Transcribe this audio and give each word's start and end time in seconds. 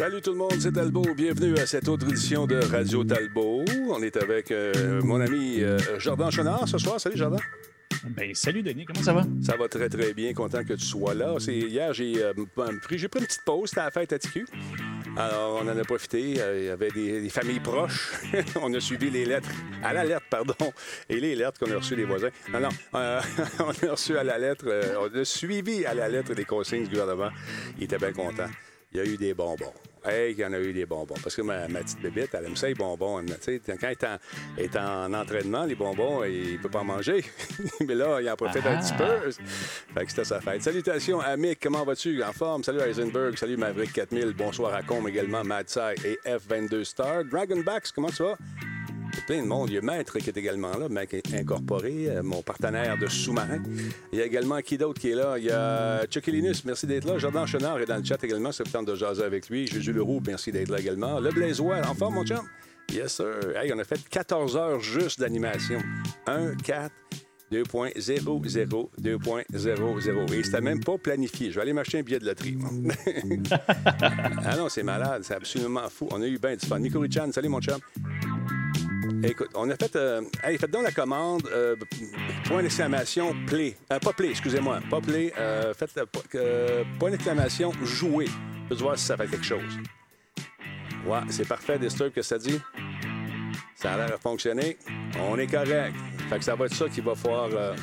Salut 0.00 0.22
tout 0.22 0.30
le 0.30 0.38
monde, 0.38 0.54
c'est 0.58 0.72
Talbot. 0.72 1.14
Bienvenue 1.14 1.58
à 1.58 1.66
cette 1.66 1.86
autre 1.86 2.08
édition 2.08 2.46
de 2.46 2.56
Radio 2.56 3.04
Talbot. 3.04 3.64
On 3.90 4.02
est 4.02 4.16
avec 4.16 4.50
euh, 4.50 5.02
mon 5.02 5.20
ami 5.20 5.60
euh, 5.60 5.78
Jordan 5.98 6.30
Chenard 6.30 6.66
ce 6.66 6.78
soir. 6.78 6.98
Salut 6.98 7.18
Jordan. 7.18 7.38
Ben, 8.16 8.34
salut 8.34 8.62
Denis, 8.62 8.86
comment 8.86 9.02
ça 9.02 9.12
va? 9.12 9.24
Ça 9.42 9.58
va 9.58 9.68
très 9.68 9.90
très 9.90 10.14
bien, 10.14 10.32
content 10.32 10.64
que 10.64 10.72
tu 10.72 10.86
sois 10.86 11.12
là. 11.12 11.34
C'est, 11.38 11.54
hier, 11.54 11.92
j'ai, 11.92 12.14
euh, 12.22 12.32
pris, 12.82 12.96
j'ai 12.96 13.08
pris 13.08 13.20
une 13.20 13.26
petite 13.26 13.44
pause, 13.44 13.68
c'était 13.68 13.82
la 13.82 13.90
fête 13.90 14.14
à 14.14 14.18
TQ. 14.18 14.46
Alors, 15.16 15.60
on 15.62 15.68
en 15.68 15.76
a 15.76 15.84
profité. 15.84 16.20
Il 16.20 16.64
y 16.64 16.68
avait 16.68 16.90
des, 16.90 17.28
familles 17.28 17.60
proches. 17.60 18.12
on 18.62 18.72
a 18.74 18.80
suivi 18.80 19.10
les 19.10 19.24
lettres, 19.24 19.50
à 19.82 19.92
la 19.92 20.04
lettre, 20.04 20.26
pardon, 20.30 20.54
et 21.08 21.20
les 21.20 21.34
lettres 21.34 21.58
qu'on 21.58 21.70
a 21.70 21.76
reçues 21.76 21.96
des 21.96 22.04
voisins. 22.04 22.30
Non, 22.52 22.60
non, 22.60 22.68
on 22.92 23.88
a 23.88 23.90
reçu 23.90 24.16
à 24.16 24.24
la 24.24 24.38
lettre, 24.38 24.66
on 24.98 25.18
a 25.18 25.24
suivi 25.24 25.84
à 25.84 25.94
la 25.94 26.08
lettre 26.08 26.34
des 26.34 26.44
consignes 26.44 26.84
du 26.84 26.90
gouvernement. 26.90 27.30
Il 27.78 27.84
était 27.84 27.98
bien 27.98 28.12
content. 28.12 28.48
Il 28.92 28.98
y 28.98 29.00
a 29.00 29.04
eu 29.04 29.16
des 29.16 29.34
bonbons. 29.34 29.72
Hey, 30.04 30.32
il 30.32 30.38
y 30.38 30.44
en 30.44 30.52
a 30.52 30.58
eu 30.58 30.72
des 30.72 30.86
bonbons. 30.86 31.14
Parce 31.22 31.36
que 31.36 31.42
ma, 31.42 31.66
petite 31.66 32.00
bébête, 32.00 32.30
elle 32.32 32.46
aime 32.46 32.56
ça, 32.56 32.68
les 32.68 32.74
bonbons. 32.74 33.22
quand 33.24 33.88
elle 34.56 34.64
est, 34.64 34.76
en, 34.76 35.12
entraînement, 35.12 35.64
les 35.64 35.74
bonbons, 35.74 36.24
il 36.24 36.54
ne 36.54 36.58
peut 36.58 36.70
pas 36.70 36.80
en 36.80 36.84
manger. 36.84 37.24
Mais 37.86 37.94
là, 37.94 38.20
il 38.20 38.30
en 38.30 38.36
profite 38.36 38.64
un 38.66 38.78
petit 38.78 38.94
peu. 38.94 39.30
Fait 39.94 40.04
que 40.04 40.10
c'était 40.10 40.24
sa 40.24 40.40
fête. 40.40 40.62
Salutations 40.62 41.20
à 41.20 41.36
Mick, 41.36 41.60
comment 41.60 41.84
vas-tu? 41.84 42.22
En 42.22 42.32
forme? 42.32 42.64
Salut 42.64 42.80
Heisenberg, 42.80 43.36
salut 43.36 43.56
Maverick 43.56 43.92
4000, 43.92 44.32
bonsoir 44.32 44.74
à 44.74 44.82
Com 44.82 45.06
également, 45.06 45.44
Madsai 45.44 45.94
et 46.04 46.18
F22 46.26 46.84
Star. 46.84 47.24
Dragonbacks, 47.24 47.92
comment 47.94 48.08
tu 48.08 48.22
vas? 48.22 48.36
Il 49.12 49.18
y 49.18 49.22
a 49.22 49.24
plein 49.26 49.42
de 49.42 49.46
monde. 49.46 49.70
Il 49.70 49.74
y 49.74 49.78
a 49.78 49.82
Maître 49.82 50.18
qui 50.18 50.28
est 50.30 50.36
également 50.36 50.76
là, 50.76 50.88
Maître 50.88 51.16
Incorporé, 51.34 52.08
euh, 52.08 52.22
mon 52.22 52.42
partenaire 52.42 52.96
de 52.96 53.06
sous-marin. 53.06 53.58
Il 54.12 54.18
y 54.18 54.22
a 54.22 54.24
également 54.24 54.60
qui 54.60 54.78
d'autre 54.78 55.00
qui 55.00 55.10
est 55.10 55.14
là? 55.14 55.36
Il 55.38 55.44
y 55.44 55.50
a 55.50 56.06
Chucky 56.08 56.30
Linus, 56.30 56.64
merci 56.64 56.86
d'être 56.86 57.04
là. 57.06 57.18
Jordan 57.18 57.46
Chenard 57.46 57.80
est 57.80 57.86
dans 57.86 57.96
le 57.96 58.04
chat 58.04 58.22
également, 58.22 58.50
le 58.56 58.70
temps 58.70 58.82
de 58.82 58.94
jaser 58.94 59.24
avec 59.24 59.48
lui. 59.48 59.66
Jésus 59.66 59.92
Leroux, 59.92 60.22
merci 60.26 60.52
d'être 60.52 60.68
là 60.68 60.78
également. 60.78 61.18
Le 61.18 61.30
Blaisois, 61.30 61.80
en 61.86 61.94
forme, 61.94 62.14
mon 62.14 62.24
chum? 62.24 62.46
Yes, 62.92 63.14
sir. 63.16 63.56
Hey, 63.56 63.72
on 63.72 63.78
a 63.78 63.84
fait 63.84 64.00
14 64.08 64.56
heures 64.56 64.80
juste 64.80 65.20
d'animation. 65.20 65.80
1, 66.26 66.56
4, 66.56 66.92
2.00, 67.52 68.88
2.00. 69.00 70.34
Et 70.34 70.42
c'était 70.42 70.60
même 70.60 70.82
pas 70.82 70.98
planifié. 70.98 71.50
Je 71.50 71.56
vais 71.56 71.62
aller 71.62 71.72
m'acheter 71.72 71.98
un 71.98 72.02
billet 72.02 72.18
de 72.18 72.26
loterie. 72.26 72.58
ah 74.44 74.56
non, 74.56 74.68
c'est 74.68 74.82
malade. 74.82 75.22
C'est 75.24 75.34
absolument 75.34 75.88
fou. 75.88 76.08
On 76.12 76.20
a 76.22 76.26
eu 76.26 76.38
bien 76.38 76.56
du 76.56 76.66
fun. 76.66 76.78
Nico 76.78 77.00
Richan, 77.00 77.32
salut 77.32 77.48
mon 77.48 77.60
chum. 77.60 77.78
Écoute, 79.22 79.50
on 79.54 79.68
a 79.70 79.76
fait. 79.76 79.94
Euh, 79.96 80.22
hey, 80.42 80.58
faites 80.58 80.70
donc 80.70 80.84
la 80.84 80.92
commande. 80.92 81.48
Euh, 81.52 81.76
point 82.44 82.62
d'exclamation 82.62 83.34
play. 83.46 83.76
Euh, 83.92 83.98
pas 83.98 84.12
play, 84.12 84.30
excusez-moi. 84.30 84.80
Pas 84.90 85.00
play. 85.00 85.32
Euh, 85.38 85.74
faites 85.74 85.98
euh, 86.34 86.84
point 86.98 87.10
d'exclamation 87.10 87.72
jouer. 87.82 88.26
Je 88.70 88.76
voir 88.76 88.98
si 88.98 89.04
ça 89.04 89.16
fait 89.16 89.26
quelque 89.26 89.44
chose. 89.44 89.78
Ouais, 91.06 91.20
c'est 91.30 91.48
parfait, 91.48 91.78
Disturb, 91.78 92.12
que 92.12 92.22
ça 92.22 92.38
dit. 92.38 92.60
Ça 93.74 93.94
a 93.94 93.96
l'air 93.96 94.10
de 94.10 94.20
fonctionner. 94.20 94.76
On 95.28 95.38
est 95.38 95.46
correct. 95.46 95.94
Fait 96.28 96.38
que 96.38 96.44
ça 96.44 96.54
va 96.54 96.66
être 96.66 96.74
ça 96.74 96.88
qui 96.88 97.00
va 97.00 97.14
falloir 97.14 97.74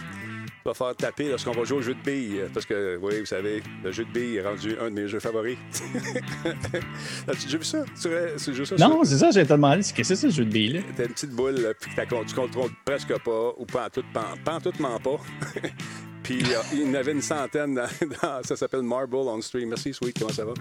va 0.67 0.73
faire 0.73 0.95
taper 0.95 1.29
lorsqu'on 1.29 1.51
va 1.51 1.63
jouer 1.63 1.77
au 1.77 1.81
jeu 1.81 1.93
de 1.93 2.01
billes. 2.01 2.41
Parce 2.53 2.65
que, 2.65 2.97
oui, 3.01 3.19
vous 3.19 3.25
savez, 3.25 3.63
le 3.83 3.91
jeu 3.91 4.05
de 4.05 4.11
billes 4.11 4.37
est 4.37 4.41
rendu 4.41 4.75
un 4.79 4.89
de 4.89 5.01
mes 5.01 5.07
jeux 5.07 5.19
favoris. 5.19 5.57
As-tu 7.27 7.45
déjà 7.45 7.57
vu 7.57 7.63
ça? 7.63 7.83
Tu 8.01 8.53
jeu 8.53 8.65
ça? 8.65 8.75
Non, 8.75 9.03
c'est 9.03 9.17
ça, 9.17 9.31
j'ai 9.31 9.45
tellement 9.45 9.69
demandé. 9.69 9.83
Qu'est-ce 9.83 9.93
que 9.93 10.03
c'est 10.03 10.15
ce 10.15 10.29
jeu 10.29 10.45
de 10.45 10.51
billes-là? 10.51 10.81
T'as 10.95 11.03
une 11.05 11.13
petite 11.13 11.31
boule, 11.31 11.73
puis 11.79 11.91
tu 12.27 12.35
contrôles 12.35 12.71
presque 12.85 13.17
pas, 13.19 13.53
ou 13.57 13.65
pas 13.65 13.85
en 13.85 13.89
tout, 13.89 14.03
pas, 14.13 14.33
pas 14.43 14.55
en 14.55 14.61
tout, 14.61 14.71
pas. 14.71 14.99
Puis 16.27 16.43
euh, 16.43 16.61
il 16.73 16.81
y 16.81 16.89
en 16.89 16.93
avait 16.93 17.13
une 17.13 17.21
centaine 17.21 17.75
dans, 17.75 18.43
ça 18.43 18.57
s'appelle 18.57 18.81
Marble 18.81 19.15
on 19.15 19.41
Stream. 19.41 19.69
Merci, 19.69 19.93
Sweet, 19.93 20.19
comment 20.19 20.33
ça 20.33 20.43
va? 20.43 20.51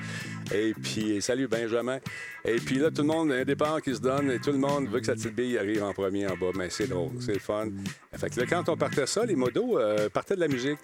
Et 0.54 0.72
puis, 0.81 1.21
salut 1.21 1.49
Benjamin. 1.49 1.99
Et 2.44 2.54
puis 2.60 2.77
là, 2.77 2.93
tout 2.93 3.03
le 3.03 3.09
monde 3.09 3.32
a 3.32 3.34
un 3.34 3.44
départ 3.44 3.82
qui 3.82 3.93
se 3.93 4.00
donne 4.00 4.31
et 4.31 4.38
tout 4.38 4.53
le 4.53 4.59
monde 4.59 4.87
veut 4.87 5.00
que 5.00 5.06
sa 5.06 5.15
petite 5.15 5.34
bille 5.34 5.59
arrive 5.59 5.82
en 5.82 5.93
premier 5.93 6.28
en 6.28 6.37
bas. 6.37 6.53
Mais 6.54 6.71
c'est 6.71 6.87
drôle, 6.87 7.10
c'est 7.19 7.32
le 7.32 7.41
fun. 7.41 7.66
Fait 8.12 8.31
que 8.31 8.38
là, 8.38 8.47
quand 8.49 8.69
on 8.69 8.77
partait 8.77 9.09
ça, 9.09 9.27
les 9.27 9.34
modos 9.34 9.77
euh, 9.77 10.09
partaient 10.09 10.37
de 10.37 10.41
la 10.41 10.47
musique. 10.47 10.78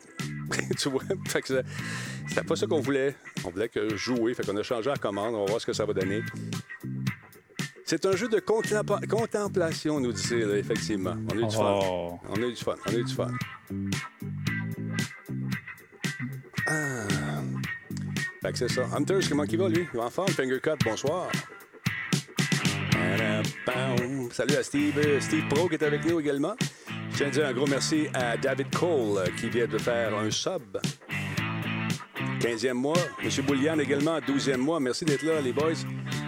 tu 0.77 0.89
vois? 0.89 1.05
Fait 1.29 1.43
que 1.43 1.63
c'était 2.27 2.43
pas 2.43 2.57
ça 2.57 2.67
qu'on 2.67 2.81
voulait. 2.81 3.15
On 3.45 3.51
voulait 3.51 3.69
que 3.69 3.95
jouer. 3.95 4.35
Fait 4.35 4.45
qu'on 4.45 4.57
a 4.57 4.65
changé 4.65 4.91
la 4.91 4.97
commande. 4.97 5.37
On 5.37 5.45
va 5.45 5.47
voir 5.47 5.61
ce 5.61 5.67
que 5.67 5.73
ça 5.73 5.85
va 5.85 5.93
donner. 5.93 6.23
C'est 7.85 8.05
un 8.05 8.17
jeu 8.17 8.27
de 8.27 8.41
contemplation, 8.41 10.01
nous 10.01 10.13
dit 10.13 10.35
effectivement. 10.57 11.15
On 11.33 11.39
a 11.39 11.41
eu 11.41 11.47
du 11.47 11.55
fun. 11.55 11.81
Oh. 11.85 12.19
On 12.31 12.43
a 12.43 12.47
eu 12.47 12.53
du 12.53 12.65
fun. 12.65 12.75
On 12.85 12.91
a 12.91 12.97
eu 12.97 13.05
du 13.05 13.15
fun. 13.15 13.29
Fait 18.43 18.51
que 18.51 18.59
c'est 18.59 18.69
ça. 18.69 18.83
Hunters, 18.97 19.29
comment 19.29 19.45
il 19.45 19.57
va, 19.57 19.69
lui? 19.69 19.87
Il 19.95 19.99
va 19.99 20.07
en 20.07 20.11
forme. 20.11 20.29
Fingercut, 20.29 20.77
bonsoir. 20.85 21.31
Salut 24.33 24.57
à 24.57 24.63
Steve, 24.63 24.99
euh, 24.99 25.21
Steve 25.21 25.47
Pro 25.49 25.69
qui 25.69 25.75
est 25.75 25.83
avec 25.85 26.05
nous 26.07 26.19
également. 26.19 26.55
Je 27.13 27.19
tiens 27.19 27.27
à 27.27 27.31
dire 27.31 27.47
un 27.47 27.53
gros 27.53 27.67
merci 27.67 28.07
à 28.15 28.37
David 28.37 28.75
Cole 28.75 29.19
euh, 29.19 29.27
qui 29.39 29.49
vient 29.49 29.67
de 29.67 29.79
faire 29.79 30.17
un 30.17 30.31
sub. 30.31 30.79
15e 32.41 32.73
mois. 32.73 32.97
M. 33.23 33.31
Boulian 33.47 33.79
également, 33.79 34.19
12e 34.19 34.57
mois. 34.57 34.81
Merci 34.81 35.05
d'être 35.05 35.23
là, 35.23 35.41
les 35.41 35.53
boys. 35.53 35.73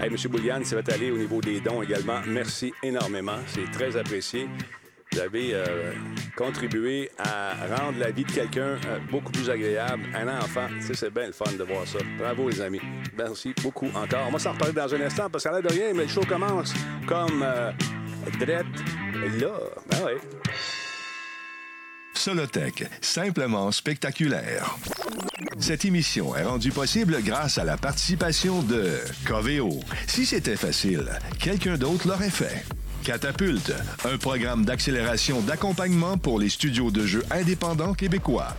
Hey, 0.00 0.08
M. 0.08 0.16
Boulian, 0.30 0.62
ça 0.62 0.76
va 0.76 0.82
aller 0.92 1.10
au 1.10 1.16
niveau 1.16 1.40
des 1.40 1.60
dons 1.60 1.82
également. 1.82 2.20
Merci 2.26 2.72
énormément. 2.82 3.38
C'est 3.48 3.70
très 3.72 3.96
apprécié. 3.96 4.46
Vous 5.14 5.20
avez 5.20 5.54
euh, 5.54 5.92
contribué 6.36 7.08
à 7.18 7.54
rendre 7.76 8.00
la 8.00 8.10
vie 8.10 8.24
de 8.24 8.32
quelqu'un 8.32 8.78
euh, 8.84 8.98
beaucoup 9.12 9.30
plus 9.30 9.48
agréable. 9.48 10.02
Un 10.12 10.26
enfant, 10.26 10.66
c'est 10.80 11.14
bien 11.14 11.26
le 11.28 11.32
fun 11.32 11.52
de 11.56 11.62
voir 11.62 11.86
ça. 11.86 11.98
Bravo, 12.18 12.48
les 12.48 12.60
amis. 12.60 12.80
Merci 13.16 13.54
beaucoup 13.62 13.86
encore. 13.94 14.24
On 14.26 14.32
va 14.32 14.40
s'en 14.40 14.54
reparler 14.54 14.74
dans 14.74 14.92
un 14.92 15.00
instant 15.02 15.30
parce 15.30 15.44
que 15.44 15.50
ça 15.50 15.52
n'a 15.52 15.62
de 15.62 15.72
rien, 15.72 15.92
mais 15.94 16.02
le 16.02 16.08
show 16.08 16.22
commence 16.22 16.74
comme 17.06 17.44
euh, 17.44 17.70
là. 18.40 19.52
Ben 19.88 19.98
oui. 20.04 20.12
Solotech, 22.14 22.84
simplement 23.00 23.70
spectaculaire. 23.70 24.76
Cette 25.60 25.84
émission 25.84 26.34
est 26.34 26.42
rendue 26.42 26.72
possible 26.72 27.22
grâce 27.22 27.58
à 27.58 27.64
la 27.64 27.76
participation 27.76 28.62
de 28.62 28.98
Coveo. 29.24 29.78
Si 30.08 30.26
c'était 30.26 30.56
facile, 30.56 31.08
quelqu'un 31.38 31.76
d'autre 31.76 32.08
l'aurait 32.08 32.30
fait. 32.30 32.64
Catapulte, 33.04 33.74
un 34.06 34.16
programme 34.16 34.64
d'accélération 34.64 35.42
d'accompagnement 35.42 36.16
pour 36.16 36.38
les 36.38 36.48
studios 36.48 36.90
de 36.90 37.04
jeux 37.04 37.22
indépendants 37.30 37.92
québécois. 37.92 38.56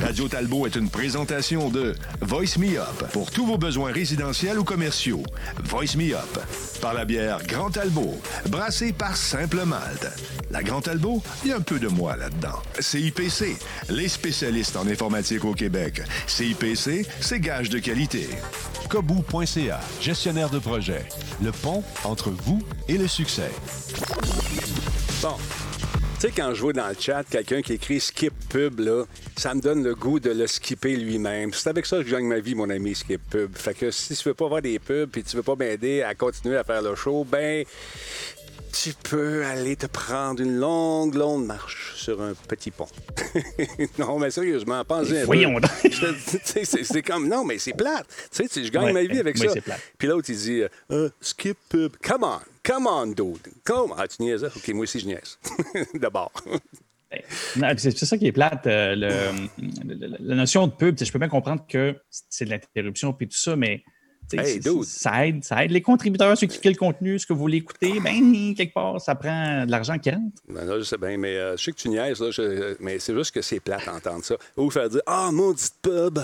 Radio 0.00 0.28
Talbot 0.28 0.66
est 0.66 0.76
une 0.76 0.88
présentation 0.88 1.68
de 1.68 1.96
Voice 2.20 2.56
Me 2.56 2.78
Up 2.78 3.10
pour 3.12 3.32
tous 3.32 3.44
vos 3.44 3.58
besoins 3.58 3.92
résidentiels 3.92 4.60
ou 4.60 4.64
commerciaux. 4.64 5.24
Voice 5.64 5.96
Me 5.96 6.14
Up 6.14 6.38
par 6.80 6.94
la 6.94 7.04
bière 7.04 7.44
Grand 7.46 7.70
Talbot, 7.70 8.20
brassée 8.48 8.92
par 8.92 9.16
Simple 9.16 9.64
Malte. 9.64 10.08
La 10.50 10.62
Grand 10.62 10.80
Talbot, 10.80 11.22
il 11.44 11.50
y 11.50 11.52
a 11.52 11.56
un 11.56 11.60
peu 11.60 11.80
de 11.80 11.88
moi 11.88 12.16
là-dedans. 12.16 12.62
CIPC, 12.78 13.56
les 13.90 14.08
spécialistes 14.08 14.76
en 14.76 14.86
informatique 14.86 15.44
au 15.44 15.52
Québec. 15.52 16.02
CIPC, 16.26 17.06
c'est 17.20 17.40
gage 17.40 17.70
de 17.70 17.80
qualité. 17.80 18.28
Kobu.ca, 18.88 19.80
gestionnaire 20.00 20.48
de 20.48 20.58
projet. 20.58 21.04
Le 21.42 21.52
pont 21.52 21.82
entre 22.04 22.30
vous 22.30 22.62
et 22.88 22.96
le 22.96 23.06
succès. 23.06 23.47
Bon. 25.22 25.36
Tu 26.20 26.26
sais, 26.26 26.32
quand 26.36 26.52
je 26.52 26.60
vois 26.60 26.72
dans 26.72 26.88
le 26.88 26.96
chat 26.98 27.22
quelqu'un 27.30 27.62
qui 27.62 27.74
écrit 27.74 28.00
skip 28.00 28.32
pub, 28.48 28.80
là, 28.80 29.04
ça 29.36 29.54
me 29.54 29.60
donne 29.60 29.84
le 29.84 29.94
goût 29.94 30.18
de 30.18 30.30
le 30.30 30.48
skipper 30.48 30.96
lui-même. 30.96 31.52
C'est 31.52 31.68
avec 31.68 31.86
ça 31.86 31.98
que 31.98 32.04
je 32.04 32.10
gagne 32.10 32.26
ma 32.26 32.40
vie, 32.40 32.56
mon 32.56 32.68
ami, 32.70 32.96
skip 32.96 33.20
pub. 33.30 33.56
Fait 33.56 33.72
que 33.72 33.92
si 33.92 34.16
tu 34.16 34.28
veux 34.28 34.34
pas 34.34 34.48
voir 34.48 34.60
des 34.60 34.80
pubs 34.80 35.08
puis 35.08 35.22
tu 35.22 35.36
veux 35.36 35.44
pas 35.44 35.54
m'aider 35.54 36.02
à 36.02 36.16
continuer 36.16 36.56
à 36.56 36.64
faire 36.64 36.82
le 36.82 36.96
show, 36.96 37.24
ben, 37.24 37.64
tu 38.72 38.92
peux 39.02 39.44
aller 39.44 39.76
te 39.76 39.86
prendre 39.86 40.42
une 40.42 40.56
longue, 40.56 41.14
longue 41.14 41.46
marche 41.46 41.94
sur 41.96 42.20
un 42.20 42.34
petit 42.34 42.70
pont. 42.70 42.88
non, 43.98 44.18
mais 44.18 44.30
sérieusement, 44.30 44.84
pensez 44.84 45.20
un 45.20 45.24
Voyons 45.24 45.60
C'est 46.44 47.02
comme, 47.02 47.28
non, 47.28 47.44
mais 47.44 47.58
c'est 47.58 47.74
plate. 47.74 48.06
Tu 48.34 48.48
sais, 48.48 48.64
je 48.64 48.70
gagne 48.70 48.92
ma 48.92 49.02
vie 49.02 49.20
avec 49.20 49.38
ça. 49.38 49.52
Puis 49.96 50.08
l'autre, 50.08 50.30
il 50.30 50.36
dit, 50.36 50.62
euh, 50.90 51.08
skip 51.20 51.56
pub. 51.68 51.92
Come 52.02 52.24
on, 52.24 52.40
come 52.68 52.86
on, 52.86 53.06
dude. 53.06 53.48
Come 53.64 53.94
Ah, 53.96 54.06
tu 54.06 54.22
niaises? 54.22 54.44
OK, 54.44 54.68
moi 54.68 54.82
aussi, 54.82 55.00
je 55.00 55.06
niaise. 55.06 55.38
D'abord. 55.94 56.32
Ben, 57.56 57.78
c'est 57.78 57.96
ça 57.96 58.18
qui 58.18 58.26
est 58.26 58.32
plate. 58.32 58.66
Euh, 58.66 58.94
la 60.20 60.34
notion 60.34 60.66
de 60.66 60.72
pub, 60.72 61.02
je 61.02 61.10
peux 61.10 61.18
bien 61.18 61.28
comprendre 61.28 61.64
que 61.66 61.96
c'est 62.10 62.44
de 62.44 62.50
l'interruption 62.50 63.14
puis 63.14 63.26
tout 63.28 63.38
ça, 63.38 63.56
mais 63.56 63.82
ça, 64.84 65.26
aide, 65.26 65.42
ça 65.42 65.64
aide 65.64 65.70
les 65.70 65.80
contributeurs, 65.80 66.36
ceux 66.36 66.46
qui 66.46 66.60
créent 66.60 66.68
le 66.68 66.76
contenu, 66.76 67.18
ce 67.18 67.26
que 67.26 67.32
vous 67.32 67.38
voulez 67.38 67.58
écouter, 67.58 67.98
ben, 68.00 68.54
quelque 68.54 68.74
part, 68.74 69.00
ça 69.00 69.14
prend 69.14 69.64
de 69.64 69.70
l'argent 69.70 69.98
qui 69.98 70.10
rentre. 70.10 70.42
Ben 70.48 70.66
là, 70.66 70.78
je 70.78 70.84
sais 70.84 70.98
bien, 70.98 71.16
mais 71.16 71.36
euh, 71.36 71.56
je 71.56 71.64
sais 71.64 71.72
que 71.72 71.78
tu 71.78 71.88
niaises, 71.88 72.20
là, 72.20 72.74
mais 72.80 72.98
c'est 72.98 73.14
juste 73.14 73.34
que 73.34 73.40
c'est 73.40 73.60
plate 73.60 73.86
d'entendre 73.86 74.22
ça. 74.22 74.36
Ou 74.58 74.70
faire 74.70 74.90
dire 74.90 75.00
Ah, 75.06 75.30
maudite 75.32 75.74
pub! 75.80 76.18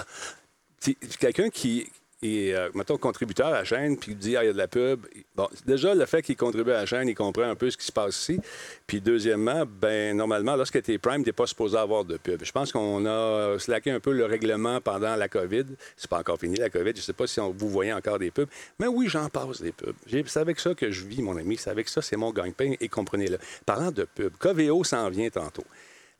Quelqu'un 1.18 1.48
qui, 1.48 1.86
et, 2.24 2.54
euh, 2.54 2.70
mettons, 2.74 2.96
contributeur 2.96 3.48
à 3.48 3.52
la 3.52 3.64
chaîne, 3.64 3.98
puis 3.98 4.12
il 4.12 4.16
dit, 4.16 4.34
ah, 4.34 4.42
il 4.42 4.46
y 4.46 4.48
a 4.48 4.54
de 4.54 4.58
la 4.58 4.66
pub. 4.66 5.06
Bon, 5.36 5.46
déjà, 5.66 5.94
le 5.94 6.06
fait 6.06 6.22
qu'il 6.22 6.38
contribue 6.38 6.70
à 6.70 6.80
la 6.80 6.86
chaîne, 6.86 7.06
il 7.06 7.14
comprend 7.14 7.42
un 7.42 7.54
peu 7.54 7.68
ce 7.70 7.76
qui 7.76 7.84
se 7.84 7.92
passe 7.92 8.18
ici. 8.18 8.40
Puis, 8.86 9.02
deuxièmement, 9.02 9.64
ben 9.66 10.16
normalement, 10.16 10.56
lorsque 10.56 10.82
tu 10.82 10.94
es 10.94 10.98
Prime, 10.98 11.22
tu 11.22 11.28
n'es 11.28 11.32
pas 11.34 11.46
supposé 11.46 11.76
avoir 11.76 12.06
de 12.06 12.16
pub. 12.16 12.42
Je 12.42 12.50
pense 12.50 12.72
qu'on 12.72 13.04
a 13.04 13.58
slacké 13.58 13.90
un 13.90 14.00
peu 14.00 14.12
le 14.12 14.24
règlement 14.24 14.80
pendant 14.80 15.16
la 15.16 15.28
COVID. 15.28 15.66
C'est 15.98 16.08
pas 16.08 16.20
encore 16.20 16.38
fini, 16.38 16.56
la 16.56 16.70
COVID. 16.70 16.92
Je 16.96 17.02
sais 17.02 17.12
pas 17.12 17.26
si 17.26 17.40
vous 17.40 17.68
voyez 17.68 17.92
encore 17.92 18.18
des 18.18 18.30
pubs. 18.30 18.48
Mais 18.78 18.86
oui, 18.86 19.08
j'en 19.10 19.28
passe 19.28 19.60
des 19.60 19.72
pubs. 19.72 19.94
C'est 20.08 20.40
avec 20.40 20.58
ça 20.60 20.74
que 20.74 20.90
je 20.90 21.04
vis, 21.04 21.20
mon 21.20 21.36
ami. 21.36 21.58
C'est 21.58 21.68
avec 21.68 21.90
ça, 21.90 22.00
c'est 22.00 22.16
mon 22.16 22.32
gagne-pain. 22.32 22.72
Et 22.80 22.88
comprenez-le. 22.88 23.36
Parlant 23.66 23.90
de 23.90 24.04
pub, 24.04 24.32
Coveo 24.38 24.82
s'en 24.82 25.10
vient 25.10 25.28
tantôt. 25.28 25.64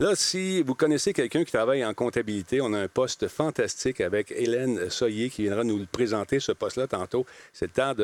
Là, 0.01 0.17
si 0.17 0.61
vous 0.61 0.75
connaissez 0.75 1.13
quelqu'un 1.13 1.45
qui 1.45 1.53
travaille 1.53 1.85
en 1.85 1.95
comptabilité, 1.95 2.61
on 2.61 2.73
a 2.73 2.81
un 2.81 2.89
poste 2.89 3.29
fantastique 3.29 4.01
avec 4.01 4.33
Hélène 4.33 4.91
Soyer 4.91 5.31
qui 5.31 5.43
viendra 5.43 5.63
nous 5.63 5.87
présenter 5.87 6.41
ce 6.41 6.51
poste-là 6.51 6.89
tantôt. 6.89 7.25
C'est 7.53 7.67
le 7.67 7.71
temps 7.71 7.95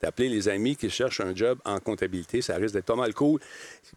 d'appeler 0.00 0.30
les 0.30 0.48
amis 0.48 0.74
qui 0.74 0.88
cherchent 0.88 1.20
un 1.20 1.36
job 1.36 1.58
en 1.66 1.80
comptabilité. 1.80 2.40
Ça 2.40 2.56
risque 2.56 2.72
d'être 2.72 2.86
pas 2.86 2.96
mal 2.96 3.12
cool 3.12 3.40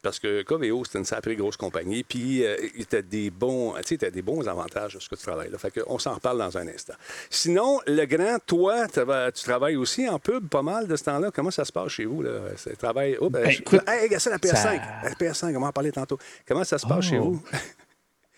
parce 0.01 0.19
que 0.19 0.41
Coveo, 0.41 0.83
c'est 0.83 0.97
une 0.97 1.06
sacrée 1.06 1.38
grosse 1.38 1.56
compagnie. 1.56 2.03
Puis, 2.03 2.44
euh, 2.44 2.57
tu 2.89 2.97
as 2.97 3.01
des 3.01 3.29
bons, 3.29 3.75
des 3.89 4.21
bons 4.21 4.45
avantages 4.50 4.95
de 4.95 5.00
ce 5.00 5.07
que 5.07 5.15
tu 5.15 5.23
travailles 5.23 5.51
là. 5.51 5.57
Fait 5.57 5.71
qu'on 5.71 5.97
s'en 5.97 6.15
reparle 6.15 6.39
dans 6.39 6.57
un 6.57 6.67
instant. 6.67 6.95
Sinon, 7.29 7.79
le 7.88 8.03
grand, 8.07 8.39
toi, 8.45 8.88
tu 8.89 9.44
travailles 9.45 9.77
aussi 9.77 10.09
en 10.09 10.19
pub 10.19 10.50
pas 10.50 10.63
mal 10.63 10.85
de 10.85 10.97
ce 10.97 11.06
temps-là. 11.06 11.31
Comment 11.33 11.51
ça 11.51 11.63
se 11.63 11.71
passe 11.71 11.94
chez 11.94 12.03
vous? 12.03 12.23
Là? 12.23 12.31
Travail... 12.77 13.15
Oh, 13.21 13.29
ben, 13.29 13.44
ben, 13.44 13.51
écoute, 13.51 13.79
ça, 14.19 14.29
la 14.31 14.38
PS5. 14.38 14.81
La 15.01 15.12
PS5, 15.12 15.56
on 15.56 15.62
va 15.62 15.67
en 15.67 15.71
parler 15.71 15.94
tantôt. 15.94 16.17
Comment 16.45 16.65
ça 16.65 16.77
se 16.77 16.85
passe? 16.85 17.04
Chez 17.05 17.17
vous? 17.17 17.41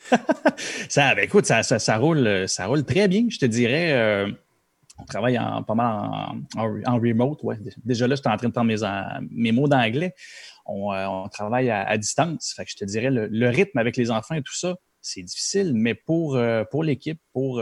ça, 0.89 1.15
ben, 1.15 1.23
écoute, 1.23 1.45
ça, 1.45 1.63
ça, 1.63 1.97
roule, 1.97 2.47
ça 2.47 2.65
roule 2.65 2.83
très 2.83 3.07
bien, 3.07 3.27
je 3.29 3.37
te 3.37 3.45
dirais. 3.45 3.93
Euh, 3.93 4.31
on 4.99 5.05
travaille 5.05 5.37
en, 5.37 5.63
pas 5.63 5.75
mal 5.75 6.09
en, 6.55 6.99
remote. 6.99 7.43
Ouais. 7.43 7.57
Déjà 7.83 8.07
là, 8.07 8.15
je 8.15 8.21
suis 8.21 8.29
en 8.29 8.37
train 8.37 8.47
de 8.47 8.53
prendre 8.53 8.67
mes, 8.67 9.27
mes 9.29 9.51
mots 9.51 9.67
d'anglais. 9.67 10.13
On, 10.65 10.91
euh, 10.91 11.27
travaille 11.31 11.69
à, 11.69 11.97
distance. 11.97 12.53
Fait 12.55 12.65
que 12.65 12.71
je 12.71 12.77
te 12.77 12.85
dirais, 12.85 13.09
le, 13.11 13.49
rythme 13.49 13.77
avec 13.77 13.95
les 13.95 14.11
enfants 14.11 14.35
et 14.35 14.41
tout 14.41 14.55
ça, 14.55 14.75
c'est 15.01 15.21
difficile, 15.21 15.73
mais 15.73 15.93
pour, 15.93 16.35
euh, 16.35 16.63
pour 16.69 16.83
l'équipe, 16.83 17.21
pour, 17.31 17.61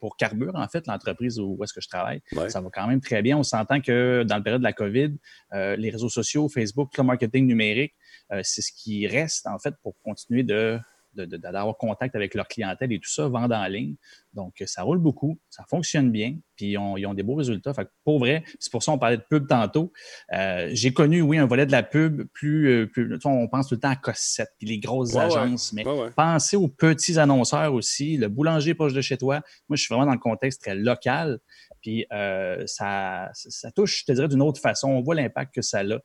pour 0.00 0.16
Carbure, 0.16 0.52
en 0.54 0.66
fait, 0.68 0.86
l'entreprise 0.86 1.38
où, 1.38 1.62
est-ce 1.62 1.72
que 1.72 1.82
je 1.82 1.88
travaille, 1.88 2.22
ça 2.48 2.60
va 2.60 2.70
quand 2.72 2.86
même 2.86 3.00
très 3.00 3.22
bien. 3.22 3.36
On 3.36 3.42
s'entend 3.42 3.80
que 3.80 4.24
dans 4.26 4.38
le 4.38 4.42
période 4.42 4.62
de 4.62 4.66
la 4.66 4.72
COVID, 4.72 5.12
les 5.52 5.90
réseaux 5.90 6.08
sociaux, 6.08 6.48
Facebook, 6.48 6.96
le 6.96 7.04
marketing 7.04 7.46
numérique, 7.46 7.94
c'est 8.42 8.62
ce 8.62 8.72
qui 8.72 9.06
reste, 9.06 9.46
en 9.46 9.58
fait, 9.58 9.74
pour 9.82 9.94
continuer 10.02 10.42
de 10.42 10.80
d'avoir 11.14 11.76
contact 11.76 12.14
avec 12.16 12.34
leur 12.34 12.48
clientèle 12.48 12.92
et 12.92 12.98
tout 12.98 13.10
ça, 13.10 13.28
vendre 13.28 13.54
en 13.54 13.66
ligne. 13.66 13.94
Donc, 14.32 14.62
ça 14.66 14.82
roule 14.82 14.98
beaucoup, 14.98 15.38
ça 15.48 15.64
fonctionne 15.68 16.10
bien, 16.10 16.36
puis 16.56 16.72
ils 16.72 16.78
ont, 16.78 17.14
des 17.14 17.22
beaux 17.22 17.36
résultats. 17.36 17.72
Fait 17.72 17.88
pour 18.02 18.18
vrai, 18.18 18.42
c'est 18.58 18.70
pour 18.72 18.82
ça 18.82 18.92
qu'on 18.92 18.98
parlait 18.98 19.18
de 19.18 19.24
pub 19.28 19.46
tantôt. 19.46 19.92
Euh, 20.32 20.68
j'ai 20.72 20.92
connu, 20.92 21.22
oui, 21.22 21.38
un 21.38 21.46
volet 21.46 21.66
de 21.66 21.72
la 21.72 21.84
pub 21.84 22.24
plus, 22.32 22.68
euh, 22.68 22.86
plus 22.86 23.16
on 23.24 23.46
pense 23.46 23.68
tout 23.68 23.76
le 23.76 23.80
temps 23.80 23.90
à 23.90 23.96
Cossette, 23.96 24.50
puis 24.58 24.66
les 24.66 24.78
grosses 24.80 25.14
agences, 25.14 25.72
mais 25.72 25.84
pensez 26.16 26.56
aux 26.56 26.68
petits 26.68 27.18
annonceurs 27.18 27.72
aussi, 27.74 28.16
le 28.16 28.28
boulanger 28.28 28.74
proche 28.74 28.92
de 28.92 29.00
chez 29.00 29.16
toi. 29.16 29.40
Moi, 29.68 29.76
je 29.76 29.82
suis 29.82 29.94
vraiment 29.94 30.06
dans 30.06 30.14
le 30.14 30.18
contexte 30.18 30.62
très 30.62 30.74
local, 30.74 31.38
puis 31.80 32.06
ça, 32.66 33.30
ça 33.32 33.70
touche, 33.70 34.00
je 34.00 34.04
te 34.06 34.12
dirais, 34.12 34.28
d'une 34.28 34.42
autre 34.42 34.60
façon. 34.60 34.88
On 34.88 35.02
voit 35.02 35.14
l'impact 35.14 35.54
que 35.54 35.62
ça 35.62 35.78
a 35.78 35.84
euh, 35.84 35.98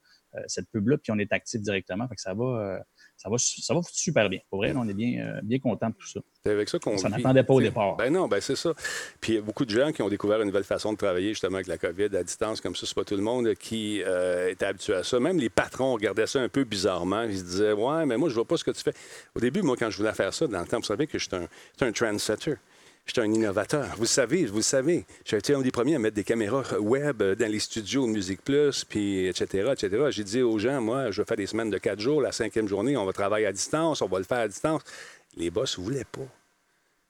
cette 0.48 0.70
pub-là, 0.70 0.98
puis 0.98 1.12
on 1.12 1.18
est 1.18 1.32
actif 1.34 1.62
directement. 1.62 2.08
Fait 2.08 2.16
que 2.16 2.22
ça 2.22 2.34
va, 2.34 2.44
euh, 2.46 2.80
ça 3.18 3.30
va, 3.30 3.38
ça 3.38 3.74
va 3.74 3.82
super 3.92 4.30
bien. 4.30 4.40
Pour 4.50 4.60
vrai, 4.60 4.74
on 4.76 4.88
est 4.88 4.94
bien, 4.94 5.26
euh, 5.26 5.42
bien 5.44 5.60
content 5.60 5.90
de 5.90 5.96
tout 5.96 6.08
ça. 6.08 6.20
C'est 6.44 6.52
avec 6.52 6.70
ça 6.70 6.80
qu'on 6.80 6.98
Ça 6.98 7.10
n'attendait 7.10 7.44
pas 7.44 7.54
au 7.54 7.62
départ. 7.62 7.96
Ben 7.98 8.14
non, 8.14 8.28
ben 8.28 8.40
c'est 8.40 8.56
ça. 8.56 8.74
Puis 9.20 9.34
il 9.34 9.36
y 9.36 9.38
a 9.40 9.42
beaucoup 9.42 9.66
de 9.66 9.72
gens 9.72 9.92
qui 9.92 10.02
ont 10.02 10.10
découvert 10.10 10.40
une 10.42 10.48
nouvelle 10.48 10.64
façon 10.64 10.94
de 10.94 10.98
travailler 10.98 11.30
justement 11.30 11.56
avec 11.56 11.68
la 11.68 11.78
COVID 11.78 12.16
à 12.16 12.24
distance 12.24 12.62
comme 12.62 12.76
ça. 12.76 12.86
C'est 12.86 12.96
pas 12.96 13.04
tout 13.04 13.16
le 13.16 13.24
monde 13.24 13.54
qui 13.56 14.00
était 14.00 14.66
habitué 14.66 14.94
à 14.94 15.04
ça. 15.04 15.20
Même 15.20 15.38
les 15.38 15.50
patrons 15.50 15.94
regardaient 15.94 16.28
ça 16.28 16.40
un 16.40 16.50
peu 16.50 16.64
bizarrement. 16.64 17.24
Ils 17.24 17.40
se 17.40 17.44
disaient 17.44 17.74
Ouais, 17.74 18.06
mais 18.06 18.18
moi, 18.18 18.30
je 18.30 18.36
vois 18.36 18.46
pas 18.46 18.58
ce 18.58 18.64
que 18.64 18.72
tu 18.72 18.82
fais. 18.82 18.94
Au 19.36 19.40
début, 19.40 19.62
moi, 19.62 19.76
quand 19.78 19.90
je 19.90 19.98
voulais 19.98 20.14
faire 20.14 20.34
ça, 20.34 20.48
dans 20.48 20.62
le 20.62 20.68
temps, 20.68 20.78
vous 20.78 20.84
savez 20.84 21.08
que 21.08 21.18
je 21.18 21.28
suis 21.28 21.36
un, 21.36 21.48
un 21.86 21.92
trendsetter. 21.92 22.56
J'étais 23.10 23.22
un 23.22 23.34
innovateur. 23.34 23.88
Vous 23.98 24.06
savez, 24.06 24.46
vous 24.46 24.62
savez. 24.62 25.04
J'ai 25.26 25.38
été 25.38 25.56
un 25.56 25.62
des 25.62 25.72
premiers 25.72 25.96
à 25.96 26.00
mettre 26.00 26.16
des 26.16 26.24
caméras 26.24 26.78
web 26.78 27.24
dans 27.24 27.52
les 27.52 27.58
studios 27.58 28.06
de 28.06 28.12
Musique 28.12 28.44
Plus, 28.44 28.86
puis 28.86 29.26
etc., 29.26 29.72
etc. 29.72 30.06
J'ai 30.12 30.24
dit 30.24 30.44
aux 30.44 30.60
gens, 30.60 30.80
moi, 30.80 31.10
je 31.10 31.20
vais 31.20 31.26
faire 31.26 31.38
des 31.38 31.48
semaines 31.48 31.72
de 31.72 31.80
quatre 31.80 32.00
jours. 32.00 32.22
La 32.22 32.32
cinquième 32.32 32.68
journée, 32.68 32.96
on 32.98 33.06
va 33.06 33.12
travailler 33.12 33.48
à 33.48 33.52
distance, 33.52 34.04
on 34.04 34.08
va 34.08 34.20
le 34.20 34.26
faire 34.26 34.38
à 34.38 34.48
distance. 34.48 34.84
Les 35.36 35.50
boss 35.50 35.80
ne 35.80 35.84
voulaient 35.86 36.06
pas. 36.06 36.28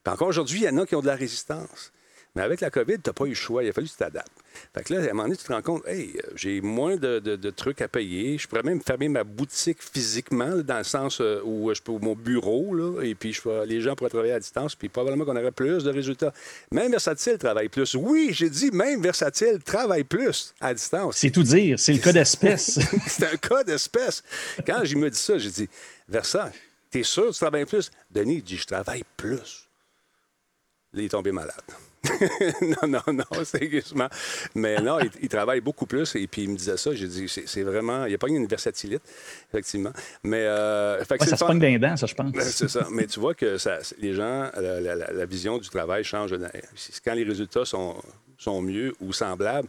Puis 0.06 0.14
encore 0.14 0.30
aujourd'hui, 0.30 0.62
il 0.62 0.64
y 0.64 0.70
en 0.70 0.78
a 0.78 0.86
qui 0.86 0.96
ont 0.96 1.02
de 1.02 1.08
la 1.08 1.18
résistance. 1.18 1.92
Mais 2.36 2.44
avec 2.44 2.62
la 2.62 2.70
COVID, 2.70 2.96
tu 2.96 3.10
n'as 3.10 3.14
pas 3.14 3.26
eu 3.26 3.30
le 3.30 3.36
choix. 3.36 3.64
Il 3.64 3.70
a 3.70 3.74
fallu 3.74 3.88
que 3.88 3.92
tu 3.92 3.98
t'adaptes. 3.98 4.32
Fait 4.74 4.84
que 4.84 4.94
là, 4.94 5.02
à 5.02 5.04
un 5.04 5.08
moment 5.10 5.24
donné, 5.24 5.36
tu 5.36 5.44
te 5.44 5.52
rends 5.52 5.62
compte, 5.62 5.88
hey, 5.88 6.20
j'ai 6.36 6.62
moins 6.62 6.96
de, 6.96 7.50
trucs 7.50 7.82
à 7.82 7.88
payer. 7.88 8.38
Je 8.38 8.48
pourrais 8.48 8.64
même 8.64 8.82
fermer 8.82 9.10
ma 9.10 9.24
boutique 9.24 9.80
physiquement, 9.82 10.58
dans 10.58 10.78
le 10.78 10.84
sens 10.84 11.22
euh, 11.22 11.42
où 11.44 11.74
je 11.74 11.82
peux 11.82 11.92
mon 11.94 12.16
bureau, 12.16 12.74
là, 12.74 13.02
et 13.02 13.16
puis 13.16 13.34
je, 13.34 13.66
les 13.66 13.82
gens 13.82 13.96
pourraient 13.96 14.10
travailler 14.10 14.34
à 14.34 14.40
distance, 14.40 14.76
puis 14.76 14.90
probablement 14.90 15.26
qu'on 15.26 15.36
aurait 15.36 15.52
plus 15.52 15.84
de 15.84 15.90
résultats. 15.90 16.34
Même 16.72 16.92
Versatile 16.92 17.38
travaille 17.38 17.70
plus. 17.70 17.96
Oui, 17.96 18.30
j'ai 18.32 18.50
dit 18.50 18.70
même 18.72 19.02
Versatile 19.02 19.60
travaille 19.64 20.04
plus 20.04 20.54
à 20.62 20.74
distance. 20.74 21.18
C'est 21.18 21.32
tout 21.32 21.44
dire. 21.44 21.80
C'est 21.80 21.94
le 21.94 22.00
cas 22.00 22.14
d'espèce. 22.14 22.80
c'est 23.08 23.26
un 23.26 23.38
cas 23.38 23.64
d'espèce. 23.64 24.24
Quand 24.66 24.84
je 24.84 24.96
me 24.96 25.10
dit 25.10 25.20
ça, 25.20 25.38
j'ai 25.38 25.50
dit, 25.50 25.70
Versa, 26.08 26.52
t'es 26.92 27.04
sûr 27.04 27.28
que 27.28 27.32
tu 27.32 27.40
travailles 27.40 27.66
plus? 27.66 27.92
Denis 28.12 28.36
il 28.36 28.44
dit, 28.44 28.58
je 28.58 28.66
travaille 28.66 29.04
plus. 29.18 29.68
Là, 30.94 31.02
il 31.02 31.06
est 31.06 31.10
tombé 31.10 31.32
malade. 31.32 31.62
non, 32.62 32.88
non, 32.88 33.14
non, 33.14 33.44
sérieusement. 33.44 34.08
Mais 34.56 34.80
non, 34.82 35.00
il, 35.22 35.30
travaille 35.30 35.62
beaucoup 35.62 35.86
plus. 35.86 36.16
Et 36.16 36.28
puis, 36.28 36.44
il 36.44 36.50
me 36.50 36.56
disait 36.56 36.78
ça. 36.78 36.94
J'ai 36.94 37.08
dit, 37.08 37.28
c'est 37.28 37.64
vraiment. 37.64 38.06
Il 38.06 38.10
n'y 38.10 38.16
a 38.16 38.18
pas 38.18 38.28
une 38.28 38.48
versatilité, 38.48 39.04
effectivement. 39.50 39.92
Mais. 40.24 40.46
Euh, 40.46 41.04
ça 41.04 41.36
se 41.36 41.46
pogne 41.46 41.80
d'un 41.80 41.98
ça, 41.98 42.06
je 42.06 42.16
pense. 42.16 42.32
Ben, 42.32 42.42
c'est 42.42 42.70
ça. 42.70 42.88
Mais 42.92 43.06
tu 43.08 43.20
vois 43.20 43.34
que 43.34 43.58
ça, 43.58 43.80
les 44.00 44.14
gens, 44.14 44.50
la, 44.56 45.26
vision 45.26 45.58
du 45.58 45.70
travail 45.70 46.04
change. 46.04 46.36
Quand 47.04 47.14
les 47.14 47.24
résultats 47.24 47.66
sont, 47.66 47.96
sont 48.38 48.62
mieux 48.62 48.94
ou 49.02 49.14
semblables, 49.14 49.68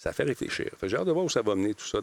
ça 0.00 0.14
fait 0.14 0.22
réfléchir. 0.22 0.70
J'ai 0.82 0.96
hâte 0.96 1.04
de 1.04 1.12
voir 1.12 1.26
où 1.26 1.28
ça 1.28 1.42
va 1.42 1.54
mener 1.54 1.74
tout 1.74 1.84
ça. 1.84 1.98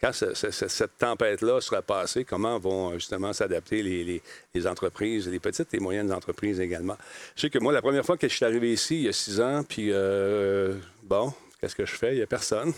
Quand 0.00 0.12
cette 0.14 0.96
tempête-là 0.96 1.60
sera 1.60 1.82
passée, 1.82 2.24
comment 2.24 2.58
vont 2.58 2.92
euh, 2.92 2.94
justement 2.94 3.34
s'adapter 3.34 3.82
les, 3.82 4.66
entreprises, 4.66 5.28
les 5.28 5.38
petites 5.38 5.74
et 5.74 5.78
moyennes 5.78 6.10
entreprises 6.10 6.58
également. 6.58 6.96
Je 7.36 7.42
sais 7.42 7.50
que 7.50 7.58
moi, 7.58 7.70
la 7.74 7.82
première 7.82 8.02
fois 8.02 8.16
que 8.16 8.26
je 8.26 8.34
suis 8.34 8.46
arrivé 8.46 8.72
ici, 8.72 8.96
il 8.96 9.02
y 9.02 9.08
a 9.08 9.12
six 9.12 9.42
ans, 9.42 9.62
puis 9.62 9.90
euh, 9.92 10.74
bon, 11.02 11.34
qu'est-ce 11.60 11.76
que 11.76 11.84
je 11.84 11.94
fais? 11.94 12.14
Il 12.14 12.16
n'y 12.16 12.22
a 12.22 12.26
personne 12.26 12.72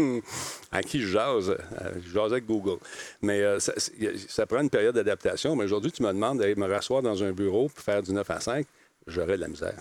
à 0.72 0.82
qui 0.82 1.02
je 1.02 1.08
jase. 1.08 1.50
Euh, 1.50 1.92
je 2.02 2.14
jase 2.14 2.32
avec 2.32 2.46
Google. 2.46 2.78
Mais 3.20 3.42
ça, 3.60 4.46
prend 4.46 4.62
une 4.62 4.70
période 4.70 4.94
d'adaptation. 4.94 5.54
Mais 5.54 5.64
aujourd'hui, 5.64 5.92
tu 5.92 6.02
me 6.02 6.08
demandes 6.14 6.38
d'aller 6.38 6.54
me 6.54 6.66
rasseoir 6.66 7.02
dans 7.02 7.22
un 7.22 7.32
bureau 7.32 7.68
pour 7.68 7.84
faire 7.84 8.02
du 8.02 8.14
9 8.14 8.30
à 8.30 8.40
5, 8.40 8.66
j'aurais 9.06 9.36
de 9.36 9.42
la 9.42 9.48
misère 9.48 9.76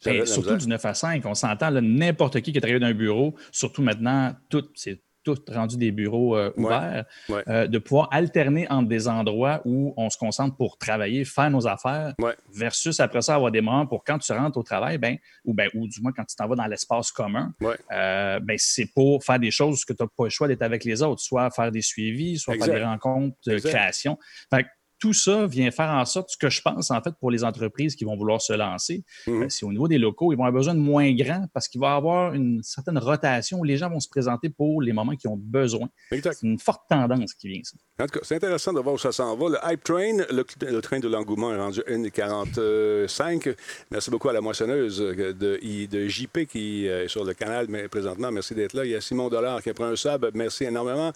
surtout 0.00 0.56
du 0.56 0.68
9 0.68 0.84
à 0.84 0.94
5, 0.94 1.26
on 1.26 1.34
s'entend, 1.34 1.70
n'importe 1.70 2.40
qui 2.40 2.52
qui 2.52 2.60
travaille 2.60 2.80
dans 2.80 2.86
un 2.86 2.94
bureau, 2.94 3.34
surtout 3.52 3.82
maintenant, 3.82 4.34
tout, 4.48 4.64
c'est 4.74 5.02
tout 5.24 5.36
rendu 5.52 5.76
des 5.76 5.90
bureaux 5.90 6.36
euh, 6.36 6.50
ouverts, 6.56 7.04
euh, 7.30 7.66
de 7.66 7.78
pouvoir 7.78 8.08
alterner 8.12 8.66
entre 8.70 8.88
des 8.88 9.08
endroits 9.08 9.60
où 9.64 9.92
on 9.96 10.08
se 10.08 10.16
concentre 10.16 10.56
pour 10.56 10.78
travailler, 10.78 11.24
faire 11.24 11.50
nos 11.50 11.66
affaires, 11.66 12.14
versus 12.54 12.98
après 13.00 13.20
ça 13.22 13.34
avoir 13.34 13.50
des 13.50 13.60
moments 13.60 13.86
pour 13.86 14.04
quand 14.04 14.18
tu 14.18 14.32
rentres 14.32 14.56
au 14.56 14.62
travail, 14.62 14.96
ben, 14.96 15.16
ou, 15.44 15.52
ben, 15.52 15.68
ou 15.74 15.86
du 15.86 16.00
moins 16.00 16.12
quand 16.12 16.24
tu 16.24 16.34
t'en 16.34 16.48
vas 16.48 16.54
dans 16.54 16.66
l'espace 16.66 17.10
commun, 17.10 17.52
euh, 17.62 18.40
ben, 18.40 18.56
c'est 18.58 18.90
pour 18.94 19.22
faire 19.22 19.38
des 19.38 19.50
choses 19.50 19.84
que 19.84 19.92
tu 19.92 20.02
n'as 20.02 20.08
pas 20.16 20.24
le 20.24 20.30
choix 20.30 20.48
d'être 20.48 20.62
avec 20.62 20.84
les 20.84 21.02
autres, 21.02 21.20
soit 21.20 21.50
faire 21.50 21.70
des 21.70 21.82
suivis, 21.82 22.38
soit 22.38 22.54
faire 22.54 22.74
des 22.74 22.84
rencontres 22.84 23.36
de 23.46 23.58
création. 23.58 24.18
Fait 24.50 24.66
tout 24.98 25.12
ça 25.12 25.46
vient 25.46 25.70
faire 25.70 25.90
en 25.90 26.04
sorte, 26.04 26.30
ce 26.30 26.36
que 26.36 26.50
je 26.50 26.62
pense, 26.62 26.90
en 26.90 27.00
fait, 27.00 27.14
pour 27.20 27.30
les 27.30 27.44
entreprises 27.44 27.94
qui 27.96 28.04
vont 28.04 28.16
vouloir 28.16 28.40
se 28.40 28.52
lancer, 28.52 29.04
euh, 29.28 29.46
c'est 29.48 29.64
au 29.64 29.70
niveau 29.70 29.88
des 29.88 29.98
locaux, 29.98 30.32
ils 30.32 30.36
vont 30.36 30.44
avoir 30.44 30.60
besoin 30.60 30.74
de 30.74 30.80
moins 30.80 31.12
grands 31.14 31.46
parce 31.52 31.68
qu'il 31.68 31.80
va 31.80 31.94
y 31.94 31.96
avoir 31.96 32.34
une 32.34 32.62
certaine 32.62 32.98
rotation 32.98 33.58
où 33.60 33.64
les 33.64 33.76
gens 33.76 33.90
vont 33.90 34.00
se 34.00 34.08
présenter 34.08 34.48
pour 34.50 34.82
les 34.82 34.92
moments 34.92 35.16
qui 35.16 35.28
ont 35.28 35.36
besoin. 35.36 35.88
C'est 36.10 36.42
une 36.42 36.58
forte 36.58 36.82
tendance 36.88 37.34
qui 37.34 37.48
vient, 37.48 37.60
ça. 37.62 37.76
En 38.00 38.06
tout 38.06 38.18
cas, 38.18 38.20
c'est 38.22 38.36
intéressant 38.36 38.72
de 38.72 38.80
voir 38.80 38.94
où 38.94 38.98
ça 38.98 39.10
s'en 39.10 39.36
va. 39.36 39.48
Le 39.48 39.58
Hype 39.72 39.82
Train, 39.82 40.18
le, 40.30 40.80
train 40.80 41.00
de 41.00 41.08
l'engouement 41.08 41.52
est 41.52 41.58
rendu 41.58 41.80
1,45. 41.80 43.56
Merci 43.90 44.10
beaucoup 44.10 44.28
à 44.28 44.32
la 44.32 44.40
moissonneuse 44.40 44.98
de, 44.98 45.32
de 45.32 46.08
JP 46.08 46.46
qui 46.46 46.86
est 46.86 47.08
sur 47.08 47.24
le 47.24 47.34
canal 47.34 47.66
mais 47.68 47.88
présentement. 47.88 48.30
Merci 48.30 48.54
d'être 48.54 48.74
là. 48.74 48.84
Il 48.84 48.92
y 48.92 48.94
a 48.94 49.00
Simon 49.00 49.28
Dollar 49.28 49.62
qui 49.62 49.70
a 49.70 49.74
pris 49.74 49.84
un 49.84 49.96
sub. 49.96 50.26
Merci 50.34 50.64
énormément. 50.64 51.12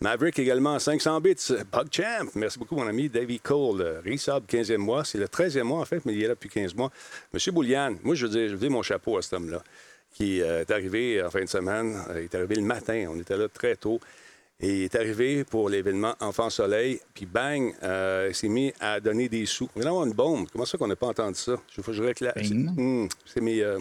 Maverick 0.00 0.38
également, 0.38 0.78
500 0.78 1.20
bits. 1.20 1.34
Champ, 1.90 2.26
merci 2.34 2.58
beaucoup, 2.58 2.74
mon 2.76 2.86
ami. 2.86 3.08
Davy 3.24 3.40
Cole, 3.40 4.02
Resub, 4.04 4.44
15e 4.46 4.76
mois. 4.76 5.04
C'est 5.04 5.18
le 5.18 5.26
13e 5.26 5.62
mois, 5.62 5.80
en 5.80 5.84
fait, 5.86 6.04
mais 6.04 6.12
il 6.12 6.22
est 6.22 6.28
là 6.28 6.34
depuis 6.34 6.50
15 6.50 6.74
mois. 6.74 6.90
Monsieur 7.32 7.52
Boulian, 7.52 7.94
moi, 8.02 8.14
je 8.14 8.26
veux 8.26 8.32
dire, 8.32 8.48
je 8.48 8.52
veux 8.54 8.60
dire 8.60 8.70
mon 8.70 8.82
chapeau 8.82 9.16
à 9.16 9.22
cet 9.22 9.32
homme-là, 9.32 9.62
qui 10.12 10.42
euh, 10.42 10.60
est 10.60 10.70
arrivé 10.70 11.22
en 11.22 11.30
fin 11.30 11.40
de 11.40 11.48
semaine. 11.48 11.98
Euh, 12.10 12.20
il 12.20 12.24
est 12.24 12.34
arrivé 12.34 12.56
le 12.56 12.62
matin. 12.62 13.06
On 13.10 13.18
était 13.18 13.36
là 13.36 13.48
très 13.48 13.76
tôt. 13.76 13.98
Et 14.60 14.68
il 14.68 14.82
est 14.82 14.94
arrivé 14.94 15.42
pour 15.42 15.68
l'événement 15.68 16.14
Enfant 16.20 16.48
Soleil, 16.48 17.00
puis 17.12 17.26
bang, 17.26 17.74
euh, 17.82 18.28
il 18.30 18.34
s'est 18.34 18.48
mis 18.48 18.72
à 18.78 19.00
donner 19.00 19.28
des 19.28 19.46
sous. 19.46 19.68
Il 19.74 19.86
avoir 19.86 20.04
une 20.04 20.12
bombe. 20.12 20.46
Comment 20.52 20.64
ça 20.64 20.78
qu'on 20.78 20.86
n'a 20.86 20.94
pas 20.94 21.08
entendu 21.08 21.38
ça? 21.38 21.56
Je 21.76 21.92
je 21.92 22.02
réclame. 22.02 22.34
Hmm, 22.76 23.08
c'est 23.26 23.40
mes, 23.40 23.62
euh, 23.62 23.80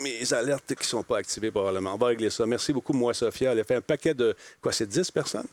mes, 0.00 0.32
alertes 0.32 0.66
qui 0.66 0.82
ne 0.82 0.84
sont 0.84 1.04
pas 1.04 1.18
activées 1.18 1.52
probablement. 1.52 1.94
On 1.94 1.96
va 1.96 2.08
régler 2.08 2.30
ça. 2.30 2.44
Merci 2.44 2.72
beaucoup, 2.72 2.92
moi, 2.92 3.14
Sophia. 3.14 3.52
Elle 3.52 3.60
a 3.60 3.64
fait 3.64 3.76
un 3.76 3.80
paquet 3.80 4.12
de, 4.12 4.34
quoi, 4.60 4.72
c'est 4.72 4.88
10 4.88 5.10
personnes? 5.12 5.46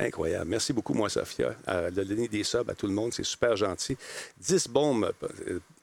Incroyable. 0.00 0.48
Merci 0.48 0.72
beaucoup, 0.72 0.94
moi, 0.94 1.08
Sophia, 1.08 1.54
euh, 1.68 1.90
de 1.90 2.02
donner 2.04 2.28
des 2.28 2.42
subs 2.42 2.68
à 2.70 2.74
tout 2.74 2.86
le 2.86 2.92
monde. 2.92 3.12
C'est 3.12 3.24
super 3.24 3.56
gentil. 3.56 3.96
10 4.38 4.68
bombes 4.68 5.12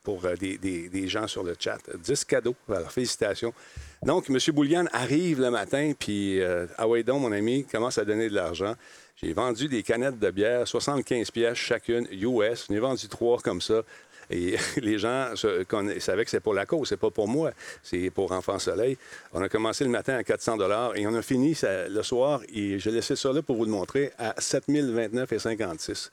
pour 0.03 0.21
des, 0.39 0.57
des, 0.57 1.07
gens 1.07 1.27
sur 1.27 1.43
le 1.43 1.55
chat. 1.59 1.79
10 1.97 2.25
cadeaux. 2.25 2.55
Alors, 2.69 2.91
félicitations. 2.91 3.53
Donc, 4.03 4.29
M. 4.29 4.37
Boulian 4.53 4.85
arrive 4.93 5.41
le 5.41 5.51
matin, 5.51 5.91
puis 5.97 6.41
euh, 6.41 6.65
ah 6.77 6.87
mon 6.87 7.31
ami, 7.31 7.65
commence 7.65 7.97
à 7.97 8.05
donner 8.05 8.29
de 8.29 8.35
l'argent. 8.35 8.75
J'ai 9.21 9.33
vendu 9.33 9.67
des 9.67 9.81
canettes 9.81 10.19
de 10.19 10.29
bière, 10.29 10.67
75 10.67 11.31
pièces 11.31 11.57
chacune, 11.57 12.07
US. 12.11 12.67
J'en 12.69 12.75
ai 12.75 12.79
vendu 12.79 13.07
trois 13.07 13.39
comme 13.39 13.61
ça. 13.61 13.81
Et 14.29 14.57
les 14.77 14.99
gens 14.99 15.33
savaient 15.35 16.25
que 16.25 16.29
c'est 16.29 16.39
pour 16.39 16.53
la 16.53 16.65
cause, 16.65 16.89
c'est 16.89 16.97
pas 16.97 17.11
pour 17.11 17.27
moi, 17.27 17.51
c'est 17.83 18.09
pour 18.09 18.31
Enfant 18.31 18.59
Soleil. 18.59 18.97
On 19.33 19.41
a 19.41 19.49
commencé 19.49 19.83
le 19.83 19.89
matin 19.89 20.15
à 20.15 20.23
400 20.23 20.57
et 20.95 21.07
on 21.07 21.13
a 21.13 21.21
fini 21.21 21.55
le 21.63 22.03
soir, 22.03 22.41
et 22.53 22.79
je 22.79 22.89
laissé 22.89 23.15
ça 23.15 23.31
là 23.31 23.41
pour 23.41 23.55
vous 23.55 23.65
le 23.65 23.71
montrer, 23.71 24.11
à 24.17 24.33
7029,56. 24.33 26.09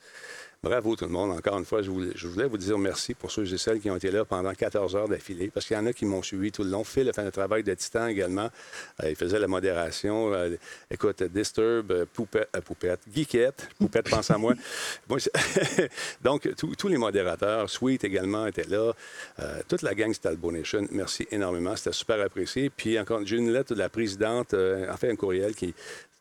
Bravo 0.65 0.95
tout 0.95 1.05
le 1.05 1.11
monde. 1.11 1.29
Encore 1.29 1.59
une 1.59 1.65
fois, 1.65 1.83
je 1.83 1.91
voulais, 1.91 2.47
vous 2.47 2.57
dire 2.57 2.75
merci 2.79 3.13
pour 3.13 3.29
ceux 3.29 3.53
et 3.53 3.57
celles 3.59 3.79
qui 3.79 3.91
ont 3.91 3.97
été 3.97 4.09
là 4.09 4.25
pendant 4.25 4.51
14 4.51 4.95
heures 4.95 5.07
d'affilée, 5.07 5.51
parce 5.53 5.67
qu'il 5.67 5.77
y 5.77 5.79
en 5.79 5.85
a 5.85 5.93
qui 5.93 6.05
m'ont 6.05 6.23
suivi 6.23 6.51
tout 6.51 6.63
le 6.63 6.71
long. 6.71 6.83
Phil 6.83 7.07
a 7.07 7.13
fait 7.13 7.21
un 7.21 7.29
travail 7.29 7.61
de 7.61 7.71
titan 7.75 8.07
également. 8.07 8.49
Euh, 9.03 9.11
il 9.11 9.15
faisait 9.15 9.37
la 9.37 9.47
modération. 9.47 10.33
Euh, 10.33 10.55
écoute, 10.89 11.21
Disturb, 11.21 11.91
euh, 11.91 12.05
Poupette, 12.11 12.49
Poupette, 12.65 13.01
Geekette, 13.13 13.69
Poupette, 13.77 14.09
pense 14.09 14.31
à 14.31 14.39
moi. 14.39 14.55
Donc, 16.23 16.49
tous 16.55 16.87
les 16.87 16.97
modérateurs, 16.97 17.69
Sweet 17.69 18.03
également 18.03 18.47
était 18.47 18.65
là. 18.67 18.91
toute 19.67 19.83
la 19.83 19.93
gang 19.93 20.11
Stalbo 20.11 20.51
Nation, 20.51 20.87
merci 20.89 21.27
énormément. 21.29 21.75
C'était 21.75 21.91
super 21.91 22.19
apprécié. 22.19 22.71
Puis 22.71 22.99
encore, 22.99 23.21
j'ai 23.23 23.37
une 23.37 23.53
lettre 23.53 23.75
de 23.75 23.79
la 23.79 23.89
présidente, 23.89 24.55
en 24.55 24.97
fait 24.97 25.11
un 25.11 25.15
courriel 25.15 25.53
qui 25.53 25.75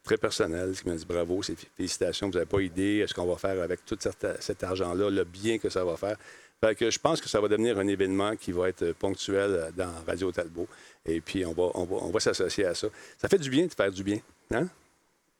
très 0.04 0.18
personnel, 0.18 0.72
qui 0.74 0.88
m'a 0.88 0.94
dit 0.94 1.06
bravo, 1.06 1.40
félicitations, 1.76 2.28
vous 2.28 2.34
n'avez 2.34 2.46
pas 2.46 2.60
idée 2.60 3.04
ce 3.08 3.14
qu'on 3.14 3.26
va 3.26 3.36
faire 3.36 3.60
avec 3.62 3.84
tout 3.84 3.98
cet 3.98 4.62
argent-là, 4.62 5.10
le 5.10 5.24
bien 5.24 5.58
que 5.58 5.70
ça 5.70 5.84
va 5.84 5.96
faire. 5.96 6.16
Fait 6.62 6.74
que 6.74 6.90
je 6.90 6.98
pense 6.98 7.20
que 7.20 7.28
ça 7.28 7.40
va 7.40 7.48
devenir 7.48 7.78
un 7.78 7.86
événement 7.88 8.36
qui 8.36 8.52
va 8.52 8.68
être 8.68 8.92
ponctuel 8.92 9.70
dans 9.76 9.90
Radio 10.06 10.30
Talbot. 10.30 10.68
Et 11.04 11.20
puis, 11.20 11.44
on 11.44 11.52
va, 11.52 11.70
on 11.74 12.10
va, 12.10 12.20
s'associer 12.20 12.66
à 12.66 12.74
ça. 12.74 12.86
Ça 13.18 13.28
fait 13.28 13.38
du 13.38 13.50
bien 13.50 13.66
de 13.66 13.72
faire 13.72 13.90
du 13.90 14.02
bien. 14.02 14.18
Hein? 14.50 14.68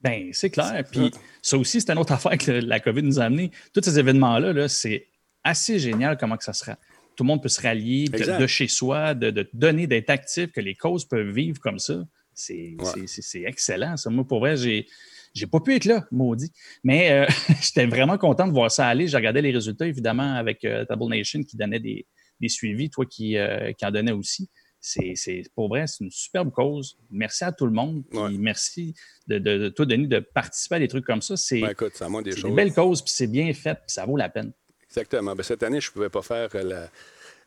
Bien, 0.02 0.30
c'est 0.32 0.50
clair. 0.50 0.84
Puis 0.90 1.10
ça 1.40 1.56
aussi, 1.56 1.80
c'est 1.80 1.90
une 1.90 1.98
autre 1.98 2.12
affaire 2.12 2.36
que 2.36 2.50
la 2.50 2.80
COVID 2.80 3.02
nous 3.02 3.20
a 3.20 3.24
amené. 3.24 3.50
Tous 3.72 3.82
ces 3.82 3.98
événements-là, 3.98 4.52
-là, 4.52 4.68
c'est 4.68 5.06
assez 5.42 5.78
génial 5.78 6.18
comment 6.18 6.36
que 6.36 6.44
ça 6.44 6.52
sera. 6.52 6.76
Tout 7.16 7.24
le 7.24 7.28
monde 7.28 7.42
peut 7.42 7.48
se 7.48 7.62
rallier 7.62 8.08
de, 8.08 8.46
chez 8.46 8.68
soi, 8.68 9.14
de, 9.14 9.30
de 9.30 9.48
donner, 9.52 9.86
d'être 9.86 10.10
actif, 10.10 10.50
que 10.52 10.60
les 10.60 10.74
causes 10.74 11.04
peuvent 11.04 11.30
vivre 11.30 11.60
comme 11.60 11.78
ça. 11.78 12.04
C'est 12.34 13.42
excellent, 13.42 13.96
ça. 13.96 14.10
Moi, 14.10 14.26
pour 14.26 14.40
vrai, 14.40 14.56
j'ai. 14.56 14.86
J'ai 15.36 15.48
pas 15.48 15.58
pu 15.58 15.74
être 15.74 15.86
là, 15.86 16.06
maudit. 16.12 16.52
Mais 16.84 17.10
euh, 17.10 17.26
j'étais 17.60 17.86
vraiment 17.86 18.16
content 18.18 18.46
de 18.46 18.52
voir 18.52 18.70
ça 18.70 18.86
aller. 18.86 19.08
J'ai 19.08 19.16
regardé 19.16 19.42
les 19.42 19.50
résultats, 19.50 19.84
évidemment, 19.84 20.34
avec 20.34 20.64
euh, 20.64 20.84
Table 20.84 21.08
Nation 21.08 21.42
qui 21.42 21.56
donnait 21.56 21.80
des, 21.80 22.06
suivis, 22.46 22.88
toi 22.88 23.04
qui, 23.04 23.36
euh, 23.36 23.72
qui 23.72 23.84
en 23.84 23.90
donnais 23.90 24.12
aussi. 24.12 24.48
C'est 24.80 25.42
pour 25.56 25.68
vrai, 25.68 25.88
c'est 25.88 26.04
une 26.04 26.10
superbe 26.12 26.52
cause. 26.52 26.96
Merci 27.10 27.42
à 27.42 27.50
tout 27.50 27.66
le 27.66 27.72
monde. 27.72 28.04
Merci 28.38 28.94
de, 29.26 29.38
de, 29.38 29.70
toi, 29.70 29.86
Denis, 29.86 30.06
de 30.06 30.20
participer 30.20 30.76
à 30.76 30.78
des 30.78 30.88
trucs 30.88 31.06
comme 31.06 31.22
ça. 31.22 31.36
C'est 31.36 31.62
ben, 31.62 32.22
des, 32.22 32.34
des 32.34 32.50
belles 32.50 32.72
causes, 32.72 33.02
puis 33.02 33.12
c'est 33.12 33.26
bien 33.26 33.52
fait, 33.54 33.74
puis 33.74 33.88
ça 33.88 34.04
vaut 34.04 34.16
la 34.16 34.28
peine. 34.28 34.52
Exactement. 34.84 35.34
Ben, 35.34 35.42
cette 35.42 35.62
année, 35.64 35.80
je 35.80 35.88
ne 35.88 35.92
pouvais 35.94 36.10
pas 36.10 36.22
faire 36.22 36.50
la, 36.54 36.90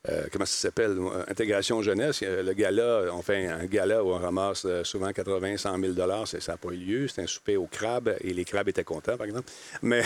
euh, 0.10 0.24
comment 0.32 0.46
ça 0.46 0.58
s'appelle, 0.58 0.98
euh, 0.98 1.24
intégration 1.28 1.82
jeunesse. 1.82 2.22
Le 2.22 2.54
gala, 2.54 3.06
on 3.14 3.22
fait 3.22 3.48
un 3.48 3.66
gala 3.66 4.04
où 4.04 4.12
on 4.12 4.18
ramasse 4.18 4.66
euh, 4.66 4.84
souvent 4.84 5.12
80, 5.12 5.58
100 5.58 5.80
000 5.80 5.94
Ça 6.26 6.52
n'a 6.52 6.58
pas 6.58 6.70
eu 6.70 6.78
lieu. 6.78 7.08
C'était 7.08 7.24
un 7.24 7.28
souper 7.28 7.58
au 7.58 7.68
crabe 7.68 8.16
et 8.22 8.34
les 8.34 8.46
crabes 8.46 8.70
étaient 8.70 8.84
contents, 8.84 9.18
par 9.18 9.26
exemple. 9.26 9.50
Mais 9.82 10.04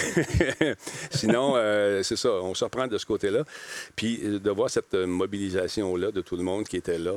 sinon, 1.11 1.55
c'est 2.03 2.15
ça, 2.15 2.31
on 2.31 2.53
se 2.53 2.63
reprend 2.63 2.87
de 2.87 2.97
ce 2.97 3.05
côté-là. 3.05 3.43
Puis 3.95 4.17
de 4.17 4.51
voir 4.51 4.69
cette 4.69 4.93
mobilisation-là 4.93 6.11
de 6.11 6.21
tout 6.21 6.35
le 6.35 6.43
monde 6.43 6.67
qui 6.67 6.77
était 6.77 6.97
là 6.97 7.13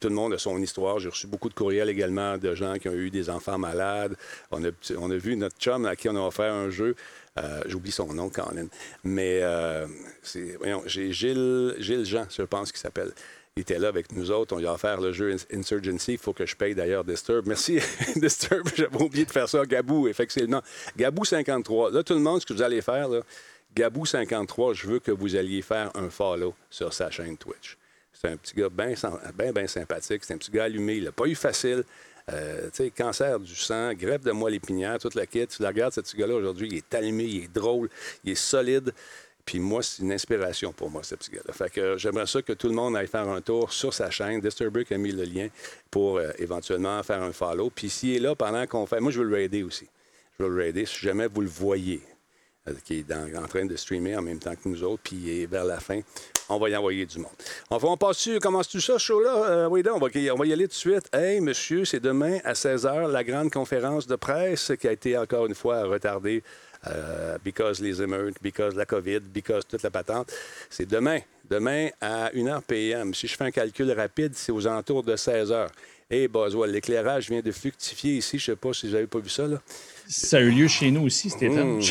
tout 0.00 0.08
le 0.08 0.14
monde 0.14 0.32
a 0.32 0.38
son 0.38 0.60
histoire. 0.60 0.98
J'ai 0.98 1.10
reçu 1.10 1.26
beaucoup 1.26 1.48
de 1.48 1.54
courriels 1.54 1.90
également 1.90 2.38
de 2.38 2.54
gens 2.54 2.78
qui 2.78 2.88
ont 2.88 2.94
eu 2.94 3.10
des 3.10 3.28
enfants 3.30 3.58
malades. 3.58 4.16
On 4.50 4.64
a, 4.64 4.70
on 4.98 5.10
a 5.10 5.16
vu 5.16 5.36
notre 5.36 5.56
chum 5.58 5.84
à 5.84 5.94
qui 5.94 6.08
on 6.08 6.16
a 6.16 6.26
offert 6.26 6.52
un 6.52 6.70
jeu. 6.70 6.96
Euh, 7.38 7.62
j'oublie 7.66 7.92
son 7.92 8.12
nom, 8.12 8.30
Colin. 8.30 8.66
Mais 9.04 9.40
euh, 9.42 9.86
j'ai 10.86 11.12
Gilles, 11.12 11.74
Gilles 11.78 12.06
Jean, 12.06 12.26
je 12.30 12.42
pense 12.42 12.72
qu'il 12.72 12.80
s'appelle. 12.80 13.12
Il 13.56 13.62
était 13.62 13.78
là 13.78 13.88
avec 13.88 14.12
nous 14.12 14.30
autres. 14.30 14.54
On 14.54 14.58
lui 14.58 14.66
a 14.66 14.72
offert 14.72 15.00
le 15.00 15.12
jeu 15.12 15.36
Insurgency. 15.52 16.12
Il 16.12 16.18
faut 16.18 16.32
que 16.32 16.46
je 16.46 16.56
paye 16.56 16.74
d'ailleurs 16.74 17.04
Disturb. 17.04 17.46
Merci, 17.46 17.78
Disturb. 18.16 18.68
J'avais 18.74 19.02
oublié 19.02 19.24
de 19.24 19.30
faire 19.30 19.48
ça. 19.48 19.64
Gabou, 19.66 20.08
effectivement. 20.08 20.62
Gabou 20.96 21.24
53. 21.24 21.90
Là, 21.90 22.02
tout 22.02 22.14
le 22.14 22.20
monde, 22.20 22.40
ce 22.40 22.46
que 22.46 22.54
vous 22.54 22.62
allez 22.62 22.80
faire, 22.80 23.08
Gabou 23.74 24.06
53, 24.06 24.74
je 24.74 24.86
veux 24.86 24.98
que 24.98 25.10
vous 25.10 25.36
alliez 25.36 25.62
faire 25.62 25.90
un 25.94 26.10
follow 26.10 26.54
sur 26.70 26.92
sa 26.92 27.10
chaîne 27.10 27.36
Twitch. 27.36 27.76
C'est 28.20 28.28
un 28.28 28.36
petit 28.36 28.54
gars 28.54 28.68
bien, 28.68 28.92
bien, 29.34 29.52
bien 29.52 29.66
sympathique. 29.66 30.24
C'est 30.24 30.34
un 30.34 30.38
petit 30.38 30.50
gars 30.50 30.64
allumé. 30.64 30.96
Il 30.96 31.04
n'a 31.04 31.12
pas 31.12 31.24
eu 31.24 31.34
facile. 31.34 31.84
Euh, 32.28 32.64
tu 32.64 32.84
sais, 32.84 32.90
cancer 32.90 33.40
du 33.40 33.54
sang, 33.54 33.94
greffe 33.94 34.22
de 34.22 34.32
moelle 34.32 34.54
épinière, 34.54 34.98
toute 34.98 35.14
la 35.14 35.26
quête. 35.26 35.50
Tu 35.50 35.62
la 35.62 35.68
regardes, 35.68 35.94
ce 35.94 36.02
petit 36.02 36.16
gars-là, 36.18 36.34
aujourd'hui, 36.34 36.68
il 36.70 36.76
est 36.76 36.94
allumé, 36.94 37.24
il 37.24 37.44
est 37.44 37.52
drôle, 37.52 37.88
il 38.24 38.32
est 38.32 38.34
solide. 38.34 38.92
Puis 39.46 39.58
moi, 39.58 39.82
c'est 39.82 40.02
une 40.02 40.12
inspiration 40.12 40.70
pour 40.72 40.90
moi, 40.90 41.02
ce 41.02 41.14
petit 41.14 41.30
gars-là. 41.30 41.52
Fait 41.54 41.70
que 41.70 41.96
j'aimerais 41.96 42.26
ça 42.26 42.42
que 42.42 42.52
tout 42.52 42.68
le 42.68 42.74
monde 42.74 42.94
aille 42.94 43.08
faire 43.08 43.26
un 43.26 43.40
tour 43.40 43.72
sur 43.72 43.94
sa 43.94 44.10
chaîne. 44.10 44.40
Disturber 44.40 44.84
a 44.90 44.98
mis 44.98 45.12
le 45.12 45.24
lien 45.24 45.48
pour 45.90 46.18
euh, 46.18 46.30
éventuellement 46.38 47.02
faire 47.02 47.22
un 47.22 47.32
follow. 47.32 47.70
Puis 47.70 47.88
s'il 47.88 48.16
est 48.16 48.20
là 48.20 48.34
pendant 48.34 48.66
qu'on 48.66 48.84
fait... 48.84 49.00
Moi, 49.00 49.12
je 49.12 49.20
veux 49.20 49.26
le 49.26 49.34
raider 49.34 49.62
aussi. 49.62 49.88
Je 50.38 50.44
veux 50.44 50.50
le 50.50 50.62
raider 50.62 50.84
si 50.84 50.98
jamais 50.98 51.26
vous 51.26 51.40
le 51.40 51.48
voyez, 51.48 52.02
euh, 52.02 52.14
qui 52.84 52.98
est 52.98 53.36
en 53.36 53.46
train 53.46 53.64
de 53.64 53.76
streamer 53.76 54.16
en 54.16 54.22
même 54.22 54.38
temps 54.38 54.54
que 54.54 54.68
nous 54.68 54.82
autres, 54.84 55.02
puis 55.02 55.46
vers 55.46 55.64
la 55.64 55.80
fin 55.80 56.00
on 56.50 56.58
va 56.58 56.68
y 56.68 56.76
envoyer 56.76 57.06
du 57.06 57.18
monde. 57.18 57.30
On, 57.70 57.78
ça, 57.78 58.12
ce 58.14 58.98
show-là? 58.98 59.34
Euh, 59.50 59.68
on 59.68 59.98
va, 59.98 60.46
y 60.46 60.52
aller 60.52 60.64
tout 60.64 60.70
de 60.70 60.74
suite. 60.74 61.08
Hey, 61.12 61.40
monsieur, 61.40 61.84
c'est 61.84 62.00
demain 62.00 62.38
à 62.44 62.52
16h, 62.52 63.10
la 63.10 63.24
grande 63.24 63.50
conférence 63.50 64.06
de 64.06 64.16
presse 64.16 64.72
qui 64.80 64.88
a 64.88 64.92
été 64.92 65.16
encore 65.16 65.46
une 65.46 65.54
fois 65.54 65.84
retardée 65.84 66.42
euh, 66.88 67.38
because 67.44 67.80
les 67.80 68.02
émeutes, 68.02 68.36
because 68.42 68.74
la 68.74 68.84
COVID, 68.84 69.20
because 69.20 69.66
toute 69.66 69.82
la 69.82 69.90
patente. 69.90 70.32
C'est 70.68 70.86
demain. 70.86 71.20
Demain 71.48 71.88
à 72.00 72.30
1h 72.30 72.62
PM. 72.62 73.14
Si 73.14 73.26
je 73.26 73.36
fais 73.36 73.44
un 73.44 73.50
calcul 73.50 73.90
rapide, 73.92 74.32
c'est 74.34 74.52
aux 74.52 74.66
alentours 74.66 75.02
de 75.02 75.16
16h. 75.16 75.68
Eh, 76.10 76.22
hey, 76.22 76.28
Boswell, 76.28 76.70
l'éclairage 76.70 77.28
vient 77.28 77.40
de 77.40 77.52
fructifier 77.52 78.16
ici. 78.16 78.38
Je 78.38 78.50
ne 78.50 78.56
sais 78.56 78.60
pas 78.60 78.72
si 78.72 78.86
vous 78.88 78.94
n'avez 78.94 79.06
pas 79.06 79.18
vu 79.18 79.28
ça. 79.28 79.46
Là. 79.46 79.60
Ça 80.12 80.38
a 80.38 80.40
eu 80.40 80.50
lieu 80.50 80.66
chez 80.66 80.90
nous 80.90 81.06
aussi, 81.06 81.30
c'était 81.30 81.48
mmh. 81.48 81.82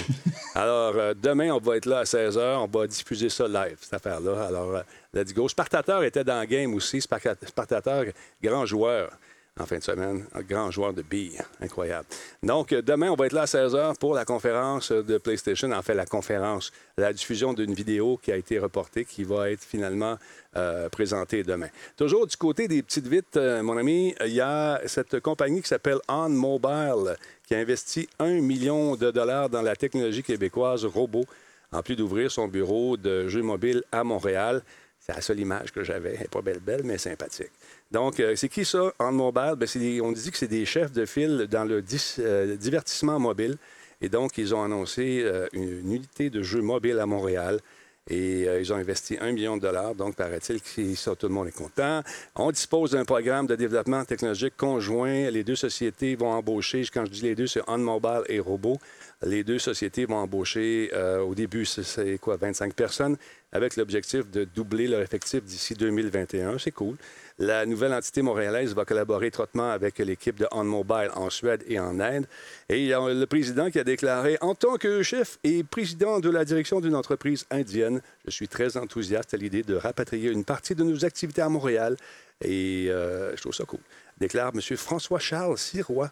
Alors, 0.54 0.94
euh, 0.98 1.14
demain, 1.14 1.52
on 1.52 1.60
va 1.60 1.78
être 1.78 1.86
là 1.86 2.00
à 2.00 2.04
16h. 2.04 2.58
On 2.58 2.68
va 2.68 2.86
diffuser 2.86 3.30
ça 3.30 3.48
live, 3.48 3.78
cette 3.80 3.94
affaire-là. 3.94 4.48
Alors, 4.48 4.76
euh, 4.76 4.82
let's 5.14 5.34
go. 5.34 5.48
Spartateur 5.48 6.04
était 6.04 6.26
dans 6.26 6.42
le 6.42 6.46
game 6.46 6.74
aussi. 6.74 7.00
Spartateur, 7.00 8.04
grand 8.44 8.66
joueur 8.66 9.12
en 9.58 9.66
fin 9.66 9.78
de 9.78 9.84
semaine. 9.84 10.26
Un 10.34 10.42
grand 10.42 10.70
joueur 10.70 10.94
de 10.94 11.02
billes. 11.02 11.40
Incroyable. 11.62 12.08
Donc, 12.44 12.74
euh, 12.74 12.82
demain, 12.82 13.10
on 13.10 13.16
va 13.16 13.26
être 13.26 13.34
là 13.34 13.44
à 13.44 13.46
16h 13.46 13.98
pour 13.98 14.14
la 14.14 14.26
conférence 14.26 14.92
de 14.92 15.18
PlayStation. 15.18 15.72
En 15.72 15.82
fait, 15.82 15.94
la 15.94 16.06
conférence, 16.06 16.74
la 16.98 17.14
diffusion 17.14 17.54
d'une 17.54 17.74
vidéo 17.74 18.20
qui 18.22 18.34
a 18.34 18.36
été 18.36 18.60
reportée, 18.60 19.06
qui 19.06 19.24
va 19.24 19.50
être 19.50 19.64
finalement 19.64 20.18
euh, 20.58 20.90
présentée 20.90 21.44
demain. 21.44 21.70
Toujours 21.96 22.28
du 22.28 22.36
côté 22.36 22.68
des 22.68 22.84
petites 22.84 23.08
vites, 23.08 23.38
mon 23.38 23.78
ami, 23.78 24.14
il 24.26 24.34
y 24.34 24.42
a 24.42 24.82
cette 24.88 25.22
compagnie 25.22 25.62
qui 25.62 25.70
s'appelle 25.70 26.00
On 26.10 26.28
Mobile 26.28 27.16
qui 27.50 27.56
a 27.56 27.58
investi 27.58 28.08
un 28.20 28.42
million 28.42 28.96
de 28.96 29.10
dollars 29.10 29.50
dans 29.50 29.64
la 29.64 29.76
technologie 29.76 30.22
québécoise 30.22 30.86
robot, 30.86 31.26
en 31.72 31.82
plus 31.82 31.96
d'ouvrir 31.96 32.30
son 32.30 32.48
bureau 32.48 32.96
de 32.96 33.28
jeux 33.28 33.42
mobiles 33.42 33.82
à 33.92 34.04
Montréal. 34.04 34.62
C'est 35.00 35.16
la 35.16 35.22
seule 35.22 35.40
image 35.40 35.72
que 35.72 35.84
j'avais. 35.84 36.14
Elle 36.14 36.20
n'est 36.20 36.28
pas 36.28 36.44
belle, 36.44 36.60
belle, 36.60 36.84
mais 36.84 37.00
sympathique. 37.00 37.50
Donc, 37.90 38.20
euh, 38.20 38.36
c'est 38.36 38.50
qui 38.50 38.66
ça, 38.66 38.94
On 39.00 39.12
Mobile? 39.12 39.56
Ben, 39.58 39.68
on 40.04 40.12
dit 40.12 40.30
que 40.30 40.38
c'est 40.38 40.48
des 40.48 40.64
chefs 40.64 40.92
de 40.92 41.08
file 41.08 41.48
dans 41.50 41.64
le 41.66 41.84
euh, 42.20 42.56
divertissement 42.56 43.20
mobile. 43.20 43.58
Et 44.00 44.10
donc, 44.10 44.38
ils 44.38 44.54
ont 44.54 44.64
annoncé 44.64 45.24
euh, 45.24 45.48
une, 45.52 45.92
unité 45.92 46.30
de 46.30 46.44
jeux 46.44 46.62
mobile 46.62 47.00
à 47.00 47.08
Montréal. 47.08 47.62
Et 48.10 48.48
ils 48.60 48.74
ont 48.74 48.78
investi 48.78 49.18
un 49.22 49.32
million 49.32 49.58
de 49.58 49.62
dollars. 49.62 49.96
Donc, 49.96 50.16
paraît-il 50.16 50.62
que 50.62 50.96
ça, 50.96 51.16
tout 51.16 51.28
le 51.28 51.34
monde 51.34 51.48
est 51.48 51.56
content. 51.56 52.02
On 52.36 52.52
dispose 52.52 52.92
d'un 52.92 53.06
programme 53.06 53.46
de 53.48 53.56
développement 53.56 54.04
technologique 54.06 54.58
conjoint. 54.58 55.30
Les 55.30 55.44
deux 55.44 55.56
sociétés 55.56 56.16
vont 56.16 56.32
embaucher, 56.32 56.84
quand 56.94 57.06
je 57.06 57.12
dis 57.12 57.22
les 57.22 57.36
deux, 57.36 57.48
c'est 57.48 57.62
On 57.68 57.78
Mobile 57.78 58.24
et 58.28 58.40
Robot. 58.40 58.78
Les 59.22 59.44
deux 59.44 59.60
sociétés 59.60 60.06
vont 60.06 60.18
embaucher, 60.18 60.92
euh, 60.94 61.20
au 61.20 61.36
début, 61.36 61.66
c'est 61.66 62.18
quoi, 62.20 62.38
25 62.38 62.74
personnes, 62.74 63.18
avec 63.52 63.76
l'objectif 63.76 64.30
de 64.30 64.46
doubler 64.46 64.88
leur 64.88 65.02
effectif 65.02 65.44
d'ici 65.44 65.74
2021. 65.74 66.58
C'est 66.58 66.72
cool. 66.72 66.96
La 67.42 67.66
nouvelle 67.66 67.94
entité 67.94 68.22
montréalaise 68.22 68.76
va 68.76 68.84
collaborer 68.84 69.28
étroitement 69.28 69.72
avec 69.72 70.00
l'équipe 70.00 70.38
de 70.38 70.46
On 70.52 70.66
Mobile 70.66 71.10
en 71.16 71.30
Suède 71.30 71.64
et 71.68 71.80
en 71.80 72.02
Inde. 72.02 72.28
Et 72.68 72.82
il 72.82 72.88
y 72.88 72.94
a 72.94 73.00
le 73.00 73.26
président 73.28 73.72
qui 73.72 73.80
a 73.80 73.86
déclaré 73.86 74.38
En 74.42 74.56
tant 74.56 74.76
que 74.76 75.02
chef 75.04 75.40
et 75.46 75.64
président 75.64 76.20
de 76.20 76.30
la 76.30 76.44
direction 76.44 76.82
d'une 76.82 76.96
entreprise 76.96 77.46
indienne, 77.50 78.02
je 78.26 78.32
suis 78.32 78.50
très 78.50 78.76
enthousiaste 78.76 79.34
à 79.34 79.38
l'idée 79.38 79.64
de 79.64 79.76
rapatrier 79.76 80.32
une 80.32 80.44
partie 80.44 80.76
de 80.76 80.84
nos 80.84 81.06
activités 81.06 81.42
à 81.42 81.48
Montréal. 81.48 81.96
Et 82.44 82.88
euh, 82.90 83.34
je 83.38 83.42
trouve 83.42 83.56
ça 83.56 83.64
cool. 83.64 83.80
Déclare 84.18 84.52
M. 84.54 84.60
François-Charles 84.76 85.58
Sirois. 85.58 86.12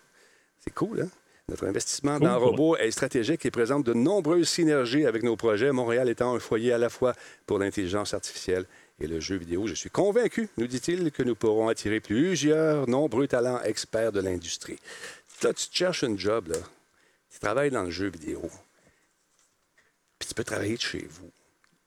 C'est 0.61 0.73
cool, 0.73 1.01
hein? 1.01 1.09
Notre 1.49 1.65
investissement 1.65 2.19
dans 2.19 2.31
le 2.31 2.37
robot 2.37 2.75
est 2.75 2.91
stratégique 2.91 3.45
et 3.45 3.51
présente 3.51 3.85
de 3.85 3.93
nombreuses 3.93 4.49
synergies 4.49 5.05
avec 5.05 5.23
nos 5.23 5.37
projets, 5.37 5.71
Montréal 5.71 6.09
étant 6.09 6.35
un 6.35 6.39
foyer 6.39 6.73
à 6.73 6.77
la 6.77 6.89
fois 6.89 7.13
pour 7.45 7.57
l'intelligence 7.57 8.13
artificielle 8.13 8.65
et 8.99 9.07
le 9.07 9.19
jeu 9.19 9.35
vidéo. 9.35 9.67
Je 9.67 9.73
suis 9.73 9.89
convaincu, 9.89 10.49
nous 10.57 10.67
dit-il, 10.67 11.11
que 11.11 11.23
nous 11.23 11.35
pourrons 11.35 11.67
attirer 11.67 11.99
plusieurs 11.99 12.87
nombreux 12.87 13.27
talents 13.27 13.61
experts 13.63 14.11
de 14.11 14.21
l'industrie. 14.21 14.79
Là, 15.43 15.53
tu 15.53 15.67
cherches 15.71 16.03
un 16.03 16.17
job, 16.17 16.47
là. 16.47 16.57
tu 17.31 17.39
travailles 17.39 17.71
dans 17.71 17.83
le 17.83 17.91
jeu 17.91 18.09
vidéo, 18.09 18.49
puis 20.17 20.27
tu 20.27 20.33
peux 20.33 20.43
travailler 20.43 20.75
de 20.75 20.81
chez 20.81 21.05
vous. 21.09 21.29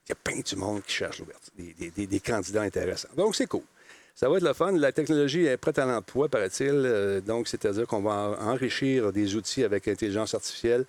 Il 0.07 0.11
y 0.11 0.13
a 0.13 0.17
plein 0.17 0.41
de 0.41 0.57
monde 0.57 0.83
qui 0.83 0.93
cherche 0.93 1.23
des, 1.57 1.91
des, 1.91 2.07
des 2.07 2.21
candidats 2.21 2.63
intéressants. 2.63 3.09
Donc, 3.17 3.37
c'est 3.37 3.47
cool. 3.47 3.63
Ça 4.15 4.29
va 4.29 4.37
être 4.37 4.45
le 4.45 4.53
fun. 4.53 4.73
La 4.73 4.93
technologie 4.93 5.47
est 5.47 5.57
prête 5.57 5.79
à 5.79 5.87
l'emploi, 5.87 6.29
paraît-il. 6.29 6.69
Euh, 6.69 7.21
donc, 7.21 7.49
c'est-à-dire 7.49 7.87
qu'on 7.87 8.03
va 8.03 8.37
enrichir 8.41 9.13
des 9.13 9.35
outils 9.35 9.65
avec 9.65 9.89
intelligence 9.89 10.35
artificielle, 10.35 10.85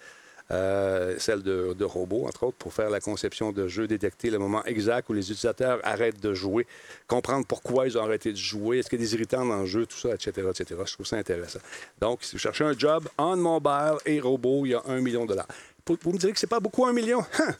euh, 0.51 1.15
celle 1.17 1.43
de, 1.43 1.83
robots, 1.83 2.27
entre 2.27 2.43
autres, 2.43 2.57
pour 2.57 2.73
faire 2.73 2.89
la 2.89 2.99
conception 2.99 3.51
de 3.51 3.67
jeux, 3.67 3.87
détecter 3.87 4.29
le 4.29 4.39
moment 4.39 4.63
exact 4.65 5.09
où 5.09 5.13
les 5.13 5.31
utilisateurs 5.31 5.79
arrêtent 5.83 6.19
de 6.19 6.33
jouer, 6.33 6.67
comprendre 7.07 7.45
pourquoi 7.47 7.87
ils 7.87 7.97
ont 7.97 8.03
arrêté 8.03 8.31
de 8.31 8.37
jouer, 8.37 8.79
est-ce 8.79 8.89
qu'il 8.89 8.99
y 8.99 9.01
a 9.01 9.05
des 9.05 9.13
irritants 9.13 9.45
dans 9.45 9.61
le 9.61 9.65
jeu, 9.65 9.85
tout 9.85 9.97
ça, 9.97 10.09
etc., 10.09 10.47
etc. 10.49 10.79
Je 10.85 10.93
trouve 10.93 11.05
ça 11.05 11.17
intéressant. 11.17 11.59
Donc, 11.99 12.23
si 12.23 12.33
vous 12.33 12.39
cherchez 12.39 12.63
un 12.63 12.77
job 12.77 13.07
en 13.17 13.37
mobile 13.37 13.97
et 14.05 14.19
robot, 14.19 14.65
il 14.65 14.69
y 14.69 14.73
a 14.75 14.81
un 14.87 14.99
million 14.99 15.23
de 15.23 15.29
dollars. 15.29 15.47
Vous 15.87 16.11
me 16.11 16.17
direz 16.17 16.33
que 16.33 16.39
c'est 16.39 16.47
pas 16.47 16.59
beaucoup, 16.59 16.85
un 16.85 16.93
million? 16.93 17.23
Hein? 17.39 17.55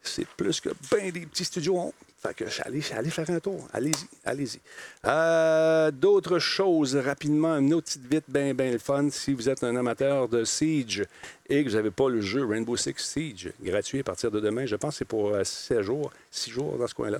C'est 0.00 0.26
plus 0.26 0.60
que 0.60 0.70
bien 0.90 1.10
des 1.10 1.26
petits 1.26 1.44
studios 1.44 1.76
ont. 1.76 1.92
Fait 2.20 2.34
que 2.34 2.44
allez, 2.64 2.82
allez 2.96 3.10
faire 3.10 3.30
un 3.30 3.38
tour. 3.38 3.68
Allez-y, 3.72 4.08
allez-y. 4.24 4.58
Euh, 5.06 5.92
d'autres 5.92 6.40
choses 6.40 6.96
rapidement, 6.96 7.56
une 7.58 7.72
autre 7.74 7.86
petite 7.86 8.06
vite, 8.10 8.24
bien, 8.26 8.54
bien 8.54 8.72
le 8.72 8.78
fun. 8.78 9.08
Si 9.10 9.32
vous 9.32 9.48
êtes 9.48 9.62
un 9.62 9.76
amateur 9.76 10.28
de 10.28 10.42
Siege 10.44 11.04
et 11.48 11.62
que 11.62 11.68
vous 11.68 11.76
n'avez 11.76 11.92
pas 11.92 12.08
le 12.08 12.20
jeu 12.20 12.44
Rainbow 12.44 12.76
Six 12.76 12.94
Siege, 12.96 13.52
gratuit 13.62 14.00
à 14.00 14.02
partir 14.02 14.32
de 14.32 14.40
demain, 14.40 14.66
je 14.66 14.74
pense 14.74 14.94
que 14.94 14.98
c'est 14.98 15.04
pour 15.04 15.30
16 15.30 15.78
euh, 15.78 15.82
jours, 15.82 16.10
6 16.32 16.50
jours 16.50 16.76
dans 16.76 16.88
ce 16.88 16.94
coin-là. 16.94 17.18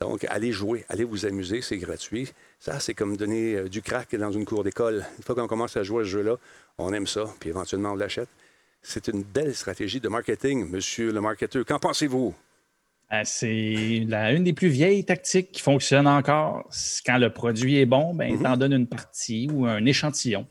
Donc, 0.00 0.24
allez 0.30 0.52
jouer, 0.52 0.86
allez 0.88 1.04
vous 1.04 1.26
amuser, 1.26 1.60
c'est 1.60 1.76
gratuit. 1.76 2.32
Ça, 2.58 2.80
c'est 2.80 2.94
comme 2.94 3.18
donner 3.18 3.56
euh, 3.56 3.68
du 3.68 3.82
crack 3.82 4.14
dans 4.16 4.32
une 4.32 4.46
cour 4.46 4.64
d'école. 4.64 5.04
Une 5.18 5.24
fois 5.24 5.34
qu'on 5.34 5.46
commence 5.46 5.76
à 5.76 5.82
jouer 5.82 6.00
à 6.00 6.04
ce 6.04 6.10
jeu-là, 6.10 6.36
on 6.78 6.94
aime 6.94 7.06
ça, 7.06 7.26
puis 7.38 7.50
éventuellement 7.50 7.92
on 7.92 7.96
l'achète. 7.96 8.28
C'est 8.82 9.08
une 9.08 9.22
belle 9.22 9.54
stratégie 9.54 10.00
de 10.00 10.08
marketing, 10.08 10.70
monsieur 10.70 11.12
le 11.12 11.20
marketeur. 11.20 11.66
Qu'en 11.66 11.78
pensez-vous? 11.78 12.34
Euh, 13.12 13.22
c'est 13.24 13.96
une 13.96 14.44
des 14.44 14.52
plus 14.52 14.68
vieilles 14.68 15.04
tactiques 15.04 15.50
qui 15.50 15.62
fonctionne 15.62 16.06
encore. 16.06 16.68
Quand 17.04 17.18
le 17.18 17.32
produit 17.32 17.78
est 17.78 17.86
bon, 17.86 18.14
ben, 18.14 18.34
mm 18.34 18.42
t'en 18.42 18.56
donnes 18.56 18.72
une 18.72 18.86
partie 18.86 19.48
ou 19.52 19.66
un 19.66 19.84
échantillon. 19.84 20.46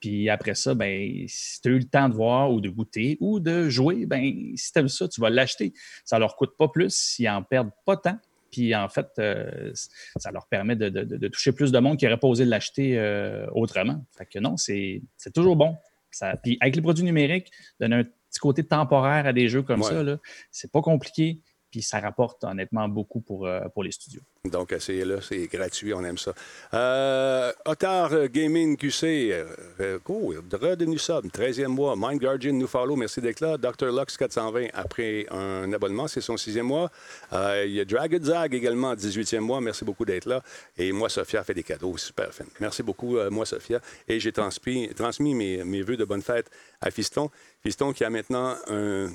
Puis 0.00 0.28
après 0.28 0.56
ça, 0.56 0.74
ben, 0.74 1.24
si 1.28 1.60
tu 1.60 1.68
as 1.68 1.70
eu 1.72 1.78
le 1.78 1.84
temps 1.84 2.08
de 2.08 2.14
voir 2.14 2.50
ou 2.50 2.60
de 2.60 2.68
goûter 2.68 3.16
ou 3.20 3.38
de 3.38 3.68
jouer, 3.68 4.06
ben, 4.06 4.52
si 4.56 4.72
tu 4.72 4.78
aimes 4.80 4.88
ça, 4.88 5.06
tu 5.06 5.20
vas 5.20 5.30
l'acheter. 5.30 5.72
Ça 6.04 6.18
leur 6.18 6.34
coûte 6.34 6.56
pas 6.58 6.68
plus, 6.68 7.16
ils 7.20 7.28
en 7.28 7.44
perdent 7.44 7.70
pas 7.86 7.96
tant. 7.96 8.18
Puis 8.50 8.74
en 8.74 8.88
fait, 8.88 9.06
euh, 9.20 9.70
ça 10.16 10.32
leur 10.32 10.48
permet 10.48 10.74
de, 10.74 11.28
toucher 11.28 11.52
plus 11.52 11.70
de 11.70 11.78
monde 11.78 11.96
qui 11.96 12.06
aurait 12.06 12.18
pas 12.18 12.26
osé 12.26 12.44
l'acheter 12.44 12.98
euh, 12.98 13.46
autrement. 13.54 14.04
Fait 14.18 14.26
que 14.26 14.40
non, 14.40 14.56
c'est 14.56 15.02
toujours 15.32 15.54
bon. 15.54 15.76
Ça, 16.10 16.36
puis 16.36 16.58
avec 16.60 16.74
les 16.74 16.82
produits 16.82 17.04
numériques, 17.04 17.52
donner 17.78 17.96
un 17.96 18.04
petit 18.04 18.40
côté 18.40 18.64
temporaire 18.64 19.26
à 19.26 19.32
des 19.32 19.48
jeux 19.48 19.62
comme 19.62 19.84
ça, 19.84 20.02
c'est 20.50 20.72
pas 20.72 20.82
compliqué. 20.82 21.40
Puis 21.70 21.82
ça 21.82 22.00
rapporte 22.00 22.44
honnêtement 22.44 22.88
beaucoup 22.88 23.20
pour, 23.20 23.46
euh, 23.46 23.60
pour 23.72 23.82
les 23.82 23.92
studios. 23.92 24.22
Donc, 24.46 24.72
essayez-le, 24.72 25.20
c'est 25.20 25.46
gratuit, 25.48 25.92
on 25.92 26.02
aime 26.02 26.16
ça. 26.16 26.32
Euh, 26.72 27.52
Otar 27.66 28.28
Gaming 28.28 28.74
QC, 28.78 29.32
euh, 29.80 29.98
cool, 30.02 30.42
redevenu 30.50 30.98
sub, 30.98 31.26
13e 31.26 31.66
mois. 31.66 31.94
Mind 31.94 32.18
Guardian 32.18 32.54
nous 32.54 32.66
follow, 32.66 32.96
merci 32.96 33.20
d'être 33.20 33.40
là. 33.40 33.58
Dr. 33.58 33.92
Lux 33.92 34.16
420, 34.16 34.68
après 34.72 35.26
un 35.30 35.70
abonnement, 35.74 36.08
c'est 36.08 36.22
son 36.22 36.38
sixième 36.38 36.66
mois. 36.66 36.90
Euh, 37.34 37.66
il 37.66 37.74
y 37.74 37.80
a 37.80 37.84
Dragon 37.84 38.18
Zag 38.22 38.54
également, 38.54 38.94
18e 38.94 39.40
mois, 39.40 39.60
merci 39.60 39.84
beaucoup 39.84 40.06
d'être 40.06 40.24
là. 40.24 40.42
Et 40.78 40.90
moi, 40.90 41.10
Sophia 41.10 41.44
fait 41.44 41.52
des 41.54 41.62
cadeaux, 41.62 41.98
super 41.98 42.32
fin. 42.32 42.44
Merci 42.60 42.82
beaucoup, 42.82 43.18
moi, 43.30 43.44
Sophia. 43.44 43.80
Et 44.08 44.18
j'ai 44.20 44.32
transmis, 44.32 44.88
transmis 44.94 45.34
mes, 45.34 45.64
mes 45.64 45.82
vœux 45.82 45.98
de 45.98 46.04
bonne 46.06 46.22
fête 46.22 46.50
à 46.80 46.90
Fiston. 46.90 47.30
Fiston 47.62 47.92
qui 47.92 48.04
a 48.04 48.10
maintenant 48.10 48.56
un, 48.68 49.10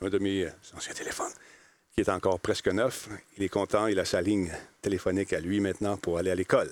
un 0.00 0.08
de 0.08 0.18
mes 0.18 0.48
anciens 0.74 0.94
téléphones 0.94 1.32
qui 1.94 2.00
est 2.00 2.08
encore 2.08 2.40
presque 2.40 2.68
neuf. 2.68 3.08
Il 3.36 3.44
est 3.44 3.48
content, 3.48 3.86
il 3.86 3.98
a 3.98 4.04
sa 4.04 4.20
ligne 4.20 4.50
téléphonique 4.80 5.32
à 5.32 5.40
lui 5.40 5.60
maintenant 5.60 5.96
pour 5.96 6.18
aller 6.18 6.30
à 6.30 6.34
l'école, 6.34 6.70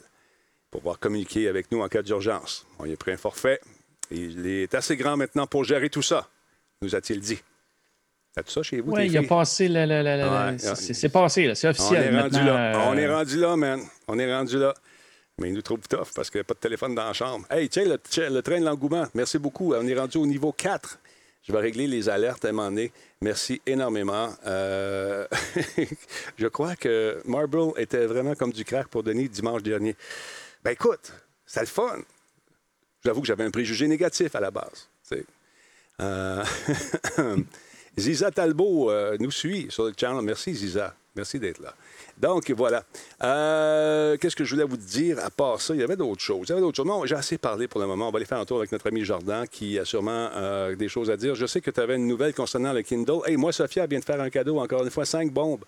pour 0.71 0.81
pouvoir 0.81 0.99
communiquer 0.99 1.49
avec 1.49 1.71
nous 1.71 1.81
en 1.81 1.89
cas 1.89 2.03
d'urgence. 2.03 2.67
On 2.79 2.87
y 2.87 2.93
a 2.93 2.97
pris 2.97 3.13
un 3.13 3.17
forfait. 3.17 3.61
Il 4.11 4.47
est 4.47 4.75
assez 4.75 4.97
grand 4.97 5.17
maintenant 5.17 5.47
pour 5.47 5.65
gérer 5.65 5.89
tout 5.91 6.03
ça, 6.03 6.29
nous 6.83 6.95
a-t-il 6.95 7.21
dit. 7.21 7.39
As 8.37 8.43
tout 8.45 8.51
ça 8.51 8.63
chez 8.63 8.81
vous? 8.81 8.93
Oui, 8.93 9.07
il 9.07 9.19
a 9.19 9.23
passé 9.25 9.69
le. 9.69 10.57
c'est 10.59 11.09
passé, 11.09 11.53
c'est 11.55 11.69
officiel. 11.69 12.11
On 12.13 12.17
est 12.17 12.21
rendu 12.23 12.45
là. 12.45 12.75
Euh, 12.75 12.91
On 12.91 12.97
est 12.97 13.09
rendu 13.13 13.37
là, 13.41 13.57
man. 13.57 13.81
On 14.07 14.19
est 14.19 14.35
rendu 14.35 14.57
là. 14.57 14.73
Mais 15.39 15.49
il 15.49 15.55
nous 15.55 15.63
trouve 15.63 15.81
tough 15.89 16.09
parce 16.15 16.31
qu'il 16.31 16.39
n'y 16.39 16.43
a 16.43 16.45
pas 16.45 16.55
de 16.55 16.59
téléphone 16.61 16.95
dans 16.95 17.05
la 17.07 17.13
chambre. 17.13 17.45
Hey, 17.51 17.69
tiens, 17.69 17.85
le, 17.85 17.99
le 18.29 18.41
train 18.43 18.61
de 18.61 18.65
l'engouement. 18.65 19.07
Merci 19.15 19.39
beaucoup. 19.39 19.75
On 19.75 19.87
est 19.87 19.99
rendu 19.99 20.19
au 20.19 20.27
niveau 20.27 20.53
4. 20.53 20.99
Je 21.51 21.53
vais 21.57 21.63
régler 21.63 21.89
les 21.89 22.09
alertes 22.09 22.45
à 22.45 22.51
un 22.51 22.53
moment 22.53 22.71
donné. 22.71 22.93
Merci 23.21 23.61
énormément. 23.67 24.33
Euh, 24.47 25.27
je 26.39 26.47
crois 26.47 26.77
que 26.77 27.21
Marble 27.25 27.73
était 27.77 28.07
vraiment 28.07 28.37
comme 28.37 28.53
du 28.53 28.65
crack 28.65 28.87
pour 28.87 29.03
Denis 29.03 29.29
dimanche 29.29 29.65
dernier. 29.65 29.97
Ben 30.63 30.71
écoute, 30.71 31.13
c'est 31.45 31.59
le 31.59 31.67
fun. 31.67 31.99
J'avoue 33.05 33.21
que 33.23 33.27
j'avais 33.27 33.43
un 33.43 33.51
préjugé 33.51 33.89
négatif 33.89 34.33
à 34.37 34.41
la 34.41 34.53
base. 34.53 34.89
Euh, 36.01 36.45
Ziza 37.99 38.31
Talbot 38.31 38.93
euh, 38.93 39.17
nous 39.19 39.33
suit 39.33 39.67
sur 39.71 39.87
le 39.87 39.93
channel. 39.99 40.23
Merci 40.23 40.55
Ziza. 40.55 40.95
Merci 41.17 41.41
d'être 41.41 41.59
là. 41.59 41.75
Donc, 42.21 42.51
voilà. 42.51 42.85
Euh, 43.23 44.17
qu'est-ce 44.19 44.37
que 44.37 44.45
je 44.45 44.55
voulais 44.55 44.67
vous 44.67 44.77
dire 44.77 45.19
à 45.25 45.31
part 45.31 45.61
ça? 45.61 45.75
Il 45.75 45.81
y 45.81 45.83
avait 45.83 45.97
d'autres 45.97 46.21
choses. 46.21 46.47
Il 46.49 46.51
y 46.51 46.53
avait 46.53 46.61
d'autres 46.61 46.77
choses. 46.77 46.87
Non, 46.87 47.07
j'ai 47.07 47.15
assez 47.15 47.39
parlé 47.39 47.67
pour 47.67 47.81
le 47.81 47.87
moment. 47.87 48.09
On 48.09 48.11
va 48.11 48.17
aller 48.17 48.27
faire 48.27 48.39
un 48.39 48.45
tour 48.45 48.59
avec 48.59 48.71
notre 48.73 48.87
ami 48.89 49.05
Jordan 49.05 49.47
qui 49.49 49.79
a 49.79 49.85
sûrement 49.85 50.29
euh, 50.35 50.77
des 50.77 50.89
choses 50.89 51.11
à 51.11 51.17
dire. 51.17 51.35
Je 51.35 51.47
sais 51.47 51.61
que 51.61 51.71
tu 51.71 51.81
avais 51.81 51.97
une 51.97 52.07
nouvelle 52.07 52.35
concernant 52.35 52.73
le 52.73 52.83
Kindle. 52.83 53.21
Hey, 53.27 53.37
moi, 53.37 53.53
Sophia 53.53 53.87
vient 53.87 54.01
de 54.01 54.05
faire 54.05 54.21
un 54.21 54.29
cadeau, 54.29 54.59
encore 54.59 54.85
une 54.85 54.91
fois, 54.91 55.07
cinq 55.07 55.33
bombes 55.33 55.65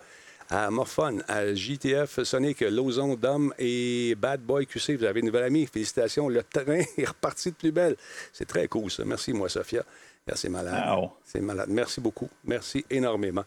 à 0.49 0.69
Morphone, 0.69 1.23
à 1.27 1.53
JTF, 1.55 2.21
Sonic, 2.23 2.61
Lozon, 2.61 3.15
Dom 3.15 3.53
et 3.57 4.13
Bad 4.15 4.41
Boy 4.41 4.67
QC. 4.67 4.95
Vous 4.95 5.05
avez 5.05 5.21
une 5.21 5.27
nouvelle 5.27 5.45
amie. 5.45 5.65
Félicitations. 5.65 6.29
Le 6.29 6.43
train 6.43 6.81
est 6.97 7.07
reparti 7.07 7.49
de 7.49 7.55
plus 7.55 7.71
belle. 7.71 7.95
C'est 8.31 8.47
très 8.47 8.67
cool, 8.67 8.91
ça. 8.91 9.03
Merci, 9.05 9.33
moi, 9.33 9.49
Sophia. 9.49 9.83
Merci, 10.27 10.49
malade. 10.49 11.09
C'est 11.25 11.41
malade. 11.41 11.67
Merci 11.69 11.99
beaucoup. 11.99 12.29
Merci 12.45 12.85
énormément. 12.89 13.43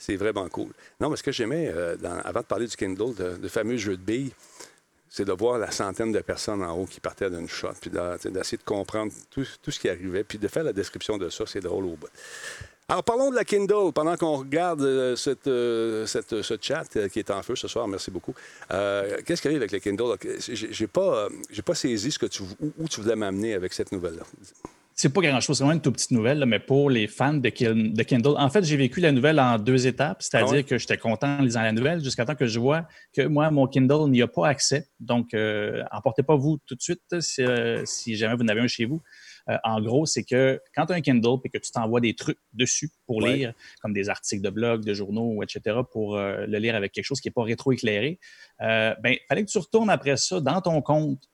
C'est 0.00 0.16
vraiment 0.16 0.48
cool. 0.48 0.70
Non, 0.98 1.10
mais 1.10 1.16
ce 1.16 1.22
que 1.22 1.30
j'aimais, 1.30 1.70
euh, 1.72 1.94
avant 2.24 2.40
de 2.40 2.46
parler 2.46 2.66
du 2.66 2.74
Kindle, 2.74 3.14
de, 3.14 3.48
fameux 3.48 3.76
jeu 3.76 3.98
de 3.98 4.02
billes, 4.02 4.32
c'est 5.10 5.26
de 5.26 5.32
voir 5.32 5.58
la 5.58 5.70
centaine 5.70 6.10
de 6.10 6.20
personnes 6.20 6.62
en 6.62 6.72
haut 6.72 6.86
qui 6.86 7.00
partaient 7.00 7.28
d'une 7.28 7.48
shot, 7.48 7.74
puis 7.78 7.90
d'essayer 7.90 8.56
de, 8.56 8.62
comprendre 8.64 9.12
tout, 9.30 9.44
ce 9.44 9.78
qui 9.78 9.90
arrivait, 9.90 10.24
puis 10.24 10.38
de 10.38 10.48
faire 10.48 10.64
la 10.64 10.72
description 10.72 11.18
de 11.18 11.28
ça, 11.28 11.44
c'est 11.46 11.60
drôle 11.60 11.84
au 11.84 11.96
bout. 11.96 12.08
Alors, 12.88 13.04
parlons 13.04 13.30
de 13.30 13.36
la 13.36 13.44
Kindle 13.44 13.92
pendant 13.94 14.16
qu'on 14.16 14.36
regarde 14.36 14.82
euh, 14.82 15.14
euh, 15.46 16.06
ce 16.06 16.58
chat 16.60 16.84
qui 17.12 17.18
est 17.18 17.30
en 17.30 17.42
feu 17.42 17.54
ce 17.54 17.68
soir. 17.68 17.86
Merci 17.86 18.10
beaucoup. 18.10 18.34
Qu'est-ce 18.70 19.42
qui 19.42 19.48
arrive 19.48 19.60
avec 19.60 19.72
le 19.72 19.80
Kindle? 19.80 20.16
J'ai 20.48 20.86
pas, 20.86 21.28
pas 21.62 21.74
saisi 21.74 22.10
ce 22.10 22.18
que 22.18 22.26
tu, 22.26 22.42
où 22.78 22.88
tu 22.88 23.02
voulais 23.02 23.16
m'amener 23.16 23.52
avec 23.52 23.74
cette 23.74 23.92
nouvelle-là 23.92 24.24
c'est 25.00 25.08
pas 25.08 25.22
grand-chose, 25.22 25.56
c'est 25.56 25.64
vraiment 25.64 25.76
une 25.76 25.80
toute 25.80 25.94
petite 25.94 26.10
nouvelle, 26.10 26.44
mais 26.44 26.58
pour 26.58 26.90
les 26.90 27.06
fans 27.06 27.32
de, 27.32 27.48
Kindle. 27.48 28.34
En 28.36 28.50
fait, 28.50 28.64
j'ai 28.64 28.76
vécu 28.76 29.00
la 29.00 29.12
nouvelle 29.12 29.40
en 29.40 29.58
deux 29.58 29.86
étapes, 29.86 30.22
c'est-à-dire 30.22 30.58
ah 30.58 30.62
que 30.62 30.76
j'étais 30.76 30.98
content 30.98 31.38
en 31.38 31.42
lisant 31.42 31.62
la 31.62 31.72
nouvelle 31.72 32.04
jusqu'à 32.04 32.26
temps 32.26 32.34
que 32.34 32.46
je 32.46 32.58
vois 32.58 32.86
que 33.14 33.22
moi, 33.22 33.50
mon 33.50 33.66
Kindle 33.66 34.10
n'y 34.10 34.20
a 34.20 34.28
pas 34.28 34.46
accès. 34.46 34.88
Donc, 35.00 35.32
euh, 35.32 35.82
emportez 35.90 36.22
pas 36.22 36.36
vous 36.36 36.58
tout 36.66 36.74
de 36.74 36.82
suite 36.82 37.00
euh, 37.14 37.82
si, 37.86 38.14
jamais 38.16 38.36
vous 38.36 38.44
n'avez 38.44 38.60
un 38.60 38.66
chez 38.66 38.84
vous. 38.84 39.00
Euh, 39.48 39.56
en 39.64 39.80
gros, 39.80 40.04
c'est 40.04 40.22
que 40.22 40.60
quand 40.74 40.84
tu 40.84 40.92
as 40.92 40.96
un 40.96 41.00
Kindle 41.00 41.38
et 41.44 41.48
que 41.48 41.58
tu 41.58 41.70
t'envoies 41.70 42.00
des 42.00 42.14
trucs 42.14 42.38
dessus 42.52 42.90
pour 43.06 43.22
lire, 43.22 43.54
comme 43.80 43.94
des 43.94 44.10
articles 44.10 44.42
de 44.42 44.50
blog, 44.50 44.84
de 44.84 44.92
journaux, 44.92 45.42
etc., 45.42 45.78
pour 45.90 46.18
le 46.18 46.58
lire 46.58 46.74
avec 46.74 46.92
quelque 46.92 47.06
chose 47.06 47.22
qui 47.22 47.28
n'est 47.28 47.32
pas 47.32 47.44
rétroéclairé, 47.44 48.18
ben, 48.60 48.94
il 49.06 49.18
fallait 49.28 49.46
que 49.46 49.50
tu 49.50 49.58
retournes 49.58 49.88
après 49.88 50.18
ça 50.18 50.40
dans 50.40 50.60
ton 50.60 50.82
compte 50.82 51.29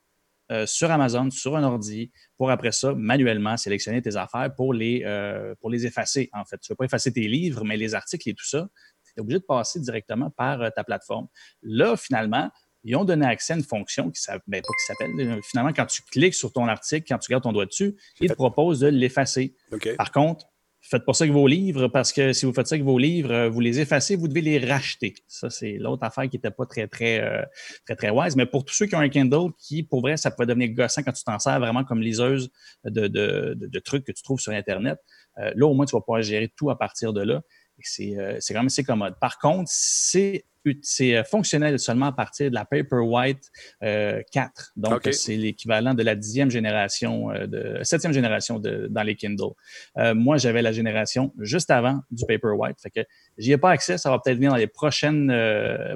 sur 0.66 0.90
Amazon, 0.90 1.30
sur 1.30 1.56
un 1.56 1.64
ordi, 1.64 2.10
pour 2.36 2.50
après 2.50 2.72
ça, 2.72 2.94
manuellement, 2.94 3.56
sélectionner 3.56 4.02
tes 4.02 4.16
affaires 4.16 4.54
pour 4.54 4.72
les, 4.72 5.04
pour 5.60 5.70
les 5.70 5.86
effacer, 5.86 6.30
en 6.32 6.44
fait. 6.44 6.58
Tu 6.58 6.70
ne 6.70 6.74
veux 6.74 6.76
pas 6.76 6.84
effacer 6.84 7.12
tes 7.12 7.26
livres, 7.28 7.64
mais 7.64 7.76
les 7.76 7.94
articles 7.94 8.28
et 8.28 8.34
tout 8.34 8.46
ça, 8.46 8.68
tu 9.04 9.12
es 9.16 9.20
obligé 9.20 9.40
de 9.40 9.44
passer 9.44 9.80
directement 9.80 10.30
par 10.30 10.72
ta 10.72 10.84
plateforme. 10.84 11.26
Là, 11.62 11.96
finalement, 11.96 12.50
ils 12.84 12.94
ont 12.94 13.04
donné 13.04 13.26
accès 13.26 13.52
à 13.52 13.56
une 13.56 13.64
fonction 13.64 14.10
qui 14.10 14.22
ben, 14.46 14.62
s'appelle, 14.86 15.40
finalement, 15.42 15.72
quand 15.72 15.86
tu 15.86 16.02
cliques 16.02 16.34
sur 16.34 16.52
ton 16.52 16.68
article, 16.68 17.04
quand 17.08 17.18
tu 17.18 17.30
gardes 17.30 17.42
ton 17.42 17.52
doigt 17.52 17.66
dessus, 17.66 17.96
ils 18.20 18.28
te 18.28 18.34
proposent 18.34 18.80
de 18.80 18.86
l'effacer. 18.86 19.56
Par 19.96 20.12
contre, 20.12 20.46
faites 20.88 21.04
pas 21.04 21.12
ça 21.12 21.24
avec 21.24 21.32
vos 21.32 21.46
livres 21.46 21.88
parce 21.88 22.12
que 22.12 22.32
si 22.32 22.46
vous 22.46 22.52
faites 22.52 22.66
ça 22.66 22.74
avec 22.74 22.84
vos 22.84 22.98
livres, 22.98 23.32
euh, 23.32 23.48
vous 23.48 23.60
les 23.60 23.80
effacez, 23.80 24.16
vous 24.16 24.28
devez 24.28 24.40
les 24.40 24.58
racheter. 24.58 25.14
Ça, 25.26 25.50
c'est 25.50 25.72
l'autre 25.78 26.04
affaire 26.04 26.28
qui 26.28 26.36
n'était 26.36 26.50
pas 26.50 26.66
très, 26.66 26.86
très, 26.86 27.20
euh, 27.20 27.42
très, 27.84 27.96
très 27.96 28.10
wise. 28.10 28.36
Mais 28.36 28.46
pour 28.46 28.64
tous 28.64 28.74
ceux 28.74 28.86
qui 28.86 28.94
ont 28.94 29.00
un 29.00 29.08
Kindle, 29.08 29.52
qui, 29.58 29.82
pour 29.82 30.00
vrai, 30.00 30.16
ça 30.16 30.30
peut 30.30 30.46
devenir 30.46 30.70
gossant 30.70 31.02
quand 31.02 31.12
tu 31.12 31.24
t'en 31.24 31.38
sers 31.38 31.58
vraiment 31.58 31.84
comme 31.84 32.00
liseuse 32.00 32.50
de, 32.84 33.08
de, 33.08 33.54
de, 33.56 33.78
trucs 33.78 34.04
que 34.04 34.12
tu 34.12 34.22
trouves 34.22 34.40
sur 34.40 34.52
Internet. 34.52 34.98
Euh, 35.38 35.52
là, 35.54 35.66
au 35.66 35.74
moins, 35.74 35.86
tu 35.86 35.96
vas 35.96 36.00
pouvoir 36.00 36.22
gérer 36.22 36.52
tout 36.56 36.70
à 36.70 36.78
partir 36.78 37.12
de 37.12 37.22
là. 37.22 37.42
C'est 37.80 38.14
quand 38.48 38.54
même 38.54 38.66
assez 38.66 38.84
commode. 38.84 39.14
Par 39.20 39.38
contre, 39.38 39.70
c'est 39.70 40.44
c'est 40.82 41.16
euh, 41.16 41.24
fonctionnel 41.24 41.78
seulement 41.78 42.06
à 42.06 42.12
partir 42.12 42.50
de 42.50 42.54
la 42.54 42.64
Paperwhite 42.64 43.50
4. 43.80 43.82
Euh, 43.82 44.22
Donc, 44.76 45.08
c'est 45.12 45.36
l'équivalent 45.36 45.94
de 45.94 46.02
la 46.02 46.14
dixième 46.14 46.50
génération, 46.50 47.30
euh, 47.30 47.46
de 47.46 47.78
septième 47.82 48.12
génération 48.12 48.58
de, 48.58 48.86
dans 48.90 49.02
les 49.02 49.16
Kindle. 49.16 49.54
moi, 50.14 50.36
j'avais 50.36 50.62
la 50.62 50.72
génération 50.72 51.32
juste 51.38 51.70
avant 51.70 52.00
du 52.10 52.24
Paperwhite. 52.26 52.80
Fait 52.80 52.90
que 52.90 53.00
j'y 53.38 53.52
ai 53.52 53.58
pas 53.58 53.70
accès. 53.70 53.98
Ça 53.98 54.10
va 54.10 54.18
peut-être 54.18 54.36
venir 54.36 54.50
dans 54.50 54.56
les 54.56 54.66
prochaines, 54.66 55.32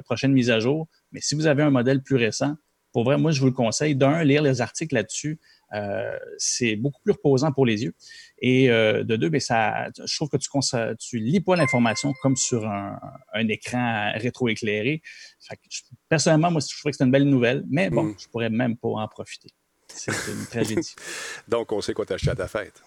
prochaines 0.05 0.33
mises 0.33 0.49
à 0.49 0.59
jour. 0.59 0.87
Mais 1.11 1.19
si 1.21 1.35
vous 1.35 1.47
avez 1.47 1.63
un 1.63 1.71
modèle 1.71 2.01
plus 2.01 2.15
récent, 2.15 2.55
pour 2.91 3.03
vrai, 3.03 3.17
moi, 3.17 3.31
je 3.31 3.39
vous 3.39 3.45
le 3.45 3.53
conseille. 3.53 3.95
D'un, 3.95 4.23
lire 4.23 4.41
les 4.41 4.61
articles 4.61 4.95
là-dessus. 4.95 5.39
Euh, 5.73 6.17
c'est 6.37 6.75
beaucoup 6.75 7.01
plus 7.01 7.13
reposant 7.13 7.51
pour 7.51 7.65
les 7.65 7.83
yeux. 7.83 7.93
Et 8.41 8.69
euh, 8.69 9.03
de 9.03 9.15
deux, 9.15 9.29
ben, 9.29 9.39
ça, 9.39 9.87
je 10.03 10.15
trouve 10.15 10.29
que 10.29 10.37
tu 10.37 10.49
tu 10.99 11.19
lis 11.19 11.41
pas 11.41 11.55
l'information 11.55 12.13
comme 12.21 12.35
sur 12.35 12.67
un, 12.67 12.99
écran 13.47 14.11
rétroéclairé. 14.15 15.01
personnellement, 16.09 16.51
moi, 16.51 16.61
je 16.61 16.79
trouve 16.79 16.91
que 16.91 16.97
c'est 16.97 17.03
une 17.03 17.11
belle 17.11 17.29
nouvelle, 17.29 17.63
mais 17.69 17.89
bon, 17.89 18.03
mm. 18.03 18.15
je 18.19 18.27
pourrais 18.29 18.49
même 18.49 18.77
pas 18.77 18.89
en 18.89 19.07
profiter. 19.07 19.49
C'est 19.87 20.11
une 20.11 20.45
tragédie. 20.47 20.95
Donc, 21.47 21.71
on 21.71 21.81
sait 21.81 21.93
quoi 21.93 22.05
t'acheter 22.05 22.31
à 22.31 22.35
ta 22.35 22.47
fête. 22.47 22.81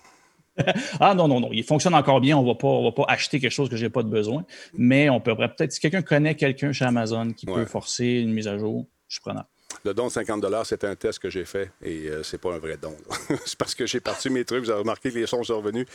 ah 1.00 1.14
non, 1.14 1.28
non, 1.28 1.40
non, 1.40 1.50
il 1.52 1.64
fonctionne 1.64 1.94
encore 1.94 2.20
bien. 2.20 2.36
On 2.36 2.42
ne 2.42 2.84
va 2.84 2.92
pas 2.92 3.04
acheter 3.08 3.40
quelque 3.40 3.52
chose 3.52 3.68
que 3.68 3.76
je 3.76 3.84
n'ai 3.84 3.90
pas 3.90 4.02
de 4.02 4.08
besoin. 4.08 4.44
Mais 4.76 5.08
on 5.08 5.20
peut 5.20 5.36
peut-être, 5.36 5.72
si 5.72 5.80
quelqu'un 5.80 6.02
connaît 6.02 6.34
quelqu'un 6.34 6.72
chez 6.72 6.84
Amazon 6.84 7.32
qui 7.32 7.46
peut 7.46 7.64
forcer 7.64 8.06
une 8.06 8.32
mise 8.32 8.48
à 8.48 8.58
jour, 8.58 8.86
je 9.08 9.16
suis 9.16 9.22
preneur. 9.22 9.44
Le 9.84 9.94
don 9.94 10.06
de 10.06 10.12
50 10.12 10.44
c'est 10.64 10.84
un 10.84 10.94
test 10.94 11.18
que 11.18 11.30
j'ai 11.30 11.44
fait 11.44 11.70
et 11.82 12.08
euh, 12.08 12.22
c'est 12.22 12.38
pas 12.38 12.54
un 12.54 12.58
vrai 12.58 12.76
don. 12.80 12.96
c'est 13.44 13.56
parce 13.56 13.74
que 13.74 13.87
j'ai 13.87 14.00
parti 14.00 14.30
mes 14.30 14.44
trucs, 14.44 14.64
vous 14.64 14.70
avez 14.70 14.80
remarqué 14.80 15.10
que 15.10 15.18
les 15.18 15.26
sons 15.26 15.42
sont 15.42 15.58
revenus. 15.58 15.87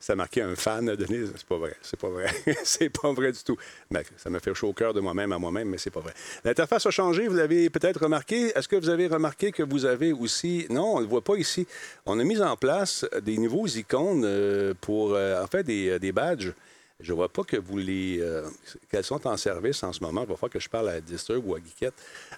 Ça 0.00 0.14
a 0.14 0.16
marqué 0.16 0.42
un 0.42 0.54
fan, 0.54 0.94
Denise. 0.96 1.32
C'est 1.36 1.46
pas 1.46 1.58
vrai. 1.58 1.76
C'est 1.82 1.98
pas 1.98 2.08
vrai. 2.08 2.26
c'est 2.64 2.88
pas 2.88 3.12
vrai 3.12 3.32
du 3.32 3.42
tout. 3.42 3.56
Mais 3.90 4.04
ça 4.16 4.30
me 4.30 4.38
fait 4.38 4.54
chaud 4.54 4.68
au 4.68 4.72
cœur 4.72 4.94
de 4.94 5.00
moi-même 5.00 5.32
à 5.32 5.38
moi-même, 5.38 5.68
mais 5.68 5.78
c'est 5.78 5.90
pas 5.90 6.00
vrai. 6.00 6.14
L'interface 6.44 6.86
a 6.86 6.90
changé, 6.90 7.28
vous 7.28 7.36
l'avez 7.36 7.70
peut-être 7.70 8.02
remarqué. 8.02 8.52
Est-ce 8.56 8.68
que 8.68 8.76
vous 8.76 8.88
avez 8.88 9.06
remarqué 9.06 9.52
que 9.52 9.62
vous 9.62 9.84
avez 9.84 10.12
aussi. 10.12 10.66
Non, 10.70 10.94
on 10.94 10.96
ne 10.98 11.02
le 11.02 11.08
voit 11.08 11.22
pas 11.24 11.36
ici. 11.36 11.66
On 12.06 12.18
a 12.18 12.24
mis 12.24 12.40
en 12.40 12.56
place 12.56 13.06
des 13.22 13.38
nouveaux 13.38 13.66
icônes 13.66 14.24
euh, 14.24 14.74
pour, 14.80 15.14
euh, 15.14 15.42
en 15.42 15.46
fait, 15.46 15.62
des, 15.64 15.98
des 15.98 16.12
badges. 16.12 16.52
Je 17.00 17.12
vois 17.12 17.28
pas 17.28 17.42
que 17.42 17.56
vous 17.56 17.78
les. 17.78 18.20
Euh, 18.20 18.48
qu'elles 18.88 19.04
sont 19.04 19.26
en 19.26 19.36
service 19.36 19.82
en 19.82 19.92
ce 19.92 20.00
moment. 20.00 20.22
Il 20.22 20.28
va 20.28 20.36
falloir 20.36 20.52
que 20.52 20.60
je 20.60 20.68
parle 20.68 20.90
à 20.90 21.00
Disturb 21.00 21.44
ou 21.44 21.56
à 21.56 21.58
Geekette. 21.58 21.94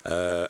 Euh, 0.06 0.46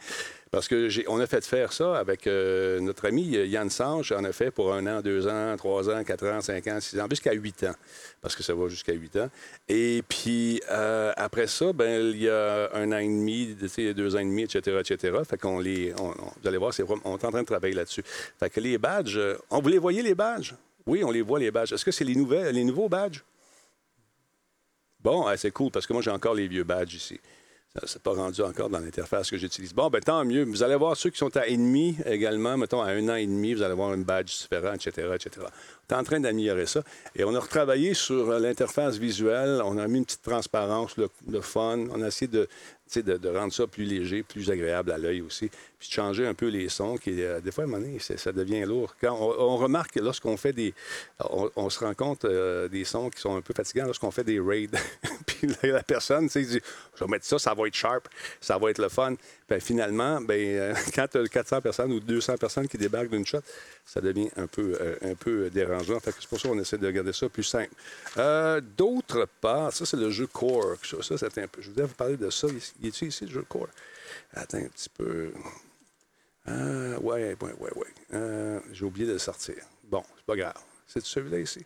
parce 0.50 0.68
que 0.68 0.90
on 1.08 1.18
a 1.20 1.26
fait 1.26 1.42
faire 1.42 1.72
ça 1.72 1.96
avec 1.96 2.26
euh, 2.26 2.80
notre 2.80 3.06
ami 3.06 3.22
Yann 3.22 3.70
Sange. 3.70 4.12
On 4.14 4.24
a 4.24 4.32
fait 4.32 4.50
pour 4.50 4.74
un 4.74 4.86
an, 4.86 5.00
deux 5.00 5.26
ans, 5.26 5.56
trois 5.56 5.88
ans, 5.88 6.04
quatre 6.04 6.26
ans, 6.26 6.42
cinq 6.42 6.66
ans, 6.66 6.78
six 6.82 7.00
ans, 7.00 7.06
jusqu'à 7.08 7.32
huit 7.32 7.64
ans. 7.64 7.74
Parce 8.20 8.36
que 8.36 8.42
ça 8.42 8.54
va 8.54 8.68
jusqu'à 8.68 8.92
huit 8.92 9.16
ans. 9.16 9.30
Et 9.70 10.02
puis, 10.06 10.60
après 10.68 11.46
ça, 11.46 11.72
ben, 11.72 12.10
il 12.10 12.24
y 12.24 12.28
a 12.28 12.70
un 12.74 12.92
an 12.92 12.98
et 12.98 13.06
demi, 13.06 13.56
deux 13.56 14.16
ans 14.16 14.18
et 14.18 14.24
demi, 14.24 14.42
etc., 14.42 14.80
etc. 14.80 15.16
Fait 15.26 15.38
qu'on 15.38 15.60
les. 15.60 15.92
vous 15.92 16.14
allez 16.46 16.58
voir, 16.58 16.74
on 17.04 17.16
est 17.16 17.24
en 17.24 17.30
train 17.30 17.40
de 17.40 17.46
travailler 17.46 17.74
là-dessus. 17.74 18.02
Fait 18.38 18.50
que 18.50 18.60
les 18.60 18.76
badges. 18.76 19.18
On, 19.48 19.60
vous 19.60 19.68
les 19.70 19.78
voyez, 19.78 20.02
les 20.02 20.14
badges? 20.14 20.54
Oui, 20.86 21.02
on 21.02 21.10
les 21.10 21.22
voit, 21.22 21.38
les 21.38 21.50
badges. 21.50 21.72
Est-ce 21.72 21.86
que 21.86 21.90
c'est 21.90 22.04
les, 22.04 22.14
nouvelles, 22.14 22.54
les 22.54 22.62
nouveaux 22.62 22.90
badges? 22.90 23.22
Bon, 25.06 25.24
c'est 25.36 25.52
cool 25.52 25.70
parce 25.70 25.86
que 25.86 25.92
moi, 25.92 26.02
j'ai 26.02 26.10
encore 26.10 26.34
les 26.34 26.48
vieux 26.48 26.64
badges 26.64 26.94
ici. 26.94 27.20
Ça 27.76 27.86
n'est 27.94 28.02
pas 28.02 28.20
rendu 28.20 28.42
encore 28.42 28.68
dans 28.68 28.80
l'interface 28.80 29.30
que 29.30 29.36
j'utilise. 29.36 29.72
Bon, 29.72 29.88
ben 29.88 30.00
tant 30.00 30.24
mieux. 30.24 30.42
Vous 30.42 30.64
allez 30.64 30.74
voir 30.74 30.96
ceux 30.96 31.10
qui 31.10 31.18
sont 31.18 31.36
à 31.36 31.46
ennemi 31.46 31.96
également, 32.06 32.56
mettons 32.56 32.82
à 32.82 32.90
un 32.90 33.08
an 33.08 33.14
et 33.14 33.24
demi, 33.24 33.54
vous 33.54 33.62
allez 33.62 33.76
voir 33.76 33.90
un 33.90 33.98
badge 33.98 34.36
différent, 34.36 34.72
etc., 34.72 35.08
etc. 35.14 35.46
On 35.88 35.94
est 35.94 35.96
en 35.96 36.02
train 36.02 36.18
d'améliorer 36.18 36.66
ça. 36.66 36.82
Et 37.14 37.22
on 37.22 37.32
a 37.36 37.38
retravaillé 37.38 37.94
sur 37.94 38.36
l'interface 38.40 38.96
visuelle. 38.96 39.62
On 39.64 39.78
a 39.78 39.86
mis 39.86 39.98
une 39.98 40.04
petite 40.06 40.22
transparence, 40.22 40.96
le, 40.96 41.08
le 41.30 41.40
fun. 41.40 41.86
On 41.92 42.02
a 42.02 42.08
essayé 42.08 42.26
de, 42.26 42.48
de, 42.94 43.28
rendre 43.28 43.52
ça 43.52 43.66
plus 43.66 43.84
léger, 43.84 44.22
plus 44.22 44.50
agréable 44.50 44.92
à 44.92 44.98
l'œil 44.98 45.20
aussi, 45.20 45.50
puis 45.78 45.88
de 45.88 45.92
changer 45.92 46.26
un 46.26 46.34
peu 46.34 46.48
les 46.48 46.68
sons, 46.68 46.96
qui, 46.96 47.22
euh, 47.22 47.40
des 47.40 47.50
fois, 47.50 47.64
à 47.64 48.16
ça 48.16 48.32
devient 48.32 48.64
lourd. 48.64 48.94
On, 49.02 49.56
remarque 49.56 49.92
que 49.92 50.00
lorsqu'on 50.00 50.36
fait 50.36 50.52
des... 50.52 50.74
On, 51.18 51.70
se 51.70 51.80
rend 51.80 51.94
compte 51.94 52.24
euh, 52.24 52.68
des 52.68 52.84
sons 52.84 53.10
qui 53.10 53.20
sont 53.20 53.36
un 53.36 53.40
peu 53.40 53.54
fatigants 53.54 53.86
lorsqu'on 53.86 54.10
fait 54.10 54.24
des 54.24 54.38
raids. 54.38 54.68
puis 55.26 55.48
la, 55.62 55.82
personne, 55.82 56.26
tu 56.26 56.32
sais, 56.32 56.42
dit, 56.42 56.60
je 56.94 57.04
vais 57.04 57.10
mettre 57.10 57.24
ça, 57.24 57.38
ça 57.38 57.54
va 57.54 57.66
être 57.66 57.74
sharp, 57.74 58.08
ça 58.40 58.58
va 58.58 58.70
être 58.70 58.78
le 58.78 58.88
fun. 58.88 59.14
Puis 59.46 59.60
finalement, 59.60 60.20
ben, 60.20 60.40
euh, 60.40 60.74
quand 60.94 61.06
tu 61.08 61.18
as 61.18 61.28
400 61.28 61.60
personnes 61.60 61.92
ou 61.92 62.00
200 62.00 62.36
personnes 62.36 62.68
qui 62.68 62.78
débarquent 62.78 63.10
d'une 63.10 63.26
shot, 63.26 63.40
ça 63.84 64.00
devient 64.00 64.28
un 64.36 64.46
peu, 64.46 64.78
un 65.02 65.14
peu 65.14 65.50
dérangeant. 65.50 65.98
C'est 66.02 66.28
pour 66.28 66.40
ça 66.40 66.48
qu'on 66.48 66.58
essaie 66.58 66.78
de 66.78 66.90
garder 66.90 67.12
ça 67.12 67.28
plus 67.28 67.44
simple. 67.44 67.70
D'autre 68.76 69.28
part, 69.40 69.72
ça, 69.72 69.86
c'est 69.86 69.96
le 69.96 70.10
jeu 70.10 70.26
Core. 70.26 70.76
Ça, 71.02 71.16
c'est 71.16 71.38
un 71.38 71.46
peu... 71.46 71.62
Je 71.62 71.70
voulais 71.70 71.84
vous 71.86 71.94
parler 71.94 72.16
de 72.16 72.30
ça. 72.30 72.48
Il 72.80 72.88
est-tu 72.88 73.06
ici, 73.06 73.26
le 73.26 73.30
jeu 73.30 73.44
Core? 73.48 73.68
Attends 74.34 74.58
un 74.58 74.68
petit 74.68 74.88
peu. 74.88 75.32
Euh, 76.48 76.98
ouais, 76.98 77.36
ouais, 77.40 77.52
ouais, 77.58 77.72
ouais. 77.76 77.86
Euh, 78.14 78.60
j'ai 78.72 78.84
oublié 78.84 79.06
de 79.06 79.12
le 79.12 79.18
sortir. 79.18 79.56
Bon, 79.84 80.02
c'est 80.16 80.26
pas 80.26 80.36
grave. 80.36 80.54
C'est 80.86 81.04
celui-là 81.04 81.40
ici? 81.40 81.64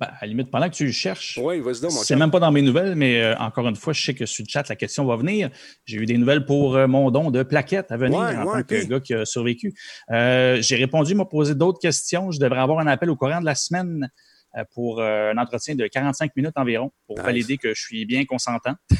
Ben, 0.00 0.06
à 0.06 0.18
la 0.22 0.28
limite, 0.28 0.50
pendant 0.50 0.68
que 0.68 0.74
tu 0.74 0.86
le 0.86 0.92
cherches, 0.92 1.40
oui, 1.42 1.60
c'est 1.88 2.14
même 2.14 2.30
pas 2.30 2.38
dans 2.38 2.52
mes 2.52 2.62
nouvelles, 2.62 2.94
mais 2.94 3.20
euh, 3.20 3.36
encore 3.38 3.66
une 3.66 3.74
fois, 3.74 3.92
je 3.92 4.04
sais 4.04 4.14
que 4.14 4.26
sur 4.26 4.44
le 4.46 4.48
chat, 4.48 4.68
la 4.68 4.76
question 4.76 5.04
va 5.04 5.16
venir. 5.16 5.50
J'ai 5.86 5.96
eu 5.96 6.06
des 6.06 6.16
nouvelles 6.16 6.44
pour 6.44 6.76
euh, 6.76 6.86
mon 6.86 7.10
don 7.10 7.32
de 7.32 7.42
plaquettes 7.42 7.90
à 7.90 7.96
venir 7.96 8.20
en 8.20 8.44
tant 8.44 8.62
que 8.62 8.86
gars 8.86 9.00
qui 9.00 9.14
a 9.14 9.24
survécu. 9.24 9.74
J'ai 10.08 10.76
répondu, 10.76 11.14
m'a 11.14 11.24
posé 11.24 11.54
d'autres 11.54 11.80
questions. 11.80 12.30
Je 12.30 12.38
devrais 12.38 12.60
avoir 12.60 12.78
un 12.78 12.86
appel 12.86 13.10
au 13.10 13.16
courant 13.16 13.40
de 13.40 13.46
la 13.46 13.56
semaine 13.56 14.08
euh, 14.56 14.64
pour 14.72 15.00
euh, 15.00 15.30
un 15.30 15.36
entretien 15.36 15.74
de 15.74 15.86
45 15.86 16.34
minutes 16.34 16.56
environ 16.56 16.90
pour 17.06 17.20
valider 17.20 17.58
que 17.58 17.74
je 17.74 17.80
suis 17.82 18.06
bien 18.06 18.24
consentant, 18.24 18.74
que 18.90 18.96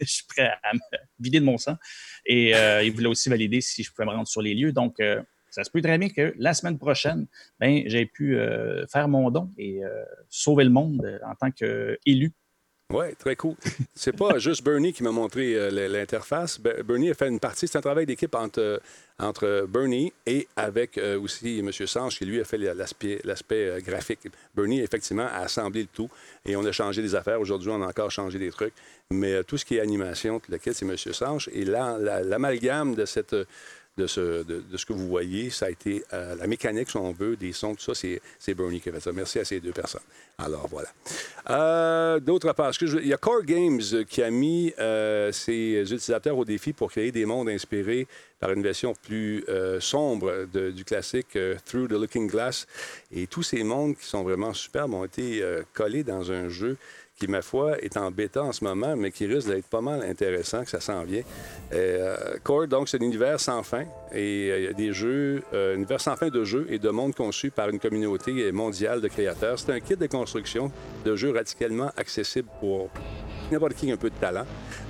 je 0.00 0.06
suis 0.06 0.24
prêt 0.28 0.48
à 0.62 0.74
me 0.74 0.78
vider 1.18 1.40
de 1.40 1.44
mon 1.44 1.58
sang. 1.58 1.74
Et 2.24 2.54
euh, 2.54 2.84
il 2.84 2.92
voulait 2.92 3.08
aussi 3.08 3.28
valider 3.28 3.60
si 3.60 3.82
je 3.82 3.90
pouvais 3.90 4.06
me 4.06 4.12
rendre 4.12 4.28
sur 4.28 4.42
les 4.42 4.54
lieux. 4.54 4.72
Donc, 4.72 4.98
ça 5.56 5.64
se 5.64 5.70
peut 5.70 5.80
très 5.80 5.98
bien 5.98 6.10
que 6.10 6.34
la 6.38 6.54
semaine 6.54 6.78
prochaine, 6.78 7.26
ben, 7.58 7.82
j'ai 7.86 8.06
pu 8.06 8.38
faire 8.92 9.08
mon 9.08 9.30
don 9.30 9.50
et 9.56 9.80
sauver 10.28 10.64
le 10.64 10.70
monde 10.70 11.20
en 11.24 11.34
tant 11.34 11.50
qu'élu 11.50 12.32
oui, 12.92 13.16
très 13.18 13.34
cool. 13.34 13.56
C'est 13.96 14.16
pas 14.16 14.38
juste 14.38 14.62
Bernie 14.62 14.92
qui 14.92 15.02
m'a 15.02 15.10
montré 15.10 15.54
euh, 15.56 15.88
l'interface. 15.88 16.60
Bernie 16.60 17.10
a 17.10 17.14
fait 17.14 17.26
une 17.26 17.40
partie, 17.40 17.66
c'est 17.66 17.78
un 17.78 17.80
travail 17.80 18.06
d'équipe 18.06 18.32
entre, 18.36 18.80
entre 19.18 19.66
Bernie 19.68 20.12
et 20.24 20.46
avec 20.54 20.96
euh, 20.96 21.18
aussi 21.18 21.58
M. 21.58 21.72
Sange, 21.72 22.16
qui 22.16 22.24
lui 22.24 22.40
a 22.40 22.44
fait 22.44 22.58
l'aspect 22.58 23.20
euh, 23.24 23.80
graphique. 23.80 24.20
Bernie, 24.54 24.80
effectivement, 24.80 25.26
a 25.26 25.40
assemblé 25.40 25.82
le 25.82 25.88
tout 25.88 26.08
et 26.44 26.54
on 26.54 26.64
a 26.64 26.70
changé 26.70 27.02
des 27.02 27.16
affaires. 27.16 27.40
Aujourd'hui, 27.40 27.70
on 27.70 27.82
a 27.82 27.88
encore 27.88 28.12
changé 28.12 28.38
des 28.38 28.52
trucs. 28.52 28.74
Mais 29.10 29.42
tout 29.42 29.56
ce 29.56 29.64
qui 29.64 29.78
est 29.78 29.80
animation, 29.80 30.38
tout 30.38 30.52
lequel, 30.52 30.72
c'est 30.72 30.86
M. 30.86 30.96
Sange. 30.96 31.50
Et 31.52 31.64
là, 31.64 31.98
l'amalgame 32.22 32.94
de 32.94 33.04
cette 33.04 33.34
de 33.96 34.06
ce, 34.06 34.42
de, 34.42 34.62
ce 34.76 34.86
que 34.86 34.92
vous 34.92 35.08
voyez, 35.08 35.50
ça 35.50 35.66
a 35.66 35.70
été 35.70 36.02
la 36.12 36.46
mécanique, 36.46 36.90
si 36.90 36.96
on 36.96 37.12
veut, 37.12 37.36
des 37.36 37.52
sons, 37.52 37.74
tout 37.74 37.94
ça, 37.94 38.08
c'est 38.38 38.54
Bernie 38.54 38.80
qui 38.80 38.90
a 38.90 38.92
fait 38.92 39.00
ça. 39.00 39.12
Merci 39.12 39.38
à 39.38 39.44
ces 39.44 39.60
deux 39.60 39.72
personnes. 39.72 40.02
Alors, 40.38 40.66
voilà. 40.68 40.88
Euh, 41.48 42.20
d'autre 42.20 42.52
part, 42.52 42.72
il 42.80 43.06
y 43.06 43.14
a 43.14 43.16
Core 43.16 43.42
Games 43.44 43.80
qui 44.08 44.22
a 44.22 44.30
mis 44.30 44.72
euh, 44.78 45.32
ses 45.32 45.80
utilisateurs 45.80 46.36
au 46.36 46.44
défi 46.44 46.74
pour 46.74 46.90
créer 46.90 47.10
des 47.10 47.24
mondes 47.24 47.48
inspirés 47.48 48.06
par 48.38 48.52
une 48.52 48.62
version 48.62 48.94
plus 48.94 49.44
euh, 49.48 49.80
sombre 49.80 50.46
du 50.52 50.84
classique 50.84 51.38
Through 51.64 51.88
the 51.88 51.92
Looking 51.92 52.28
Glass. 52.28 52.66
Et 53.10 53.26
tous 53.26 53.42
ces 53.42 53.62
mondes 53.64 53.96
qui 53.96 54.04
sont 54.04 54.24
vraiment 54.24 54.52
superbes 54.52 54.92
ont 54.92 55.04
été 55.04 55.42
collés 55.72 56.04
dans 56.04 56.30
un 56.30 56.48
jeu 56.48 56.76
qui, 57.16 57.26
ma 57.28 57.42
foi, 57.42 57.78
est 57.82 57.96
en 57.96 58.10
bêta 58.10 58.42
en 58.42 58.52
ce 58.52 58.62
moment, 58.62 58.94
mais 58.96 59.10
qui 59.10 59.26
risque 59.26 59.48
d'être 59.48 59.66
pas 59.66 59.80
mal 59.80 60.02
intéressant, 60.02 60.64
que 60.64 60.70
ça 60.70 60.80
s'en 60.80 61.02
vient. 61.04 61.22
Euh, 61.72 62.16
Core, 62.42 62.68
donc, 62.68 62.88
c'est 62.88 63.00
un 63.00 63.04
univers 63.04 63.40
sans 63.40 63.62
fin. 63.62 63.84
Et 64.12 64.50
euh, 64.50 64.58
il 64.58 64.64
y 64.64 64.68
a 64.68 64.72
des 64.72 64.92
jeux, 64.92 65.42
euh, 65.54 65.74
un 65.74 65.76
univers 65.76 66.00
sans 66.00 66.16
fin 66.16 66.28
de 66.28 66.44
jeux 66.44 66.66
et 66.68 66.78
de 66.78 66.90
mondes 66.90 67.14
conçus 67.14 67.50
par 67.50 67.68
une 67.70 67.78
communauté 67.78 68.52
mondiale 68.52 69.00
de 69.00 69.08
créateurs. 69.08 69.58
C'est 69.58 69.72
un 69.72 69.80
kit 69.80 69.96
de 69.96 70.06
construction 70.06 70.70
de 71.04 71.16
jeux 71.16 71.32
radicalement 71.32 71.90
accessible 71.96 72.48
pour 72.60 72.90
n'importe 73.50 73.74
qui 73.74 73.90
un 73.90 73.96
peu 73.96 74.10
de 74.10 74.16
talent. 74.16 74.44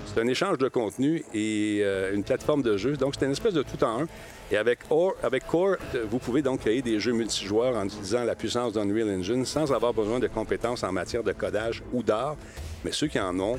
C'est 0.06 0.20
un 0.20 0.28
échange 0.28 0.58
de 0.58 0.68
contenu 0.68 1.22
et 1.34 1.80
euh, 1.82 2.14
une 2.14 2.24
plateforme 2.24 2.62
de 2.62 2.76
jeu. 2.76 2.96
Donc, 2.96 3.14
c'est 3.18 3.26
une 3.26 3.32
espèce 3.32 3.54
de 3.54 3.62
tout 3.62 3.82
en 3.84 4.02
un. 4.02 4.06
Et 4.52 4.56
avec, 4.56 4.78
Core, 4.88 5.76
vous 6.08 6.18
pouvez 6.18 6.40
donc 6.40 6.60
créer 6.60 6.80
des 6.80 7.00
jeux 7.00 7.12
multijoueurs 7.12 7.76
en 7.76 7.84
utilisant 7.84 8.22
la 8.22 8.36
puissance 8.36 8.72
d'Unreal 8.72 9.18
Engine 9.18 9.44
sans 9.44 9.72
avoir 9.72 9.92
besoin 9.92 10.20
de 10.20 10.28
compétences 10.28 10.84
en 10.84 10.92
matière 10.92 11.24
de 11.24 11.32
codage 11.32 11.82
ou 11.92 12.02
d'art. 12.02 12.36
Mais 12.84 12.92
ceux 12.92 13.08
qui 13.08 13.18
en 13.18 13.38
ont, 13.40 13.58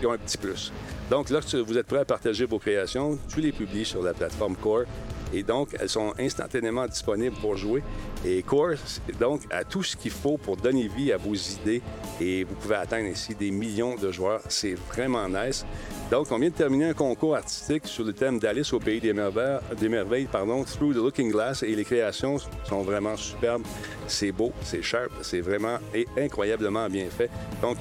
ils 0.00 0.06
ont 0.06 0.12
un 0.12 0.18
petit 0.18 0.38
plus. 0.38 0.72
Donc, 1.10 1.30
lorsque 1.30 1.56
vous 1.56 1.76
êtes 1.76 1.86
prêt 1.86 1.98
à 1.98 2.04
partager 2.04 2.44
vos 2.44 2.60
créations, 2.60 3.18
tu 3.28 3.40
les 3.40 3.50
publies 3.50 3.84
sur 3.84 4.00
la 4.02 4.14
plateforme 4.14 4.54
Core 4.54 4.84
et 5.32 5.42
donc, 5.42 5.76
elles 5.78 5.88
sont 5.88 6.14
instantanément 6.18 6.86
disponibles 6.86 7.36
pour 7.36 7.56
jouer. 7.56 7.82
Et 8.24 8.42
Core, 8.42 8.74
donc, 9.20 9.42
a 9.50 9.64
tout 9.64 9.82
ce 9.82 9.96
qu'il 9.96 10.10
faut 10.10 10.38
pour 10.38 10.56
donner 10.56 10.88
vie 10.88 11.12
à 11.12 11.16
vos 11.16 11.34
idées 11.34 11.82
et 12.20 12.44
vous 12.44 12.54
pouvez 12.54 12.76
atteindre 12.76 13.08
ici 13.08 13.34
des 13.34 13.50
millions 13.50 13.94
de 13.94 14.10
joueurs. 14.10 14.40
C'est 14.48 14.74
vraiment 14.74 15.28
nice. 15.28 15.66
Donc, 16.10 16.32
on 16.32 16.38
vient 16.38 16.48
de 16.48 16.54
terminer 16.54 16.86
un 16.86 16.94
concours 16.94 17.36
artistique 17.36 17.86
sur 17.86 18.04
le 18.04 18.12
thème 18.12 18.38
d'Alice 18.38 18.72
au 18.72 18.78
pays 18.78 19.00
des 19.00 19.12
merveilles, 19.12 20.26
pardon, 20.26 20.64
Through 20.64 20.94
the 20.94 20.96
Looking 20.96 21.30
Glass 21.30 21.62
et 21.62 21.74
les 21.74 21.84
créations 21.84 22.38
sont 22.64 22.82
vraiment 22.82 23.16
superbes. 23.16 23.64
C'est 24.06 24.32
beau, 24.32 24.52
c'est 24.62 24.82
sharp, 24.82 25.12
c'est 25.22 25.42
vraiment 25.42 25.78
incroyablement 26.16 26.88
bien 26.88 27.06
fait. 27.10 27.30
Donc, 27.60 27.78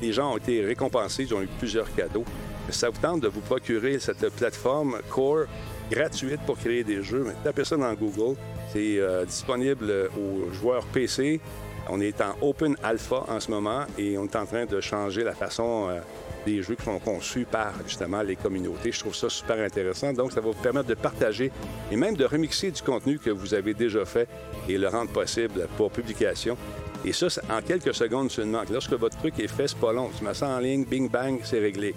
les 0.00 0.12
gens 0.12 0.32
ont 0.32 0.38
été 0.38 0.64
récompensés, 0.64 1.24
ils 1.24 1.34
ont 1.34 1.42
eu 1.42 1.48
plusieurs 1.58 1.94
cadeaux. 1.94 2.24
Ça 2.70 2.90
vous 2.90 3.00
tente 3.00 3.20
de 3.20 3.28
vous 3.28 3.42
procurer 3.42 3.98
cette 4.00 4.28
plateforme 4.30 4.98
Core 5.10 5.44
gratuite 5.90 6.40
pour 6.46 6.58
créer 6.58 6.84
des 6.84 7.02
jeux. 7.02 7.26
Tapez 7.44 7.64
ça 7.64 7.76
dans 7.76 7.92
Google. 7.94 8.36
C'est 8.72 8.98
euh, 8.98 9.24
disponible 9.24 10.10
aux 10.16 10.52
joueurs 10.52 10.84
PC. 10.86 11.40
On 11.88 12.00
est 12.00 12.20
en 12.20 12.34
open 12.40 12.76
alpha 12.82 13.24
en 13.28 13.38
ce 13.38 13.50
moment 13.50 13.84
et 13.96 14.18
on 14.18 14.24
est 14.24 14.36
en 14.36 14.44
train 14.44 14.66
de 14.66 14.80
changer 14.80 15.22
la 15.22 15.34
façon 15.34 15.88
euh, 15.88 16.00
des 16.44 16.60
jeux 16.62 16.74
qui 16.74 16.84
sont 16.84 16.98
conçus 16.98 17.46
par 17.48 17.74
justement 17.86 18.22
les 18.22 18.34
communautés. 18.34 18.90
Je 18.90 19.00
trouve 19.00 19.14
ça 19.14 19.30
super 19.30 19.58
intéressant. 19.64 20.12
Donc, 20.12 20.32
ça 20.32 20.40
va 20.40 20.48
vous 20.48 20.54
permettre 20.54 20.88
de 20.88 20.94
partager 20.94 21.52
et 21.92 21.96
même 21.96 22.16
de 22.16 22.24
remixer 22.24 22.72
du 22.72 22.82
contenu 22.82 23.18
que 23.18 23.30
vous 23.30 23.54
avez 23.54 23.72
déjà 23.72 24.04
fait 24.04 24.28
et 24.68 24.78
le 24.78 24.88
rendre 24.88 25.12
possible 25.12 25.68
pour 25.76 25.92
publication. 25.92 26.56
Et 27.04 27.12
ça, 27.12 27.28
en 27.50 27.62
quelques 27.62 27.94
secondes 27.94 28.30
seulement. 28.32 28.62
Lorsque 28.68 28.94
votre 28.94 29.16
truc 29.18 29.38
est 29.38 29.46
fait, 29.46 29.68
c'est 29.68 29.78
pas 29.78 29.92
long. 29.92 30.10
Tu 30.18 30.24
mets 30.24 30.34
ça 30.34 30.48
en 30.48 30.58
ligne, 30.58 30.84
bing 30.84 31.08
bang, 31.08 31.38
c'est 31.44 31.60
réglé. 31.60 31.94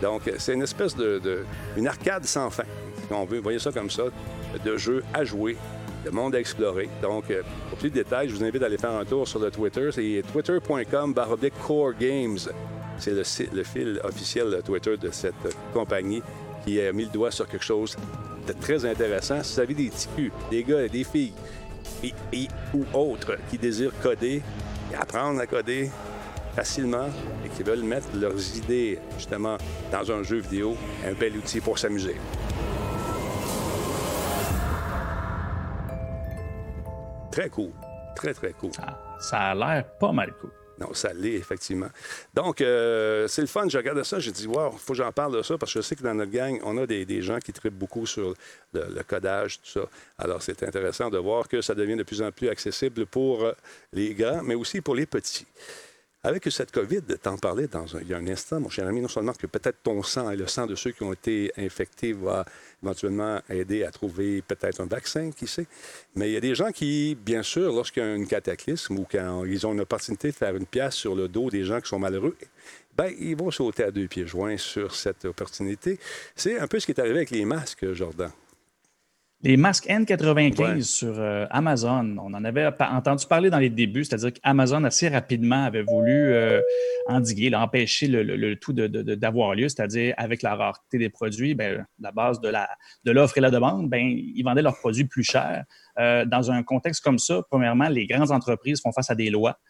Donc, 0.00 0.30
c'est 0.38 0.54
une 0.54 0.62
espèce 0.62 0.94
de, 0.94 1.44
une 1.76 1.88
arcade 1.88 2.24
sans 2.24 2.50
fin 2.50 2.64
veut, 3.24 3.40
voyez 3.40 3.58
ça 3.58 3.72
comme 3.72 3.90
ça, 3.90 4.04
de 4.64 4.76
jeux 4.76 5.02
à 5.12 5.24
jouer, 5.24 5.56
de 6.04 6.10
monde 6.10 6.34
à 6.34 6.40
explorer. 6.40 6.88
Donc, 7.02 7.30
euh, 7.30 7.42
pour 7.68 7.78
plus 7.78 7.90
de 7.90 7.94
détails, 7.94 8.28
je 8.28 8.34
vous 8.34 8.44
invite 8.44 8.62
à 8.62 8.66
aller 8.66 8.78
faire 8.78 8.92
un 8.92 9.04
tour 9.04 9.26
sur 9.26 9.38
le 9.38 9.50
Twitter. 9.50 9.90
C'est 9.92 10.22
twitter.com 10.32 11.14
Core 11.66 11.92
Games. 11.98 12.38
C'est 12.98 13.12
le, 13.12 13.62
fil 13.62 14.00
officiel 14.02 14.60
Twitter 14.64 14.96
de 14.96 15.10
cette 15.10 15.56
compagnie 15.72 16.22
qui 16.64 16.80
a 16.80 16.92
mis 16.92 17.04
le 17.04 17.10
doigt 17.10 17.30
sur 17.30 17.46
quelque 17.46 17.64
chose 17.64 17.96
de 18.46 18.52
très 18.52 18.84
intéressant. 18.84 19.42
Si 19.42 19.54
vous 19.54 19.60
avez 19.60 19.74
des 19.74 19.88
ticus, 19.88 20.32
des 20.50 20.64
gars 20.64 20.88
des 20.88 21.04
filles 21.04 21.32
et, 22.02 22.48
ou 22.74 22.84
autres 22.92 23.36
qui 23.50 23.58
désirent 23.58 23.92
coder 24.02 24.42
et 24.92 24.96
apprendre 24.96 25.40
à 25.40 25.46
coder 25.46 25.90
facilement 26.56 27.08
et 27.44 27.48
qui 27.50 27.62
veulent 27.62 27.84
mettre 27.84 28.08
leurs 28.14 28.56
idées 28.56 28.98
justement 29.16 29.56
dans 29.92 30.10
un 30.10 30.22
jeu 30.22 30.38
vidéo, 30.38 30.76
un 31.06 31.12
bel 31.12 31.36
outil 31.36 31.60
pour 31.60 31.78
s'amuser. 31.78 32.16
Très 37.30 37.48
cool. 37.50 37.72
Très, 38.16 38.34
très 38.34 38.52
cool. 38.52 38.72
Ça, 39.20 39.38
a 39.38 39.54
l'air 39.54 39.84
pas 39.98 40.12
mal 40.12 40.32
cool. 40.40 40.50
Non, 40.80 40.94
ça 40.94 41.12
l'est, 41.12 41.34
effectivement. 41.34 41.88
Donc, 42.34 42.60
euh, 42.60 43.26
c'est 43.26 43.40
le 43.40 43.48
fun. 43.48 43.68
Je 43.68 43.76
regardais 43.76 44.04
ça, 44.04 44.20
j'ai 44.20 44.30
dit, 44.30 44.46
wow, 44.46 44.70
il 44.72 44.78
faut 44.78 44.92
que 44.92 44.98
j'en 44.98 45.10
parle 45.10 45.36
de 45.36 45.42
ça 45.42 45.58
parce 45.58 45.72
que 45.72 45.80
je 45.80 45.84
sais 45.84 45.96
que 45.96 46.02
dans 46.02 46.14
notre 46.14 46.30
gang, 46.30 46.60
on 46.62 46.78
a 46.78 46.86
des, 46.86 47.22
gens 47.22 47.38
qui 47.38 47.52
traitent 47.52 47.78
beaucoup 47.78 48.06
sur 48.06 48.34
le, 48.72 49.02
codage, 49.02 49.60
tout 49.60 49.80
ça. 49.80 49.88
Alors, 50.18 50.40
c'est 50.40 50.62
intéressant 50.62 51.10
de 51.10 51.18
voir 51.18 51.48
que 51.48 51.60
ça 51.60 51.74
devient 51.74 51.96
de 51.96 52.04
plus 52.04 52.22
en 52.22 52.30
plus 52.30 52.48
accessible 52.48 53.06
pour 53.06 53.44
euh, 53.44 53.52
les 53.92 54.14
grands, 54.14 54.42
mais 54.42 54.54
aussi 54.54 54.80
pour 54.80 54.94
les 54.94 55.06
petits. 55.06 55.46
Avec 56.22 56.44
cette 56.50 56.72
COVID, 56.72 57.02
t'en 57.22 57.38
parlais 57.38 57.68
dans 57.68 57.96
un, 57.96 58.00
il 58.00 58.08
y 58.08 58.14
a 58.14 58.16
un 58.16 58.26
instant, 58.26 58.60
mon 58.60 58.68
cher 58.68 58.86
ami, 58.86 59.00
non 59.00 59.08
seulement 59.08 59.32
que 59.32 59.46
peut-être 59.46 59.82
ton 59.82 60.02
sang 60.02 60.30
et 60.30 60.36
le 60.36 60.48
sang 60.48 60.66
de 60.66 60.74
ceux 60.74 60.90
qui 60.90 61.04
ont 61.04 61.12
été 61.12 61.52
infectés 61.56 62.12
va 62.12 62.44
éventuellement 62.82 63.40
aider 63.48 63.84
à 63.84 63.90
trouver 63.90 64.42
peut-être 64.42 64.80
un 64.80 64.86
vaccin, 64.86 65.30
qui 65.30 65.46
sait, 65.46 65.66
mais 66.14 66.30
il 66.30 66.32
y 66.34 66.36
a 66.36 66.40
des 66.40 66.54
gens 66.54 66.70
qui, 66.70 67.16
bien 67.16 67.42
sûr, 67.42 67.72
lorsqu'il 67.72 68.02
y 68.02 68.06
a 68.06 68.10
un 68.10 68.24
cataclysme 68.24 68.98
ou 68.98 69.06
quand 69.10 69.44
ils 69.44 69.66
ont 69.66 69.72
une 69.72 69.80
opportunité 69.80 70.28
de 70.28 70.36
faire 70.36 70.54
une 70.56 70.66
pièce 70.66 70.94
sur 70.94 71.14
le 71.14 71.28
dos 71.28 71.50
des 71.50 71.64
gens 71.64 71.80
qui 71.80 71.88
sont 71.88 71.98
malheureux, 71.98 72.36
ben, 72.96 73.12
ils 73.18 73.36
vont 73.36 73.50
sauter 73.50 73.84
à 73.84 73.90
deux 73.90 74.08
pieds 74.08 74.26
joints 74.26 74.56
sur 74.56 74.94
cette 74.94 75.24
opportunité. 75.24 75.98
C'est 76.34 76.58
un 76.58 76.66
peu 76.66 76.80
ce 76.80 76.86
qui 76.86 76.92
est 76.92 77.00
arrivé 77.00 77.16
avec 77.16 77.30
les 77.30 77.44
masques, 77.44 77.92
Jordan. 77.92 78.30
Les 79.42 79.56
masques 79.56 79.86
N95 79.86 80.82
sur 80.82 81.14
euh, 81.16 81.46
Amazon, 81.50 82.16
on 82.18 82.34
en 82.34 82.44
avait 82.44 82.68
entendu 82.80 83.24
parler 83.24 83.50
dans 83.50 83.60
les 83.60 83.70
débuts, 83.70 84.02
c'est-à-dire 84.02 84.32
qu'Amazon 84.32 84.82
assez 84.82 85.06
rapidement 85.06 85.62
avait 85.62 85.84
voulu 85.84 86.32
euh, 86.32 86.60
endiguer, 87.06 87.54
empêcher 87.54 88.08
le, 88.08 88.54
tout 88.56 88.72
d'avoir 88.72 89.54
lieu, 89.54 89.68
c'est-à-dire 89.68 90.12
avec 90.16 90.42
la 90.42 90.56
rareté 90.56 90.98
des 90.98 91.08
produits, 91.08 91.54
ben, 91.54 91.86
la 92.00 92.10
base 92.10 92.40
de 92.40 92.48
l'offre 93.12 93.34
de 93.34 93.38
et 93.38 93.42
la 93.42 93.52
demande, 93.52 93.88
ben, 93.88 94.04
ils 94.04 94.42
vendaient 94.42 94.62
leurs 94.62 94.78
produits 94.78 95.04
plus 95.04 95.22
chers. 95.22 95.62
Euh, 96.00 96.24
dans 96.24 96.50
un 96.50 96.64
contexte 96.64 97.04
comme 97.04 97.20
ça, 97.20 97.40
premièrement, 97.48 97.88
les 97.88 98.08
grandes 98.08 98.32
entreprises 98.32 98.80
font 98.80 98.90
face 98.90 99.10
à 99.10 99.14
des 99.14 99.30
lois. 99.30 99.60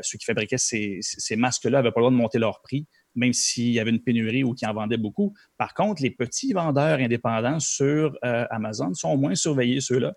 ceux 0.00 0.16
qui 0.16 0.24
fabriquaient 0.24 0.56
ces, 0.56 1.00
ces 1.02 1.36
masques-là 1.36 1.82
n'avaient 1.82 1.92
pas 1.92 2.00
le 2.00 2.04
droit 2.04 2.10
de 2.10 2.16
monter 2.16 2.38
leur 2.38 2.62
prix 2.62 2.86
même 3.14 3.32
s'il 3.32 3.70
y 3.70 3.80
avait 3.80 3.90
une 3.90 4.02
pénurie 4.02 4.44
ou 4.44 4.54
qui 4.54 4.66
en 4.66 4.74
vendait 4.74 4.96
beaucoup. 4.96 5.34
Par 5.56 5.74
contre, 5.74 6.02
les 6.02 6.10
petits 6.10 6.52
vendeurs 6.52 6.98
indépendants 6.98 7.60
sur 7.60 8.16
euh, 8.24 8.46
Amazon 8.50 8.94
sont 8.94 9.16
moins 9.16 9.34
surveillés, 9.34 9.80
ceux-là, 9.80 10.14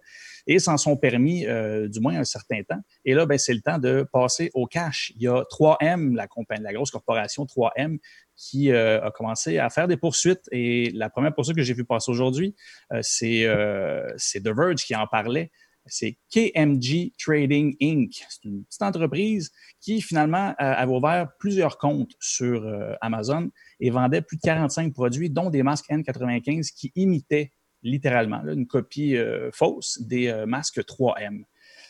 et 0.47 0.59
s'en 0.59 0.77
sont 0.77 0.97
permis 0.97 1.45
euh, 1.45 1.87
du 1.87 1.99
moins 1.99 2.17
un 2.17 2.23
certain 2.23 2.61
temps. 2.63 2.79
Et 3.05 3.13
là, 3.13 3.25
ben, 3.25 3.37
c'est 3.37 3.53
le 3.53 3.61
temps 3.61 3.79
de 3.79 4.05
passer 4.11 4.49
au 4.53 4.65
cash. 4.65 5.11
Il 5.15 5.23
y 5.23 5.27
a 5.27 5.43
3M, 5.43 6.15
la, 6.15 6.27
compagnie, 6.27 6.63
la 6.63 6.73
grosse 6.73 6.91
corporation 6.91 7.45
3M, 7.45 7.99
qui 8.35 8.71
euh, 8.71 9.03
a 9.03 9.11
commencé 9.11 9.57
à 9.57 9.69
faire 9.69 9.87
des 9.87 9.97
poursuites. 9.97 10.47
Et 10.51 10.91
la 10.91 11.09
première 11.09 11.33
poursuite 11.33 11.57
que 11.57 11.63
j'ai 11.63 11.73
vu 11.73 11.85
passer 11.85 12.11
aujourd'hui, 12.11 12.55
c'est 13.01 13.43
The 13.45 14.49
Verge 14.55 14.85
qui 14.85 14.95
en 14.95 15.07
parlait 15.07 15.51
c'est 15.89 16.17
KMG 16.31 17.11
Trading 17.17 17.75
Inc. 17.81 18.11
C'est 18.29 18.45
une 18.45 18.63
petite 18.63 18.81
entreprise 18.81 19.51
qui 19.79 20.01
finalement 20.01 20.49
euh, 20.49 20.53
avait 20.59 20.91
ouvert 20.91 21.29
plusieurs 21.39 21.77
comptes 21.77 22.13
sur 22.19 22.63
euh, 22.63 22.93
Amazon 23.01 23.49
et 23.79 23.89
vendait 23.89 24.21
plus 24.21 24.37
de 24.37 24.41
45 24.41 24.93
produits, 24.93 25.29
dont 25.29 25.49
des 25.49 25.63
masques 25.63 25.89
N95 25.89 26.73
qui 26.73 26.91
imitaient 26.95 27.51
littéralement 27.83 28.41
une 28.47 28.67
copie 28.67 29.15
euh, 29.15 29.51
fausse 29.51 30.01
des 30.01 30.33
masques 30.47 30.79
3M. 30.79 31.43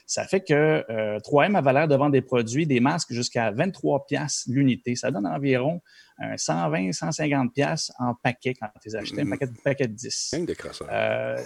Ça 0.07 0.25
fait 0.25 0.39
que 0.39 0.83
3M 1.19 1.55
avait 1.55 1.73
l'air 1.73 1.87
de 1.87 1.95
vendre 1.95 2.13
des 2.13 2.21
produits, 2.21 2.65
des 2.65 2.79
masques 2.79 3.11
jusqu'à 3.11 3.51
23 3.51 4.05
pièces 4.05 4.45
l'unité. 4.47 4.95
Ça 4.95 5.11
donne 5.11 5.27
environ 5.27 5.81
120, 6.37 6.93
150 6.93 7.53
pièces 7.53 7.91
en 7.99 8.15
paquet 8.15 8.55
quand 8.55 8.67
tu 8.81 8.89
les 8.89 8.95
achetais, 8.95 9.21
un 9.21 9.25
mm-hmm. 9.25 9.29
paquet, 9.29 9.47
paquet 9.63 9.87
de 9.87 9.93
10. 9.93 10.35
Euh, 10.89 11.43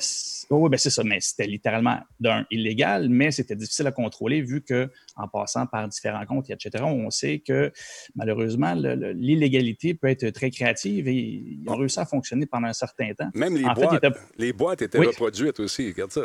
oui, 0.49 0.69
ben 0.69 0.77
c'est 0.77 0.89
ça, 0.89 1.03
mais 1.03 1.19
c'était 1.19 1.47
littéralement 1.47 1.99
d'un 2.19 2.45
illégal, 2.51 3.09
mais 3.09 3.31
c'était 3.31 3.55
difficile 3.55 3.87
à 3.87 3.91
contrôler 3.91 4.41
vu 4.41 4.61
que 4.61 4.89
en 5.17 5.27
passant 5.27 5.65
par 5.65 5.87
différents 5.87 6.25
comptes, 6.25 6.49
etc., 6.49 6.83
on 6.85 7.09
sait 7.09 7.39
que 7.39 7.71
malheureusement, 8.15 8.73
l'illégalité 8.73 9.93
peut 9.93 10.07
être 10.07 10.29
très 10.29 10.51
créative 10.51 11.07
et 11.07 11.13
ils 11.13 11.63
ont 11.67 11.75
réussi 11.75 11.99
à 11.99 12.05
fonctionner 12.05 12.45
pendant 12.45 12.67
un 12.67 12.73
certain 12.73 13.13
temps. 13.13 13.29
Même 13.33 13.55
les, 13.55 13.63
boîtes, 13.63 14.05
les 14.37 14.53
boîtes 14.53 14.81
étaient 14.81 14.99
reproduites 14.99 15.59
aussi, 15.59 15.87
regarde 15.87 16.11
ça. 16.11 16.21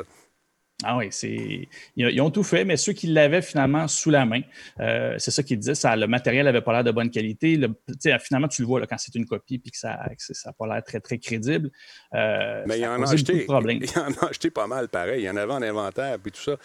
Ah 0.85 0.99
oui, 0.99 1.07
c'est 1.11 1.69
ils, 1.97 2.21
ont 2.21 2.31
tout 2.31 2.43
fait, 2.43 2.67
mais 2.67 2.77
ceux 2.77 2.93
qui 2.93 3.07
l'avaient 3.07 3.41
finalement 3.41 3.89
sous 3.89 4.11
la 4.11 4.27
main, 4.27 4.43
euh, 4.79 5.15
c'est 5.17 5.31
ça 5.31 5.43
qu'ils 5.43 5.59
disaient, 5.59 5.75
ça, 5.75 5.97
le 5.97 6.07
matériel 6.07 6.45
n'avait 6.45 6.61
pas 6.61 6.75
l'air 6.75 6.85
de 6.85 6.91
bonne 6.91 7.09
qualité. 7.09 7.59
finalement, 8.21 8.47
tu 8.47 8.61
le 8.61 8.69
vois 8.69 8.81
là, 8.81 8.87
quand 8.87 8.99
c'est 8.99 9.15
une 9.15 9.25
copie 9.25 9.59
puis 9.59 9.71
que 9.71 9.79
ça 9.79 9.97
n'a 9.97 10.53
pas 10.53 10.67
l'air 10.67 10.85
très, 10.85 11.01
très 11.01 11.17
crédible. 11.17 11.71
Euh, 12.15 12.63
mais 12.67 12.79
il 12.79 12.87
en, 12.87 13.03
a 13.03 13.11
acheté, 13.11 13.47
il 13.49 13.51
en 13.51 13.63
a 13.63 14.29
acheté 14.29 14.51
pas 14.51 14.67
mal 14.67 14.89
pareil. 14.89 15.23
Il 15.23 15.25
y 15.25 15.31
en 15.31 15.37
avait 15.37 15.55
en 15.55 15.63
inventaire 15.63 16.19
puis 16.19 16.31
tout 16.31 16.43
ça. 16.43 16.57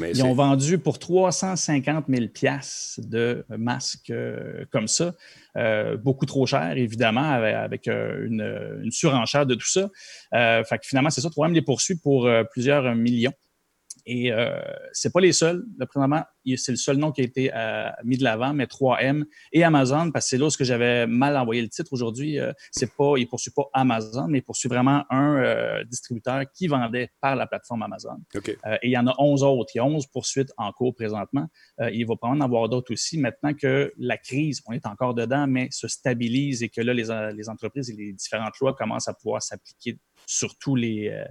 Mais 0.00 0.10
ils 0.10 0.24
ont 0.24 0.34
vendu 0.34 0.78
pour 0.78 0.98
350 0.98 2.06
000 2.08 2.26
de 2.98 3.46
masques 3.56 4.10
euh, 4.10 4.64
comme 4.72 4.88
ça. 4.88 5.14
beaucoup 6.02 6.26
trop 6.26 6.44
cher, 6.44 6.76
évidemment, 6.76 7.30
avec, 7.30 7.86
une, 7.86 8.80
une, 8.82 8.90
surenchère 8.90 9.46
de 9.46 9.54
tout 9.54 9.68
ça. 9.68 9.88
fait 10.32 10.78
que 10.78 10.86
finalement, 10.88 11.10
c'est 11.10 11.20
ça, 11.20 11.30
3 11.30 11.50
les 11.50 11.62
poursuit 11.62 11.94
pour 11.94 12.28
plusieurs 12.50 12.96
millions. 12.96 13.32
Et 14.06 14.32
euh, 14.32 14.60
c'est 14.92 15.12
pas 15.12 15.20
les 15.20 15.32
seuls. 15.32 15.64
Là, 15.78 15.86
c'est 16.56 16.72
le 16.72 16.76
seul 16.76 16.96
nom 16.98 17.12
qui 17.12 17.22
a 17.22 17.24
été 17.24 17.50
euh, 17.54 17.88
mis 18.04 18.18
de 18.18 18.24
l'avant, 18.24 18.52
mais 18.52 18.64
3M 18.64 19.24
et 19.52 19.64
Amazon, 19.64 20.10
parce 20.10 20.26
que 20.26 20.30
c'est 20.30 20.38
là 20.38 20.46
où 20.46 20.50
j'avais 20.60 21.06
mal 21.06 21.36
envoyé 21.36 21.62
le 21.62 21.68
titre 21.68 21.92
aujourd'hui. 21.92 22.38
Euh, 22.38 22.52
c'est 22.70 22.94
pas, 22.94 23.14
il 23.16 23.26
poursuit 23.26 23.50
pas 23.50 23.64
Amazon, 23.72 24.26
mais 24.28 24.38
il 24.38 24.42
poursuit 24.42 24.68
vraiment 24.68 25.04
un 25.10 25.36
euh, 25.36 25.84
distributeur 25.84 26.42
qui 26.52 26.66
vendait 26.66 27.10
par 27.20 27.36
la 27.36 27.46
plateforme 27.46 27.82
Amazon. 27.82 28.18
et 28.34 28.58
il 28.82 28.90
y 28.90 28.98
en 28.98 29.06
a 29.06 29.14
11 29.18 29.42
autres. 29.42 29.70
Il 29.74 29.78
y 29.78 29.80
a 29.80 29.84
11 29.84 30.06
poursuites 30.08 30.52
en 30.56 30.70
cours 30.72 30.94
présentement. 30.94 31.46
il 31.92 32.06
va 32.06 32.16
probablement 32.16 32.44
en 32.44 32.48
avoir 32.48 32.68
d'autres 32.68 32.92
aussi 32.92 33.18
maintenant 33.18 33.54
que 33.54 33.92
la 33.98 34.18
crise, 34.18 34.62
on 34.66 34.72
est 34.72 34.86
encore 34.86 35.14
dedans, 35.14 35.46
mais 35.46 35.68
se 35.70 35.88
stabilise 35.88 36.62
et 36.62 36.68
que 36.68 36.80
là, 36.80 36.92
les, 36.92 37.32
les 37.34 37.48
entreprises 37.48 37.90
et 37.90 37.94
les 37.94 38.12
différentes 38.12 38.58
lois 38.60 38.74
commencent 38.74 39.08
à 39.08 39.14
pouvoir 39.14 39.42
s'appliquer 39.42 39.98
sur 40.26 40.56
tous 40.58 40.76
les, 40.76 41.08
euh, 41.08 41.24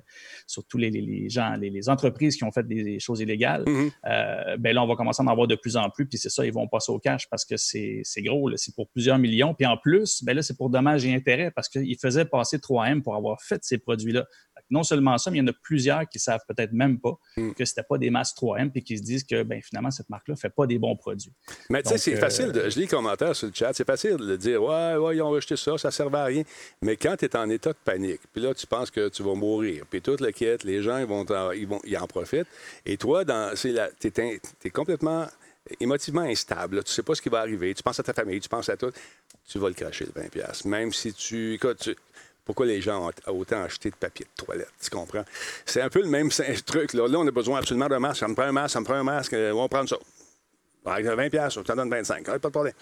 les, 0.75 0.89
les, 0.89 1.29
gens, 1.29 1.56
les, 1.56 1.89
entreprises 1.89 2.36
qui 2.36 2.43
ont 2.43 2.51
fait 2.51 2.67
des, 2.67 2.99
choses 2.99 3.21
illégales, 3.21 3.63
euh, 3.67 4.58
ben 4.58 4.73
là, 4.73 4.84
on 4.84 4.88
va 4.88 4.95
commencer 4.95 5.21
à 5.21 5.25
en 5.25 5.27
avoir 5.27 5.47
de 5.47 5.56
plus 5.56 5.77
en 5.77 5.89
plus. 5.89 6.06
Puis 6.06 6.17
c'est 6.17 6.29
ça, 6.29 6.45
ils 6.45 6.53
vont 6.53 6.67
passer 6.67 6.91
au 6.91 6.99
cash 6.99 7.27
parce 7.29 7.45
que 7.45 7.56
c'est 7.58 8.03
gros, 8.17 8.49
c'est 8.56 8.75
pour 8.75 8.89
plusieurs 8.89 9.17
millions. 9.17 9.53
Puis 9.53 9.65
en 9.65 9.77
plus, 9.77 10.23
ben 10.23 10.36
là, 10.36 10.41
c'est 10.41 10.58
pour 10.58 10.69
dommages 10.69 11.06
et 11.06 11.13
intérêts 11.13 11.51
parce 11.51 11.69
qu'ils 11.69 11.97
faisaient 11.99 12.25
passer 12.25 12.58
3M 12.58 13.01
pour 13.01 13.15
avoir 13.15 13.41
fait 13.41 13.63
ces 13.63 13.77
produits-là 13.77 14.25
non 14.73 14.83
seulement 14.83 15.17
ça, 15.17 15.29
mais 15.29 15.38
il 15.38 15.41
y 15.41 15.43
en 15.43 15.47
a 15.47 15.53
plusieurs 15.53 16.09
qui 16.09 16.19
savent 16.19 16.41
peut-être 16.47 16.73
même 16.73 16.99
pas 16.99 17.17
hmm. 17.38 17.51
que 17.53 17.63
c'était 17.63 17.83
pas 17.83 17.97
des 17.97 18.09
masques 18.09 18.38
3M 18.38 18.71
et 18.73 18.81
qui 18.81 18.97
se 18.97 19.03
disent 19.03 19.23
que 19.23 19.43
ben, 19.43 19.62
finalement, 19.62 19.91
cette 19.91 20.09
marque-là 20.09 20.36
fait 20.36 20.49
pas 20.49 20.65
des 20.65 20.79
bons 20.79 20.95
produits. 20.95 21.31
Mais 21.69 21.83
tu 21.83 21.89
sais, 21.89 21.97
c'est 21.99 22.15
facile, 22.15 22.51
de, 22.51 22.69
je 22.69 22.75
lis 22.75 22.81
les 22.81 22.88
commentaires 22.88 23.36
sur 23.36 23.47
le 23.47 23.53
chat, 23.53 23.71
c'est 23.73 23.86
facile 23.86 24.17
de 24.17 24.36
dire 24.36 24.62
Ouais, 24.63 24.95
ouais, 24.95 25.15
ils 25.15 25.21
ont 25.21 25.29
rejeté 25.29 25.55
ça, 25.55 25.77
ça 25.77 25.89
ne 25.89 25.93
servait 25.93 26.17
à 26.17 26.25
rien. 26.25 26.43
Mais 26.81 26.97
quand 26.97 27.15
tu 27.15 27.25
es 27.25 27.36
en 27.36 27.49
état 27.49 27.71
de 27.71 27.77
panique, 27.86 28.21
puis 28.33 28.41
là, 28.41 28.53
tu 28.53 28.65
penses 28.65 28.89
que 28.89 29.09
tu 29.09 29.21
vas 29.21 29.36
mourir, 29.36 29.86
puis 29.89 30.01
toute 30.01 30.21
la 30.21 30.31
quête, 30.31 30.63
les 30.63 30.81
gens, 30.81 30.97
ils, 30.97 31.05
vont 31.05 31.25
en, 31.29 31.51
ils, 31.51 31.67
vont, 31.67 31.79
ils 31.86 31.97
en 31.97 32.07
profitent. 32.07 32.47
Et 32.86 32.97
toi, 32.97 33.23
tu 33.55 33.69
es, 33.69 34.69
complètement 34.71 35.27
émotivement 35.79 36.21
instable. 36.21 36.83
Tu 36.83 36.91
sais 36.91 37.03
pas 37.03 37.13
ce 37.13 37.21
qui 37.21 37.29
va 37.29 37.39
arriver. 37.39 37.73
Tu 37.75 37.83
penses 37.83 37.99
à 37.99 38.03
ta 38.03 38.13
famille, 38.13 38.39
tu 38.39 38.49
penses 38.49 38.69
à 38.69 38.75
tout. 38.75 38.91
Tu 39.47 39.59
vas 39.59 39.67
le 39.67 39.75
cracher, 39.75 40.05
le 40.05 40.21
20$. 40.21 40.67
Même 40.67 40.91
si 40.91 41.13
tu. 41.13 41.53
Écoute, 41.53 41.77
tu, 41.79 41.95
pourquoi 42.45 42.65
les 42.65 42.82
gens 42.82 43.08
ont 43.08 43.34
autant 43.34 43.63
acheté 43.63 43.89
de 43.89 43.95
papier 43.95 44.25
de 44.25 44.43
toilette, 44.45 44.71
tu 44.82 44.89
comprends? 44.89 45.23
C'est 45.65 45.82
un 45.82 45.89
peu 45.89 46.01
le 46.01 46.10
même 46.10 46.29
truc. 46.65 46.93
Là, 46.93 47.03
on 47.08 47.27
a 47.27 47.32
besoin 47.32 47.60
absolument 47.60 47.88
d'un 47.88 47.99
masque. 47.99 48.19
Ça 48.19 48.27
me 48.27 48.36
prend 48.36 48.43
un 48.43 48.51
masque, 48.51 48.73
ça 48.73 48.79
me 48.79 48.86
prend 48.86 48.95
un 48.95 49.03
masque, 49.03 49.34
euh, 49.34 49.51
on 49.53 49.62
va 49.62 49.69
prendre 49.69 49.89
ça. 49.89 49.97
Avec 50.86 51.06
20 51.06 51.29
pièces, 51.29 51.53
je 51.53 51.62
t'en 51.62 51.75
donne 51.75 51.89
25. 51.89 52.25
pas 52.25 52.38
de 52.38 52.47
problème. 52.49 52.73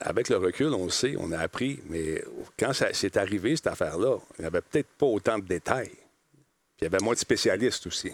Avec 0.00 0.28
le 0.28 0.36
recul, 0.36 0.68
on 0.68 0.84
le 0.84 0.90
sait, 0.90 1.16
on 1.18 1.32
a 1.32 1.38
appris, 1.38 1.80
mais 1.88 2.22
quand 2.56 2.70
c'est 2.72 3.16
arrivé, 3.16 3.56
cette 3.56 3.66
affaire-là, 3.66 4.18
il 4.38 4.42
n'y 4.42 4.46
avait 4.46 4.60
peut-être 4.60 4.88
pas 4.96 5.06
autant 5.06 5.38
de 5.38 5.44
détails. 5.44 5.88
Puis 5.88 6.82
il 6.82 6.84
y 6.84 6.86
avait 6.86 7.02
moins 7.02 7.14
de 7.14 7.18
spécialistes 7.18 7.86
aussi. 7.88 8.12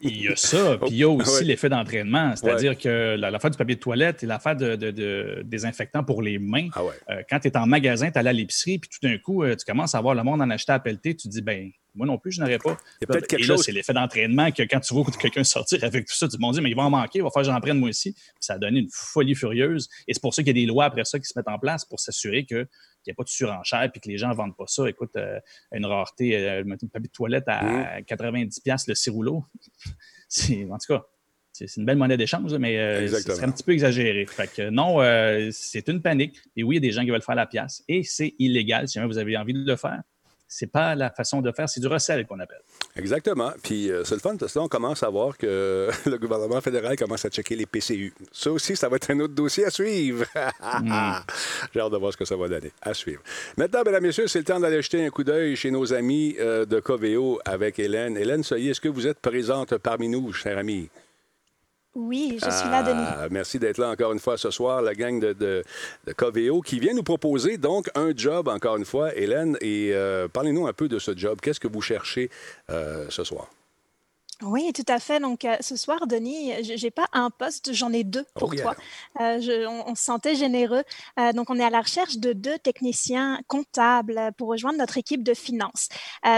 Il 0.00 0.22
y 0.22 0.28
a 0.28 0.36
ça, 0.36 0.78
puis 0.78 0.90
il 0.90 0.96
y 0.96 1.02
a 1.02 1.08
aussi 1.08 1.44
l'effet 1.44 1.68
d'entraînement, 1.68 2.34
c'est-à-dire 2.36 2.76
que 2.78 3.16
l'affaire 3.16 3.50
du 3.50 3.58
papier 3.58 3.74
de 3.74 3.80
toilette 3.80 4.22
et 4.22 4.26
l'affaire 4.26 4.56
de, 4.56 5.42
désinfectant 5.44 6.04
pour 6.04 6.22
les 6.22 6.38
mains, 6.38 6.68
ah 6.74 6.82
euh, 7.10 7.22
quand 7.28 7.40
tu 7.40 7.48
es 7.48 7.56
en 7.56 7.66
magasin, 7.66 8.10
tu 8.10 8.18
allé 8.18 8.28
à 8.28 8.32
l'épicerie, 8.32 8.78
puis 8.78 8.88
tout 8.90 9.06
d'un 9.06 9.18
coup, 9.18 9.42
euh, 9.42 9.56
tu 9.56 9.64
commences 9.64 9.94
à 9.94 10.00
voir 10.00 10.14
le 10.14 10.22
monde 10.22 10.40
en 10.42 10.50
acheter 10.50 10.72
à 10.72 10.78
pelleter, 10.78 11.14
tu 11.14 11.28
te 11.28 11.32
dis, 11.32 11.42
ben 11.42 11.70
moi 11.94 12.06
non 12.06 12.16
plus, 12.16 12.32
je 12.32 12.40
n'aurais 12.40 12.58
pas. 12.58 12.76
Il 13.00 13.02
y 13.02 13.04
a 13.04 13.06
peut-être 13.08 13.26
quelque 13.26 13.44
chose. 13.44 13.64
C'est 13.64 13.72
l'effet 13.72 13.92
d'entraînement 13.92 14.52
que 14.52 14.62
quand 14.62 14.78
tu 14.80 14.94
vois 14.94 15.04
quelqu'un 15.20 15.44
sortir 15.44 15.82
avec 15.82 16.06
tout 16.06 16.14
ça, 16.14 16.28
tu 16.28 16.36
te 16.36 16.52
dis, 16.52 16.60
mais 16.60 16.70
il 16.70 16.76
va 16.76 16.84
en 16.84 16.90
manquer, 16.90 17.18
il 17.18 17.22
va 17.22 17.30
falloir 17.30 17.46
que 17.46 17.52
j'en 17.52 17.60
prenne 17.60 17.78
moi 17.78 17.88
aussi. 17.88 18.14
ça 18.38 18.54
a 18.54 18.58
donné 18.58 18.80
une 18.80 18.88
folie 18.92 19.34
furieuse. 19.34 19.88
Et 20.06 20.14
c'est 20.14 20.22
pour 20.22 20.32
ça 20.32 20.42
qu'il 20.42 20.56
y 20.56 20.60
a 20.60 20.62
des 20.62 20.66
lois 20.66 20.84
après 20.84 21.04
ça 21.04 21.18
qui 21.18 21.24
se 21.24 21.32
mettent 21.36 21.48
en 21.48 21.58
place 21.58 21.84
pour 21.84 21.98
s'assurer 21.98 22.46
que 22.46 22.68
qu'il 23.08 23.12
n'y 23.12 23.16
a 23.16 23.20
pas 23.22 23.24
de 23.24 23.28
surenchère 23.28 23.90
puis 23.90 24.00
que 24.00 24.08
les 24.08 24.18
gens 24.18 24.28
ne 24.28 24.34
vendent 24.34 24.56
pas 24.56 24.66
ça. 24.66 24.88
Écoute, 24.88 25.16
euh, 25.16 25.38
une 25.72 25.86
rareté, 25.86 26.36
euh, 26.36 26.62
un 26.62 26.86
papier 26.88 27.08
de 27.08 27.12
toilette 27.12 27.44
à 27.46 28.00
90$ 28.02 28.60
mm. 28.64 28.76
le 28.88 28.94
cirouleau. 28.94 29.44
en 30.70 30.78
tout 30.78 30.94
cas, 30.94 31.04
c'est 31.52 31.76
une 31.76 31.86
belle 31.86 31.96
monnaie 31.96 32.16
d'échange, 32.16 32.54
mais 32.54 32.78
euh, 32.78 33.08
ce 33.08 33.20
serait 33.20 33.46
un 33.46 33.50
petit 33.50 33.64
peu 33.64 33.72
exagéré. 33.72 34.26
Fait 34.26 34.52
que 34.52 34.70
non, 34.70 34.98
c'est 35.50 35.88
une 35.88 36.02
panique. 36.02 36.38
Et 36.56 36.62
oui, 36.62 36.76
il 36.76 36.84
y 36.84 36.86
a 36.86 36.88
des 36.88 36.92
gens 36.92 37.02
qui 37.02 37.10
veulent 37.10 37.22
faire 37.22 37.34
la 37.34 37.46
pièce. 37.46 37.82
Et 37.88 38.04
c'est 38.04 38.34
illégal 38.38 38.86
si 38.86 38.94
jamais 38.94 39.06
vous 39.06 39.18
avez 39.18 39.36
envie 39.36 39.54
de 39.54 39.64
le 39.64 39.76
faire 39.76 40.02
c'est 40.48 40.66
pas 40.66 40.94
la 40.94 41.10
façon 41.10 41.42
de 41.42 41.52
faire, 41.52 41.68
c'est 41.68 41.80
du 41.80 41.86
recel 41.86 42.26
qu'on 42.26 42.40
appelle. 42.40 42.62
Exactement. 42.96 43.52
Puis 43.62 43.90
euh, 43.90 44.02
c'est 44.04 44.14
le 44.14 44.20
fun 44.20 44.36
parce 44.36 44.54
que 44.54 44.58
là, 44.58 44.64
on 44.64 44.68
commence 44.68 45.02
à 45.02 45.10
voir 45.10 45.36
que 45.36 45.90
le 46.06 46.18
gouvernement 46.18 46.60
fédéral 46.62 46.96
commence 46.96 47.24
à 47.26 47.28
checker 47.28 47.54
les 47.54 47.66
PCU. 47.66 48.14
Ça 48.32 48.50
aussi, 48.50 48.74
ça 48.74 48.88
va 48.88 48.96
être 48.96 49.10
un 49.10 49.20
autre 49.20 49.34
dossier 49.34 49.66
à 49.66 49.70
suivre. 49.70 50.24
Hmm. 50.34 51.18
J'ai 51.74 51.80
hâte 51.80 51.92
de 51.92 51.96
voir 51.98 52.12
ce 52.12 52.16
que 52.16 52.24
ça 52.24 52.34
va 52.34 52.48
donner. 52.48 52.72
À 52.80 52.94
suivre. 52.94 53.22
Maintenant, 53.58 53.82
mesdames, 53.84 54.02
messieurs, 54.02 54.26
c'est 54.26 54.38
le 54.38 54.44
temps 54.46 54.58
d'aller 54.58 54.80
jeter 54.80 55.04
un 55.04 55.10
coup 55.10 55.22
d'œil 55.22 55.54
chez 55.54 55.70
nos 55.70 55.92
amis 55.92 56.36
euh, 56.40 56.64
de 56.64 56.80
Coveo 56.80 57.38
avec 57.44 57.78
Hélène. 57.78 58.16
Hélène 58.16 58.42
Soyer, 58.42 58.70
est-ce 58.70 58.80
que 58.80 58.88
vous 58.88 59.06
êtes 59.06 59.20
présente 59.20 59.76
parmi 59.76 60.08
nous, 60.08 60.32
chers 60.32 60.56
amis? 60.56 60.88
Oui, 61.98 62.38
je 62.40 62.48
suis 62.48 62.68
là, 62.68 62.84
Denis. 62.84 63.02
Ah, 63.04 63.26
merci 63.28 63.58
d'être 63.58 63.78
là 63.78 63.88
encore 63.90 64.12
une 64.12 64.20
fois 64.20 64.38
ce 64.38 64.52
soir, 64.52 64.82
la 64.82 64.94
gang 64.94 65.18
de, 65.18 65.32
de, 65.32 65.64
Coveo 66.16 66.60
qui 66.60 66.78
vient 66.78 66.94
nous 66.94 67.02
proposer 67.02 67.58
donc 67.58 67.90
un 67.96 68.12
job 68.14 68.46
encore 68.46 68.76
une 68.76 68.84
fois, 68.84 69.12
Hélène. 69.16 69.58
Et 69.60 69.90
euh, 69.92 70.28
parlez-nous 70.28 70.68
un 70.68 70.72
peu 70.72 70.86
de 70.86 71.00
ce 71.00 71.16
job. 71.16 71.40
Qu'est-ce 71.42 71.58
que 71.58 71.66
vous 71.66 71.82
cherchez 71.82 72.30
euh, 72.70 73.06
ce 73.08 73.24
soir? 73.24 73.48
Oui, 74.42 74.72
tout 74.72 74.84
à 74.86 75.00
fait. 75.00 75.18
Donc, 75.18 75.44
euh, 75.44 75.56
ce 75.60 75.74
soir, 75.74 76.06
Denis, 76.06 76.52
je 76.62 76.80
n'ai 76.80 76.92
pas 76.92 77.06
un 77.12 77.28
poste, 77.28 77.72
j'en 77.72 77.92
ai 77.92 78.04
deux 78.04 78.24
pour 78.36 78.50
oh, 78.52 78.54
toi. 78.54 78.76
Euh, 79.20 79.66
on, 79.84 79.96
se 79.96 80.04
sentait 80.04 80.36
généreux. 80.36 80.84
Euh, 81.18 81.32
donc, 81.32 81.50
on 81.50 81.58
est 81.58 81.64
à 81.64 81.70
la 81.70 81.80
recherche 81.80 82.18
de 82.18 82.32
deux 82.32 82.56
techniciens 82.60 83.40
comptables 83.48 84.30
pour 84.36 84.48
rejoindre 84.48 84.78
notre 84.78 84.96
équipe 84.96 85.24
de 85.24 85.34
finance. 85.34 85.88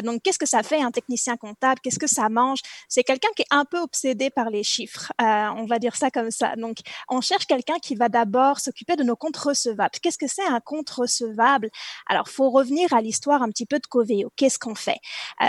donc, 0.02 0.22
qu'est-ce 0.22 0.38
que 0.38 0.46
ça 0.46 0.62
fait 0.62 0.80
un 0.80 0.90
technicien 0.90 1.36
comptable? 1.36 1.80
Qu'est-ce 1.82 1.98
que 1.98 2.06
ça 2.06 2.30
mange? 2.30 2.60
C'est 2.88 3.04
quelqu'un 3.04 3.28
qui 3.36 3.42
est 3.42 3.50
un 3.50 3.66
peu 3.66 3.78
obsédé 3.78 4.30
par 4.30 4.48
les 4.48 4.62
chiffres. 4.62 5.12
on 5.18 5.66
va 5.66 5.78
dire 5.78 5.94
ça 5.94 6.10
comme 6.10 6.30
ça. 6.30 6.56
Donc, 6.56 6.78
on 7.10 7.20
cherche 7.20 7.44
quelqu'un 7.46 7.78
qui 7.82 7.96
va 7.96 8.08
d'abord 8.08 8.60
s'occuper 8.60 8.96
de 8.96 9.02
nos 9.02 9.16
comptes 9.16 9.36
recevables. 9.36 9.98
Qu'est-ce 10.00 10.18
que 10.18 10.26
c'est 10.26 10.46
un 10.46 10.60
compte 10.60 10.88
recevable? 10.88 11.68
Alors, 12.06 12.28
faut 12.28 12.48
revenir 12.48 12.92
à 12.94 13.02
l'histoire 13.02 13.42
un 13.42 13.50
petit 13.50 13.66
peu 13.66 13.78
de 13.78 13.86
Coveo. 13.86 14.32
Qu'est-ce 14.36 14.58
qu'on 14.58 14.74
fait? 14.74 15.00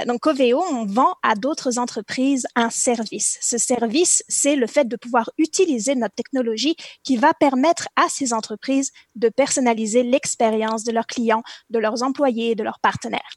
donc, 0.05 0.19
Coveo, 0.21 0.63
on 0.69 0.85
vend 0.85 1.15
à 1.23 1.35
d'autres 1.35 1.79
entreprises 1.79 2.40
un 2.55 2.69
service. 2.69 3.37
Ce 3.41 3.57
service, 3.57 4.23
c'est 4.27 4.55
le 4.55 4.67
fait 4.67 4.87
de 4.87 4.95
pouvoir 4.95 5.31
utiliser 5.37 5.95
notre 5.95 6.15
technologie 6.15 6.75
qui 7.03 7.17
va 7.17 7.33
permettre 7.33 7.87
à 7.95 8.07
ces 8.09 8.33
entreprises 8.33 8.91
de 9.15 9.29
personnaliser 9.29 10.03
l'expérience 10.03 10.83
de 10.83 10.91
leurs 10.91 11.07
clients, 11.07 11.43
de 11.69 11.79
leurs 11.79 12.03
employés, 12.03 12.55
de 12.55 12.63
leurs 12.63 12.79
partenaires. 12.79 13.31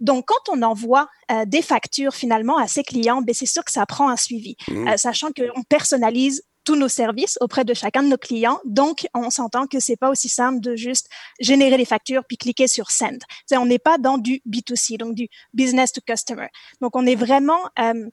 Donc, 0.00 0.26
quand 0.26 0.52
on 0.52 0.62
envoie 0.62 1.08
euh, 1.30 1.44
des 1.46 1.62
factures 1.62 2.14
finalement 2.14 2.56
à 2.58 2.66
ces 2.66 2.82
clients, 2.82 3.22
ben, 3.22 3.34
c'est 3.34 3.46
sûr 3.46 3.64
que 3.64 3.72
ça 3.72 3.86
prend 3.86 4.08
un 4.08 4.16
suivi, 4.16 4.56
mmh. 4.68 4.88
euh, 4.88 4.96
sachant 4.96 5.28
qu'on 5.32 5.62
personnalise 5.68 6.42
tous 6.64 6.76
nos 6.76 6.88
services 6.88 7.36
auprès 7.40 7.64
de 7.64 7.74
chacun 7.74 8.02
de 8.02 8.08
nos 8.08 8.16
clients. 8.16 8.58
Donc, 8.64 9.06
on 9.14 9.30
s'entend 9.30 9.66
que 9.66 9.78
c'est 9.80 9.96
pas 9.96 10.10
aussi 10.10 10.28
simple 10.28 10.60
de 10.60 10.74
juste 10.74 11.08
générer 11.38 11.76
les 11.76 11.84
factures 11.84 12.22
puis 12.26 12.36
cliquer 12.36 12.66
sur 12.66 12.90
send. 12.90 13.18
on 13.52 13.66
n'est 13.66 13.78
pas 13.78 13.98
dans 13.98 14.18
du 14.18 14.40
B2C, 14.48 14.96
donc 14.96 15.14
du 15.14 15.28
business 15.52 15.92
to 15.92 16.00
customer. 16.06 16.48
Donc, 16.80 16.96
on 16.96 17.06
est 17.06 17.14
vraiment 17.14 17.60
euh, 17.78 18.08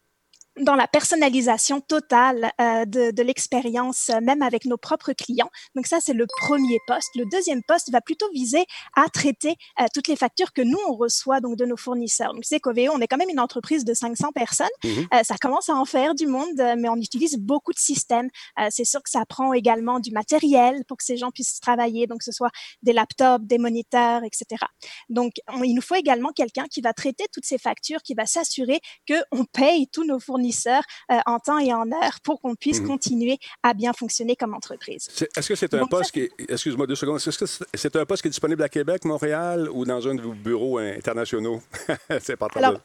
dans 0.60 0.76
la 0.76 0.88
personnalisation 0.88 1.80
totale 1.80 2.52
euh, 2.60 2.86
de, 2.86 3.12
de 3.12 3.24
l'expérience, 3.24 4.10
euh, 4.10 4.20
même 4.22 4.42
avec 4.42 4.66
nos 4.66 4.78
propres 4.78 5.14
clients. 5.14 5.50
Donc 5.76 5.88
ça, 5.88 6.00
c'est 6.02 6.14
le 6.14 6.28
premier 6.28 6.78
poste. 6.88 7.10
Le 7.16 7.26
deuxième 7.32 7.64
poste 7.64 7.90
va 7.92 8.02
plutôt 8.02 8.30
viser 8.34 8.66
à 8.96 9.08
traiter 9.08 9.56
euh, 9.80 9.86
toutes 9.94 10.08
les 10.10 10.18
factures 10.18 10.52
que 10.52 10.62
nous, 10.62 10.78
on 10.90 10.96
reçoit 10.96 11.40
donc 11.40 11.56
de 11.56 11.66
nos 11.66 11.78
fournisseurs. 11.78 12.34
Donc, 12.34 12.44
c'est 12.44 12.60
Coveo, 12.60 12.92
on 12.94 13.00
est 13.00 13.08
quand 13.08 13.18
même 13.18 13.30
une 13.30 13.40
entreprise 13.40 13.86
de 13.86 13.94
500 13.94 14.32
personnes. 14.34 14.68
Mhm. 14.84 15.08
ça 15.24 15.36
commence 15.40 15.70
à 15.70 15.76
en 15.76 15.86
faire 15.86 16.16
du 16.16 16.28
monde, 16.28 16.62
mais 16.78 16.90
on 16.90 16.96
utilise 16.96 17.38
beaucoup 17.38 17.72
de 17.72 17.80
systèmes. 17.80 18.30
c'est 18.70 18.86
sûr 18.86 19.02
que 19.02 19.10
ça 19.10 19.26
prend 19.26 19.54
également 19.54 20.00
du 20.00 20.12
matériel 20.12 20.84
pour 20.88 20.98
que 20.98 21.04
ces 21.04 21.18
gens 21.18 21.32
puissent 21.32 21.60
travailler, 21.60 22.08
donc 22.08 22.20
que 22.20 22.26
ce 22.26 22.32
soit 22.32 22.52
des 22.82 22.94
laptops, 22.94 23.46
des 23.46 23.58
moniteurs, 23.58 24.24
etc. 24.24 24.64
Donc, 25.10 25.34
il 25.64 25.74
nous 25.74 25.82
faut 25.82 25.96
également 25.96 26.32
quelqu'un 26.32 26.66
qui 26.70 26.82
va 26.82 26.94
traiter 26.94 27.26
toutes 27.32 27.46
ces 27.46 27.58
factures, 27.58 28.02
qui 28.02 28.14
va 28.14 28.26
s'assurer 28.26 28.80
qu'on 29.08 29.46
paye 29.46 29.88
tous 29.88 30.04
nos 30.04 30.20
fournisseurs 30.20 30.42
fournisseurs 30.52 30.84
euh, 31.12 31.20
en 31.26 31.40
temps 31.40 31.60
et 31.60 31.74
en 31.74 31.92
heure 31.92 32.20
pour 32.24 32.42
qu'on 32.42 32.56
puisse 32.56 32.82
mmh 32.82 32.88
continuer 32.88 33.38
à 33.64 33.74
bien 33.74 33.94
fonctionner 33.94 34.36
comme 34.36 34.54
entreprise. 34.54 35.08
Est-ce 35.36 35.48
que 35.48 35.56
c'est 35.56 35.74
un 35.74 35.86
poste 35.86 36.12
qui 36.12 36.30
excuse-moi 36.48 36.88
deux 36.88 36.96
secondes, 36.96 37.18
est-ce 37.18 37.38
que 37.38 37.46
c'est 37.74 37.96
un 37.96 38.06
poste 38.06 38.22
qui 38.22 38.28
est 38.28 38.32
disponible 38.32 38.64
à 38.64 38.70
Québec, 38.70 39.06
Montréal 39.06 39.70
ou 39.72 39.86
dans 39.86 40.08
un 40.08 40.16
de 40.16 40.22
vos 40.22 40.34
bureaux 40.34 40.78
internationaux? 40.78 41.62
c'est 42.22 42.36
pas 42.36 42.48
Alors, 42.56 42.80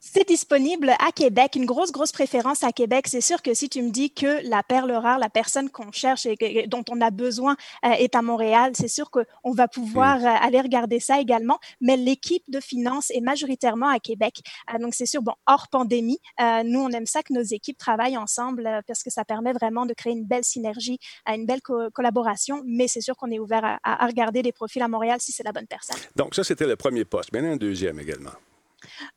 c'est 0.00 0.26
disponible 0.26 0.90
à 0.98 1.12
Québec, 1.12 1.52
une 1.56 1.66
grosse, 1.66 1.92
grosse 1.92 2.10
préférence 2.10 2.64
à 2.64 2.72
Québec. 2.72 3.06
C'est 3.06 3.20
sûr 3.20 3.42
que 3.42 3.52
si 3.52 3.68
tu 3.68 3.82
me 3.82 3.90
dis 3.90 4.10
que 4.10 4.40
la 4.48 4.62
perle 4.62 4.92
rare, 4.92 5.18
la 5.18 5.28
personne 5.28 5.68
qu'on 5.68 5.92
cherche 5.92 6.26
et 6.26 6.66
dont 6.66 6.82
on 6.88 7.00
a 7.02 7.10
besoin 7.10 7.54
euh, 7.84 7.90
est 7.90 8.14
à 8.14 8.22
Montréal, 8.22 8.72
c'est 8.74 8.88
sûr 8.88 9.10
qu'on 9.10 9.52
va 9.52 9.68
pouvoir 9.68 10.16
euh, 10.24 10.28
aller 10.40 10.60
regarder 10.60 11.00
ça 11.00 11.20
également. 11.20 11.58
Mais 11.82 11.98
l'équipe 11.98 12.42
de 12.48 12.60
finance 12.60 13.10
est 13.10 13.20
majoritairement 13.20 13.88
à 13.88 13.98
Québec. 13.98 14.40
Euh, 14.72 14.78
donc, 14.78 14.94
c'est 14.94 15.06
sûr, 15.06 15.20
bon, 15.20 15.34
hors 15.46 15.68
pandémie, 15.68 16.18
nous, 16.64 16.80
on 16.80 16.88
aime 16.90 17.06
ça 17.06 17.22
que 17.22 17.34
nos 17.34 17.42
équipes 17.42 17.76
travaillent 17.76 18.16
ensemble 18.16 18.82
parce 18.86 19.02
que 19.02 19.10
ça 19.10 19.24
permet 19.24 19.52
vraiment 19.52 19.84
de 19.84 19.92
créer 19.92 20.14
une 20.14 20.24
belle 20.24 20.44
synergie, 20.44 20.98
une 21.26 21.44
belle 21.44 21.60
collaboration. 21.60 22.62
Mais 22.64 22.88
c'est 22.88 23.02
sûr 23.02 23.16
qu'on 23.16 23.30
est 23.30 23.38
ouvert 23.38 23.64
à, 23.64 23.78
à, 23.82 24.06
regarder 24.06 24.42
des 24.42 24.52
profils 24.52 24.80
à 24.80 24.88
Montréal 24.88 25.18
si 25.20 25.32
c'est 25.32 25.42
la 25.42 25.52
bonne 25.52 25.66
personne. 25.66 25.96
Donc, 26.16 26.34
ça, 26.34 26.42
c'était 26.42 26.66
le 26.66 26.76
premier 26.76 27.04
poste. 27.04 27.32
Bien, 27.32 27.44
un 27.44 27.56
deuxième 27.56 28.00
également. 28.00 28.32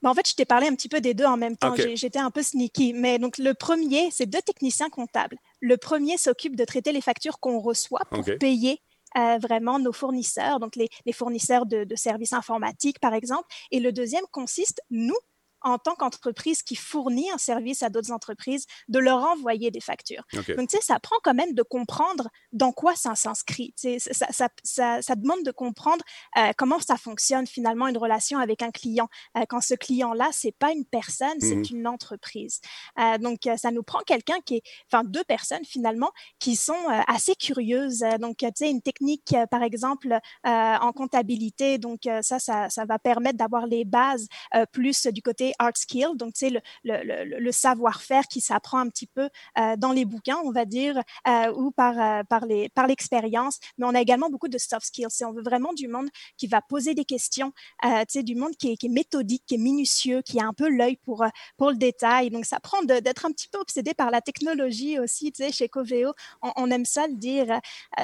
Ben, 0.01 0.09
en 0.09 0.13
fait, 0.13 0.27
je 0.27 0.35
t'ai 0.35 0.45
parlé 0.45 0.67
un 0.67 0.75
petit 0.75 0.89
peu 0.89 1.01
des 1.01 1.13
deux 1.13 1.25
en 1.25 1.37
même 1.37 1.57
temps. 1.57 1.75
J'étais 1.95 2.19
un 2.19 2.31
peu 2.31 2.43
sneaky. 2.43 2.93
Mais 2.93 3.19
donc, 3.19 3.37
le 3.37 3.53
premier, 3.53 4.09
c'est 4.11 4.25
deux 4.25 4.41
techniciens 4.41 4.89
comptables. 4.89 5.37
Le 5.61 5.77
premier 5.77 6.17
s'occupe 6.17 6.55
de 6.55 6.65
traiter 6.65 6.91
les 6.91 7.01
factures 7.01 7.39
qu'on 7.39 7.59
reçoit 7.59 8.03
pour 8.09 8.23
payer 8.39 8.81
euh, 9.17 9.37
vraiment 9.37 9.77
nos 9.77 9.93
fournisseurs, 9.93 10.59
donc 10.59 10.75
les, 10.75 10.89
fournisseurs 11.13 11.67
de, 11.67 11.83
de, 11.83 11.95
services 11.95 12.33
informatiques, 12.33 12.99
par 12.99 13.13
exemple. 13.13 13.47
Et 13.71 13.79
le 13.79 13.91
deuxième 13.91 14.25
consiste, 14.31 14.81
nous, 14.89 15.17
en 15.63 15.77
tant 15.77 15.95
qu'entreprise 15.95 16.61
qui 16.61 16.75
fournit 16.75 17.31
un 17.31 17.37
service 17.37 17.83
à 17.83 17.89
d'autres 17.89 18.11
entreprises, 18.11 18.65
de 18.89 18.99
leur 18.99 19.23
envoyer 19.23 19.71
des 19.71 19.79
factures. 19.79 20.23
Donc, 20.33 20.69
tu 20.69 20.77
sais, 20.77 20.81
ça 20.81 20.99
prend 20.99 21.15
quand 21.23 21.33
même 21.33 21.53
de 21.53 21.63
comprendre 21.63 22.29
dans 22.51 22.71
quoi 22.71 22.95
ça 22.95 23.15
s'inscrit. 23.15 23.73
Ça, 23.77 24.27
ça, 24.31 24.49
ça, 24.63 25.01
ça, 25.01 25.15
demande 25.15 25.43
de 25.43 25.51
comprendre 25.51 26.03
euh, 26.37 26.51
comment 26.57 26.79
ça 26.79 26.97
fonctionne 26.97 27.47
finalement 27.47 27.87
une 27.87 27.97
relation 27.97 28.39
avec 28.39 28.61
un 28.61 28.71
client. 28.71 29.07
Euh, 29.37 29.45
quand 29.47 29.61
ce 29.61 29.73
client-là, 29.73 30.29
c'est 30.31 30.51
pas 30.51 30.71
une 30.71 30.85
personne, 30.85 31.39
c'est 31.39 31.55
mmh 31.55 31.63
une 31.71 31.87
entreprise. 31.87 32.59
Euh, 32.99 33.17
donc, 33.19 33.47
ça 33.55 33.71
nous 33.71 33.83
prend 33.83 33.99
quelqu'un 33.99 34.35
qui 34.45 34.57
est, 34.57 34.63
enfin, 34.91 35.03
deux 35.05 35.23
personnes 35.23 35.63
finalement 35.63 36.11
qui 36.39 36.57
sont 36.57 36.75
assez 37.07 37.35
curieuses. 37.35 38.03
Donc, 38.19 38.37
tu 38.39 38.47
sais, 38.55 38.69
une 38.69 38.81
technique, 38.81 39.33
par 39.49 39.63
exemple, 39.63 40.19
en 40.43 40.91
comptabilité. 40.91 41.77
Donc, 41.77 42.01
ça, 42.21 42.39
ça 42.39 42.85
va 42.85 42.99
permettre 42.99 43.37
d'avoir 43.37 43.65
les 43.65 43.85
bases 43.85 44.27
plus 44.73 45.07
du 45.07 45.21
côté 45.21 45.52
art 45.59 45.75
skill, 45.75 46.09
donc 46.15 46.33
c'est 46.35 46.49
le, 46.49 46.61
le, 46.83 47.39
le, 47.39 47.51
savoir-faire 47.51 48.27
qui 48.27 48.41
s'apprend 48.41 48.79
un 48.79 48.89
petit 48.89 49.07
peu 49.07 49.29
euh, 49.57 49.75
dans 49.77 49.91
les 49.91 50.05
bouquins, 50.05 50.37
on 50.43 50.51
va 50.51 50.65
dire, 50.65 51.01
euh, 51.27 51.51
ou 51.53 51.71
par, 51.71 51.99
euh, 51.99 52.23
par, 52.23 52.45
les, 52.45 52.69
par 52.69 52.87
l'expérience. 52.87 53.59
Mais 53.77 53.85
on 53.85 53.95
a 53.95 54.01
également 54.01 54.29
beaucoup 54.29 54.47
de 54.47 54.57
soft 54.57 54.85
skills. 54.85 55.07
Et 55.21 55.25
on 55.25 55.33
veut 55.33 55.43
vraiment 55.43 55.73
du 55.73 55.87
monde 55.87 56.09
qui 56.37 56.47
va 56.47 56.61
poser 56.61 56.93
des 56.93 57.05
questions, 57.05 57.51
du 58.15 58.35
monde 58.35 58.55
qui 58.57 58.71
est, 58.71 58.77
qui 58.77 58.87
est, 58.87 58.89
méthodique, 58.89 59.43
qui 59.45 59.55
est 59.55 59.59
minutieux, 59.59 60.21
qui 60.21 60.39
a 60.39 60.45
un 60.45 60.53
peu 60.53 60.69
l'œil 60.69 60.97
pour, 60.97 61.25
pour 61.57 61.71
le 61.71 61.77
détail. 61.77 62.29
Donc, 62.29 62.45
ça 62.45 62.59
prend 62.59 62.81
d'être 62.83 63.25
un 63.25 63.31
petit 63.31 63.47
peu 63.47 63.59
obsédé 63.59 63.93
par 63.93 64.11
la 64.11 64.21
technologie 64.21 64.99
aussi. 64.99 65.31
Chez 65.51 65.69
Coveo, 65.69 66.13
on, 66.41 66.71
aime 66.71 66.85
ça 66.85 67.07
le 67.07 67.15
dire. 67.15 67.59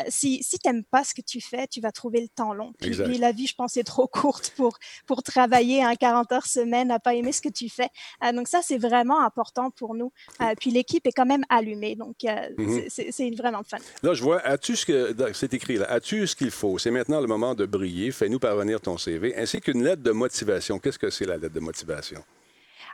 si 0.08 0.43
si 0.43 0.60
tu 0.60 0.68
n'aimes 0.68 0.84
pas 0.84 1.04
ce 1.04 1.14
que 1.14 1.22
tu 1.22 1.41
fais, 1.41 1.68
tu 1.68 1.82
vas 1.82 1.91
trouver 1.91 2.22
le 2.22 2.28
temps 2.28 2.54
long. 2.54 2.74
Puis, 2.80 3.18
la 3.18 3.32
vie, 3.32 3.47
je 3.47 3.56
pense, 3.56 3.78
est 3.78 3.84
trop 3.84 4.08
courte 4.08 4.52
pour, 4.56 4.78
pour 5.06 5.24
travailler 5.24 5.84
un 5.84 5.95
40 5.95 6.32
heures 6.32 6.45
semaine 6.45 6.91
à 6.91 7.00
pas 7.00 7.16
aimer 7.16 7.32
que 7.42 7.50
tu 7.50 7.70
fais. 7.70 7.90
Euh, 8.24 8.32
donc 8.32 8.48
ça, 8.48 8.62
c'est 8.62 8.78
vraiment 8.78 9.22
important 9.22 9.72
pour 9.72 9.96
nous. 9.96 10.12
Euh, 10.42 10.54
puis 10.60 10.72
l'équipe 10.72 11.06
est 11.06 11.12
quand 11.12 11.26
même 11.26 11.44
allumée, 11.50 11.96
donc 11.96 12.18
euh, 12.24 12.50
mhm. 12.58 12.84
c'est 12.90 13.32
vraiment 13.32 13.64
fun. 13.64 13.78
Là, 14.04 14.14
je 14.14 14.24
vois, 14.24 14.40
as-tu 14.46 14.76
ce 14.76 14.86
que, 14.86 15.16
c'est 15.34 15.54
écrit 15.54 15.78
là, 15.78 15.86
as-tu 15.92 16.28
ce 16.28 16.36
qu'il 16.36 16.52
faut? 16.52 16.78
C'est 16.78 16.92
maintenant 16.92 17.22
le 17.22 17.28
moment 17.28 17.56
de 17.56 17.66
briller. 17.66 18.12
Fais-nous 18.12 18.40
parvenir 18.40 18.82
ton 18.82 18.98
CV, 18.98 19.36
ainsi 19.38 19.62
qu'une 19.62 19.84
lettre 19.84 20.04
de 20.04 20.12
motivation. 20.12 20.80
Qu'est-ce 20.80 21.00
que 21.00 21.10
c'est 21.10 21.26
la 21.26 21.38
lettre 21.38 21.54
de 21.54 21.60
motivation? 21.60 22.24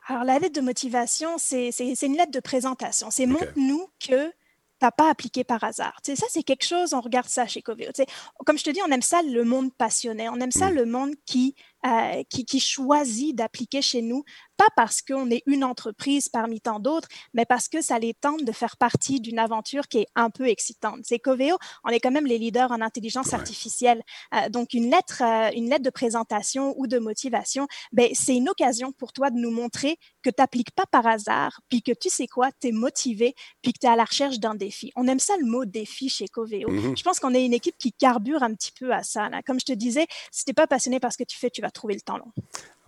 Alors, 0.08 0.24
la 0.24 0.38
lettre 0.38 0.56
de 0.56 0.62
motivation, 0.62 1.38
c'est 1.38 1.72
une 2.04 2.16
lettre 2.16 2.32
de 2.32 2.39
présentation. 2.39 3.10
C'est 3.10 3.26
montre-nous 3.26 3.88
que 4.00 4.32
tu 4.80 4.86
n'as 4.86 4.91
pas 4.91 5.10
appliqué 5.10 5.43
par 5.43 5.64
hasard. 5.64 6.00
Tu 6.04 6.12
sais, 6.12 6.18
ça, 6.18 6.28
c'est 6.30 6.43
quelque 6.43 6.66
chose, 6.66 6.93
on 6.93 7.02
regarde 7.02 7.28
ça 7.28 7.48
chez 7.48 7.62
Coveo. 7.62 7.88
Tu 7.88 8.04
sais, 8.04 8.06
comme 8.46 8.58
je 8.58 8.64
te 8.64 8.70
dis, 8.70 8.82
on 8.86 8.91
aime 8.91 9.02
ça 9.02 9.22
le 9.22 9.43
monde 9.43 9.74
passionné. 9.74 10.30
On 10.30 10.39
aime 10.39 10.52
ça 10.52 10.70
mm. 10.70 10.76
le 10.76 10.86
monde 10.86 11.14
qui 11.26 11.56
euh, 11.86 12.24
qui, 12.30 12.60
choisit 12.60 13.36
d'appliquer 13.36 13.82
chez 13.82 14.02
nous, 14.02 14.24
pas 14.58 14.68
parce 14.76 15.02
qu'on 15.02 15.30
est 15.30 15.44
une 15.46 15.64
entreprise 15.64 16.30
parmi 16.30 16.60
tant 16.62 16.80
d'autres, 16.80 17.08
mais 17.34 17.46
parce 17.46 17.68
que 17.68 17.82
ça 17.82 18.00
les 18.00 18.14
tente 18.14 18.44
de 18.44 18.52
faire 18.52 18.78
partie 18.78 19.20
d'une 19.20 19.38
aventure 19.38 19.88
qui 19.88 20.00
est 20.00 20.08
un 20.16 20.30
peu 20.30 20.48
excitante. 20.48 21.02
C'est 21.04 21.20
Coveo, 21.20 21.58
on 21.84 21.90
est 21.90 22.00
quand 22.00 22.12
même 22.12 22.26
les 22.26 22.38
leaders 22.38 22.72
en 22.72 22.82
intelligence 22.82 23.34
artificielle. 23.34 24.02
Euh, 24.34 24.50
donc, 24.50 24.74
une 24.74 24.90
lettre, 24.90 25.22
euh, 25.22 25.52
une 25.56 25.70
lettre 25.70 25.84
de 25.84 25.90
présentation 25.90 26.74
ou 26.78 26.88
de 26.88 26.98
motivation, 26.98 27.68
ben, 27.92 28.10
c'est 28.14 28.36
une 28.36 28.50
occasion 28.50 28.92
pour 28.92 29.14
toi 29.14 29.30
de 29.30 29.38
nous 29.38 29.52
montrer 29.52 29.98
que 30.24 30.30
tu 30.30 30.36
n'appliques 30.40 30.72
pas 30.72 30.86
par 30.92 31.06
hasard, 31.06 31.60
puis 31.70 31.84
que 31.84 31.92
tu 31.92 32.10
sais 32.10 32.28
quoi, 32.28 32.50
tu 32.60 32.70
es 32.70 32.72
motivé, 32.72 33.36
puis 33.62 33.74
que 33.74 33.80
tu 33.80 33.86
es 33.86 33.90
à 33.90 33.96
la 33.96 34.06
recherche 34.06 34.40
d'un 34.40 34.56
défi. 34.56 34.92
On 34.96 35.08
aime 35.08 35.20
ça 35.20 35.34
le 35.40 35.46
mot 35.46 35.66
défi 35.66 36.10
chez 36.10 36.28
Coveo. 36.28 36.70
Mm-hmm. 36.70 36.98
Je 36.98 37.04
pense 37.04 37.20
qu'on 37.20 37.34
est 37.34 37.46
une 37.46 37.54
équipe 37.54 37.78
qui 37.78 37.92
carbure 37.92 38.42
un 38.42 38.56
petit 38.56 38.72
peu 38.72 38.92
à 38.92 39.04
ça. 39.04 39.30
Comme 39.46 39.60
je 39.60 39.66
te 39.66 39.74
disais, 39.74 40.08
si 40.32 40.46
tu 40.46 40.50
n'es 40.50 40.56
pas 40.56 40.68
passionné 40.68 41.00
par 41.00 41.12
ce 41.12 41.18
que 41.18 41.24
tu 41.24 41.38
fais, 41.38 41.52
tu 41.52 41.62
vas 41.62 41.72
trouver 41.76 41.94
le 41.94 42.02
temps 42.02 42.18
long. 42.18 42.32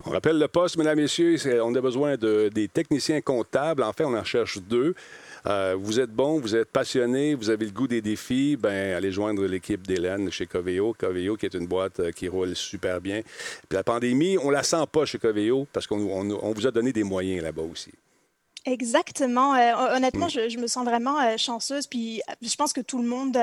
On 0.04 0.10
rappelle 0.10 0.38
le 0.38 0.48
poste, 0.48 0.76
mesdames, 0.76 0.98
messieurs, 0.98 1.36
on 1.62 1.74
a 1.74 1.80
besoin 1.80 2.16
de, 2.16 2.50
des 2.54 2.68
techniciens 2.68 3.20
comptables. 3.20 3.82
En 3.82 3.92
fait, 3.92 4.04
on 4.04 4.14
en 4.14 4.24
cherche 4.24 4.58
deux. 4.58 4.94
Euh, 5.46 5.76
vous 5.78 6.00
êtes 6.00 6.10
bon, 6.10 6.40
vous 6.40 6.56
êtes 6.56 6.70
passionné, 6.70 7.34
vous 7.34 7.50
avez 7.50 7.64
le 7.64 7.70
goût 7.70 7.86
des 7.86 8.00
défis, 8.00 8.56
ben 8.56 8.94
allez 8.94 9.12
joindre 9.12 9.44
l'équipe 9.46 9.86
d'Hélène 9.86 10.30
chez 10.30 10.46
Coveo. 10.46 10.94
Coveo, 10.94 11.36
qui 11.36 11.46
est 11.46 11.54
une 11.54 11.66
boîte 11.66 12.00
euh, 12.00 12.10
qui 12.10 12.28
roule 12.28 12.56
super 12.56 13.00
bien. 13.00 13.22
Puis 13.22 13.76
la 13.76 13.84
pandémie, 13.84 14.36
on 14.38 14.50
la 14.50 14.62
sent 14.62 14.84
pas 14.90 15.04
chez 15.04 15.18
Coveo 15.18 15.66
parce 15.72 15.86
qu'on 15.86 15.98
on 15.98 16.52
vous 16.52 16.66
a 16.66 16.70
donné 16.70 16.92
des 16.92 17.04
moyens 17.04 17.42
là-bas 17.42 17.62
aussi. 17.62 17.92
Exactement. 18.68 19.54
Euh, 19.54 19.96
honnêtement, 19.96 20.26
mm. 20.26 20.50
je, 20.50 20.58
me 20.58 20.66
sens 20.66 20.84
vraiment 20.84 21.18
euh, 21.20 21.36
chanceuse. 21.36 21.86
Puis 21.86 22.20
euh, 22.28 22.34
je 22.42 22.54
pense 22.54 22.72
que 22.72 22.80
tout 22.80 22.98
le 22.98 23.08
monde 23.08 23.38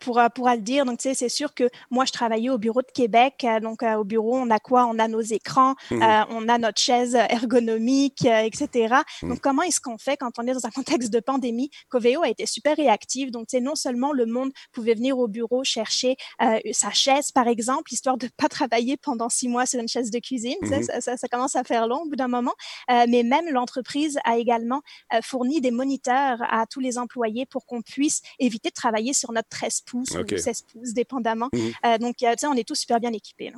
pourra, 0.00 0.30
pourra 0.30 0.56
le 0.56 0.62
dire. 0.62 0.84
Donc, 0.84 0.98
tu 0.98 1.08
sais, 1.08 1.14
c'est 1.14 1.28
sûr 1.28 1.54
que 1.54 1.68
moi, 1.90 2.04
je 2.04 2.12
travaillais 2.12 2.50
au 2.50 2.58
bureau 2.58 2.82
de 2.82 2.90
Québec. 2.92 3.46
donc, 3.62 3.82
au 3.82 4.04
bureau, 4.04 4.36
on 4.36 4.50
a 4.50 4.58
quoi? 4.58 4.86
On 4.86 4.98
a 4.98 5.08
nos 5.08 5.20
écrans, 5.20 5.74
mm-hmm. 5.90 6.26
on 6.30 6.48
a 6.48 6.58
notre 6.58 6.80
chaise 6.80 7.14
ergonomique, 7.14 8.24
etc. 8.24 8.96
Mm. 9.22 9.28
Donc, 9.28 9.40
comment 9.40 9.62
est-ce 9.62 9.80
qu'on 9.80 9.98
fait 9.98 10.16
quand 10.16 10.38
on 10.38 10.46
est 10.46 10.52
dans 10.52 10.66
un 10.66 10.70
contexte 10.74 11.12
de 11.12 11.20
pandémie? 11.20 11.70
Coveo 11.88 12.22
a 12.22 12.28
été 12.28 12.46
super 12.46 12.76
réactive. 12.76 13.30
Donc, 13.30 13.48
tu 13.48 13.56
sais, 13.56 13.62
non 13.62 13.74
seulement 13.74 14.12
le 14.12 14.26
monde 14.26 14.50
pouvait 14.72 14.94
venir 14.94 15.18
au 15.18 15.28
bureau 15.28 15.64
chercher 15.64 16.16
sa 16.72 16.90
chaise, 16.90 17.30
par 17.30 17.46
exemple, 17.46 17.92
histoire 17.92 18.16
de 18.16 18.26
ne 18.26 18.30
pas 18.36 18.48
travailler 18.48 18.96
pendant 18.96 19.28
six 19.28 19.48
mois 19.48 19.66
sur 19.66 19.80
une 19.80 19.88
chaise 19.88 20.10
de 20.10 20.18
cuisine. 20.18 20.56
Mm-hmm. 20.62 20.82
ça, 20.82 21.00
ça, 21.00 21.16
ça, 21.16 21.28
commence 21.28 21.56
à 21.56 21.64
faire 21.64 21.86
long 21.86 22.02
au 22.02 22.08
bout 22.08 22.16
d'un 22.16 22.28
moment. 22.28 22.54
mais 22.88 23.22
même 23.22 23.48
l'entreprise 23.50 24.18
a 24.24 24.38
également 24.48 24.82
euh, 25.14 25.18
fourni 25.22 25.60
des 25.60 25.70
moniteurs 25.70 26.38
à 26.40 26.66
tous 26.66 26.80
les 26.80 26.98
employés 26.98 27.46
pour 27.46 27.66
qu'on 27.66 27.82
puisse 27.82 28.22
éviter 28.38 28.70
de 28.70 28.74
travailler 28.74 29.12
sur 29.12 29.32
notre 29.32 29.48
13 29.48 29.82
pouces 29.82 30.10
ou 30.10 30.36
16 30.36 30.62
pouces, 30.72 30.92
dépendamment. 30.94 31.48
Mhm. 31.52 31.72
Euh, 31.86 31.98
donc, 31.98 32.16
euh, 32.22 32.32
tu 32.32 32.38
sais, 32.38 32.46
on 32.46 32.54
est 32.54 32.66
tous 32.66 32.76
super 32.76 33.00
bien 33.00 33.12
équipés. 33.12 33.52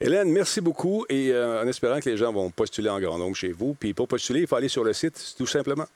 Hélène, 0.00 0.30
merci 0.30 0.60
beaucoup 0.60 1.04
et 1.08 1.34
en 1.34 1.66
espérant 1.66 1.98
que 1.98 2.08
les 2.08 2.16
gens 2.16 2.32
vont 2.32 2.50
postuler 2.50 2.88
en 2.88 3.00
grand 3.00 3.18
nombre 3.18 3.34
chez 3.34 3.50
vous. 3.50 3.74
Puis 3.74 3.94
pour 3.94 4.06
postuler, 4.06 4.40
il 4.40 4.46
faut 4.46 4.54
aller 4.54 4.68
sur 4.68 4.84
le 4.84 4.92
site, 4.92 5.34
tout 5.36 5.46
simplement. 5.46 5.86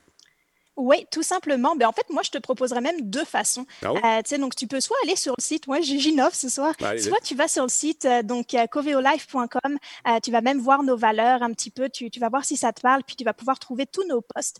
Oui, 0.77 1.07
tout 1.11 1.23
simplement. 1.23 1.77
Ben, 1.77 1.87
en 1.87 1.93
fait, 1.93 2.09
moi, 2.11 2.23
je 2.23 2.31
te 2.31 2.39
proposerais 2.39 2.81
même 2.81 3.03
deux 3.03 3.25
façons. 3.25 3.67
Ah 3.85 4.23
donc, 4.39 4.55
tu 4.57 4.67
peux 4.67 4.81
soit 4.81 4.97
aller 5.05 5.17
sur 5.17 5.35
le 5.37 5.43
site, 5.43 5.67
moi, 5.67 5.81
j'innove 5.81 6.35
ce 6.35 6.49
soir, 6.49 6.75
soit 6.79 7.21
tu 7.23 7.35
vas 7.35 7.49
sur 7.49 7.65
le 7.65 7.69
site, 7.69 8.09
donc 8.25 8.57
coveolife.com, 8.71 9.79
tu 10.23 10.31
vas 10.31 10.41
même 10.41 10.59
voir 10.59 10.83
nos 10.83 10.97
valeurs 10.97 11.43
un 11.43 11.53
petit 11.53 11.71
peu, 11.71 11.89
tu, 11.89 12.11
tu, 12.11 12.19
vas 12.19 12.29
voir 12.29 12.45
si 12.45 12.57
ça 12.57 12.73
te 12.73 12.81
parle, 12.81 13.03
puis 13.05 13.17
tu 13.17 13.25
vas 13.25 13.35
pouvoir 13.35 13.59
trouver 13.59 13.87
tous 13.87 14.07
nos 14.07 14.23
posts. 14.23 14.59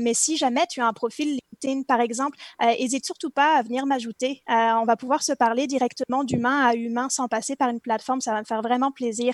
mais 0.00 0.14
si 0.14 0.36
jamais 0.36 0.66
tu 0.68 0.80
as 0.80 0.86
un 0.86 0.92
profil 0.92 1.40
par 1.86 2.00
exemple, 2.00 2.38
n'hésite 2.60 3.04
surtout 3.04 3.30
pas 3.30 3.56
à 3.56 3.62
venir 3.62 3.86
m'ajouter. 3.86 4.42
on 4.48 4.84
va 4.84 4.96
pouvoir 4.96 5.22
se 5.22 5.32
parler 5.32 5.66
directement 5.66 6.24
d'humain 6.24 6.66
à 6.66 6.74
humain 6.74 7.08
sans 7.08 7.28
passer 7.28 7.56
par 7.56 7.68
une 7.68 7.80
plateforme. 7.80 8.20
Ça 8.20 8.32
va 8.32 8.40
me 8.40 8.44
faire 8.44 8.62
vraiment 8.62 8.92
plaisir. 8.92 9.32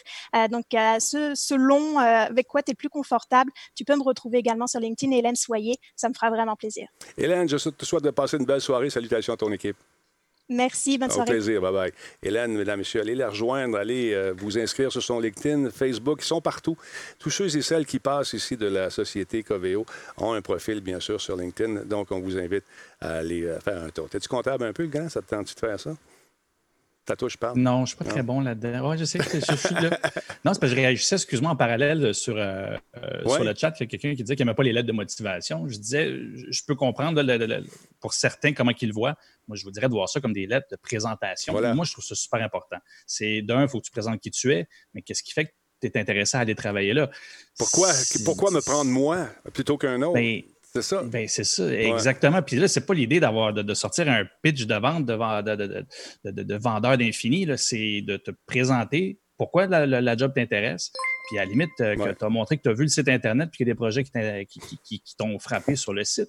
donc, 0.50 0.66
ce, 0.72 1.32
selon 1.34 1.98
avec 1.98 2.46
quoi 2.46 2.62
tu 2.62 2.72
es 2.72 2.74
plus 2.74 2.88
confortable, 2.88 3.50
tu 3.74 3.84
peux 3.84 3.96
me 3.96 4.02
retrouver 4.02 4.38
également 4.38 4.66
sur 4.66 4.80
LinkedIn, 4.80 5.12
Hélène 5.12 5.36
Soyer. 5.36 5.76
Ça 5.96 6.08
me 6.08 6.14
fera 6.20 6.30
vraiment 6.30 6.56
plaisir. 6.56 6.88
Hélène, 7.16 7.48
je 7.48 7.56
te 7.56 7.84
souhaite 7.84 8.04
de 8.04 8.10
passer 8.10 8.36
une 8.36 8.46
belle 8.46 8.60
soirée. 8.60 8.90
Salutations 8.90 9.32
à 9.32 9.36
ton 9.36 9.50
équipe. 9.52 9.76
Merci, 10.52 10.98
bonne 10.98 11.10
soirée. 11.10 11.30
Au 11.30 11.32
plaisir, 11.32 11.60
bye 11.60 11.72
bye. 11.72 11.92
Hélène, 12.24 12.56
mesdames, 12.56 12.80
messieurs, 12.80 13.00
allez 13.02 13.14
la 13.14 13.30
rejoindre, 13.30 13.78
allez 13.78 14.12
euh, 14.12 14.34
vous 14.36 14.58
inscrire 14.58 14.90
sur 14.90 15.00
son 15.00 15.20
LinkedIn, 15.20 15.70
Facebook, 15.70 16.18
ils 16.22 16.26
sont 16.26 16.40
partout. 16.40 16.76
Tous 17.20 17.30
ceux 17.30 17.56
et 17.56 17.62
celles 17.62 17.86
qui 17.86 18.00
passent 18.00 18.32
ici 18.32 18.56
de 18.56 18.66
la 18.66 18.90
société 18.90 19.44
Coveo 19.44 19.86
ont 20.16 20.32
un 20.32 20.42
profil, 20.42 20.80
bien 20.80 20.98
sûr, 20.98 21.20
sur 21.20 21.36
LinkedIn. 21.36 21.84
Donc, 21.84 22.10
on 22.10 22.18
vous 22.18 22.36
invite 22.36 22.64
à 23.00 23.18
aller 23.18 23.44
euh, 23.44 23.60
faire 23.60 23.80
un 23.80 23.90
tour. 23.90 24.08
T'es-tu 24.08 24.28
comptable 24.28 24.64
un 24.64 24.72
peu, 24.72 24.82
le 24.82 24.88
gars? 24.88 25.08
Ça 25.08 25.22
te 25.22 25.28
tente-tu 25.28 25.54
de 25.54 25.60
faire 25.60 25.78
ça? 25.78 25.94
Toi, 27.16 27.28
je 27.28 27.36
parle. 27.36 27.58
Non, 27.58 27.78
je 27.78 27.80
ne 27.80 27.86
suis 27.86 27.96
pas 27.96 28.04
très 28.04 28.22
bon 28.22 28.40
là-dedans. 28.40 28.90
Oui, 28.90 28.98
je 28.98 29.04
sais 29.04 29.18
que 29.18 29.24
je, 29.24 29.56
suis 29.56 29.74
là. 29.74 29.98
Non, 30.44 30.54
c'est 30.54 30.60
parce 30.60 30.60
que 30.60 30.66
je 30.68 30.74
réagissais, 30.76 31.16
excuse-moi, 31.16 31.50
en 31.50 31.56
parallèle 31.56 32.14
sur, 32.14 32.36
euh, 32.36 32.76
euh, 32.96 33.28
sur 33.28 33.44
le 33.44 33.54
chat. 33.54 33.74
Il 33.78 33.82
y 33.82 33.84
a 33.84 33.86
quelqu'un 33.86 34.14
qui 34.14 34.22
disait 34.22 34.36
qu'il 34.36 34.46
n'aimait 34.46 34.54
pas 34.54 34.62
les 34.62 34.72
lettres 34.72 34.86
de 34.86 34.92
motivation. 34.92 35.68
Je 35.68 35.78
disais, 35.78 36.10
je 36.50 36.62
peux 36.64 36.74
comprendre 36.74 37.22
pour 38.00 38.14
certains 38.14 38.52
comment 38.52 38.72
qu'ils 38.72 38.88
le 38.88 38.94
voient. 38.94 39.16
Moi, 39.48 39.56
je 39.56 39.64
vous 39.64 39.70
dirais 39.70 39.88
de 39.88 39.92
voir 39.92 40.08
ça 40.08 40.20
comme 40.20 40.32
des 40.32 40.46
lettres 40.46 40.68
de 40.70 40.76
présentation. 40.76 41.52
Moi, 41.74 41.84
je 41.84 41.92
trouve 41.92 42.04
ça 42.04 42.14
super 42.14 42.42
important. 42.42 42.78
C'est 43.06 43.42
d'un, 43.42 43.62
il 43.62 43.68
faut 43.68 43.80
que 43.80 43.86
tu 43.86 43.92
présentes 43.92 44.20
qui 44.20 44.30
tu 44.30 44.52
es, 44.52 44.68
mais 44.94 45.02
qu'est-ce 45.02 45.22
qui 45.22 45.32
fait 45.32 45.46
que 45.46 45.50
tu 45.80 45.86
es 45.88 45.98
intéressé 45.98 46.36
à 46.36 46.40
aller 46.40 46.54
travailler 46.54 46.92
là? 46.92 47.10
Pourquoi, 47.58 47.90
pourquoi 48.24 48.50
me 48.50 48.60
prendre 48.60 48.90
moi 48.90 49.28
plutôt 49.52 49.76
qu'un 49.76 50.00
autre? 50.02 50.14
Ben, 50.14 50.42
c'est 50.72 50.82
ça. 50.82 51.02
Ben, 51.02 51.26
c'est 51.26 51.44
ça, 51.44 51.72
exactement. 51.72 52.42
Puis 52.42 52.56
là, 52.56 52.68
c'est 52.68 52.86
pas 52.86 52.94
l'idée 52.94 53.18
d'avoir 53.18 53.52
de, 53.52 53.74
sortir 53.74 54.08
un 54.08 54.24
pitch 54.42 54.66
de 54.66 54.74
vente 54.74 55.04
de, 55.04 55.84
de, 56.24 56.54
vendeur 56.56 56.96
d'infini, 56.96 57.46
c'est 57.56 58.02
de 58.02 58.16
te 58.16 58.30
présenter 58.46 59.18
pourquoi 59.36 59.66
la, 59.66 60.16
job 60.16 60.32
t'intéresse. 60.34 60.92
Puis 61.28 61.38
à 61.38 61.44
la 61.44 61.50
limite, 61.50 61.70
euh, 61.80 61.96
que 61.96 62.10
tu 62.12 62.24
as 62.24 62.28
montré 62.28 62.56
que 62.56 62.62
tu 62.62 62.68
as 62.68 62.74
vu 62.74 62.82
le 62.82 62.88
site 62.88 63.08
Internet 63.08 63.48
puis 63.50 63.58
qu'il 63.58 63.66
y 63.66 63.70
a 63.70 63.72
des 63.72 63.76
projets 63.76 64.04
qui, 64.04 65.16
t'ont 65.16 65.38
frappé 65.38 65.76
sur 65.76 65.92
le 65.92 66.04
site. 66.04 66.28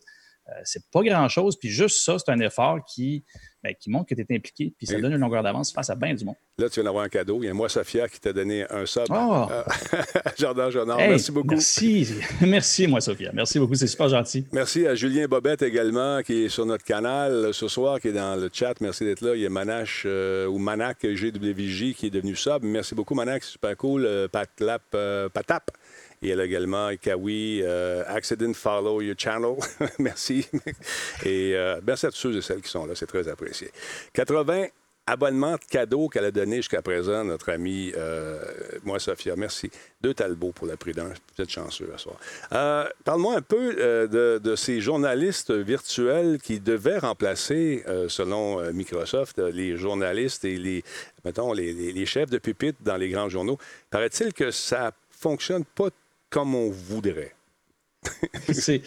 Euh, 0.51 0.61
c'est 0.63 0.83
pas 0.91 1.01
grand-chose. 1.01 1.57
Puis 1.57 1.69
juste 1.69 2.03
ça, 2.03 2.17
c'est 2.19 2.31
un 2.31 2.39
effort 2.39 2.79
qui, 2.85 3.23
ben, 3.63 3.73
qui 3.79 3.89
montre 3.89 4.07
que 4.09 4.15
tu 4.15 4.21
es 4.21 4.35
impliqué, 4.35 4.73
puis 4.77 4.87
ça 4.87 4.99
donne 4.99 5.13
une 5.13 5.19
longueur 5.19 5.43
d'avance 5.43 5.71
face 5.71 5.89
à 5.89 5.95
bien 5.95 6.13
du 6.13 6.25
monde. 6.25 6.35
Là, 6.57 6.69
tu 6.69 6.75
viens 6.75 6.83
d'avoir 6.83 7.03
un 7.03 7.09
cadeau. 7.09 7.39
Il 7.41 7.45
y 7.45 7.49
a 7.49 7.53
moi, 7.53 7.69
Sophia, 7.69 8.07
qui 8.07 8.19
t'a 8.19 8.33
donné 8.33 8.65
un 8.69 8.85
sub. 8.85 9.05
Oh. 9.09 9.47
Jardin 10.37 10.69
Jonard, 10.69 10.97
merci 10.97 11.31
beaucoup. 11.31 11.49
Merci. 11.49 12.07
merci, 12.41 12.87
moi, 12.87 13.01
Sophia. 13.01 13.31
Merci 13.33 13.59
beaucoup, 13.59 13.75
c'est 13.75 13.87
super 13.87 14.09
gentil. 14.09 14.45
Merci 14.51 14.85
à 14.85 14.95
Julien 14.95 15.27
Bobette 15.27 15.61
également, 15.61 16.21
qui 16.21 16.43
est 16.43 16.49
sur 16.49 16.65
notre 16.65 16.83
canal 16.83 17.53
ce 17.53 17.67
soir, 17.67 17.99
qui 17.99 18.09
est 18.09 18.13
dans 18.13 18.39
le 18.39 18.49
chat. 18.51 18.73
Merci 18.81 19.05
d'être 19.05 19.21
là. 19.21 19.35
Il 19.35 19.41
y 19.41 19.45
a 19.45 19.49
Manache 19.49 20.03
euh, 20.05 20.45
ou 20.47 20.57
Manac 20.57 21.03
GWJ 21.03 21.93
qui 21.95 22.07
est 22.07 22.11
devenu 22.11 22.35
sub. 22.35 22.63
Merci 22.63 22.93
beaucoup, 22.93 23.15
Manac. 23.15 23.43
Super 23.43 23.75
cool. 23.77 24.05
Euh, 24.05 24.27
Patlap, 24.27 24.83
euh, 24.93 25.29
Patap 25.29 25.71
il 26.21 26.29
y 26.29 26.39
a 26.39 26.45
également 26.45 26.95
Kawi, 26.97 27.61
euh, 27.63 28.03
Accident 28.07 28.53
Follow 28.53 29.01
Your 29.01 29.15
Channel. 29.17 29.55
merci. 29.99 30.47
Et 31.25 31.55
euh, 31.55 31.81
merci 31.85 32.05
à 32.05 32.11
tous 32.11 32.17
ceux 32.17 32.37
et 32.37 32.41
celles 32.41 32.61
qui 32.61 32.69
sont 32.69 32.85
là. 32.85 32.93
C'est 32.95 33.07
très 33.07 33.27
apprécié. 33.27 33.71
80 34.13 34.67
abonnements 35.07 35.53
de 35.53 35.65
cadeaux 35.67 36.09
qu'elle 36.09 36.25
a 36.25 36.31
donné 36.31 36.57
jusqu'à 36.57 36.83
présent, 36.83 37.23
notre 37.23 37.51
ami, 37.51 37.91
euh, 37.97 38.39
moi, 38.83 38.99
Sophia. 38.99 39.35
Merci. 39.35 39.71
Deux 39.99 40.13
Talbots 40.13 40.51
pour 40.51 40.67
la 40.67 40.77
prudence. 40.77 41.17
Peut-être 41.35 41.49
chanceux 41.49 41.91
à 41.93 41.97
soir. 41.97 42.17
Parle-moi 43.03 43.37
un 43.37 43.41
peu 43.41 43.73
de, 44.07 44.55
ces 44.55 44.79
journalistes 44.79 45.51
virtuels 45.51 46.39
qui 46.39 46.59
devaient 46.59 46.99
remplacer, 46.99 47.83
selon 48.09 48.71
Microsoft, 48.73 49.39
les 49.39 49.75
journalistes 49.75 50.45
et 50.45 50.57
les, 50.57 50.83
mettons, 51.25 51.51
les, 51.51 52.05
chefs 52.05 52.29
de 52.29 52.37
pupitre 52.37 52.77
dans 52.83 52.97
les 52.97 53.09
grands 53.09 53.27
journaux. 53.27 53.57
Paraît-il 53.89 54.33
que 54.33 54.51
ça 54.51 54.91
fonctionne 55.09 55.65
pas 55.65 55.89
comme 56.31 56.55
on 56.55 56.71
voudrait. 56.71 57.35
c'est, 58.51 58.81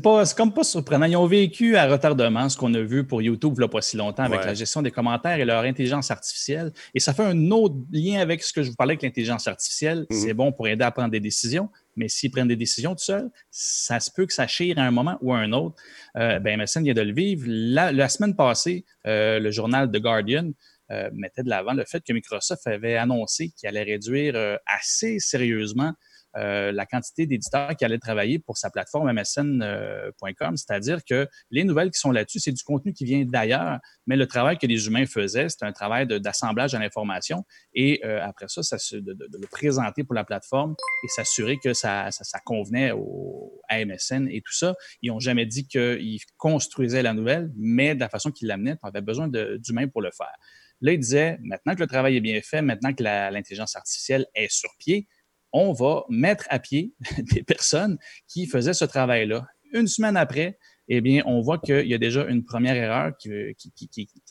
pas 0.00 0.24
comme 0.36 0.54
pas 0.54 0.62
surprenant. 0.62 1.06
Ils 1.06 1.16
ont 1.16 1.26
vécu 1.26 1.74
à 1.74 1.88
retardement 1.88 2.48
ce 2.48 2.56
qu'on 2.56 2.72
a 2.74 2.80
vu 2.80 3.04
pour 3.04 3.20
YouTube 3.20 3.60
a 3.60 3.66
pas 3.66 3.80
si 3.80 3.96
longtemps 3.96 4.22
avec 4.22 4.44
la 4.44 4.54
gestion 4.54 4.82
des 4.82 4.92
commentaires 4.92 5.40
et 5.40 5.44
leur 5.44 5.64
intelligence 5.64 6.12
artificielle. 6.12 6.72
Et 6.94 7.00
ça 7.00 7.12
fait 7.12 7.24
un 7.24 7.50
autre 7.50 7.74
lien 7.90 8.20
avec 8.20 8.44
ce 8.44 8.52
que 8.52 8.62
je 8.62 8.68
vous 8.70 8.76
parlais 8.76 8.92
avec 8.92 9.02
l'intelligence 9.02 9.48
artificielle. 9.48 10.06
Mhm. 10.10 10.16
C'est 10.16 10.34
bon 10.34 10.52
pour 10.52 10.68
aider 10.68 10.84
à 10.84 10.92
prendre 10.92 11.10
des 11.10 11.18
décisions, 11.18 11.70
mais 11.96 12.08
s'ils 12.08 12.30
prennent 12.30 12.46
des 12.46 12.56
décisions 12.56 12.94
tout 12.94 13.02
seuls, 13.02 13.30
ça 13.50 13.98
se 13.98 14.10
peut 14.12 14.26
que 14.26 14.32
ça 14.32 14.46
chire 14.46 14.78
à 14.78 14.82
un 14.82 14.92
moment 14.92 15.18
ou 15.22 15.32
à 15.32 15.38
un 15.38 15.52
autre. 15.52 15.74
Euh, 16.16 16.38
ben, 16.38 16.60
MSN 16.60 16.84
vient 16.84 16.94
de 16.94 17.00
le 17.00 17.14
vivre. 17.14 17.46
La, 17.48 18.08
semaine 18.08 18.36
passée, 18.36 18.84
euh, 19.08 19.40
le 19.40 19.50
journal 19.50 19.90
The 19.90 19.98
Guardian 19.98 20.52
euh, 20.92 21.10
mettait 21.12 21.42
de 21.42 21.48
l'avant 21.48 21.72
le 21.72 21.84
fait 21.84 22.00
que 22.06 22.12
Microsoft 22.12 22.64
avait 22.68 22.96
annoncé 22.96 23.50
qu'il 23.50 23.68
allait 23.68 23.82
réduire 23.82 24.36
euh, 24.36 24.56
assez 24.66 25.18
sérieusement 25.18 25.92
euh, 26.36 26.72
la 26.72 26.86
quantité 26.86 27.26
d'éditeurs 27.26 27.74
qui 27.76 27.84
allaient 27.84 27.98
travailler 27.98 28.38
pour 28.38 28.58
sa 28.58 28.70
plateforme 28.70 29.10
msn.com. 29.12 29.62
Euh, 29.62 30.56
C'est-à-dire 30.56 31.04
que 31.04 31.28
les 31.50 31.64
nouvelles 31.64 31.90
qui 31.90 31.98
sont 31.98 32.10
là-dessus, 32.10 32.40
c'est 32.40 32.52
du 32.52 32.62
contenu 32.62 32.92
qui 32.92 33.04
vient 33.04 33.24
d'ailleurs, 33.24 33.78
mais 34.06 34.16
le 34.16 34.26
travail 34.26 34.58
que 34.58 34.66
les 34.66 34.86
humains 34.86 35.06
faisaient, 35.06 35.48
c'est 35.48 35.62
un 35.62 35.72
travail 35.72 36.06
d'assemblage 36.06 36.72
de, 36.72 36.78
l'information 36.78 37.44
et 37.74 38.04
euh, 38.04 38.22
après 38.22 38.48
ça, 38.48 38.62
ça 38.62 38.76
de, 38.92 39.00
de, 39.00 39.38
le 39.40 39.46
présenter 39.46 40.04
pour 40.04 40.14
la 40.14 40.24
plateforme 40.24 40.74
et 41.04 41.08
s'assurer 41.08 41.58
que 41.58 41.72
ça, 41.72 42.10
ça, 42.10 42.38
convenait 42.44 42.92
au, 42.92 43.60
à 43.68 43.82
MSN 43.84 44.28
et 44.28 44.42
tout 44.42 44.52
ça. 44.52 44.74
Ils 45.00 45.10
n'ont 45.10 45.20
jamais 45.20 45.46
dit 45.46 45.66
qu'ils 45.66 46.20
construisaient 46.36 47.02
la 47.02 47.14
nouvelle, 47.14 47.50
mais 47.56 47.94
de 47.94 48.00
la 48.00 48.10
façon 48.10 48.30
qu'ils 48.30 48.48
l'amenaient, 48.48 48.76
on 48.82 48.88
avait 48.88 49.00
besoin 49.00 49.28
d'humains 49.28 49.88
pour 49.88 50.02
le 50.02 50.10
faire. 50.10 50.34
Là, 50.82 50.92
ils 50.92 50.98
disaient, 50.98 51.38
maintenant 51.42 51.74
que 51.74 51.80
le 51.80 51.86
travail 51.86 52.16
est 52.16 52.20
bien 52.20 52.40
fait, 52.42 52.60
maintenant 52.60 52.92
que 52.92 53.02
l'intelligence 53.02 53.76
artificielle 53.76 54.26
est 54.34 54.52
sur 54.52 54.70
pied, 54.78 55.08
on 55.56 55.72
va 55.72 56.04
mettre 56.10 56.44
à 56.50 56.58
pied 56.58 56.92
des 57.34 57.42
personnes 57.42 57.96
qui 58.28 58.46
faisaient 58.46 58.74
ce 58.74 58.84
travail-là. 58.84 59.46
Une 59.72 59.86
semaine 59.86 60.16
après, 60.16 60.58
eh 60.88 61.00
bien, 61.00 61.22
on 61.24 61.40
voit 61.40 61.58
qu'il 61.58 61.86
y 61.86 61.94
a 61.94 61.98
déjà 61.98 62.26
une 62.26 62.44
première 62.44 62.76
erreur 62.76 63.16
qui, 63.16 63.30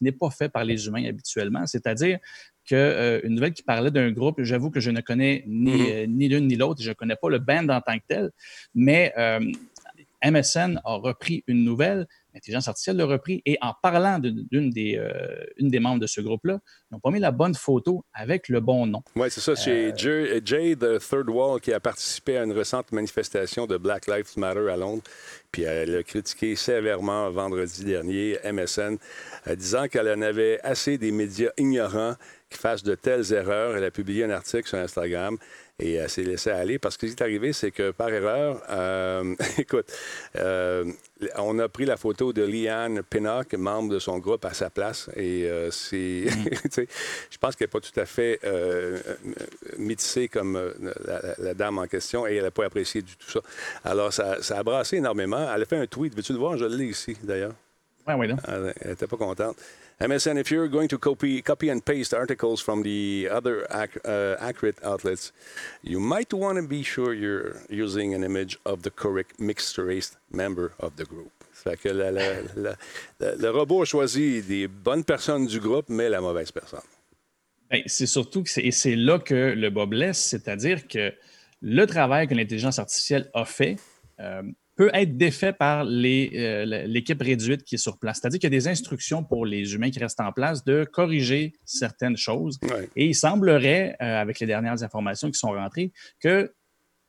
n'est 0.02 0.12
pas 0.12 0.30
faite 0.30 0.52
par 0.52 0.64
les 0.64 0.86
humains 0.86 1.04
habituellement, 1.06 1.66
c'est-à-dire 1.66 2.20
qu'une 2.66 2.78
euh, 2.78 3.22
nouvelle 3.26 3.54
qui 3.54 3.64
parlait 3.64 3.92
d'un 3.92 4.12
groupe, 4.12 4.42
j'avoue 4.44 4.70
que 4.70 4.80
je 4.80 4.92
ne 4.92 5.02
connais 5.02 5.44
ni, 5.48 5.72
mm-hmm. 5.72 5.92
euh, 5.92 6.06
ni 6.08 6.30
l'une 6.30 6.48
ni 6.48 6.56
l'autre, 6.56 6.82
je 6.82 6.90
ne 6.90 6.94
connais 6.94 7.16
pas 7.16 7.30
le 7.30 7.40
band 7.40 7.68
en 7.70 7.82
tant 7.82 7.98
que 7.98 8.04
tel, 8.08 8.32
mais 8.74 9.14
euh, 9.18 9.40
MSN 10.24 10.80
a 10.86 10.96
repris 10.96 11.44
une 11.48 11.64
nouvelle 11.64 12.08
l'intelligence 12.36 12.68
artificielle 12.68 12.98
l'a 12.98 13.06
repris. 13.06 13.42
Et 13.46 13.58
en 13.62 13.74
parlant 13.82 14.20
d'une 14.20 14.70
des, 14.70 14.98
euh, 14.98 15.44
une 15.58 15.70
des 15.70 15.80
membres 15.80 16.02
de 16.02 16.08
ce 16.08 16.22
groupe-là, 16.22 16.60
ils 16.92 16.94
n'ont 16.94 17.00
pas 17.00 17.10
mis 17.10 17.20
la 17.20 17.32
bonne 17.32 17.56
photo 17.56 18.06
avec 18.14 18.50
le 18.50 18.60
bon 18.60 18.86
nom. 18.86 19.02
Oui, 19.16 19.28
c'est 19.32 19.42
ça. 19.42 19.56
C'est 19.56 20.06
euh, 20.06 20.42
Jay, 20.44 20.76
the 20.76 21.00
Third 21.00 21.30
Wall, 21.30 21.62
qui 21.62 21.74
a 21.74 21.80
participé 21.80 22.38
à 22.38 22.44
une 22.44 22.52
récente 22.52 22.92
manifestation 22.92 23.66
de 23.66 23.78
Black 23.78 24.08
Lives 24.08 24.38
Matter 24.38 24.70
à 24.70 24.76
Londres. 24.76 25.04
Puis 25.52 25.64
elle 25.64 25.96
a 25.96 26.04
critiqué 26.04 26.56
sévèrement 26.56 27.32
vendredi 27.32 27.86
dernier 27.86 28.38
MSN, 28.44 28.98
euh, 29.48 29.56
disant 29.56 29.88
qu'elle 29.88 30.10
en 30.10 30.22
avait 30.22 30.60
assez 30.62 30.98
des 30.98 31.12
médias 31.12 31.52
ignorants 31.58 32.16
qui 32.50 32.60
fassent 32.60 32.84
de 32.84 32.96
telles 32.96 33.32
erreurs. 33.32 33.78
Elle 33.78 33.86
a 33.86 33.92
publié 33.92 34.26
un 34.26 34.30
article 34.30 34.68
sur 34.68 34.78
Instagram 34.78 35.38
et 35.80 35.94
elle 35.94 36.10
s'est 36.10 36.24
laissée 36.24 36.52
aller 36.52 36.80
parce 36.80 36.98
que 36.98 37.08
ce 37.08 37.16
qui 37.16 37.22
est 37.22 37.26
arrivé, 37.26 37.54
c'est 37.54 37.72
que 37.72 37.92
par 37.92 38.10
erreur, 38.10 38.62
écoute, 39.58 39.92
on 41.38 41.60
a 41.60 41.70
pris 41.70 41.86
la 41.86 41.98
photo 41.98 42.34
de 42.34 42.44
Liane 42.44 43.02
Pinnock, 43.04 43.54
membre 43.54 43.94
de 43.94 44.00
son 44.00 44.20
groupe, 44.20 44.44
à 44.46 44.54
sa 44.54 44.70
place. 44.70 45.10
Et 45.16 45.46
euh, 45.46 45.72
c'est. 45.72 46.26
Mm. 46.26 46.82
je 47.30 47.38
pense 47.40 47.56
qu'elle 47.56 47.68
n'est 47.68 47.72
pas 47.72 47.80
tout 47.80 48.00
à 48.00 48.06
fait 48.06 48.40
euh, 48.44 49.00
euh 49.80 50.28
comme 50.32 50.56
euh, 50.56 50.74
la, 51.38 51.54
dame 51.54 51.78
en 51.78 51.88
question 51.88 52.28
et 52.28 52.36
elle 52.36 52.44
n'a 52.44 52.52
pas 52.52 52.66
apprécié 52.66 53.02
du 53.02 53.16
tout 53.16 53.30
ça. 53.30 53.40
Alors, 53.84 54.12
ça, 54.12 54.42
ça, 54.42 54.60
a 54.60 54.64
brassé 54.64 54.98
énormément. 54.98 55.48
Elle 55.54 55.62
a 55.62 55.66
fait 55.66 55.78
un 55.78 55.88
tweet. 55.88 56.16
Veux-tu 56.16 56.34
le 56.34 56.40
voir? 56.40 56.58
Je 56.58 56.66
l'ai 56.66 56.86
ici, 56.86 57.16
d'ailleurs. 57.24 57.54
Oui, 58.08 58.14
oui, 58.18 58.28
non. 58.28 58.38
Elle 58.48 58.90
n'était 58.90 59.08
pas 59.08 59.18
contente. 59.18 59.58
MSN, 60.02 60.38
if 60.38 60.52
you're 60.52 60.68
going 60.68 60.90
to 60.90 60.98
copy, 60.98 61.42
copy 61.42 61.70
and 61.70 61.84
paste 61.84 62.14
articles 62.14 62.60
from 62.60 62.84
the 62.84 63.30
other 63.32 63.66
ac 63.72 63.98
uh, 64.04 64.36
accurate 64.40 64.78
outlets, 64.84 65.32
you 65.82 66.02
might 66.02 66.34
want 66.34 66.58
to 66.58 66.68
be 66.68 66.84
sure 66.84 67.14
you're 67.14 67.62
using 67.70 68.14
an 68.14 68.22
image 68.22 68.58
of 68.66 68.82
the 68.82 68.92
correct 68.92 69.40
mixed 69.40 69.78
race 69.78 70.18
member 70.30 70.74
of 70.80 70.98
the 70.98 71.06
group. 71.06 71.32
Fait 71.54 71.78
que 71.78 71.90
le 71.94 73.50
robot 73.50 73.84
a 73.84 73.86
choisi 73.86 74.42
des 74.42 74.68
bonnes 74.68 75.06
personnes 75.06 75.48
du 75.48 75.62
groupe, 75.62 75.88
mais 75.88 76.10
la 76.10 76.20
mauvaise 76.20 76.52
personne. 76.52 76.84
Ben, 77.72 77.82
c'est 77.86 78.06
surtout 78.06 78.44
que 78.44 78.50
c'est 78.50 78.96
là 78.96 79.18
que 79.18 79.54
le 79.56 79.70
bas 79.70 79.86
blesse, 79.86 80.20
c'est-à-dire 80.20 80.88
que 80.88 81.14
le 81.62 81.86
travail 81.86 82.28
que 82.28 82.36
l'intelligence 82.36 82.80
artificielle 82.80 83.30
a 83.34 83.46
fait, 83.46 83.78
euh, 84.20 84.44
peut 84.76 84.90
être 84.94 85.18
défait 85.18 85.54
par 85.54 85.86
euh, 85.86 86.86
l'équipe 86.88 87.22
réduite 87.22 87.64
qui 87.64 87.76
est 87.76 87.80
sur 87.80 87.98
place. 87.98 88.20
C'est-à-dire 88.20 88.40
qu'il 88.40 88.52
y 88.52 88.56
a 88.56 88.58
des 88.58 88.68
instructions 88.68 89.24
pour 89.24 89.46
les 89.46 89.74
humains 89.74 89.90
qui 89.90 90.00
restent 90.00 90.20
en 90.20 90.32
place 90.32 90.64
de 90.64 90.84
corriger 90.84 91.54
certaines 91.64 92.18
choses. 92.18 92.60
Et 92.96 93.06
il 93.06 93.16
semblerait, 93.16 93.96
euh, 94.02 94.22
avec 94.22 94.40
les 94.40 94.48
dernières 94.48 94.84
informations 94.84 95.32
qui 95.32 95.40
sont 95.40 95.52
rentrées, 95.52 95.94
que 96.20 96.54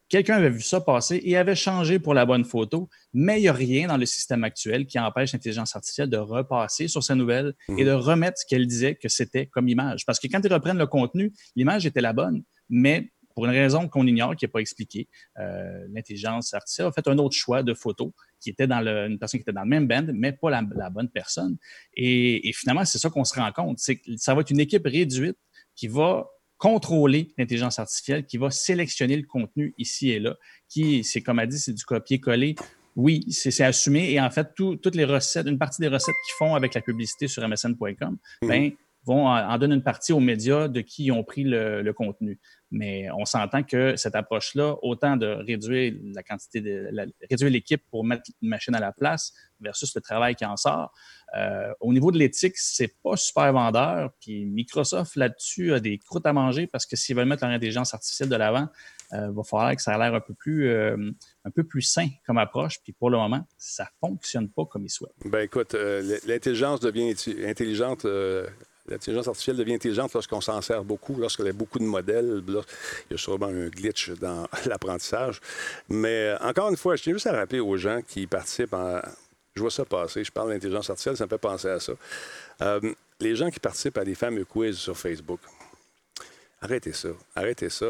quelqu'un 0.09 0.37
avait 0.37 0.51
vu 0.51 0.61
ça 0.61 0.81
passer 0.81 1.21
et 1.25 1.37
avait 1.37 1.57
changé 1.57 1.99
pour 1.99 2.15
la 2.15 2.25
bonne 2.25 2.45
photo, 2.45 2.89
mais 3.13 3.39
il 3.39 3.43
n'y 3.43 3.49
a 3.49 3.53
rien 3.53 3.89
dans 3.89 3.97
le 3.97 4.07
système 4.07 4.45
actuel 4.45 4.87
qui 4.87 4.99
empêche 5.01 5.33
l'intelligence 5.33 5.75
artificielle 5.75 6.09
de 6.09 6.17
repasser 6.17 6.87
sur 6.87 7.03
sa 7.03 7.17
nouvelle 7.17 7.55
et 7.77 7.85
de 7.85 7.91
remettre 7.91 8.39
ce 8.39 8.47
qu'elle 8.47 8.67
disait 8.67 8.95
que 8.95 9.09
c'était 9.09 9.47
comme 9.47 9.69
image. 9.69 10.07
Parce 10.07 10.21
que 10.21 10.29
quand 10.29 10.41
ils 10.45 10.53
reprennent 10.53 10.79
le 10.79 10.87
contenu, 10.87 11.33
l'image 11.57 11.87
était 11.87 12.01
la 12.01 12.13
bonne, 12.13 12.43
mais 12.69 13.11
pour 13.37 13.45
une 13.45 13.53
raison 13.53 13.87
qu'on 13.87 14.07
ignore, 14.07 14.35
qui 14.35 14.47
n'est 14.47 14.51
pas 14.51 14.61
expliquée, 14.61 15.09
euh, 15.39 15.87
l'intelligence 15.91 16.55
artificielle 16.55 16.87
a 16.87 16.93
fait 16.93 17.07
un 17.07 17.19
autre 17.19 17.37
choix 17.37 17.63
de 17.63 17.75
photo 17.75 18.15
qui 18.41 18.49
était 18.49 18.67
dans 18.67 18.81
le, 18.81 19.09
une 19.09 19.19
personne 19.19 19.39
qui 19.39 19.43
était 19.43 19.53
dans 19.53 19.65
le 19.65 19.69
même 19.69 19.87
band, 19.87 20.07
mais 20.15 20.33
pas 20.33 20.49
la, 20.49 20.63
bonne 20.63 21.11
personne. 21.11 21.59
Et, 21.95 22.51
finalement, 22.55 22.87
c'est 22.87 22.97
ça 22.97 23.11
qu'on 23.11 23.25
se 23.25 23.39
rend 23.39 23.53
compte, 23.53 23.79
c'est 23.79 23.97
que 23.97 24.17
ça 24.17 24.35
va 24.35 24.41
être 24.41 24.51
une 24.51 24.61
équipe 24.61 24.87
réduite 24.87 25.37
qui 25.75 25.87
va 25.87 26.27
contrôler 26.57 27.35
l'intelligence 27.37 27.79
artificielle, 27.79 28.25
qui 28.25 28.39
va 28.39 28.51
sélectionner 28.51 29.19
le 29.19 29.25
contenu 29.25 29.75
ici 29.77 30.09
et 30.09 30.19
là, 30.19 30.35
qui, 30.71 31.05
c'est 31.05 31.21
comme 31.21 31.39
a 31.39 31.47
dit, 31.47 31.59
c'est 31.59 31.75
du 31.75 31.85
copier-coller. 31.85 32.55
Oui, 32.95 33.27
c'est 33.29 33.63
assumé. 33.63 34.13
Et 34.13 34.19
en 34.19 34.31
fait, 34.31 34.55
toutes 34.57 34.95
les 34.95 35.05
recettes, 35.05 35.47
une 35.47 35.59
partie 35.59 35.83
des 35.83 35.89
recettes 35.89 36.15
qu'ils 36.27 36.37
font 36.39 36.55
avec 36.55 36.73
la 36.73 36.81
publicité 36.81 37.29
sur 37.29 37.47
msn.com, 37.47 37.85
mm-hmm. 37.85 38.49
ben, 38.49 38.73
vont 39.07 39.29
en, 39.29 39.59
donner 39.59 39.77
une 39.77 39.83
partie 39.83 40.13
aux 40.13 40.21
médias 40.21 40.67
de 40.67 40.81
qui 40.81 41.13
ont 41.13 41.23
pris 41.23 41.45
le, 41.45 41.93
contenu. 41.93 42.41
Mais 42.73 43.09
on 43.17 43.25
s'entend 43.25 43.63
que 43.63 43.95
cette 43.95 44.17
approche-là, 44.17 44.77
autant 44.83 45.17
de 45.17 45.27
réduire 45.27 45.95
la 46.13 46.25
quantité 46.25 46.61
de 46.61 46.91
réduire 47.31 47.51
l'équipe 47.51 47.83
pour 47.91 48.05
mettre 48.05 48.23
une 48.43 48.49
machine 48.49 48.75
à 48.75 48.81
la 48.81 48.93
place 48.93 49.33
versus 49.61 49.95
le 49.95 50.01
travail 50.01 50.35
qui 50.35 50.45
en 50.45 50.57
sort, 50.57 50.93
euh, 51.37 51.73
au 51.81 51.93
niveau 51.93 52.11
de 52.11 52.19
l'éthique, 52.19 52.57
c'est 52.57 52.95
pas 53.03 53.17
super 53.17 53.53
vendeur. 53.53 54.11
Puis 54.21 54.45
Microsoft 54.47 55.15
là-dessus 55.15 55.73
a 55.73 55.81
des 55.81 55.99
croûtes 55.99 56.27
à 56.27 56.33
manger 56.33 56.67
parce 56.67 56.85
que 56.85 56.97
s'ils 56.97 57.15
veulent 57.15 57.29
mettre 57.29 57.45
leur 57.45 57.55
intelligence 57.55 57.95
artificielle 57.95 58.29
de 58.29 58.37
l'avant, 58.37 58.69
il 59.13 59.19
euh, 59.19 59.31
va 59.31 59.43
falloir 59.45 59.77
que 59.77 59.83
ça 59.83 59.95
ait 59.95 59.99
l'air 59.99 60.15
un 60.15 60.21
peu 60.21 60.35
plus 60.35 60.69
euh, 60.69 60.97
un 61.45 61.51
peu 61.51 61.63
plus 61.63 61.83
sain 61.83 62.09
comme 62.27 62.39
approche. 62.39 62.81
Puis 62.83 62.93
pour 62.93 63.11
le 63.11 63.19
moment, 63.19 63.47
ça 63.57 63.89
fonctionne 64.01 64.51
pas 64.51 64.65
comme 64.65 64.85
ils 64.85 64.91
souhaitent. 64.91 65.15
Ben 65.25 65.41
écoute, 65.41 65.75
l'intelligence 66.27 66.81
devient 66.81 67.15
intelligente 67.47 68.05
L'intelligence 68.89 69.27
artificielle 69.27 69.57
devient 69.57 69.75
intelligente 69.75 70.13
lorsqu'on 70.15 70.41
s'en 70.41 70.61
sert 70.63 70.85
beaucoup, 70.85 71.17
lorsqu'il 71.19 71.47
y 71.47 71.49
a 71.49 71.53
beaucoup 71.53 71.79
de 71.79 71.85
modèles. 71.85 72.43
il 72.47 72.55
y 73.11 73.15
a 73.15 73.19
sûrement 73.19 73.47
un 73.47 73.69
glitch 73.69 74.11
dans 74.11 74.47
l'apprentissage. 74.67 75.41
Mais 75.89 76.29
euh, 76.29 76.39
encore 76.41 76.71
une 76.71 76.77
fois, 76.77 76.97
je 76.97 77.03
tiens 77.03 77.13
juste 77.13 77.27
à 77.27 77.33
rappeler 77.33 77.61
aux 77.61 77.77
gens 77.77 78.01
qui 78.07 78.27
participent 78.27 78.77
Je 79.55 79.61
vois 79.61 79.71
ça 79.71 79.85
passer. 79.85 80.23
Je 80.23 80.31
parle 80.31 80.51
d'intelligence 80.51 80.89
artificielle, 80.91 81.17
ça 81.17 81.25
me 81.25 81.31
fait 81.31 81.39
penser 81.39 81.69
à 81.69 81.81
ça. 81.81 81.93
Euh, 82.63 82.81
les 83.21 83.35
gens 83.35 83.51
qui 83.51 83.59
participent 83.59 83.99
à 83.99 84.05
des 84.05 84.15
fameux 84.15 84.45
quiz 84.45 84.77
sur 84.77 84.97
Facebook, 84.97 85.41
arrêtez 86.61 86.93
ça. 86.93 87.09
Arrêtez 87.35 87.71
ça. 87.71 87.87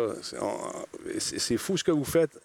C'est 1.19 1.57
fou 1.59 1.77
ce 1.77 1.85
que 1.85 1.91
vous 1.91 2.05
faites. 2.05 2.39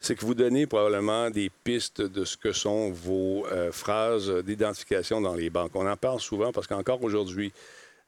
C'est 0.00 0.14
que 0.14 0.24
vous 0.24 0.34
donnez 0.34 0.66
probablement 0.66 1.30
des 1.30 1.50
pistes 1.64 2.02
de 2.02 2.24
ce 2.24 2.36
que 2.36 2.52
sont 2.52 2.90
vos 2.90 3.46
euh, 3.46 3.72
phrases 3.72 4.30
d'identification 4.44 5.20
dans 5.20 5.34
les 5.34 5.50
banques. 5.50 5.72
On 5.74 5.88
en 5.88 5.96
parle 5.96 6.20
souvent 6.20 6.52
parce 6.52 6.66
qu'encore 6.66 7.02
aujourd'hui, 7.02 7.52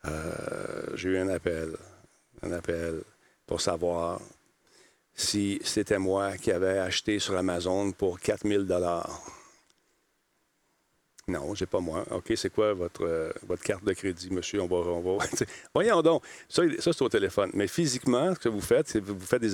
euh, 0.05 0.33
j'ai 0.95 1.11
eu 1.11 1.19
un 1.19 1.29
appel, 1.29 1.77
un 2.43 2.53
appel 2.53 3.01
pour 3.47 3.61
savoir 3.61 4.21
si 5.15 5.61
c'était 5.65 5.99
moi 5.99 6.37
qui 6.37 6.53
avais 6.53 6.79
acheté 6.79 7.19
sur 7.19 7.37
Amazon 7.37 7.91
pour 7.93 8.21
4000 8.21 8.67
dollars. 8.67 9.38
Non, 11.29 11.55
j'ai 11.55 11.67
pas 11.67 11.81
moi. 11.81 12.05
OK, 12.11 12.33
c'est 12.37 12.51
quoi 12.51 12.73
votre, 12.73 13.05
euh, 13.05 13.31
votre 13.47 13.63
carte 13.63 13.85
de 13.85 13.93
crédit, 13.93 14.31
monsieur? 14.31 14.63
On 14.63 14.67
va. 14.67 14.77
On 14.77 15.19
va... 15.19 15.25
Voyons 15.75 16.01
donc. 16.01 16.23
Ça, 16.49 16.63
ça 16.79 16.93
c'est 16.93 17.03
au 17.03 17.09
téléphone. 17.09 17.51
Mais 17.53 17.69
physiquement, 17.69 18.35
ce 18.35 18.41
que 18.41 18.49
vous 18.49 18.63
faites, 18.63 18.89
c'est 18.89 19.01
vous 19.01 19.21
faites 19.21 19.43
des, 19.43 19.53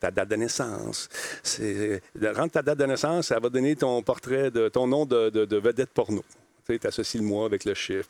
ta 0.00 0.10
date 0.10 0.28
de 0.28 0.36
naissance. 0.36 1.08
C'est, 1.42 2.02
rentre 2.34 2.52
ta 2.52 2.62
date 2.62 2.78
de 2.78 2.86
naissance, 2.86 3.26
ça 3.26 3.38
va 3.38 3.50
donner 3.50 3.76
ton 3.76 4.02
portrait, 4.02 4.50
de 4.50 4.68
ton 4.68 4.86
nom 4.86 5.04
de, 5.04 5.28
de 5.28 5.56
vedette 5.56 5.90
porno. 5.90 6.24
Tu 6.66 6.78
associes 6.86 7.18
le 7.18 7.24
mois 7.24 7.46
avec 7.46 7.64
le 7.64 7.74
chiffre, 7.74 8.08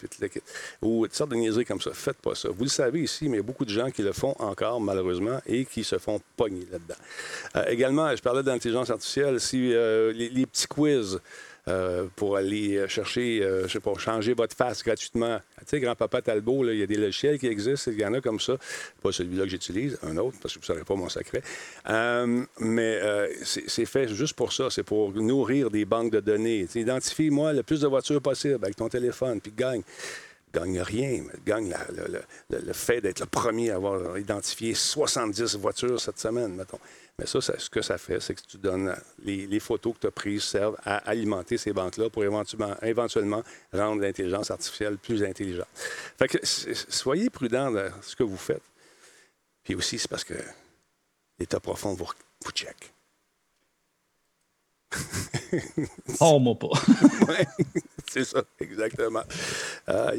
ou 0.83 1.07
toutes 1.07 1.17
sortes 1.17 1.31
de 1.31 1.37
niaiseries 1.37 1.65
comme 1.65 1.81
ça. 1.81 1.93
Faites 1.93 2.19
pas 2.19 2.35
ça. 2.35 2.51
Vous 2.51 2.65
le 2.65 2.69
savez 2.69 3.01
ici, 3.01 3.25
mais 3.25 3.37
il 3.37 3.41
y 3.41 3.41
a 3.41 3.43
beaucoup 3.43 3.65
de 3.65 3.71
gens 3.71 3.91
qui 3.91 4.03
le 4.03 4.13
font 4.13 4.35
encore, 4.39 4.81
malheureusement, 4.81 5.41
et 5.47 5.65
qui 5.65 5.85
se 5.85 5.99
font 5.99 6.21
pogner 6.37 6.67
là-dedans. 6.71 6.95
Euh, 7.57 7.65
également, 7.69 8.15
je 8.15 8.23
parlais 8.23 8.43
d'intelligence 8.43 8.91
artificielle. 8.91 9.41
Si 9.41 9.73
euh, 9.73 10.13
les, 10.13 10.47
petits 10.47 10.67
quiz, 10.67 11.21
euh, 11.69 12.07
pour 12.17 12.37
aller 12.37 12.87
chercher, 12.89 13.43
je 13.65 13.69
sais 13.69 13.81
pas, 13.81 13.95
changer 13.99 14.35
votre 14.35 14.57
face 14.57 14.83
gratuitement. 14.83 15.39
Tu 15.61 15.65
sais, 15.67 15.81
grand-papa 15.81 16.23
Talbot, 16.23 16.69
il 16.71 16.79
y 16.79 16.83
a 16.83 16.87
des 16.87 16.97
logiciels 16.97 17.39
qui 17.39 17.47
existent, 17.47 17.91
il 17.91 18.01
y 18.01 18.07
en 18.07 18.15
a 18.15 18.21
comme 18.21 18.41
ça. 18.41 18.57
Pas 19.03 19.13
celui-là 19.13 19.45
que 19.45 19.51
j'utilise, 19.51 19.99
un 20.03 20.17
autre, 20.17 20.37
parce 20.43 20.55
que 20.55 20.59
vous 20.59 20.65
ne 20.65 20.67
saurez 20.67 20.85
pas 20.85 20.95
mon 20.95 21.09
secret. 21.09 21.43
mais 22.61 23.01
c'est 23.45 23.87
fait 23.87 24.09
juste 24.09 24.35
pour 24.35 24.53
ça, 24.53 24.71
c'est 24.71 24.83
pour 24.83 25.13
nourrir 25.13 25.71
des 25.71 25.85
banques 25.85 26.13
de 26.13 26.21
données. 26.21 26.67
Identifie-moi 26.75 27.53
le 27.53 27.63
plus 27.63 27.81
de 27.81 27.87
voitures 27.87 28.23
possible 28.23 28.59
avec 28.63 28.77
ton 28.77 28.89
téléphone, 28.89 29.41
puis 29.41 29.53
gagne 29.57 29.83
gagne 30.53 30.81
rien, 30.81 31.23
mais 31.27 31.39
gagne 31.45 31.75
le, 32.51 32.73
fait 32.73 33.01
d'être 33.01 33.21
le 33.21 33.27
premier 33.27 33.71
à 33.71 33.77
avoir 33.77 34.19
identifié 34.19 34.75
70 34.75 35.57
voitures 35.57 36.01
cette 36.01 36.19
semaine, 36.19 36.55
mettons. 36.55 36.79
Mais 37.19 37.27
ça, 37.27 37.41
ce 37.41 37.69
que 37.69 37.83
ça 37.83 37.99
fait, 37.99 38.21
c'est 38.21 38.35
que 38.35 38.41
tu 38.41 38.57
donnes 38.57 38.95
les, 39.23 39.61
photos 39.61 39.95
que 39.95 40.01
tu 40.01 40.07
as 40.07 40.11
prises 40.11 40.45
servent 40.45 40.79
à 40.83 40.97
alimenter 40.97 41.59
ces 41.59 41.73
banques-là 41.73 42.09
pour 42.09 42.25
éventuellement, 42.25 42.75
éventuellement 42.83 43.43
rendre 43.73 44.01
l'intelligence 44.01 44.51
artificielle 44.51 44.97
plus 44.97 45.23
intelligente. 45.23 45.69
Fait 46.19 46.29
que 46.29 46.39
soyez 46.45 47.29
prudents 47.29 47.71
dans 47.71 47.91
ce 48.01 48.17
que 48.17 48.23
vous 48.23 48.37
faites. 48.37 48.63
Puis 49.63 49.75
aussi, 49.75 49.99
c'est 49.99 50.09
parce 50.09 50.25
que 50.25 50.35
l'État 51.39 51.61
profond 51.61 51.95
vous, 51.95 52.09
vous 52.45 52.51
check. 52.51 52.93
oh, 56.21 56.39
moi 56.39 56.55
pas. 56.55 56.69
c'est 58.11 58.25
ça, 58.25 58.43
exactement. 58.59 59.23
Ah. 59.87 60.13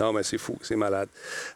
Non, 0.00 0.14
mais 0.14 0.22
c'est 0.22 0.38
fou, 0.38 0.58
c'est 0.62 0.76
malade. 0.76 1.10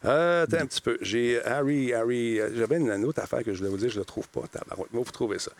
Euh, 0.05 0.45
attends 0.45 0.59
un 0.59 0.66
petit 0.66 0.82
peu. 0.82 0.99
J'ai 1.01 1.42
Harry, 1.45 1.95
Harry. 1.95 2.38
Euh, 2.38 2.51
j'avais 2.55 2.76
une, 2.76 3.05
autre 3.07 3.22
affaire 3.22 3.42
que 3.42 3.55
je 3.55 3.59
voulais 3.59 3.70
vous 3.70 3.78
dire, 3.78 3.88
je 3.88 3.95
ne 3.95 4.01
la 4.01 4.05
trouve 4.05 4.28
pas. 4.28 4.42
Vous 4.92 5.05
trouvez 5.05 5.38
ça. 5.38 5.51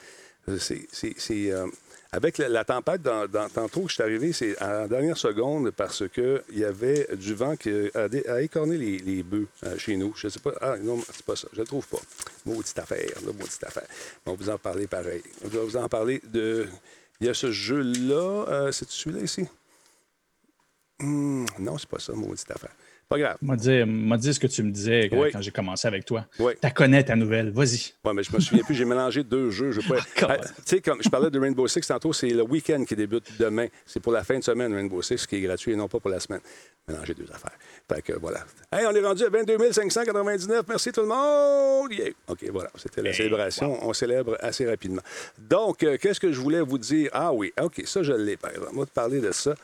C'est. 0.59 0.87
Euh, 1.30 1.66
avec 2.12 2.39
la, 2.39 2.64
tempête, 2.64 3.03
dans, 3.03 3.26
tantôt 3.53 3.82
que 3.82 3.89
je 3.89 3.95
suis 3.95 4.03
arrivé, 4.03 4.32
c'est 4.32 4.55
la 4.61 4.87
dernière 4.87 5.16
seconde 5.16 5.72
parce 5.72 6.09
qu'il 6.09 6.43
y 6.53 6.62
avait 6.62 7.09
du 7.16 7.35
vent 7.35 7.57
qui 7.57 7.70
a, 7.95 8.41
écorné 8.41 8.76
les, 8.76 9.22
bœufs 9.22 9.49
chez 9.78 9.97
nous. 9.97 10.14
Je 10.14 10.26
ne 10.26 10.32
sais 10.32 10.39
pas. 10.39 10.53
Ah, 10.61 10.76
non, 10.76 11.01
c'est 11.11 11.24
pas 11.24 11.35
ça. 11.35 11.49
Je 11.53 11.57
ne 11.57 11.62
le 11.62 11.66
trouve 11.66 11.89
pas. 11.89 12.01
Maudite 12.45 12.78
affaire, 12.78 13.11
maudite 13.24 13.64
affaire. 13.64 13.87
On 14.26 14.32
va 14.32 14.37
vous 14.37 14.51
en 14.51 14.59
parler 14.59 14.87
pareil. 14.87 15.22
On 15.45 15.49
va 15.49 15.61
vous 15.61 15.76
en 15.76 15.89
parler 15.89 16.20
de. 16.22 16.68
Il 17.20 17.26
y 17.26 17.30
a 17.30 17.35
ce 17.35 17.51
jeu-là. 17.51 18.70
c'est 18.70 18.89
celui-là 18.89 19.24
ici? 19.24 19.49
Hmm, 21.01 21.45
non, 21.59 21.76
c'est 21.78 21.88
pas 21.88 21.99
ça, 21.99 22.12
maudite 22.12 22.51
affaire. 22.51 22.70
Pas 23.09 23.18
grave. 23.18 23.36
Dit, 23.42 23.84
m'a 23.84 24.16
dit 24.16 24.32
ce 24.32 24.40
que 24.40 24.47
tu 24.47 24.62
me 24.62 24.70
disais 24.70 25.11
quand, 25.11 25.40
j'ai 25.40 25.51
commencé 25.51 25.86
avec 25.86 26.07
toi. 26.07 26.24
Oui. 26.38 26.53
Tu 26.62 26.70
connais 26.72 27.05
ta 27.05 27.14
nouvelle. 27.14 27.51
Vas-y. 27.51 27.92
Oui, 28.05 28.12
mais 28.14 28.22
je 28.22 28.34
me 28.34 28.40
souviens 28.40 28.64
plus. 28.64 28.74
J'ai 28.74 28.86
mélangé 28.86 29.22
deux 29.22 29.51
jeux. 29.51 29.72
Je 29.72 29.80
pas... 29.80 29.97
Ah, 30.26 30.38
tu 30.38 30.53
sais, 30.64 30.80
comme 30.80 31.03
je 31.03 31.09
parlais 31.11 31.30
de 31.30 31.38
Rainbow 31.38 31.68
Six 31.68 31.86
tantôt, 31.86 32.14
c'est 32.14 32.30
le 32.30 32.42
week-end 32.42 32.82
qui 32.84 32.97
débute 32.97 33.24
demain. 33.38 33.66
C'est 33.84 34.01
pour 34.01 34.12
la 34.12 34.24
fin 34.24 34.38
de 34.38 34.45
semaine, 34.45 34.72
Rainbow 34.72 35.03
Six, 35.03 35.26
qui 35.26 35.36
est 35.36 35.40
gratuit 35.42 35.72
et 35.72 35.76
non 35.76 35.86
pas 35.86 36.01
pour 36.01 36.11
la 36.11 36.18
semaine. 36.18 36.40
Mélanger 36.88 37.12
deux 37.12 37.30
affaires. 37.30 37.59
Fait 37.92 38.01
que 38.01 38.14
voilà. 38.14 38.45
Hey, 38.72 38.86
on 38.86 38.92
est 38.92 39.05
rendu 39.05 39.22
à 39.24 39.28
22 39.28 39.72
599. 39.72 40.64
Merci 40.66 40.92
tout 40.92 41.03
le 41.03 41.09
monde. 41.09 41.92
OK, 42.28 42.45
voilà. 42.51 42.70
C'était 42.76 43.03
la 43.03 43.12
célébration. 43.12 43.86
On 43.86 43.92
célèbre 43.92 44.38
assez 44.40 44.66
rapidement. 44.66 45.03
Donc, 45.38 45.82
euh, 45.82 45.99
qu'est-ce 46.01 46.20
que 46.20 46.32
je 46.32 46.40
voulais 46.40 46.62
vous 46.62 46.78
dire? 46.78 47.11
Ah 47.12 47.34
oui, 47.34 47.53
OK, 47.61 47.82
ça, 47.84 48.03
je 48.03 48.12
l'ai, 48.12 48.38
par 48.38 48.51
exemple. 48.51 48.70
On 48.74 48.80
va 48.80 48.86
te 48.86 48.92
parler 48.92 49.20
de 49.20 49.32
ça. 49.32 49.55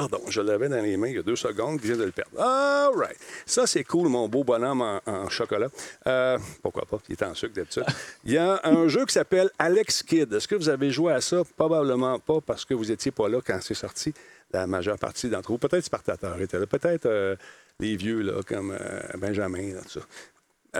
Pardon, 0.00 0.22
je 0.28 0.40
l'avais 0.40 0.70
dans 0.70 0.80
les 0.80 0.96
mains 0.96 1.08
il 1.08 1.16
y 1.16 1.18
a 1.18 1.22
deux 1.22 1.36
secondes, 1.36 1.78
je 1.82 1.88
viens 1.88 1.96
de 1.98 2.04
le 2.04 2.10
perdre. 2.10 2.40
All 2.40 2.96
right. 2.96 3.18
Ça, 3.44 3.66
c'est 3.66 3.84
cool, 3.84 4.08
mon 4.08 4.30
beau 4.30 4.44
bonhomme 4.44 4.80
en, 4.80 5.28
chocolat. 5.28 5.68
Euh, 6.06 6.38
pourquoi 6.62 6.86
pas? 6.86 6.98
Il 7.10 7.12
est 7.12 7.22
en 7.22 7.34
sucre 7.34 7.54
d'habitude. 7.54 7.84
Il 8.24 8.32
y 8.32 8.38
a 8.38 8.60
un 8.64 8.88
jeu 8.88 9.04
qui 9.04 9.12
s'appelle 9.12 9.50
Alex 9.58 10.02
Kid. 10.02 10.32
Est-ce 10.32 10.48
que 10.48 10.54
vous 10.54 10.70
avez 10.70 10.90
joué 10.90 11.12
à 11.12 11.20
ça? 11.20 11.42
Probablement 11.54 12.18
pas 12.18 12.40
parce 12.40 12.64
que 12.64 12.72
vous 12.72 12.86
n'étiez 12.86 13.10
pas 13.10 13.28
là 13.28 13.40
quand 13.46 13.58
c'est 13.60 13.74
sorti. 13.74 14.14
La 14.52 14.66
majeure 14.66 14.98
partie 14.98 15.28
d'entre 15.28 15.52
vous. 15.52 15.58
Peut-être 15.58 15.84
Spartateur 15.84 16.40
était 16.40 16.58
là. 16.58 16.66
Peut-être 16.66 17.04
euh, 17.04 17.36
les 17.78 17.96
vieux, 17.96 18.22
là, 18.22 18.40
comme 18.46 18.70
euh, 18.72 19.00
Benjamin, 19.18 19.74
là, 19.74 19.82
tout 19.82 20.00
ça 20.00 20.06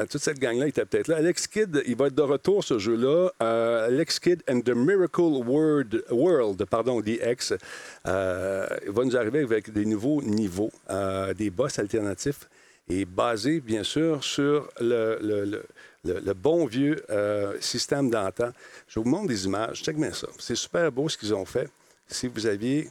toute 0.09 0.21
cette 0.21 0.39
gang-là 0.39 0.69
était 0.69 0.85
peut-être 0.85 1.09
là. 1.09 1.17
Alex 1.17 1.47
Kidd, 1.47 1.83
il 1.87 1.97
va 1.97 2.07
être 2.07 2.15
de 2.15 2.23
retour, 2.23 2.63
ce 2.63 2.79
jeu-là. 2.79 3.31
Euh, 3.43 3.87
Alex 3.87 4.21
Kidd 4.21 4.43
and 4.49 4.61
the 4.61 4.71
Miracle 4.71 5.43
World, 5.45 6.05
World 6.11 6.65
pardon, 6.67 7.01
DX, 7.01 7.55
euh, 8.07 8.67
il 8.87 8.93
va 8.93 9.05
nous 9.05 9.17
arriver 9.17 9.41
avec 9.41 9.73
des 9.73 9.85
nouveaux 9.85 10.23
niveaux, 10.23 10.71
euh, 10.91 11.35
des 11.35 11.51
boss 11.51 11.79
alternatifs 11.79 12.49
et 12.89 13.05
basé, 13.05 13.61
bien 13.61 13.83
sûr, 13.83 14.23
sur 14.23 14.69
le, 14.81 15.19
le, 16.05 16.35
bon 16.35 16.67
vieux 16.67 17.05
système 17.61 18.11
d'antan. 18.11 18.51
Je 18.89 18.99
vous 18.99 19.09
montre 19.09 19.29
des 19.29 19.45
images. 19.45 19.83
Check 19.83 19.97
bien 19.97 20.13
ça. 20.13 20.27
C'est 20.39 20.57
super 20.57 20.91
beau 20.91 21.09
ce 21.09 21.17
qu'ils 21.17 21.35
ont 21.35 21.45
fait. 21.45 21.69
Si 22.09 22.27
vous 22.27 22.47
aviez... 22.47 22.89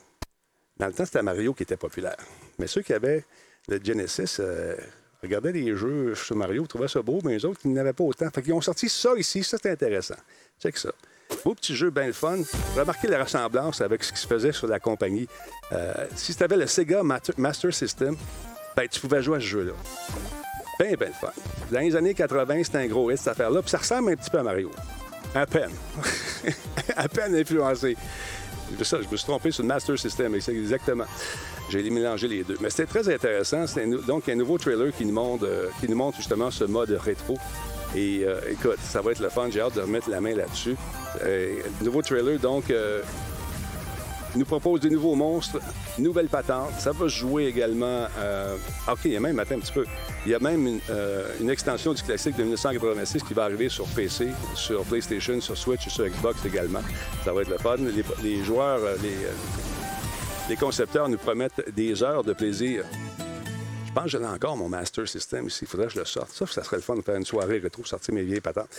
Dans 0.77 0.87
le 0.87 0.93
temps, 0.93 1.03
c'était 1.03 1.21
Mario 1.21 1.53
qui 1.53 1.63
était 1.63 1.75
populaire. 1.75 2.15
Mais 2.57 2.67
ceux 2.67 2.81
qui 2.81 2.93
avaient 2.93 3.25
le 3.67 3.79
Genesis 3.83 4.39
regardaient 5.21 5.51
les 5.51 5.75
jeux 5.75 6.15
sur 6.15 6.35
Mario, 6.35 6.65
trouvaient 6.67 6.87
ça 6.87 7.01
beau, 7.01 7.19
mais 7.23 7.33
les 7.33 7.45
autres, 7.45 7.59
ils 7.65 7.73
n'avaient 7.73 7.93
pas 7.93 8.03
autant. 8.03 8.29
Fait 8.29 8.41
qu'ils 8.41 8.53
ont 8.53 8.61
sorti 8.61 8.89
ça 8.89 9.11
ici, 9.17 9.43
ça 9.43 9.57
c'est 9.61 9.71
intéressant. 9.71 10.15
Check 10.61 10.77
ça. 10.77 10.91
Beau 11.45 11.53
petit 11.53 11.75
jeu 11.75 11.89
bien 11.89 12.07
le 12.07 12.13
fun. 12.13 12.37
Remarquez 12.75 13.07
la 13.07 13.23
ressemblance 13.23 13.81
avec 13.81 14.03
ce 14.03 14.11
qui 14.11 14.19
se 14.19 14.27
faisait 14.27 14.51
sur 14.51 14.67
la 14.67 14.79
compagnie. 14.79 15.27
Euh, 15.71 15.93
si 16.15 16.35
tu 16.35 16.43
avais 16.43 16.57
le 16.57 16.67
Sega 16.67 17.03
Master 17.37 17.73
System, 17.73 18.15
ben, 18.75 18.87
tu 18.87 18.99
pouvais 18.99 19.21
jouer 19.21 19.37
à 19.37 19.39
ce 19.39 19.45
jeu-là. 19.45 19.73
Bien, 20.79 20.95
bien 20.95 21.07
le 21.07 21.13
fun. 21.13 21.31
Dans 21.71 21.79
les 21.79 21.95
années 21.95 22.13
80, 22.13 22.63
c'était 22.63 22.77
un 22.79 22.87
gros 22.87 23.11
hit, 23.11 23.17
cette 23.17 23.27
affaire-là. 23.29 23.61
Puis 23.61 23.69
ça 23.69 23.77
ressemble 23.77 24.11
un 24.11 24.15
petit 24.15 24.29
peu 24.29 24.39
à 24.39 24.43
Mario. 24.43 24.71
À 25.35 25.45
peine. 25.45 25.71
à 26.95 27.07
peine 27.07 27.35
influencé. 27.35 27.95
Ça, 28.83 29.01
je 29.01 29.07
me 29.07 29.17
suis 29.17 29.25
trompé 29.25 29.51
sur 29.51 29.63
le 29.63 29.67
Master 29.67 29.97
System, 29.99 30.33
exactement. 30.35 31.05
J'ai 31.69 31.87
mélangé 31.89 32.27
les 32.27 32.43
deux. 32.43 32.57
Mais 32.61 32.69
c'était 32.69 32.87
très 32.87 33.13
intéressant. 33.13 33.67
C'est 33.67 33.85
donc 34.05 34.27
un 34.27 34.35
nouveau 34.35 34.57
trailer 34.57 34.91
qui 34.95 35.05
nous 35.05 35.13
montre, 35.13 35.45
euh, 35.45 35.67
qui 35.79 35.87
nous 35.87 35.95
montre 35.95 36.17
justement 36.17 36.49
ce 36.49 36.63
mode 36.63 36.89
rétro. 36.91 37.37
Et 37.95 38.21
euh, 38.23 38.39
écoute, 38.49 38.79
ça 38.81 39.01
va 39.01 39.11
être 39.11 39.19
le 39.19 39.29
fun. 39.29 39.49
J'ai 39.51 39.61
hâte 39.61 39.75
de 39.75 39.81
remettre 39.81 40.09
la 40.09 40.19
main 40.19 40.35
là-dessus. 40.35 40.75
Euh, 41.23 41.61
nouveau 41.81 42.01
trailer, 42.01 42.39
donc, 42.39 42.73
nous 44.35 44.45
propose 44.45 44.79
des 44.81 44.91
nouveaux 44.91 45.15
monstres, 45.15 45.59
nouvelles 45.97 46.27
patentes. 46.27 46.71
Ça 46.79 46.91
va 46.91 47.07
jouer 47.07 47.45
également. 47.45 48.05
OK, 48.87 48.99
il 49.05 49.11
y 49.11 49.17
a 49.17 49.19
même, 49.19 49.37
attends 49.39 49.55
un 49.55 49.59
petit 49.59 49.73
peu. 49.73 49.85
Il 50.25 50.31
y 50.31 50.35
a 50.35 50.39
même 50.39 50.79
une, 51.39 51.49
extension 51.49 51.93
du 51.93 52.01
classique 52.01 52.35
de 52.35 52.43
1986 52.43 53.23
qui 53.23 53.33
va 53.33 53.43
arriver 53.45 53.69
sur 53.69 53.85
PC, 53.87 54.29
sur 54.55 54.83
PlayStation, 54.83 55.39
sur 55.41 55.57
Switch 55.57 55.87
et 55.87 55.89
sur 55.89 56.05
Xbox 56.05 56.45
également. 56.45 56.81
Ça 57.23 57.33
va 57.33 57.41
être 57.41 57.49
le 57.49 57.57
fun. 57.57 57.77
Les, 57.77 58.03
les 58.23 58.43
joueurs, 58.43 58.79
les 59.01 59.15
les 60.49 60.55
concepteurs 60.55 61.07
nous 61.07 61.17
promettent 61.17 61.63
des 61.75 62.01
heures 62.01 62.23
de 62.23 62.33
plaisir. 62.33 62.83
Je 63.85 63.93
pense 63.93 64.03
que 64.03 64.09
j'en 64.09 64.23
encore 64.23 64.57
mon 64.57 64.67
Master 64.67 65.07
System 65.07 65.45
ici. 65.45 65.59
Il 65.63 65.67
faudrait 65.67 65.87
que 65.87 65.93
je 65.93 65.99
le 65.99 66.05
sorte. 66.05 66.29
Ça, 66.31 66.47
ça 66.47 66.63
serait 66.63 66.77
le 66.77 66.81
fun 66.81 66.95
de 66.95 67.01
faire 67.01 67.15
une 67.15 67.25
soirée 67.25 67.59
retrouve, 67.59 67.85
sortir 67.85 68.15
mes 68.15 68.23
vieilles 68.23 68.41
patentes. 68.41 68.69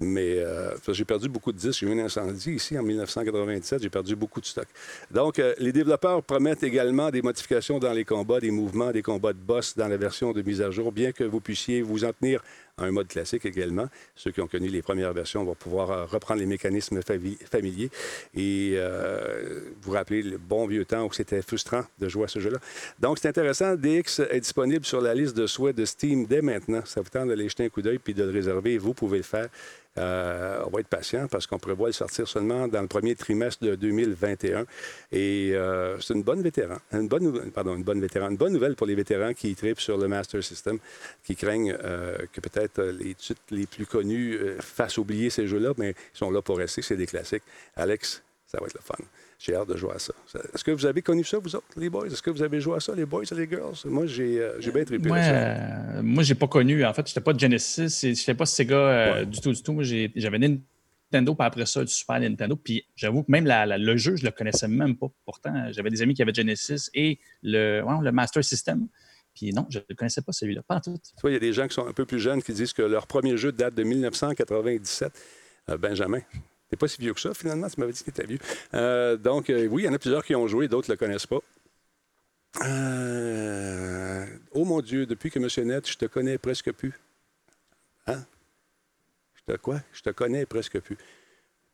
Mais 0.00 0.38
euh, 0.38 0.70
j'ai 0.88 1.04
perdu 1.04 1.28
beaucoup 1.28 1.52
de 1.52 1.58
disques. 1.58 1.80
J'ai 1.80 1.86
eu 1.86 2.00
un 2.00 2.04
incendie 2.04 2.52
ici 2.52 2.78
en 2.78 2.82
1997. 2.82 3.82
J'ai 3.82 3.90
perdu 3.90 4.16
beaucoup 4.16 4.40
de 4.40 4.46
stock. 4.46 4.66
Donc, 5.10 5.38
euh, 5.38 5.54
les 5.58 5.72
développeurs 5.72 6.22
promettent 6.22 6.62
également 6.62 7.10
des 7.10 7.20
modifications 7.20 7.78
dans 7.78 7.92
les 7.92 8.04
combats, 8.04 8.40
des 8.40 8.50
mouvements, 8.50 8.90
des 8.90 9.02
combats 9.02 9.32
de 9.32 9.38
boss 9.38 9.76
dans 9.76 9.88
la 9.88 9.96
version 9.96 10.32
de 10.32 10.40
mise 10.42 10.62
à 10.62 10.70
jour, 10.70 10.92
bien 10.92 11.12
que 11.12 11.24
vous 11.24 11.40
puissiez 11.40 11.82
vous 11.82 12.04
en 12.04 12.12
tenir 12.12 12.42
un 12.78 12.90
mode 12.90 13.08
classique 13.08 13.44
également. 13.46 13.88
Ceux 14.14 14.30
qui 14.30 14.40
ont 14.40 14.46
connu 14.46 14.68
les 14.68 14.82
premières 14.82 15.12
versions 15.12 15.44
vont 15.44 15.54
pouvoir 15.54 15.90
euh, 15.90 16.04
reprendre 16.04 16.40
les 16.40 16.46
mécanismes 16.46 17.00
familiers 17.02 17.90
et 18.34 18.74
euh, 18.76 19.60
vous 19.82 19.92
rappeler 19.92 20.22
le 20.22 20.38
bon 20.38 20.66
vieux 20.66 20.84
temps 20.84 21.04
où 21.04 21.12
c'était 21.12 21.42
frustrant 21.42 21.84
de 21.98 22.08
jouer 22.08 22.24
à 22.24 22.28
ce 22.28 22.38
jeu-là. 22.38 22.58
Donc, 23.00 23.18
c'est 23.18 23.28
intéressant. 23.28 23.74
DX 23.76 24.20
est 24.30 24.40
disponible 24.40 24.84
sur 24.84 25.00
la 25.00 25.14
liste 25.14 25.36
de 25.36 25.46
souhaits 25.46 25.76
de 25.76 25.84
Steam 25.84 26.26
dès 26.26 26.42
maintenant. 26.42 26.82
Ça 26.84 27.00
vous 27.00 27.10
tente 27.10 27.28
d'aller 27.28 27.48
jeter 27.48 27.64
un 27.64 27.68
coup 27.68 27.82
d'œil 27.82 27.98
puis 27.98 28.14
de 28.14 28.24
le 28.24 28.30
réserver. 28.30 28.78
Vous 28.78 28.94
pouvez 28.94 29.18
le 29.18 29.24
faire. 29.24 29.48
Euh, 29.98 30.62
on 30.66 30.70
va 30.70 30.80
être 30.80 30.88
patient 30.88 31.26
parce 31.28 31.46
qu'on 31.46 31.58
prévoit 31.58 31.88
le 31.88 31.92
sortir 31.92 32.28
seulement 32.28 32.68
dans 32.68 32.82
le 32.82 32.88
premier 32.88 33.14
trimestre 33.14 33.64
de 33.64 33.74
2021. 33.74 34.64
Et 35.12 35.52
euh, 35.54 35.98
c'est 36.00 36.14
une 36.14 36.22
bonne 36.22 36.42
vétéran, 36.42 36.78
une 36.92 37.08
bonne 37.08 37.50
pardon, 37.50 37.74
une 37.74 37.82
bonne 37.82 38.00
vétéran, 38.00 38.30
une 38.30 38.36
bonne 38.36 38.52
nouvelle 38.52 38.76
pour 38.76 38.86
les 38.86 38.94
vétérans 38.94 39.34
qui 39.34 39.54
tripent 39.54 39.80
sur 39.80 39.98
le 39.98 40.08
Master 40.08 40.42
System, 40.42 40.78
qui 41.24 41.36
craignent 41.36 41.76
euh, 41.84 42.16
que 42.32 42.40
peut-être 42.40 42.82
les 42.82 43.14
titres 43.14 43.40
les 43.50 43.66
plus 43.66 43.86
connus 43.86 44.38
fassent 44.60 44.98
oublier 44.98 45.30
ces 45.30 45.46
jeux-là, 45.46 45.72
mais 45.76 45.90
ils 45.90 46.18
sont 46.18 46.30
là 46.30 46.42
pour 46.42 46.58
rester. 46.58 46.82
C'est 46.82 46.96
des 46.96 47.06
classiques. 47.06 47.42
Alex, 47.76 48.22
ça 48.46 48.58
va 48.60 48.66
être 48.66 48.74
le 48.74 48.80
fun. 48.80 49.04
J'ai 49.38 49.54
hâte 49.54 49.68
de 49.68 49.76
jouer 49.76 49.92
à 49.94 49.98
ça. 50.00 50.12
Est-ce 50.52 50.64
que 50.64 50.72
vous 50.72 50.84
avez 50.84 51.00
connu 51.00 51.22
ça, 51.22 51.38
vous 51.38 51.54
autres, 51.54 51.66
les 51.76 51.88
boys? 51.88 52.08
Est-ce 52.08 52.20
que 52.20 52.30
vous 52.30 52.42
avez 52.42 52.60
joué 52.60 52.76
à 52.76 52.80
ça, 52.80 52.92
les 52.92 53.06
boys 53.06 53.22
et 53.22 53.34
les 53.36 53.48
girls? 53.48 53.76
Moi, 53.84 54.06
j'ai 54.06 54.40
euh, 54.40 54.58
bien 54.74 54.84
trippé 54.84 55.08
moi, 55.08 55.16
euh, 55.18 56.02
moi, 56.02 56.24
j'ai 56.24 56.34
pas 56.34 56.48
connu. 56.48 56.84
En 56.84 56.92
fait, 56.92 57.06
j'étais 57.06 57.20
pas 57.20 57.32
de 57.32 57.38
Genesis. 57.38 58.00
J'étais 58.00 58.34
pas 58.34 58.46
Sega 58.46 58.74
euh, 58.74 59.24
du 59.24 59.40
tout, 59.40 59.52
du 59.52 59.62
tout. 59.62 59.72
Moi, 59.72 59.84
j'avais 59.84 60.38
Nintendo, 60.38 61.36
puis 61.36 61.46
après 61.46 61.66
ça, 61.66 61.84
du 61.84 61.92
Super 61.92 62.18
Nintendo. 62.18 62.56
Puis 62.56 62.84
j'avoue 62.96 63.22
que 63.22 63.30
même 63.30 63.46
le 63.46 63.96
jeu, 63.96 64.16
je 64.16 64.24
le 64.24 64.32
connaissais 64.32 64.66
même 64.66 64.96
pas. 64.96 65.06
Pourtant, 65.24 65.70
j'avais 65.70 65.90
des 65.90 66.02
amis 66.02 66.14
qui 66.14 66.22
avaient 66.22 66.34
Genesis 66.34 66.90
et 66.92 67.20
le, 67.44 67.84
le 68.02 68.10
Master 68.10 68.42
System. 68.42 68.88
Puis 69.36 69.52
non, 69.52 69.66
je 69.70 69.78
ne 69.88 69.94
connaissais 69.94 70.22
pas 70.22 70.32
celui-là, 70.32 70.62
pas 70.66 70.74
en 70.74 70.80
tout. 70.80 70.96
Tu 70.98 71.20
vois, 71.22 71.30
il 71.30 71.34
y 71.34 71.36
a 71.36 71.40
des 71.40 71.52
gens 71.52 71.68
qui 71.68 71.74
sont 71.74 71.86
un 71.86 71.92
peu 71.92 72.06
plus 72.06 72.18
jeunes 72.18 72.42
qui 72.42 72.52
disent 72.52 72.72
que 72.72 72.82
leur 72.82 73.06
premier 73.06 73.36
jeu 73.36 73.52
date 73.52 73.76
de 73.76 73.84
1997. 73.84 75.12
Benjamin, 75.78 76.22
T'es 76.68 76.76
pas 76.76 76.88
si 76.88 77.00
vieux 77.00 77.14
que 77.14 77.20
ça, 77.20 77.32
finalement. 77.34 77.68
Tu 77.68 77.80
m'avais 77.80 77.92
dit 77.92 78.00
que 78.00 78.10
t'étais 78.10 78.26
vieux. 78.26 78.38
Euh, 78.74 79.16
donc, 79.16 79.50
euh, 79.50 79.66
oui, 79.66 79.82
il 79.82 79.86
y 79.86 79.88
en 79.88 79.94
a 79.94 79.98
plusieurs 79.98 80.24
qui 80.24 80.34
ont 80.34 80.46
joué, 80.46 80.68
d'autres 80.68 80.88
ne 80.90 80.94
le 80.94 80.98
connaissent 80.98 81.26
pas. 81.26 81.40
Euh, 82.62 84.26
oh 84.52 84.64
mon 84.64 84.80
Dieu, 84.80 85.06
depuis 85.06 85.30
que 85.30 85.38
M. 85.38 85.66
Net, 85.66 85.88
je 85.88 85.96
te 85.96 86.06
connais 86.06 86.38
presque 86.38 86.72
plus. 86.72 86.92
Hein? 88.06 88.24
Je 89.34 89.52
te 89.52 89.58
quoi? 89.58 89.80
Je 89.92 90.02
te 90.02 90.10
connais 90.10 90.44
presque 90.46 90.80
plus. 90.80 90.98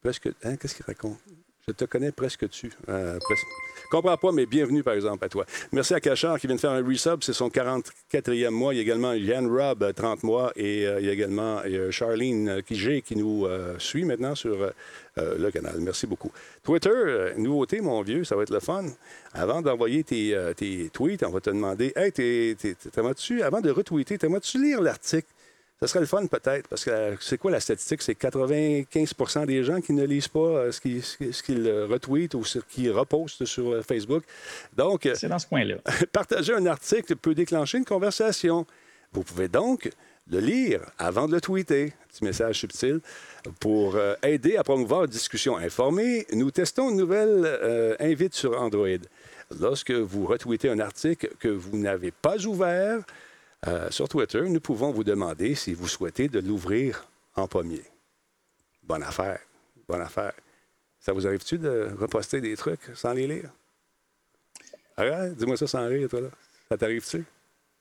Presque. 0.01 0.29
Hein? 0.45 0.57
Qu'est-ce 0.57 0.77
qu'il 0.77 0.85
raconte? 0.87 1.19
Je 1.67 1.73
te 1.73 1.87
connais 1.87 2.13
presque 2.13 2.47
tu. 2.51 2.71
Euh, 2.91 3.19
presque. 3.21 3.47
Comprends 3.91 4.19
pas, 4.19 4.33
mais 4.33 4.45
bienvenue, 4.45 4.83
par 4.83 4.93
exemple, 4.93 5.25
à 5.25 5.31
toi. 5.31 5.47
Merci 5.73 5.95
à 5.95 6.01
Cachard 6.01 6.39
qui 6.39 6.47
vient 6.47 6.57
de 6.57 6.61
faire 6.61 6.73
un 6.73 6.87
resub. 6.87 7.23
C'est 7.23 7.33
son 7.33 7.49
44e 7.49 8.51
mois. 8.51 8.75
Il 8.75 8.77
y 8.77 8.81
a 8.81 8.83
également 8.83 9.15
Yann 9.15 9.47
Rob, 9.47 9.91
30 9.95 10.25
mois. 10.25 10.53
Et 10.57 10.87
euh, 10.87 11.01
il 11.01 11.07
y 11.07 11.09
a 11.09 11.13
également 11.15 11.63
euh, 11.65 11.91
Charlene 11.91 12.63
Kijé 12.63 13.01
qui 13.01 13.17
nous 13.17 13.47
suit 13.79 14.05
maintenant 14.05 14.35
sur 14.35 14.73
le 15.17 15.51
canal. 15.51 15.77
Merci 15.81 16.07
beaucoup. 16.07 16.31
Twitter, 16.63 17.33
nouveauté, 17.39 17.81
mon 17.81 18.03
vieux, 18.03 18.25
ça 18.25 18.37
va 18.37 18.43
être 18.43 18.53
le 18.53 18.61
fun. 18.61 18.85
Avant 19.33 19.63
d'envoyer 19.63 20.05
tes, 20.05 20.91
tweets, 20.93 21.23
on 21.23 21.31
va 21.31 21.41
te 21.41 21.49
demander 21.49 21.95
Hey, 21.97 22.13
tu 22.13 23.43
avant 23.43 23.61
de 23.63 23.71
retweeter, 23.71 24.19
t'aimerais-tu 24.19 24.63
lire 24.63 24.83
l'article? 24.83 25.29
Ce 25.81 25.89
serait 25.89 26.01
le 26.01 26.07
fun 26.07 26.27
peut-être, 26.27 26.69
parce 26.69 26.85
que 26.85 26.91
euh, 26.91 27.17
c'est 27.21 27.37
quoi 27.37 27.51
la 27.51 27.61
statistique? 27.61 28.01
C'est 28.03 28.19
95% 28.19 29.47
des 29.47 29.65
gens 29.65 29.81
qui 29.81 29.93
ne 29.93 30.05
lisent 30.05 30.29
pas 30.29 30.39
euh, 30.39 30.73
ce 30.73 30.81
qu'ils 31.43 31.69
retweetent 31.69 32.35
ou 32.35 32.45
ce 32.45 32.61
qu'ils 32.61 32.93
repostent 32.93 33.45
sur 33.45 33.73
euh, 33.73 33.83
Facebook. 33.83 34.23
Donc, 34.77 35.09
c'est 35.15 35.29
dans 35.29 35.39
ce 35.39 35.47
coin-là. 35.47 35.77
partager 36.13 36.55
un 36.55 36.67
article 36.67 37.17
peut 37.17 37.35
déclencher 37.35 37.79
une 37.79 37.85
conversation. 37.85 38.67
Vous 39.13 39.23
pouvez 39.23 39.49
donc 39.49 39.91
le 40.31 40.39
lire 40.39 40.81
avant 40.99 41.27
de 41.27 41.33
le 41.33 41.41
tweeter. 41.41 41.93
Petit 42.09 42.25
message 42.25 42.61
subtil. 42.61 43.01
Pour 43.61 43.99
aider 44.23 44.57
à 44.57 44.65
promouvoir 44.65 45.05
une 45.05 45.11
discussion 45.11 45.57
informée, 45.57 46.27
nous 46.33 46.51
testons 46.51 46.91
une 46.91 46.97
nouvelle 46.97 47.97
invite 48.01 48.35
sur 48.35 48.59
Android. 48.61 48.89
Lorsque 49.61 49.91
vous 49.91 50.25
retweetez 50.27 50.71
un 50.71 50.79
article 50.79 51.29
que 51.39 51.49
vous 51.49 51.77
n'avez 51.77 52.11
pas 52.11 52.39
ouvert, 52.47 53.01
euh, 53.67 53.91
sur 53.91 54.09
Twitter, 54.09 54.43
nous 54.49 54.61
pouvons 54.61 54.91
vous 54.91 55.05
demander 55.05 55.55
si 55.55 55.75
vous 55.75 55.89
souhaitez 55.89 56.29
de 56.29 56.41
l'ouvrir 56.41 57.07
en 57.35 57.47
premier. 57.47 57.83
Bonne 58.83 59.03
affaire. 59.03 59.41
Bonne 59.89 60.03
affaire. 60.03 60.33
Ça 60.99 61.13
vous 61.13 61.27
arrive-tu 61.27 61.59
de 61.59 61.89
reposter 61.99 62.41
des 62.41 62.57
trucs 62.57 62.91
sans 62.95 63.13
les 63.13 63.27
lire? 63.27 63.51
Arrête, 64.97 65.37
dis-moi 65.37 65.57
ça 65.57 65.67
sans 65.67 65.87
rire, 65.87 66.09
toi, 66.09 66.23
là. 66.23 66.29
Ça 66.69 66.79
t'arrive-tu? 66.79 67.25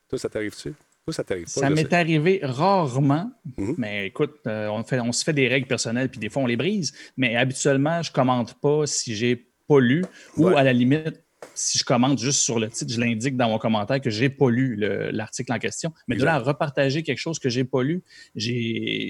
Toi, 0.08 0.18
ça 0.18 0.28
t'arrive-tu? 0.28 0.74
Toi, 1.04 1.14
ça 1.14 1.24
t'arrive 1.24 1.44
pas? 1.44 1.60
Ça 1.60 1.70
m'est 1.70 1.92
arrivé 1.92 2.40
rarement, 2.42 3.30
mhm. 3.56 3.74
mais 3.76 4.06
écoute, 4.06 4.40
euh, 4.46 4.68
on, 4.68 4.82
fait, 4.84 5.00
on 5.00 5.12
se 5.12 5.22
fait 5.22 5.32
des 5.32 5.48
règles 5.48 5.66
personnelles, 5.66 6.08
puis 6.08 6.18
des 6.18 6.30
fois, 6.30 6.42
on 6.42 6.46
les 6.46 6.56
brise. 6.56 6.92
Mais 7.16 7.36
habituellement, 7.36 8.02
je 8.02 8.10
commente 8.10 8.54
pas 8.60 8.86
si 8.86 9.14
j'ai 9.14 9.36
pas 9.68 9.80
lu, 9.80 10.04
ou 10.36 10.48
à 10.48 10.62
la 10.62 10.72
limite, 10.72 11.23
si 11.54 11.78
je 11.78 11.84
commente 11.84 12.18
juste 12.18 12.40
sur 12.40 12.58
le 12.58 12.68
titre, 12.68 12.92
je 12.92 13.00
l'indique 13.00 13.36
dans 13.36 13.48
mon 13.48 13.58
commentaire 13.58 14.00
que 14.00 14.10
je 14.10 14.22
n'ai 14.22 14.28
pas 14.28 14.50
lu 14.50 14.76
l'article 14.76 15.52
en 15.52 15.58
question. 15.58 15.92
Mais 16.08 16.16
de 16.16 16.24
là 16.24 16.34
à 16.34 16.38
repartager 16.38 17.02
quelque 17.02 17.18
chose 17.18 17.38
que 17.38 17.48
je 17.48 17.60
n'ai 17.60 17.64
pas 17.64 17.82
lu, 17.82 18.02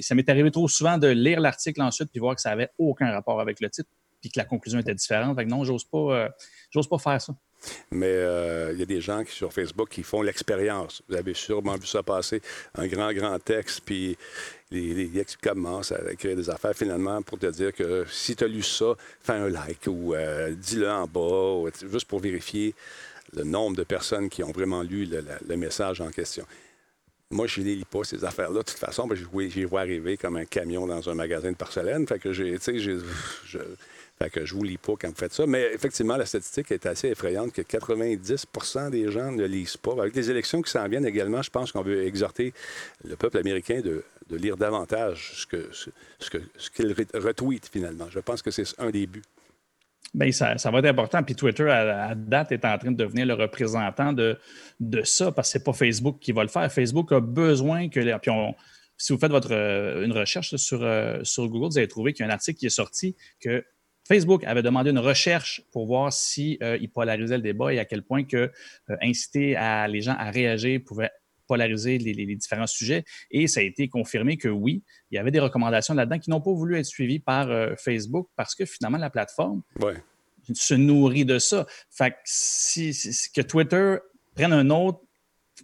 ça 0.02 0.14
m'est 0.14 0.28
arrivé 0.28 0.50
trop 0.50 0.68
souvent 0.68 0.98
de 0.98 1.08
lire 1.08 1.40
l'article 1.40 1.82
ensuite 1.82 2.10
puis 2.10 2.20
voir 2.20 2.34
que 2.34 2.40
ça 2.40 2.50
n'avait 2.50 2.70
aucun 2.78 3.10
rapport 3.10 3.40
avec 3.40 3.60
le 3.60 3.70
titre 3.70 3.88
puis 4.24 4.30
que 4.30 4.40
la 4.40 4.46
conclusion 4.46 4.78
était 4.78 4.94
différente. 4.94 5.36
Fait 5.36 5.44
non, 5.44 5.64
j'ose 5.64 5.84
pas, 5.84 5.98
euh, 5.98 6.82
pas 6.90 6.98
faire 6.98 7.20
ça. 7.20 7.34
Mais 7.90 8.06
euh, 8.06 8.72
il 8.72 8.78
y 8.78 8.82
a 8.82 8.86
des 8.86 9.02
gens 9.02 9.22
qui, 9.22 9.32
sur 9.32 9.52
Facebook 9.52 9.90
qui 9.90 10.02
font 10.02 10.22
l'expérience. 10.22 11.02
Vous 11.08 11.14
avez 11.14 11.34
sûrement 11.34 11.76
vu 11.76 11.86
ça 11.86 12.02
passer, 12.02 12.40
un 12.74 12.86
grand, 12.86 13.12
grand 13.12 13.38
texte, 13.38 13.82
puis 13.84 14.16
les, 14.70 14.94
les 14.94 15.24
commencent 15.42 15.92
à 15.92 16.10
écrire 16.10 16.36
des 16.36 16.48
affaires 16.48 16.74
finalement 16.74 17.20
pour 17.20 17.38
te 17.38 17.46
dire 17.46 17.74
que 17.74 18.06
si 18.10 18.34
tu 18.34 18.44
as 18.44 18.48
lu 18.48 18.62
ça, 18.62 18.94
fais 19.20 19.34
un 19.34 19.50
like 19.50 19.86
ou 19.86 20.14
euh, 20.14 20.54
dis-le 20.54 20.90
en 20.90 21.06
bas, 21.06 21.70
juste 21.90 22.08
pour 22.08 22.20
vérifier 22.20 22.74
le 23.34 23.44
nombre 23.44 23.76
de 23.76 23.84
personnes 23.84 24.30
qui 24.30 24.42
ont 24.42 24.52
vraiment 24.52 24.82
lu 24.82 25.06
le, 25.06 25.56
message 25.56 26.00
en 26.00 26.10
question. 26.10 26.46
Moi, 27.30 27.46
je 27.46 27.60
ne 27.60 27.66
lis 27.66 27.84
pas 27.84 28.04
ces 28.04 28.24
affaires-là. 28.24 28.60
De 28.60 28.64
toute 28.64 28.78
façon, 28.78 29.08
j'y 29.48 29.64
vois 29.64 29.80
arriver 29.80 30.16
comme 30.16 30.36
un 30.36 30.44
camion 30.44 30.86
dans 30.86 31.08
un 31.10 31.14
magasin 31.14 31.50
de 31.50 31.56
porcelaine. 31.56 32.06
Fait 32.06 32.18
que 32.18 32.32
j'ai, 32.32 32.58
je, 32.58 33.58
fait 34.18 34.30
que 34.30 34.44
je 34.44 34.54
vous 34.54 34.62
lis 34.62 34.78
pas 34.78 34.92
quand 34.98 35.08
vous 35.08 35.14
faites 35.14 35.32
ça. 35.32 35.46
Mais 35.46 35.70
effectivement, 35.74 36.16
la 36.16 36.26
statistique 36.26 36.70
est 36.70 36.86
assez 36.86 37.08
effrayante 37.08 37.52
que 37.52 37.62
90% 37.62 38.90
des 38.90 39.10
gens 39.10 39.32
ne 39.32 39.44
lisent 39.44 39.76
pas. 39.76 39.92
Avec 39.98 40.14
les 40.14 40.30
élections 40.30 40.62
qui 40.62 40.70
s'en 40.70 40.86
viennent 40.88 41.06
également, 41.06 41.42
je 41.42 41.50
pense 41.50 41.72
qu'on 41.72 41.82
veut 41.82 42.04
exhorter 42.04 42.52
le 43.04 43.16
peuple 43.16 43.38
américain 43.38 43.80
de, 43.80 44.04
lire 44.30 44.56
davantage 44.56 45.46
ce 46.20 46.70
qu'il 46.70 46.94
retweet 47.14 47.68
finalement. 47.70 48.06
Je 48.10 48.20
pense 48.20 48.40
que 48.40 48.50
c'est 48.50 48.64
un 48.78 48.90
des 48.90 49.06
buts. 49.06 49.22
Bien, 50.14 50.30
ça, 50.30 50.54
va 50.70 50.78
être 50.78 50.86
important. 50.86 51.22
Puis 51.24 51.34
Twitter, 51.34 51.68
à, 51.68 52.14
date, 52.14 52.52
est 52.52 52.64
en 52.64 52.78
train 52.78 52.92
de 52.92 52.96
devenir 52.96 53.26
le 53.26 53.34
représentant 53.34 54.12
de, 54.12 54.38
ça, 55.02 55.32
parce 55.32 55.48
que 55.48 55.52
ce 55.52 55.58
n'est 55.58 55.64
pas 55.64 55.72
Facebook 55.72 56.18
qui 56.20 56.30
va 56.30 56.42
le 56.42 56.48
faire. 56.48 56.70
Facebook 56.72 57.10
a 57.10 57.18
besoin 57.18 57.88
que 57.88 57.98
les. 57.98 58.16
Puis 58.22 58.30
si 58.96 59.12
vous 59.12 59.18
faites 59.18 59.32
votre, 59.32 59.50
une 59.50 60.12
recherche 60.12 60.54
sur, 60.54 60.84
euh, 60.84 61.18
sur 61.24 61.48
Google, 61.48 61.66
vous 61.72 61.78
allez 61.78 61.88
trouver 61.88 62.12
qu'il 62.12 62.24
y 62.24 62.28
a 62.28 62.30
un 62.30 62.34
article 62.34 62.60
qui 62.60 62.66
est 62.66 62.70
sorti 62.70 63.16
que 63.40 63.64
Facebook 64.06 64.44
avait 64.44 64.62
demandé 64.62 64.90
une 64.90 64.98
recherche 64.98 65.62
pour 65.72 65.86
voir 65.86 66.12
si 66.12 66.58
euh, 66.62 66.76
il 66.80 66.90
polarisait 66.90 67.36
le 67.36 67.42
débat 67.42 67.72
et 67.72 67.78
à 67.78 67.84
quel 67.84 68.02
point 68.02 68.24
que 68.24 68.36
euh, 68.90 68.96
inciter 69.02 69.56
à, 69.56 69.88
les 69.88 70.02
gens 70.02 70.14
à 70.18 70.30
réagir 70.30 70.80
pouvait 70.84 71.10
polariser 71.46 71.98
les, 71.98 72.36
différents 72.36 72.66
sujets. 72.66 73.04
Et 73.30 73.46
ça 73.46 73.60
a 73.60 73.62
été 73.62 73.88
confirmé 73.88 74.36
que 74.36 74.48
oui, 74.48 74.82
il 75.10 75.16
y 75.16 75.18
avait 75.18 75.30
des 75.30 75.40
recommandations 75.40 75.94
là-dedans 75.94 76.18
qui 76.18 76.30
n'ont 76.30 76.40
pas 76.40 76.52
voulu 76.52 76.76
être 76.78 76.86
suivies 76.86 77.18
par 77.18 77.50
euh, 77.50 77.74
Facebook 77.76 78.28
parce 78.36 78.54
que 78.54 78.64
finalement, 78.64 78.98
la 78.98 79.10
plateforme 79.10 79.62
se 80.52 80.74
nourrit 80.74 81.24
de 81.24 81.38
ça. 81.38 81.66
Fait 81.90 82.10
que 82.10 82.16
si, 82.24 82.92
que 83.34 83.42
Twitter 83.42 83.96
prenne 84.34 84.52
un 84.52 84.70
autre 84.70 85.00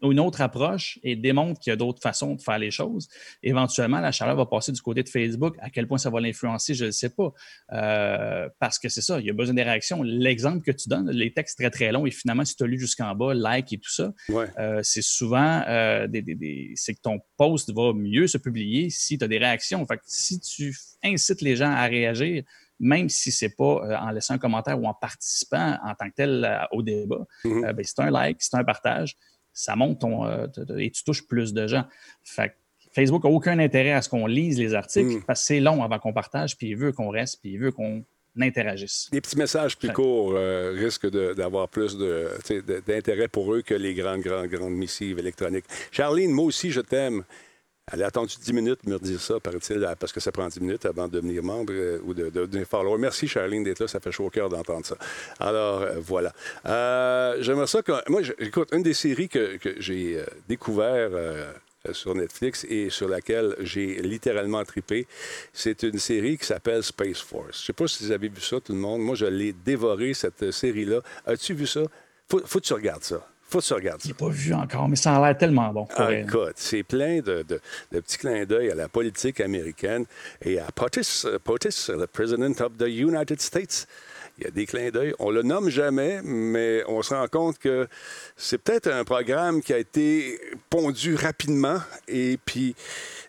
une 0.03 0.21
autre 0.21 0.41
approche 0.41 0.99
et 1.03 1.17
démontre 1.17 1.61
qu'il 1.61 1.71
y 1.71 1.75
a 1.75 1.77
d'autres 1.77 2.01
façons 2.01 2.35
de 2.35 2.41
faire 2.41 2.59
les 2.59 2.71
choses, 2.71 3.09
éventuellement, 3.43 4.01
la 4.01 4.13
chaleur 4.13 4.37
va 4.37 4.47
passer 4.47 4.73
du 4.73 4.81
côté 4.81 5.03
de 5.03 5.09
Facebook. 5.09 5.57
À 5.61 5.71
quel 5.71 5.87
point 5.87 5.99
ça 5.99 6.11
va 6.11 6.21
l'influencer, 6.21 6.75
je 6.75 6.87
ne 6.87 6.91
sais 6.91 7.11
pas. 7.11 7.33
Euh, 7.73 8.49
parce 8.59 8.79
que 8.79 8.89
c'est 8.89 9.03
ça, 9.03 9.21
il 9.21 9.27
y 9.27 9.31
a 9.31 9.33
besoin 9.33 9.55
des 9.55 9.63
réactions. 9.63 10.03
L'exemple 10.03 10.63
que 10.63 10.71
tu 10.71 10.89
donnes, 10.89 11.11
les 11.11 11.33
textes 11.33 11.59
très, 11.59 11.71
très 11.71 11.93
longs, 11.93 12.07
et 12.07 12.11
finalement, 12.11 12.45
si 12.45 12.57
tu 12.57 12.65
as 12.65 12.67
lu 12.67 12.79
jusqu'en 12.79 13.15
bas, 13.15 13.35
like 13.35 13.73
et 13.73 13.79
tout 13.79 13.91
ça, 13.91 14.13
euh, 14.31 14.81
c'est 14.83 15.03
souvent 15.03 15.63
euh, 15.69 16.07
des, 16.07 16.73
c'est 16.77 16.95
que 16.95 17.01
ton 17.01 17.21
post 17.37 17.73
va 17.75 17.93
mieux 17.93 18.27
se 18.27 18.39
publier 18.39 18.91
si 18.91 19.19
tu 19.19 19.25
as 19.25 19.29
des 19.29 19.39
réactions. 19.39 19.85
Fait 19.87 20.01
si 20.07 20.41
tu 20.41 20.77
incites 21.05 21.43
les 21.43 21.57
gens 21.57 21.71
à 21.71 21.85
réagir, 21.85 22.43
même 22.79 23.11
si 23.11 23.31
ce 23.31 23.45
n'est 23.45 23.51
pas 23.51 24.01
en 24.01 24.11
laissant 24.11 24.35
un 24.35 24.39
commentaire 24.39 24.81
ou 24.81 24.87
en 24.87 24.95
participant 24.95 25.77
en 25.85 25.95
tant 25.95 26.09
que 26.09 26.15
tel 26.15 26.67
au 26.73 26.83
débat, 26.83 27.27
mm-hmm. 27.45 27.73
ben, 27.75 27.85
c'est 27.85 28.01
un 28.01 28.11
like, 28.11 28.39
c'est 28.41 28.57
un 28.57 28.65
partage 28.65 29.17
ça 29.53 29.77
monte 29.77 30.01
ton, 30.01 30.27
euh, 30.27 30.47
et 30.79 30.91
tu 30.91 31.05
touches 31.05 31.27
plus 31.27 31.53
de 31.53 31.67
gens. 31.67 31.85
Facebook 32.93 33.25
n'a 33.25 33.31
aucun 33.31 33.59
intérêt 33.59 33.93
à 33.93 34.03
ce 34.03 34.09
qu'on 34.09 34.27
lise 34.27 34.59
les 34.59 34.75
articles 34.75 35.19
mm. 35.19 35.23
parce 35.23 35.41
que 35.41 35.47
c'est 35.47 35.61
long 35.61 35.83
avant 35.83 35.99
qu'on 35.99 36.13
partage, 36.13 36.57
puis 36.57 36.69
il 36.69 36.77
veut 36.77 36.93
qu'on 36.93 37.11
reste, 37.11 37.41
puis 37.41 37.53
il 37.53 37.59
veut 37.59 37.73
qu'on 37.73 38.05
interagisse. 38.41 39.09
Les 39.13 39.21
petits 39.21 39.37
messages 39.37 39.77
plus 39.77 39.93
courts 39.93 40.33
euh, 40.35 40.73
risquent 40.77 41.11
d'avoir 41.11 41.69
plus 41.69 41.97
d'intérêt 42.87 43.29
pour 43.29 43.53
eux 43.55 43.63
que 43.63 43.75
les 43.75 43.95
grandes, 43.95 44.21
grandes, 44.21 44.47
grandes 44.47 44.75
missives 44.75 45.19
électroniques. 45.19 45.67
Charline, 45.91 46.31
moi 46.31 46.45
aussi, 46.45 46.71
je 46.71 46.81
t'aime. 46.81 47.25
Elle 47.93 48.03
a 48.03 48.07
attendu 48.07 48.35
10 48.41 48.53
minutes 48.53 48.81
de 48.85 48.91
me 48.91 48.99
dire 48.99 49.21
ça, 49.21 49.41
paraît-il, 49.41 49.87
parce 49.99 50.13
que 50.13 50.21
ça 50.21 50.31
prend 50.31 50.47
10 50.47 50.61
minutes 50.61 50.87
avant 50.87 51.09
de 51.09 51.13
devenir 51.13 51.43
membre 51.43 51.73
euh, 51.73 51.99
ou 52.05 52.15
de, 52.15 52.31
devenir 52.31 52.67
follower. 52.67 52.99
Merci, 52.99 53.27
Charline, 53.27 53.65
d'être 53.65 53.81
là. 53.81 53.89
Ça 53.89 54.01
fait 54.01 54.13
chaud 54.13 54.27
au 54.27 54.31
cœur 54.31 54.49
d'entendre 54.49 54.87
ça. 54.87 54.97
Alors, 55.39 55.83
euh, 55.83 55.95
voilà. 55.99 56.33
Euh, 56.67 57.37
j'aimerais 57.41 57.67
ça 57.67 57.83
que. 57.83 57.93
Moi, 58.09 58.23
j'écoute, 58.23 58.69
une 58.73 58.83
des 58.83 58.95
séries 58.95 59.29
que, 59.29 59.59
j'ai 59.79 60.23
découvert 60.49 61.11
sur 61.93 62.15
Netflix 62.15 62.65
et 62.69 62.91
sur 62.91 63.09
laquelle 63.09 63.57
j'ai 63.61 64.03
littéralement 64.03 64.65
tripé. 64.65 65.07
C'est 65.53 65.83
une 65.83 65.99
série 65.99 66.39
qui 66.39 66.47
s'appelle 66.47 66.83
Space 66.83 67.21
Force. 67.21 67.57
Je 67.57 67.63
ne 67.63 67.67
sais 67.67 67.73
pas 67.73 67.87
si 67.89 68.05
vous 68.05 68.13
avez 68.13 68.29
vu 68.29 68.41
ça, 68.41 68.61
tout 68.61 68.73
le 68.73 68.79
monde. 68.79 69.01
Moi, 69.01 69.15
je 69.15 69.27
l'ai 69.27 69.53
dévoré, 69.53 70.15
cette 70.15 70.51
série-là. 70.51 71.01
As-tu 71.27 71.55
vu 71.55 71.67
ça? 71.67 71.83
Faut, 72.29 72.41
faut 72.45 72.61
que 72.61 72.67
tu 72.67 72.75
regardes 72.75 73.03
ça 73.03 73.27
faut 73.51 73.61
que 73.61 73.65
tu 73.65 73.75
regardes 73.75 74.01
ça. 74.01 74.09
Je 74.09 74.15
pas 74.15 74.29
vu 74.29 74.55
encore, 74.55 74.89
mais 74.89 74.97
ça 74.97 75.17
a 75.17 75.27
l'air 75.27 75.37
tellement 75.37 75.73
bon. 75.73 75.89
Ah, 75.97 76.13
écoute, 76.13 76.55
c'est 76.57 76.83
plein 76.83 77.21
de, 77.21 77.45
petits 77.91 78.19
clins 78.19 78.45
d'œil 78.45 78.71
à 78.71 78.75
la 78.75 78.89
politique 78.89 79.41
américaine 79.41 80.05
et 80.43 80.59
à 80.59 80.67
POTUS, 80.75 81.27
POTUS, 81.43 81.91
le 81.91 82.07
President 82.07 82.61
of 82.61 82.77
the 82.79 82.89
United 82.89 83.41
States. 83.41 83.87
Il 84.41 84.45
y 84.45 84.47
a 84.47 84.51
des 84.51 84.65
clins 84.65 84.89
d'œil. 84.89 85.13
On 85.19 85.31
le 85.31 85.43
nomme 85.43 85.69
jamais, 85.69 86.21
mais 86.25 86.83
on 86.89 87.03
se 87.03 87.13
rend 87.13 87.29
compte 87.29 87.59
que 87.59 87.87
c'est 88.37 88.57
peut-être 88.57 88.89
un 88.89 89.05
programme 89.05 89.61
qui 89.61 89.75
a 89.75 89.79
été 89.79 90.41
pondu 90.71 91.15
rapidement. 91.15 91.77
Et 92.09 92.39
puis, 92.43 92.75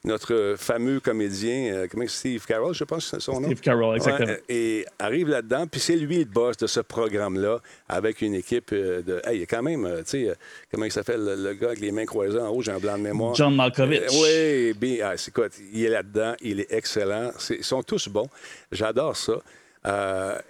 notre 0.05 0.55
fameux 0.57 1.01
comédien, 1.01 1.73
euh, 1.73 1.87
comment 1.91 2.07
Steve 2.07 2.45
Carroll, 2.45 2.73
je 2.73 2.85
pense 2.85 3.03
que 3.03 3.17
c'est 3.17 3.21
son 3.21 3.41
nom. 3.41 3.47
Steve 3.47 3.59
Carroll, 3.59 3.97
exactement. 3.97 4.35
et 4.47 4.85
arrive 4.99 5.27
là-dedans, 5.27 5.67
puis 5.67 5.81
c'est 5.81 5.97
lui 5.97 6.19
le 6.19 6.25
boss 6.25 6.55
de 6.55 6.67
ce 6.67 6.79
programme-là, 6.79 7.59
avec 7.89 8.21
une 8.21 8.35
équipe 8.35 8.71
euh, 8.71 9.01
de. 9.01 9.21
Hey, 9.25 9.35
il 9.35 9.39
y 9.41 9.43
a 9.43 9.47
quand 9.47 9.63
même, 9.63 9.85
euh, 9.85 9.97
tu 10.03 10.25
sais, 10.25 10.33
comment 10.71 10.85
il 10.85 10.93
s'appelle, 10.93 11.23
le, 11.23 11.53
gars 11.55 11.67
avec 11.67 11.81
les 11.81 11.91
mains 11.91 12.05
croisées 12.05 12.39
en 12.39 12.47
haut, 12.47 12.61
j'ai 12.61 12.71
un 12.71 12.79
blanc 12.79 12.97
de 12.97 13.03
mémoire. 13.03 13.35
John 13.35 13.53
Malkovich. 13.53 14.03
oui, 14.21 14.73
bien, 14.79 15.09
ah, 15.09 15.17
c'est 15.17 15.33
quoi, 15.33 15.47
il 15.73 15.83
est 15.83 15.89
là-dedans, 15.89 16.35
il 16.39 16.61
est 16.61 16.71
excellent. 16.71 17.31
ils 17.49 17.65
sont 17.65 17.83
tous 17.83 18.07
bons. 18.07 18.29
J'adore 18.71 19.17
ça. 19.17 19.33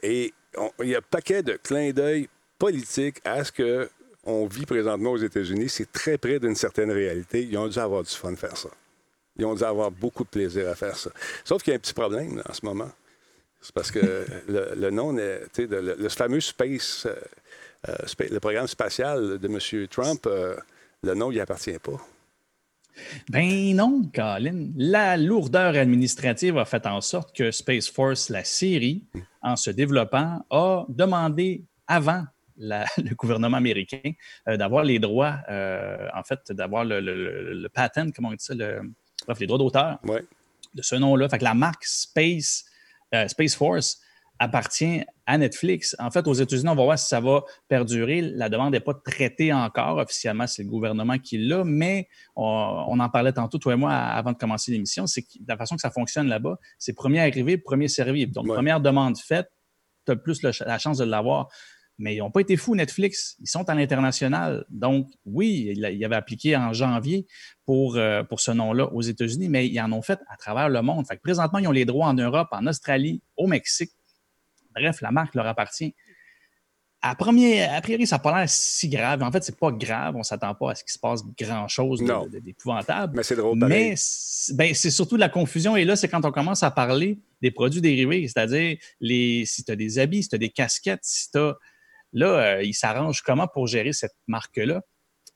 et 0.04 0.34
il 0.80 0.90
y 0.90 0.96
a 0.96 1.00
un 1.00 1.02
paquet 1.10 1.44
de 1.44 1.54
clins 1.54 1.92
d'œil 1.92 2.28
politiques 2.58 3.20
à 3.24 3.44
ce 3.44 3.52
que 3.52 3.90
on 4.24 4.46
vit 4.46 4.66
présentement 4.66 5.12
aux 5.12 5.18
États-Unis. 5.18 5.70
C'est 5.70 5.92
très 5.92 6.18
près 6.18 6.40
d'une 6.40 6.56
certaine 6.56 6.92
réalité. 6.92 7.44
Ils 7.44 7.58
ont 7.58 7.68
dû 7.68 7.80
avoir 7.80 8.04
du 8.04 8.12
fun 8.12 8.32
de 8.32 8.38
faire 8.38 8.56
ça. 8.56 8.70
Ils 9.38 9.46
ont 9.46 9.56
dû 9.56 9.64
avoir 9.64 9.90
beaucoup 9.90 10.24
de 10.24 10.30
plaisir 10.30 10.70
à 10.70 10.76
faire 10.76 10.96
ça. 10.96 11.10
Sauf 11.44 11.64
qu'il 11.64 11.72
y 11.72 11.74
a 11.74 11.78
un 11.78 11.80
petit 11.80 11.94
problème 11.94 12.42
en 12.48 12.54
ce 12.54 12.66
moment. 12.66 12.92
C'est 13.62 13.74
parce 13.74 13.92
que 13.92 14.00
le, 14.48 14.90
nom, 14.90 15.14
le, 15.14 15.48
le, 15.58 16.10
fameux 16.10 16.40
Space, 16.40 17.06
euh, 17.06 17.16
euh, 17.90 18.28
le 18.30 18.40
programme 18.40 18.68
spatial 18.68 19.40
de 19.40 19.48
M. 19.48 19.88
Trump, 19.88 20.26
euh, 20.28 20.56
le 21.04 21.14
nom, 21.14 21.32
il 21.32 21.40
appartient 21.40 21.78
pas. 21.80 22.00
Ben 23.30 23.76
non, 23.76 24.04
Colin. 24.14 24.70
La 24.76 25.18
lourdeur 25.18 25.76
administrative 25.76 26.58
a 26.58 26.66
fait 26.66 26.86
en 26.86 27.02
sorte 27.02 27.36
que 27.36 27.52
Space 27.52 27.90
Force, 27.90 28.30
la 28.30 28.44
série, 28.44 29.04
en 29.42 29.56
se 29.56 29.72
développant, 29.72 30.46
a 30.50 30.86
demandé 30.90 31.64
avant 31.88 32.26
le 32.58 33.16
gouvernement 33.16 33.58
américain 33.58 34.12
euh, 34.48 34.56
d'avoir 34.56 34.84
les 34.84 35.00
droits, 35.00 35.40
euh, 35.50 36.08
en 36.14 36.24
fait, 36.24 36.52
d'avoir 36.52 36.86
le, 36.86 37.00
le, 37.00 37.70
patent, 37.70 38.14
comment 38.16 38.30
on 38.30 38.34
dit 38.34 38.44
ça, 38.44 38.54
bref, 39.26 39.40
les 39.40 39.48
droits 39.48 39.58
d'auteur 39.58 40.00
de 40.74 40.82
ce 40.82 40.96
nom-là. 40.96 41.28
Fait 41.28 41.40
que 41.40 41.44
la 41.44 41.54
marque 41.54 41.84
Space, 41.86 42.66
euh, 43.14 43.28
Space 43.28 43.56
Force 43.56 44.00
appartient 44.42 45.04
à 45.28 45.38
Netflix. 45.38 45.96
En 46.00 46.10
fait, 46.10 46.28
aux 46.28 46.34
États-Unis, 46.34 46.68
on 46.68 46.76
va 46.76 46.84
voir 46.84 46.98
si 46.98 47.08
ça 47.08 47.20
va 47.20 47.44
perdurer. 47.68 48.22
La 48.22 48.50
demande 48.50 48.72
n'est 48.74 48.80
pas 48.80 48.96
traitée 48.96 49.54
encore. 49.54 49.98
Officiellement, 50.00 50.48
c'est 50.48 50.64
le 50.64 50.70
gouvernement 50.70 51.20
qui 51.20 51.38
l'a, 51.38 51.64
mais 51.64 52.08
on, 52.36 53.00
en 53.00 53.10
parlait 53.10 53.34
tantôt, 53.34 53.60
toi 53.60 53.74
et 53.74 53.76
moi, 53.76 53.94
avant 53.94 54.32
de 54.32 54.38
commencer 54.38 54.72
l'émission. 54.72 55.06
C'est 55.06 55.26
la 55.48 55.58
façon 55.58 55.76
que 55.76 55.82
ça 55.82 55.92
fonctionne 55.92 56.28
là-bas, 56.28 56.58
c'est 56.80 56.94
premier 56.94 57.20
arrivé, 57.20 57.60
premier 57.60 57.88
servi. 57.88 58.26
Donc, 58.26 58.48
première 58.48 58.82
demande 58.82 59.16
faite, 59.16 59.48
tu 60.08 60.12
as 60.12 60.16
plus 60.16 60.42
la 60.42 60.80
chance 60.80 60.98
de 60.98 61.06
l'avoir. 61.06 61.48
Mais 62.00 62.16
ils 62.16 62.20
n'ont 62.20 62.32
pas 62.32 62.42
été 62.42 62.58
fous, 62.58 62.74
Netflix. 62.74 63.36
Ils 63.42 63.48
sont 63.48 63.70
à 63.70 63.76
l'international. 63.76 64.66
Donc, 64.72 65.08
oui, 65.24 65.72
ils 65.76 66.04
avaient 66.04 66.16
appliqué 66.16 66.58
en 66.58 66.74
janvier 66.74 67.28
pour, 67.68 67.96
euh, 67.96 68.24
pour 68.24 68.40
ce 68.40 68.50
nom-là 68.50 68.92
aux 68.92 69.04
États-Unis, 69.04 69.50
mais 69.50 69.68
ils 69.68 69.80
en 69.80 69.92
ont 69.92 70.02
fait 70.02 70.20
à 70.28 70.36
travers 70.36 70.68
le 70.68 70.82
monde. 70.82 71.06
Fait 71.06 71.18
que 71.18 71.22
présentement, 71.22 71.60
ils 71.60 71.68
ont 71.68 71.72
les 71.72 71.86
droits 71.86 72.08
en 72.08 72.16
Europe, 72.16 72.48
en 72.54 72.66
Australie, 72.66 73.22
au 73.38 73.46
Mexique, 73.46 73.92
Bref, 74.76 75.02
la 75.02 75.12
marque 75.12 75.36
leur 75.36 75.48
appartient. 75.48 75.96
À 77.04 77.16
premier, 77.16 77.64
a 77.64 77.82
priori, 77.82 78.06
ça 78.06 78.18
n'a 78.18 78.20
pas 78.20 78.38
l'air 78.38 78.50
si 78.50 78.88
grave. 78.88 79.24
En 79.24 79.32
fait, 79.32 79.44
c'est 79.44 79.58
pas 79.58 79.72
grave. 79.72 80.16
On 80.16 80.20
ne 80.20 80.24
s'attend 80.24 80.54
pas 80.54 80.72
à 80.72 80.76
ce 80.76 80.84
qu'il 80.84 80.94
se 80.94 81.00
passe 81.00 81.24
grand-chose 81.36 82.04
d'épouvantable. 82.44 83.18
Mais 83.18 83.24
c'est 83.24 83.36
drôle. 83.36 83.58
Mais 83.58 83.96
ben, 84.54 84.74
c'est 84.76 84.92
surtout 84.92 85.16
de 85.16 85.20
la 85.20 85.30
confusion. 85.30 85.76
Et 85.76 85.84
là, 85.84 85.96
c'est 85.96 86.08
quand 86.08 86.24
on 86.26 86.32
commence 86.32 86.62
à 86.62 86.70
parler 86.70 87.18
des 87.42 87.50
produits 87.50 87.82
dérivés, 87.82 88.28
c'est-à-dire 88.28 88.78
les, 89.00 89.46
si 89.48 89.64
tu 89.64 89.72
as 89.72 89.76
des 89.76 89.98
habits, 89.98 90.22
si 90.22 90.30
tu 90.30 90.36
as 90.36 90.40
des 90.40 90.52
casquettes, 90.52 91.04
si 91.04 91.32
tu 91.32 91.40
as. 91.40 91.56
Là, 92.14 92.28
euh, 92.28 92.64
ils 92.64 92.74
s'arrangent 92.74 93.22
comment 93.22 93.48
pour 93.48 93.68
gérer 93.68 93.94
cette 93.94 94.16
marque-là? 94.28 94.82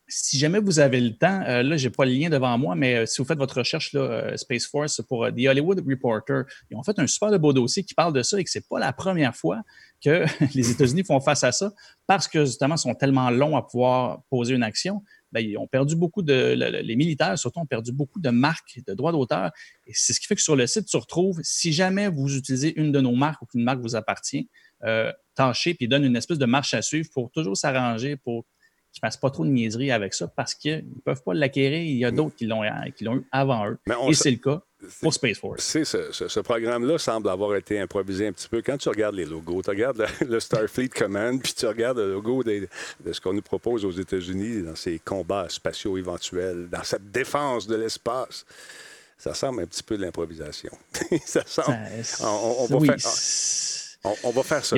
Si 0.07 0.37
jamais 0.37 0.59
vous 0.59 0.79
avez 0.79 1.01
le 1.01 1.15
temps, 1.15 1.41
euh, 1.47 1.63
là, 1.63 1.77
je 1.77 1.87
n'ai 1.87 1.91
pas 1.91 2.05
le 2.05 2.11
lien 2.11 2.29
devant 2.29 2.57
moi, 2.57 2.75
mais 2.75 2.95
euh, 2.95 3.05
si 3.05 3.17
vous 3.17 3.25
faites 3.25 3.37
votre 3.37 3.57
recherche, 3.57 3.91
là, 3.93 4.01
euh, 4.01 4.37
Space 4.37 4.67
Force, 4.67 5.01
pour 5.07 5.27
The 5.27 5.47
Hollywood 5.47 5.83
Reporter, 5.87 6.43
ils 6.69 6.77
ont 6.77 6.83
fait 6.83 6.97
un 6.99 7.07
super 7.07 7.37
beau 7.39 7.53
dossier 7.53 7.83
qui 7.83 7.95
parle 7.95 8.13
de 8.13 8.21
ça 8.21 8.39
et 8.39 8.43
que 8.43 8.49
ce 8.49 8.59
n'est 8.59 8.65
pas 8.69 8.79
la 8.79 8.93
première 8.93 9.35
fois 9.35 9.61
que 10.03 10.25
les 10.55 10.69
États-Unis 10.69 11.03
font 11.03 11.19
face 11.19 11.43
à 11.43 11.51
ça 11.51 11.73
parce 12.05 12.27
que 12.27 12.45
justement, 12.45 12.75
ils 12.75 12.79
sont 12.79 12.93
tellement 12.93 13.31
longs 13.31 13.57
à 13.57 13.63
pouvoir 13.63 14.21
poser 14.29 14.53
une 14.53 14.63
action. 14.63 15.01
Bien, 15.31 15.41
ils 15.41 15.57
ont 15.57 15.67
perdu 15.67 15.95
beaucoup 15.95 16.21
de. 16.21 16.53
les 16.53 16.95
militaires, 16.95 17.37
surtout, 17.37 17.59
ont 17.59 17.65
perdu 17.65 17.91
beaucoup 17.91 18.19
de 18.19 18.29
marques, 18.29 18.79
de 18.85 18.93
droits 18.93 19.11
d'auteur. 19.11 19.51
Et 19.87 19.91
c'est 19.93 20.13
ce 20.13 20.19
qui 20.19 20.27
fait 20.27 20.35
que 20.35 20.41
sur 20.41 20.55
le 20.55 20.67
site, 20.67 20.85
tu 20.85 20.97
retrouves, 20.97 21.39
si 21.43 21.73
jamais 21.73 22.07
vous 22.07 22.37
utilisez 22.37 22.79
une 22.79 22.91
de 22.91 23.01
nos 23.01 23.15
marques 23.15 23.41
ou 23.41 23.45
qu'une 23.47 23.63
marque 23.63 23.79
vous 23.79 23.95
appartient, 23.95 24.49
tâchez 25.33 25.73
puis 25.73 25.87
donne 25.87 26.03
une 26.03 26.15
espèce 26.15 26.37
de 26.37 26.45
marche 26.45 26.75
à 26.75 26.81
suivre 26.83 27.09
pour 27.11 27.31
toujours 27.31 27.57
s'arranger, 27.57 28.15
pour 28.15 28.45
qui 28.95 29.01
ne 29.03 29.07
fassent 29.07 29.17
pas 29.17 29.29
trop 29.29 29.43
de 29.43 29.49
niaiseries 29.49 29.91
avec 29.91 30.13
ça 30.13 30.27
parce 30.27 30.55
qu'ils 30.55 30.77
ne 30.77 31.01
peuvent 31.03 31.21
pas 31.21 31.33
l'acquérir. 31.33 31.81
Il 31.81 31.97
y 31.97 32.05
a 32.05 32.11
d'autres 32.11 32.35
qui 32.35 32.45
l'ont 32.45 32.63
eu 32.63 33.27
avant 33.31 33.67
eux. 33.67 33.77
Et 34.07 34.13
c'est 34.13 34.31
le 34.31 34.37
cas 34.37 34.61
pour 35.01 35.13
Space 35.13 35.37
Force. 35.37 35.61
Ce, 35.83 35.83
ce, 35.83 36.39
programme-là 36.39 36.97
semble 36.97 37.29
avoir 37.29 37.55
été 37.57 37.77
improvisé 37.77 38.27
un 38.27 38.31
petit 38.31 38.47
peu. 38.47 38.61
Quand 38.61 38.77
tu 38.77 38.87
regardes 38.87 39.15
les 39.15 39.25
logos, 39.25 39.63
tu 39.63 39.69
regardes 39.69 40.05
le, 40.25 40.39
Starfleet 40.39 40.87
Command, 40.87 41.41
puis 41.41 41.53
tu 41.53 41.65
regardes 41.65 41.97
le 41.97 42.13
logo 42.13 42.41
de, 42.43 42.69
ce 43.11 43.19
qu'on 43.19 43.33
nous 43.33 43.41
propose 43.41 43.83
aux 43.83 43.91
États-Unis 43.91 44.61
dans 44.61 44.75
ces 44.75 44.97
combats 44.99 45.47
spatiaux 45.49 45.97
éventuels, 45.97 46.69
dans 46.69 46.83
cette 46.83 47.11
défense 47.11 47.67
de 47.67 47.75
l'espace. 47.75 48.45
Ça 49.17 49.33
semble 49.33 49.63
un 49.63 49.65
petit 49.65 49.83
peu 49.83 49.97
de 49.97 50.03
l'improvisation. 50.03 50.71
ça 51.25 51.43
semble. 51.45 51.77
on, 52.21 52.65
va 52.65 52.97
faire, 52.97 54.13
on, 54.23 54.31
va 54.31 54.43
faire 54.43 54.63
ça. 54.63 54.75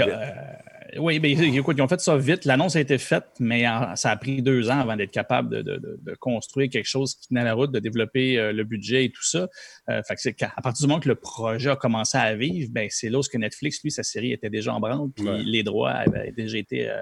Oui, 0.97 1.19
bien, 1.19 1.41
écoute, 1.41 1.75
ils 1.77 1.81
ont 1.81 1.87
fait 1.87 1.99
ça 1.99 2.17
vite. 2.17 2.45
L'annonce 2.45 2.75
a 2.75 2.79
été 2.79 2.97
faite, 2.97 3.25
mais 3.39 3.65
ça 3.95 4.11
a 4.11 4.15
pris 4.15 4.41
deux 4.41 4.69
ans 4.69 4.79
avant 4.79 4.95
d'être 4.95 5.11
capable 5.11 5.63
de, 5.63 6.15
construire 6.19 6.69
quelque 6.69 6.87
chose 6.87 7.15
qui 7.15 7.27
tenait 7.27 7.43
la 7.43 7.53
route, 7.53 7.71
de 7.71 7.79
développer 7.79 8.39
euh, 8.39 8.51
le 8.51 8.63
budget 8.63 9.05
et 9.05 9.09
tout 9.09 9.23
ça. 9.23 9.47
Euh, 9.89 10.01
fait 10.03 10.33
que 10.33 10.45
à 10.45 10.61
partir 10.61 10.85
du 10.85 10.87
moment 10.87 10.99
que 10.99 11.09
le 11.09 11.15
projet 11.15 11.69
a 11.69 11.75
commencé 11.75 12.17
à 12.17 12.33
vivre, 12.35 12.71
ben, 12.71 12.87
c'est 12.89 13.09
là 13.09 13.19
où 13.19 13.37
Netflix, 13.37 13.81
lui, 13.83 13.91
sa 13.91 14.03
série 14.03 14.31
était 14.31 14.49
déjà 14.49 14.73
en 14.73 14.79
branle, 14.79 15.09
puis 15.11 15.25
les 15.45 15.63
droits 15.63 15.91
avaient 15.91 16.31
déjà 16.31 16.57
été 16.57 16.89
euh, 16.89 16.97
euh, 16.97 17.01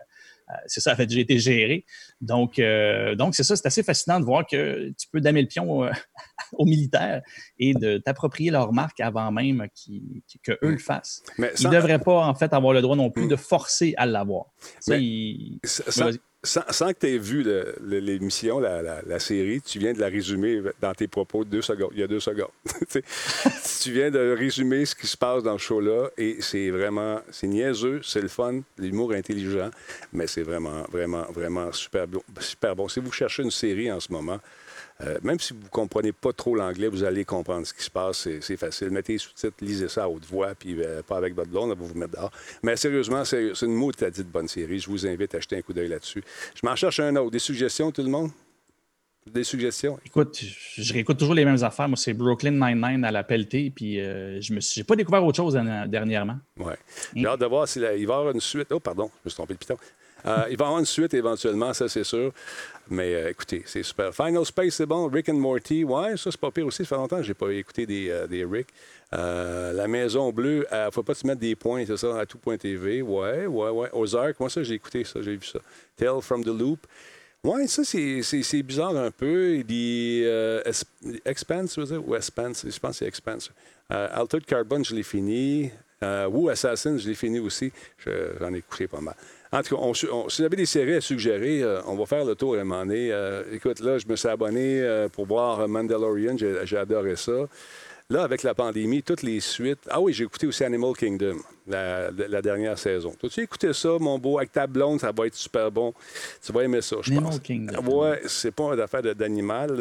c'est 0.67 0.79
ça, 0.79 0.91
avait 0.91 1.05
déjà 1.05 1.21
été 1.21 1.39
géré. 1.39 1.85
Donc, 2.21 2.59
euh, 2.59 3.15
donc 3.15 3.35
c'est 3.35 3.43
ça, 3.43 3.55
c'est 3.55 3.65
assez 3.65 3.83
fascinant 3.83 4.19
de 4.19 4.25
voir 4.25 4.45
que 4.45 4.89
tu 4.97 5.07
peux 5.11 5.21
damer 5.21 5.41
le 5.41 5.47
pion 5.47 5.83
euh, 5.83 5.91
aux 6.53 6.65
militaires 6.65 7.21
et 7.57 7.73
de 7.73 7.97
t'approprier 7.97 8.51
leur 8.51 8.73
marque 8.73 8.99
avant 8.99 9.31
même 9.31 9.67
qu'eux 10.43 10.57
le 10.61 10.77
fassent. 10.77 11.23
ils 11.37 11.43
ne 11.43 11.71
devraient 11.71 11.99
pas, 11.99 12.25
en 12.25 12.35
fait, 12.35 12.53
avoir 12.53 12.73
le 12.73 12.81
droit 12.81 12.95
non 12.95 13.11
plus 13.11 13.25
hmm. 13.25 13.29
de 13.29 13.35
forcer 13.35 13.93
à 13.97 14.05
l'avoir. 14.05 14.45
Sans, 14.79 16.11
que 16.45 16.99
tu 16.99 17.07
aies 17.07 17.17
vu 17.17 17.45
l'émission, 17.81 18.59
la, 18.59 19.19
série, 19.19 19.61
tu 19.61 19.79
viens 19.79 19.93
de 19.93 19.99
la 19.99 20.07
résumer 20.07 20.61
dans 20.81 20.93
tes 20.93 21.07
propos 21.07 21.43
deux 21.43 21.61
secondes, 21.61 21.91
il 21.93 21.99
y 21.99 22.03
a 22.03 22.07
deux 22.07 22.19
secondes. 22.19 22.51
tu 23.81 23.91
viens 23.91 24.11
de 24.11 24.35
résumer 24.37 24.85
ce 24.85 24.95
qui 24.95 25.07
se 25.07 25.17
passe 25.17 25.43
dans 25.43 25.53
le 25.53 25.57
show-là 25.57 26.09
et 26.17 26.37
c'est 26.41 26.69
vraiment, 26.69 27.19
c'est 27.31 27.47
niaiseux, 27.47 28.01
c'est 28.03 28.21
le 28.21 28.27
fun, 28.27 28.61
l'humour 28.77 29.11
intelligent, 29.13 29.69
mais 30.13 30.27
c'est 30.27 30.43
vraiment, 30.43 30.83
vraiment, 30.91 31.25
vraiment 31.31 31.71
super, 31.71 32.05
super 32.39 32.75
bon. 32.75 32.87
Si 32.87 32.99
vous 32.99 33.11
cherchez 33.11 33.43
une 33.43 33.51
série 33.51 33.91
en 33.91 33.99
ce 33.99 34.11
moment, 34.11 34.39
euh, 35.01 35.17
même 35.23 35.39
si 35.39 35.53
vous 35.53 35.63
ne 35.63 35.67
comprenez 35.67 36.13
pas 36.13 36.31
trop 36.31 36.55
l'anglais, 36.55 36.87
vous 36.87 37.03
allez 37.03 37.25
comprendre 37.25 37.67
ce 37.67 37.73
qui 37.73 37.83
se 37.83 37.89
passe. 37.89 38.27
C'est 38.39 38.57
facile. 38.57 38.91
Mettez 38.91 39.13
les 39.13 39.19
sous-titres, 39.19 39.57
lisez 39.61 39.89
ça 39.89 40.05
à 40.05 40.07
haute 40.07 40.25
voix, 40.25 40.55
puis 40.55 40.81
euh, 40.81 41.01
pas 41.01 41.17
avec 41.17 41.35
votre 41.35 41.49
blonde, 41.49 41.75
vous 41.77 41.87
vous 41.87 41.95
mettre 41.95 42.13
dehors. 42.13 42.31
Mais 42.63 42.77
sérieusement, 42.77 43.25
c'est 43.25 43.51
une 43.61 43.91
de 43.91 44.23
bonne 44.23 44.47
série. 44.47 44.79
Je 44.79 44.89
vous 44.89 45.05
invite 45.05 45.35
à 45.35 45.39
jeter 45.39 45.57
un 45.57 45.61
coup 45.61 45.73
d'œil 45.73 45.89
là-dessus. 45.89 46.23
Je 46.53 46.65
m'en 46.65 46.75
cherche 46.75 46.99
un 47.01 47.15
autre. 47.17 47.31
Des 47.31 47.39
suggestions, 47.39 47.91
tout 47.91 48.03
le 48.03 48.09
monde? 48.09 48.31
Des 49.25 49.43
suggestions? 49.43 49.99
Écoute, 50.05 50.39
je 50.39 50.93
réécoute 50.93 51.17
toujours 51.17 51.33
les 51.33 51.45
mêmes 51.45 51.63
affaires. 51.63 51.89
Moi, 51.89 51.97
c'est 51.97 52.13
Brooklyn 52.13 52.51
Nine-Nine 52.51 53.03
à 53.03 53.11
la 53.11 53.23
pelletée, 53.23 53.71
puis 53.75 53.99
euh, 53.99 54.39
je 54.39 54.53
n'ai 54.53 54.83
pas 54.83 54.95
découvert 54.95 55.25
autre 55.25 55.37
chose 55.37 55.59
dernièrement. 55.87 56.37
Oui. 56.57 56.73
J'ai 57.15 57.25
hâte 57.25 57.39
de 57.39 57.45
voir 57.47 57.67
s'il 57.67 57.81
va 57.81 57.95
y 57.95 58.03
avoir 58.03 58.29
une 58.29 58.39
suite. 58.39 58.67
Oh, 58.71 58.79
pardon, 58.79 59.09
je 59.15 59.21
me 59.25 59.29
suis 59.29 59.35
trompé 59.35 59.55
de 59.55 59.59
piton. 59.59 59.77
Il 60.25 60.31
va 60.31 60.49
y 60.49 60.53
avoir 60.53 60.79
une 60.79 60.85
suite 60.85 61.13
éventuellement, 61.13 61.73
ça 61.73 61.87
c'est 61.87 62.03
sûr. 62.03 62.31
Mais 62.89 63.31
écoutez, 63.31 63.63
c'est 63.65 63.83
super. 63.83 64.13
Final 64.13 64.45
Space, 64.45 64.75
c'est 64.75 64.85
bon. 64.85 65.07
Rick 65.07 65.29
and 65.29 65.35
Morty, 65.35 65.83
ouais, 65.83 66.17
ça 66.17 66.31
c'est 66.31 66.39
pas 66.39 66.51
pire 66.51 66.67
aussi. 66.67 66.83
Ça 66.83 66.89
fait 66.89 66.95
longtemps 66.95 67.17
que 67.17 67.23
j'ai 67.23 67.33
pas 67.33 67.49
écouté 67.51 67.85
des, 67.85 68.25
des 68.29 68.45
Rick. 68.45 68.67
la 69.11 69.87
Maison 69.87 70.31
Bleue, 70.31 70.67
il 70.71 70.85
ne 70.85 70.91
faut 70.91 71.03
pas 71.03 71.15
te 71.15 71.25
mettre 71.25 71.41
des 71.41 71.55
points, 71.55 71.83
c'est 71.85 71.97
ça, 71.97 72.19
à 72.19 72.25
tout 72.25 72.37
point 72.37 72.57
TV. 72.57 73.01
Ouais, 73.01 73.45
ouais, 73.47 73.69
ouais. 73.69 73.89
Ozark, 73.93 74.39
moi 74.39 74.49
ça 74.49 74.61
j'ai 74.63 74.75
écouté 74.75 75.03
ça, 75.03 75.21
j'ai 75.21 75.35
vu 75.35 75.45
ça. 75.45 75.59
Tale 75.95 76.21
from 76.21 76.43
the 76.43 76.47
Loop. 76.47 76.85
Oui, 77.45 77.67
ça, 77.67 77.83
c'est 77.83 78.63
bizarre 78.63 78.97
un 78.97 79.11
peu. 79.11 79.63
Euh, 79.69 80.63
Expanse, 81.25 81.77
ou 81.77 82.15
Expanse? 82.15 82.65
Je 82.67 82.79
pense 82.79 82.91
que 82.91 82.97
c'est 82.97 83.05
Expanse. 83.05 83.51
Euh, 83.91 84.07
Altered 84.11 84.45
Carbon, 84.45 84.83
je 84.83 84.95
l'ai 84.95 85.03
fini. 85.03 85.69
Euh, 86.01 86.25
Woo 86.27 86.49
Assassin, 86.49 86.97
je 86.97 87.07
l'ai 87.07 87.13
fini 87.13 87.37
aussi. 87.37 87.71
J'en 88.39 88.51
ai 88.51 88.57
écouté 88.57 88.87
pas 88.87 88.99
mal. 88.99 89.13
En 89.55 89.61
tout 89.61 89.75
cas, 89.75 89.81
on, 89.81 89.93
si 89.93 90.05
vous 90.07 90.41
avez 90.45 90.57
des 90.57 90.65
séries 90.65 90.95
à 90.95 91.01
suggérer, 91.01 91.63
euh, 91.63 91.81
on 91.87 91.95
va 91.95 92.05
faire 92.05 92.25
le 92.25 92.35
tour 92.35 92.55
à 92.55 92.59
un 92.59 92.63
moment 92.63 92.85
donné. 92.85 93.11
écoute, 93.53 93.79
là, 93.79 93.97
je 93.97 94.07
me 94.07 94.15
suis 94.15 94.27
abonné 94.27 95.07
pour 95.13 95.25
voir 95.25 95.67
Mandalorian. 95.67 96.35
J'ai 96.37 96.77
adoré 96.77 97.15
ça. 97.15 97.47
Là, 98.11 98.21
avec 98.21 98.43
la 98.43 98.53
pandémie, 98.53 99.01
toutes 99.01 99.23
les 99.23 99.39
suites. 99.39 99.79
Ah 99.89 99.99
oui, 99.99 100.13
j'ai 100.13 100.25
écouté 100.25 100.45
aussi 100.45 100.63
Animal 100.63 100.93
Kingdom, 100.93 101.37
la, 101.65 102.11
dernière 102.43 102.77
saison. 102.77 103.11
Tu 103.19 103.39
as 103.39 103.43
écouté 103.43 103.73
ça, 103.73 103.97
mon 103.99 104.19
beau, 104.19 104.37
avec 104.37 104.51
ta 104.51 104.67
blonde, 104.67 104.99
ça 104.99 105.11
va 105.11 105.25
être 105.25 105.33
super 105.33 105.71
bon. 105.71 105.91
Tu 106.45 106.51
vas 106.51 106.63
aimer 106.63 106.81
ça, 106.81 106.97
je 107.01 107.09
Animal 107.09 107.31
pense. 107.31 107.39
Kingdom. 107.39 107.81
Ouais, 107.87 108.21
c'est 108.27 108.51
pas 108.51 108.75
une 108.75 108.79
affaire 108.79 109.01
d'animal, 109.01 109.71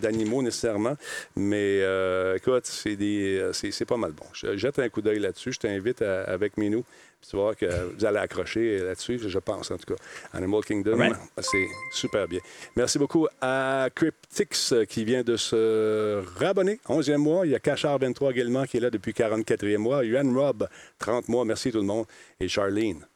d'animaux 0.00 0.42
nécessairement, 0.42 0.96
mais 1.34 1.80
euh, 1.82 2.36
écoute, 2.36 2.66
c'est, 2.66 2.94
des, 2.94 3.50
c'est, 3.52 3.84
pas 3.84 3.96
mal 3.96 4.12
bon. 4.12 4.26
Je 4.32 4.56
jette 4.56 4.78
un 4.78 4.88
coup 4.88 5.02
d'œil 5.02 5.18
là-dessus. 5.18 5.52
Je 5.52 5.58
t'invite 5.58 6.02
avec 6.02 6.56
Minou 6.58 6.84
tu 7.28 7.36
vas 7.36 7.42
voir 7.42 7.56
que 7.56 7.66
vous 7.94 8.04
allez 8.04 8.18
accrocher 8.18 8.78
là-dessus, 8.78 9.18
je 9.28 9.38
pense 9.38 9.70
en 9.70 9.78
tout 9.78 9.94
cas. 9.94 10.02
Animal 10.32 10.62
Kingdom, 10.64 10.98
c'est 11.38 11.66
super 11.92 12.26
bien. 12.26 12.40
Merci 12.76 12.98
beaucoup 12.98 13.26
à 13.40 13.88
Cryptix 13.94 14.74
qui 14.88 15.04
vient 15.04 15.22
de 15.22 15.36
se 15.36 16.22
rabonner. 16.38 16.80
11e 16.88 17.16
mois. 17.16 17.46
Il 17.46 17.52
y 17.52 17.54
a 17.54 17.58
Cachard23 17.58 18.32
également 18.32 18.64
qui 18.64 18.76
est 18.76 18.80
là 18.80 18.90
depuis 18.90 19.12
44e 19.12 19.78
mois. 19.78 20.04
Yuan 20.04 20.36
Rob, 20.36 20.68
30 20.98 21.28
mois. 21.28 21.44
Merci 21.44 21.70
tout 21.70 21.78
le 21.78 21.84
monde. 21.84 22.06
Et 22.40 22.48
Charlene, 22.48 23.06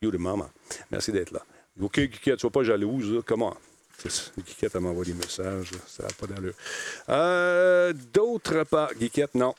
you 0.00 0.10
the 0.10 0.18
mama. 0.18 0.50
Merci 0.90 1.12
d'être 1.12 1.30
là. 1.30 1.44
OK, 1.80 2.00
Guiquette, 2.00 2.40
sois 2.40 2.50
pas 2.50 2.62
jalouse. 2.62 3.22
Comment? 3.26 3.54
Guiquette, 4.38 4.74
elle 4.74 4.80
m'envoie 4.80 5.04
des 5.04 5.14
messages. 5.14 5.70
Ça 5.86 6.04
n'a 6.04 6.08
pas 6.18 6.26
d'allure. 6.26 6.54
Euh, 7.08 7.92
D'autres 8.12 8.64
pas. 8.64 8.90
Guiquette, 8.98 9.34
non. 9.34 9.54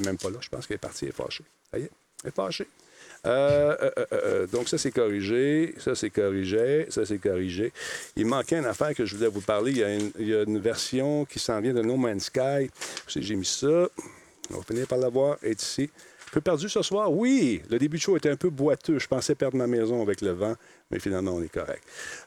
Même 0.00 0.18
pas 0.18 0.30
là. 0.30 0.38
Je 0.40 0.48
pense 0.48 0.66
qu'elle 0.66 0.76
est 0.76 0.78
partie, 0.78 1.04
elle 1.04 1.10
est 1.10 1.14
fâchée. 1.14 1.44
Ça 1.70 1.78
y 1.78 1.82
est. 1.82 1.90
Est 2.24 2.34
fâchée. 2.34 2.66
Euh, 3.26 3.76
euh, 3.82 4.04
euh, 4.12 4.46
donc, 4.46 4.68
ça, 4.68 4.78
c'est 4.78 4.90
corrigé. 4.90 5.74
Ça, 5.78 5.94
c'est 5.94 6.10
corrigé. 6.10 6.86
Ça, 6.88 7.04
c'est 7.04 7.18
corrigé. 7.18 7.72
Il 8.16 8.26
manquait 8.26 8.58
une 8.58 8.66
affaire 8.66 8.94
que 8.94 9.04
je 9.04 9.16
voulais 9.16 9.28
vous 9.28 9.40
parler. 9.40 9.72
Il 9.72 10.28
y 10.28 10.34
a 10.34 10.42
une, 10.42 10.58
version 10.58 11.24
qui 11.24 11.38
s'en 11.38 11.60
vient 11.60 11.74
de 11.74 11.82
No 11.82 11.96
Man's 11.96 12.24
Sky. 12.24 12.70
J'ai 13.08 13.36
mis 13.36 13.44
ça. 13.44 13.88
On 14.50 14.56
va 14.56 14.62
finir 14.62 14.86
par 14.86 14.98
la 14.98 15.08
voir. 15.08 15.36
est 15.42 15.60
ici. 15.60 15.90
Un 16.28 16.32
peu 16.32 16.40
perdu 16.40 16.68
ce 16.68 16.82
soir? 16.82 17.12
Oui. 17.12 17.62
Le 17.70 17.78
début 17.78 17.96
de 17.96 18.02
show 18.02 18.16
était 18.16 18.30
un 18.30 18.36
peu 18.36 18.50
boiteux. 18.50 18.98
Je 18.98 19.08
pensais 19.08 19.34
perdre 19.34 19.56
ma 19.56 19.66
maison 19.66 20.00
avec 20.00 20.20
le 20.20 20.30
vent, 20.30 20.54
mais 20.90 20.98
finalement, 20.98 21.32
on 21.32 21.42
est 21.42 21.52
correct. 21.52 21.82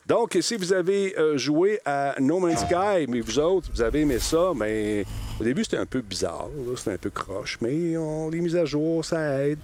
Donc, 0.08 0.38
si 0.42 0.56
vous 0.56 0.74
avez 0.74 1.16
joué 1.36 1.80
à 1.86 2.16
No 2.20 2.40
Man's 2.40 2.62
Sky, 2.62 3.08
mais 3.10 3.20
vous 3.20 3.40
autres, 3.40 3.70
vous 3.74 3.82
avez 3.82 4.02
aimé 4.02 4.20
ça, 4.20 4.52
mais 4.56 5.06
au 5.40 5.44
début, 5.44 5.64
c'était 5.64 5.78
un 5.78 5.86
peu 5.86 6.02
bizarre. 6.02 6.48
C'était 6.78 6.94
un 6.94 6.98
peu 6.98 7.10
croche, 7.10 7.58
mais 7.62 7.98
on, 7.98 8.30
les 8.30 8.40
mises 8.40 8.56
à 8.56 8.66
jour, 8.66 9.04
ça 9.04 9.44
aide. 9.44 9.60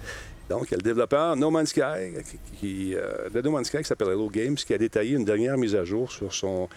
Donc, 0.50 0.66
il 0.68 0.72
y 0.72 0.74
a 0.74 0.78
le 0.78 0.84
développeur 0.84 1.36
No 1.36 1.52
Man's 1.52 1.70
Sky, 1.70 2.12
qui, 2.60 2.96
euh, 2.96 3.30
de 3.30 3.42
No 3.42 3.52
Man's 3.52 3.68
Sky 3.68 3.78
qui 3.78 3.84
s'appelle 3.84 4.10
Hello 4.10 4.30
Games, 4.30 4.56
qui 4.56 4.74
a 4.74 4.78
détaillé 4.80 5.16
une 5.16 5.26
dernière 5.26 5.58
mise 5.58 5.76
à 5.76 5.84
jour 5.84 6.12
sur 6.12 6.34
son, 6.34 6.68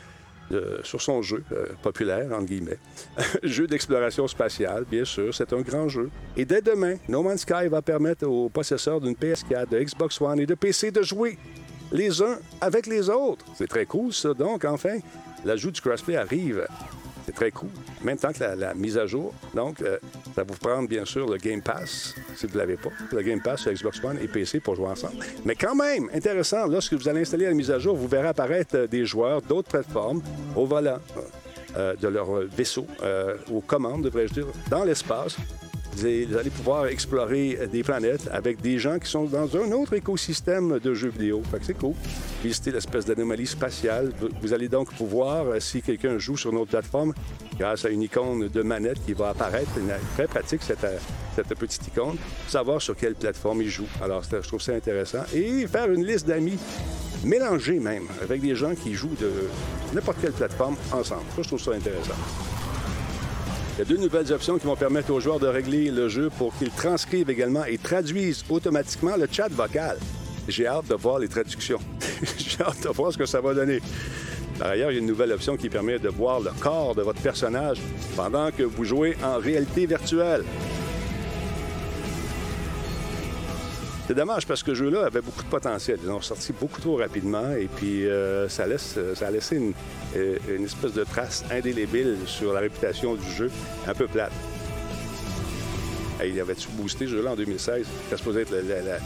euh, 0.53 0.79
sur 0.83 1.01
son 1.01 1.23
jeu 1.23 1.43
euh, 1.53 1.69
populaire, 1.83 2.31
entre 2.33 2.45
guillemets. 2.45 2.79
jeu 3.43 3.67
d'exploration 3.67 4.29
spatiale, 4.29 4.85
bien 4.91 5.07
sûr, 5.07 5.35
c'est 5.35 5.55
un 5.55 5.63
grand 5.63 5.89
jeu. 5.89 6.11
Et 6.37 6.45
dès 6.45 6.61
demain, 6.61 6.97
No 7.09 7.23
Man's 7.23 7.41
Sky 7.41 7.69
va 7.71 7.81
permettre 7.81 8.27
aux 8.27 8.51
possesseurs 8.51 9.01
d'une 9.01 9.15
PS4, 9.15 9.71
de 9.71 9.81
Xbox 9.81 10.21
One 10.21 10.39
et 10.41 10.47
de 10.47 10.55
PC 10.55 10.91
de 10.91 11.03
jouer 11.03 11.39
les 11.93 12.23
uns 12.23 12.39
avec 12.61 12.87
les 12.87 13.09
autres. 13.09 13.45
C'est 13.55 13.69
très 13.69 13.87
cool, 13.87 14.13
ça. 14.13 14.35
Donc, 14.35 14.65
enfin, 14.65 14.99
l'ajout 15.45 15.71
du 15.71 15.81
crossplay 15.81 16.17
arrive. 16.17 16.67
C'est 17.25 17.33
très 17.33 17.53
cool. 17.53 17.69
Même 18.03 18.17
temps 18.17 18.33
que 18.33 18.43
la, 18.43 18.75
mise 18.75 18.99
à 18.99 19.07
jour. 19.07 19.33
Donc, 19.55 19.81
euh, 19.81 19.99
ça 20.35 20.43
vous 20.43 20.55
prendre, 20.55 20.89
bien 20.89 21.05
sûr, 21.05 21.31
le 21.31 21.37
Game 21.37 21.63
Pass, 21.63 22.15
si 22.35 22.47
vous 22.47 22.55
ne 22.55 22.59
l'avez 22.59 22.77
pas. 22.77 22.91
Le 23.13 23.23
Game 23.23 23.41
Pass 23.41 23.61
sur 23.61 23.73
Xbox 23.73 24.03
One 24.03 24.19
et 24.21 24.27
PC 24.27 24.59
pour 24.59 24.75
jouer 24.75 24.89
ensemble. 24.89 25.25
Mais 25.45 25.55
quand 25.55 25.77
même, 25.77 26.11
intéressant, 26.13 26.67
lorsque 26.67 26.95
vous 26.95 27.09
allez 27.09 27.21
installer 27.21 27.47
la 27.47 27.55
mise 27.55 27.71
à 27.71 27.79
jour, 27.79 27.97
vous 27.97 28.09
verrez 28.09 28.29
apparaître 28.29 28.77
euh, 28.77 28.87
des 28.89 29.07
joueurs 29.07 29.41
d'autres 29.41 29.69
plateformes 29.69 30.21
au 30.57 30.67
volant 30.67 30.99
euh, 31.77 31.95
de 31.95 32.09
leur 32.09 32.29
vaisseau, 32.57 32.87
aux 33.51 33.61
commandes, 33.61 34.03
devrais-je 34.03 34.35
dire, 34.35 34.47
dans 34.69 34.85
l'espace 34.85 35.37
vous 35.95 36.37
allez 36.37 36.51
pouvoir 36.51 36.87
explorer 36.87 37.59
des 37.71 37.83
planètes 37.83 38.29
avec 38.33 38.61
des 38.61 38.79
gens 38.79 38.99
qui 38.99 39.09
sont 39.09 39.25
dans 39.25 39.57
un 39.57 39.73
autre 39.73 39.95
écosystème 39.95 40.79
de 40.79 40.95
jeux 40.95 41.11
vidéo. 41.11 41.43
Fait 41.51 41.59
que 41.59 41.67
c'est 41.67 41.79
cool. 41.79 41.95
Visiter 42.43 42.73
l'espèce 42.73 43.05
d'anomalie 43.05 43.47
spatiale. 43.47 44.13
Vous 44.41 44.53
allez 44.53 44.69
donc 44.69 44.93
pouvoir, 44.95 45.47
euh, 45.47 45.61
si 45.61 45.83
quelqu'un 45.83 46.19
joue 46.19 46.37
sur 46.37 46.53
notre 46.53 46.71
plateforme, 46.71 47.13
grâce 47.59 47.85
à 47.85 47.91
une 47.91 48.03
icône 48.03 48.49
de 48.49 48.63
manette 48.63 49.05
qui 49.05 49.13
va 49.13 49.31
apparaître, 49.31 49.71
très 50.15 50.27
pratique 50.27 50.63
cette, 50.63 50.85
euh, 50.85 50.99
cette 51.37 51.55
petite 51.55 51.87
icône, 51.87 52.17
savoir 52.49 52.81
sur 52.81 52.97
quelle 52.97 53.15
plateforme 53.15 53.63
il 53.63 53.69
joue. 53.69 53.89
Alors, 54.03 54.23
je 54.23 54.49
trouve 54.49 54.63
ça 54.63 54.73
intéressant. 54.73 55.25
Et 55.35 55.67
faire 55.67 55.91
une 55.91 56.05
liste 56.05 56.27
d'amis 56.27 56.59
mélangée 57.25 57.79
même, 57.79 58.05
avec 58.23 58.41
des 58.41 58.55
gens 58.55 58.75
qui 58.75 58.95
jouent 58.95 59.17
de 59.21 59.31
n'importe 59.95 60.19
quelle 60.21 60.33
plateforme 60.33 60.77
ensemble. 60.93 61.23
Ça, 61.37 61.43
je 61.43 61.49
trouve 61.49 61.61
ça 61.61 61.73
intéressant. 61.73 62.15
Il 63.83 63.89
y 63.89 63.95
a 63.95 63.97
deux 63.97 64.03
nouvelles 64.05 64.33
options 64.33 64.59
qui 64.59 64.67
vont 64.67 64.77
permettre 64.77 65.11
aux 65.13 65.19
joueurs 65.19 65.41
de 65.41 65.49
régler 65.49 65.91
le 65.91 66.09
jeu 66.09 66.31
pour 66.39 66.57
qu'ils 66.57 66.71
transcrivent 66.71 67.31
également 67.31 67.65
et 67.65 67.79
traduisent 67.79 68.45
automatiquement 68.49 69.17
le 69.17 69.27
chat 69.29 69.49
vocal. 69.49 69.99
J'ai 70.47 70.69
hâte 70.69 70.87
de 70.87 70.95
voir 70.95 71.19
les 71.19 71.27
traductions. 71.27 71.81
J'ai 72.39 72.63
hâte 72.63 72.85
de 72.85 72.91
voir 72.91 73.13
ce 73.13 73.19
que 73.19 73.27
ça 73.27 73.41
va 73.41 73.55
donner. 73.55 73.81
Par 74.57 74.69
ailleurs, 74.69 74.93
il 74.93 74.95
y 74.95 74.97
a 74.99 75.01
une 75.01 75.09
nouvelle 75.09 75.33
option 75.33 75.57
qui 75.57 75.69
permet 75.69 75.99
de 75.99 76.11
voir 76.11 76.39
le 76.39 76.53
corps 76.61 76.95
de 76.95 77.03
votre 77.03 77.21
personnage 77.21 77.79
pendant 78.15 78.53
que 78.53 78.63
vous 78.63 78.85
jouez 78.85 79.17
en 79.21 79.39
réalité 79.39 79.85
virtuelle. 79.87 80.45
C'est 84.07 84.15
dommage 84.15 84.47
parce 84.47 84.63
que 84.63 84.75
ce 84.75 84.79
jeu-là 84.79 85.07
avait 85.07 85.21
beaucoup 85.21 85.43
de 85.43 85.49
potentiel. 85.49 85.99
Ils 86.03 86.11
ont 86.11 86.21
sorti 86.21 86.53
beaucoup 86.53 86.81
trop 86.81 86.97
rapidement 86.97 87.53
et 87.53 87.69
puis 87.69 88.07
euh, 88.07 88.49
ça, 88.49 88.67
laisse, 88.67 88.99
ça 89.15 89.29
a 89.29 89.31
laissé 89.31 89.57
une, 89.57 89.73
euh, 90.17 90.39
une, 90.49 90.65
espèce 90.65 90.93
de 90.93 91.05
trace 91.05 91.45
indélébile 91.51 92.19
sur 92.27 92.53
la 92.53 92.61
réputation 92.61 93.15
du 93.15 93.31
jeu, 93.31 93.51
un 93.87 93.95
peu 93.95 94.09
plate. 94.09 94.33
il 96.25 96.39
avait-tu 96.41 96.69
boosté 96.71 97.07
ce 97.07 97.13
jeu-là 97.13 97.33
en 97.33 97.37
2016? 97.37 97.87
Ça 98.11 98.17
supposé 98.17 98.41
être 98.41 98.51
la, 98.51 98.99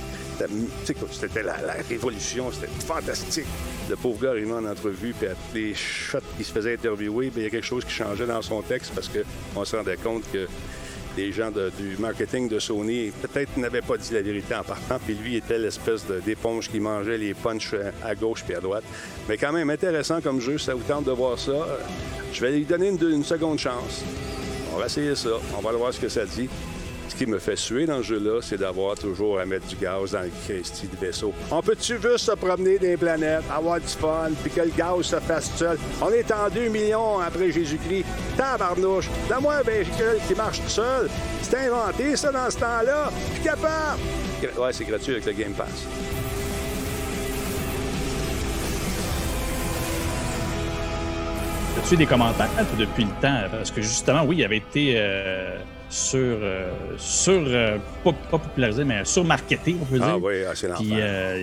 c'était 1.12 1.42
la, 1.42 1.56
révolution, 1.88 2.50
c'était 2.50 2.72
fantastique. 2.86 3.46
Le 3.88 3.96
pauvre 3.96 4.22
gars 4.22 4.30
arrivait 4.30 4.52
en 4.52 4.64
entrevue, 4.64 5.14
puis 5.18 5.28
à 5.28 5.32
tous 5.32 5.54
les 5.54 5.74
shots 5.74 6.18
qui 6.36 6.44
se 6.44 6.52
faisait 6.52 6.74
interviewer, 6.74 7.30
il 7.36 7.42
y 7.42 7.46
a 7.46 7.50
quelque 7.50 7.66
chose 7.66 7.84
qui 7.84 7.92
changeait 7.92 8.26
dans 8.26 8.42
son 8.42 8.62
texte 8.62 8.92
parce 8.94 9.08
qu'on 9.08 9.64
se 9.64 9.76
rendait 9.76 9.96
compte 9.96 10.24
que 10.32 10.46
les 11.16 11.32
gens 11.32 11.50
du 11.50 11.96
marketing 11.98 12.48
de 12.48 12.58
Sony 12.58 13.10
peut-être 13.22 13.56
n'avaient 13.56 13.82
pas 13.82 13.96
dit 13.96 14.12
la 14.12 14.22
vérité 14.22 14.54
en 14.54 14.62
partant, 14.62 14.98
puis 15.04 15.14
lui 15.14 15.36
était 15.36 15.58
l'espèce 15.58 16.04
d'éponge 16.24 16.68
qui 16.68 16.80
mangeait 16.80 17.18
les 17.18 17.34
punchs 17.34 17.74
à 18.04 18.14
gauche 18.14 18.44
puis 18.44 18.54
à 18.54 18.60
droite. 18.60 18.84
Mais 19.28 19.36
quand 19.36 19.52
même 19.52 19.70
intéressant 19.70 20.20
comme 20.20 20.40
jeu, 20.40 20.58
ça 20.58 20.74
vous 20.74 20.82
tente 20.82 21.04
de 21.04 21.12
voir 21.12 21.38
ça. 21.38 21.66
Je 22.32 22.40
vais 22.40 22.52
lui 22.52 22.64
donner 22.64 22.88
une, 22.88 23.24
seconde 23.24 23.58
chance. 23.58 24.04
On 24.74 24.78
va 24.78 24.86
essayer 24.86 25.14
ça, 25.14 25.30
on 25.56 25.60
va 25.60 25.72
voir 25.72 25.92
ce 25.92 26.00
que 26.00 26.08
ça 26.08 26.24
dit. 26.24 26.48
Ce 27.16 27.24
qui 27.24 27.30
me 27.30 27.38
fait 27.38 27.56
suer 27.56 27.86
dans 27.86 28.02
ce 28.02 28.08
jeu-là, 28.08 28.40
c'est 28.42 28.58
d'avoir 28.58 28.94
toujours 28.94 29.40
à 29.40 29.46
mettre 29.46 29.66
du 29.68 29.76
gaz 29.76 30.10
dans 30.10 30.20
le 30.20 30.30
Christy 30.44 30.86
du 30.86 30.96
vaisseau. 30.96 31.32
On 31.50 31.62
peut-tu 31.62 31.94
juste 31.94 32.26
se 32.26 32.32
promener 32.32 32.78
des 32.78 32.98
planètes, 32.98 33.42
avoir 33.50 33.80
du 33.80 33.86
fun, 33.86 34.28
puis 34.42 34.50
que 34.50 34.60
le 34.60 34.70
gaz 34.76 35.00
se 35.00 35.16
fasse 35.20 35.50
seul? 35.56 35.78
On 36.02 36.10
est 36.10 36.30
en 36.30 36.50
2 36.50 36.68
millions 36.68 37.18
après 37.20 37.50
Jésus-Christ. 37.50 38.04
Tabarnouche, 38.36 39.08
donne-moi 39.30 39.54
un 39.54 39.62
véhicule 39.62 40.18
qui 40.28 40.34
marche 40.34 40.60
tout 40.60 40.68
seul. 40.68 41.08
C'est 41.40 41.56
inventé, 41.56 42.16
ça, 42.16 42.30
dans 42.30 42.50
ce 42.50 42.58
temps-là. 42.58 43.10
Je 43.30 43.34
suis 43.36 43.44
capable. 43.44 44.00
Ouais, 44.58 44.72
c'est 44.74 44.84
gratuit 44.84 45.12
avec 45.12 45.24
le 45.24 45.32
Game 45.32 45.54
Pass. 45.54 45.86
As-tu 51.86 51.96
des 51.98 52.06
commentaires 52.06 52.50
depuis 52.76 53.04
le 53.04 53.10
temps? 53.22 53.44
Parce 53.48 53.70
que 53.70 53.80
justement, 53.80 54.24
oui, 54.24 54.38
il 54.38 54.44
avait 54.44 54.56
été. 54.56 54.94
Euh, 54.96 55.56
sur, 55.88 56.18
euh, 56.18 56.72
sur 56.98 57.44
euh, 57.46 57.78
pas, 58.02 58.12
popularisé, 58.28 58.82
mais 58.82 59.04
surmarketé, 59.04 59.76
on 59.80 59.84
peut 59.84 60.00
ah 60.02 60.04
dire. 60.04 60.14
Ah 60.14 60.18
oui, 60.18 60.34
c'est 60.56 60.74
Puis 60.74 60.94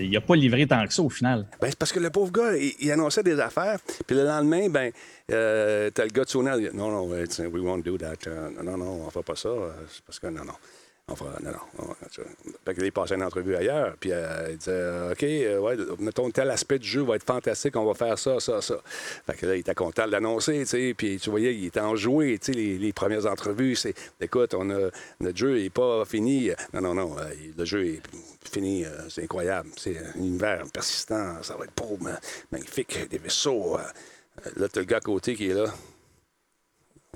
il 0.03 0.11
n'a 0.11 0.19
pas 0.19 0.35
livré 0.35 0.67
tant 0.67 0.85
que 0.85 0.93
ça 0.93 1.01
au 1.01 1.09
final. 1.09 1.45
Ben, 1.61 1.69
c'est 1.69 1.79
parce 1.79 1.93
que 1.93 1.99
le 2.01 2.09
pauvre 2.09 2.33
gars, 2.33 2.57
il, 2.57 2.91
annonçait 2.91 3.23
des 3.23 3.39
affaires, 3.39 3.79
puis 4.05 4.17
le 4.17 4.25
lendemain, 4.25 4.67
ben, 4.67 4.91
t'as 5.29 6.03
le 6.03 6.11
gars 6.11 6.25
de 6.25 6.29
Sony, 6.29 6.49
non, 6.73 6.91
non, 6.91 7.03
we 7.07 7.63
won't 7.63 7.81
do 7.81 7.97
that. 7.97 8.29
non, 8.61 8.77
non, 8.77 9.01
on 9.03 9.05
ne 9.05 9.11
fait 9.11 9.23
pas 9.23 9.37
ça. 9.37 9.49
C'est 9.87 10.03
parce 10.03 10.19
que, 10.19 10.27
non, 10.27 10.43
non. 10.43 10.55
Enfin, 11.12 11.26
non, 11.43 11.51
non. 11.51 11.95
Fait 12.64 12.82
est 12.82 12.91
passé 12.91 13.16
une 13.16 13.24
entrevue 13.24 13.58
ailleurs, 13.58 13.93
puis 13.99 14.14
euh, 14.14 14.47
il 14.51 14.58
disait 14.58 15.12
OK, 15.12 15.24
euh, 15.24 15.60
ouais, 15.60 15.76
mettons, 15.99 16.32
tel 16.32 16.49
aspect 16.49 16.80
du 16.80 16.88
jeu 16.88 17.01
va 17.01 17.18
être 17.18 17.26
fantastique, 17.26 17.76
on 17.76 17.84
va 17.84 17.93
faire 17.93 18.18
ça, 18.18 18.39
ça, 18.39 18.62
ça. 18.62 18.76
Fait 19.26 19.36
que 19.36 19.45
là, 19.45 19.56
il 19.58 19.60
était 19.60 19.76
content 19.76 20.06
de 20.06 20.12
l'annoncer, 20.12 20.60
tu 20.60 20.66
sais, 20.66 20.93
puis 20.97 21.20
tu 21.20 21.30
voyais, 21.30 21.54
il 21.54 21.66
était 21.66 21.82
enjoué, 21.82 22.39
tu 22.39 22.54
sais, 22.54 22.58
les, 22.58 22.93
premières 22.93 23.26
entrevues, 23.26 23.76
c'est 23.76 23.93
écoute, 24.22 24.54
on 24.54 24.70
a, 24.70 24.89
notre 25.20 25.38
jeu 25.38 25.60
n'est 25.60 25.70
pas 25.70 26.06
fini. 26.06 26.51
Non, 26.74 26.80
non, 26.80 26.93
non, 26.93 27.18
euh, 27.20 27.34
le 27.58 27.66
jeu 27.66 27.86
est 27.86 28.01
fini, 28.49 28.86
c'est 29.10 29.24
incroyable. 29.24 29.70
C'est 29.76 29.97
un 29.97 30.20
univers 30.20 30.64
persistant, 30.72 31.43
ça 31.43 31.58
va 31.58 31.66
être 31.66 31.76
beau, 31.76 31.99
magnifique, 32.49 33.10
des 33.10 33.18
vaisseaux. 33.18 33.78
là, 34.56 34.70
tu 34.70 34.80
as 34.80 34.82
le 34.82 34.88
gars 34.88 34.97
à 34.97 35.01
côté 35.01 35.36
qui 35.36 35.49
est 35.49 35.54
là. 35.54 35.66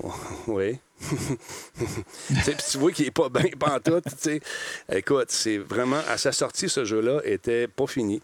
Oui. 0.46 0.78
tu 2.70 2.78
vois 2.78 2.90
qu'il 2.92 3.04
n'est 3.04 3.10
pas 3.10 3.28
bien 3.30 3.50
pantoute. 3.58 4.04
Écoute, 4.92 5.30
c'est 5.30 5.58
vraiment, 5.58 6.00
à 6.08 6.18
sa 6.18 6.32
sortie, 6.32 6.68
ce 6.68 6.84
jeu-là 6.84 7.20
était 7.24 7.68
pas 7.68 7.86
fini. 7.86 8.20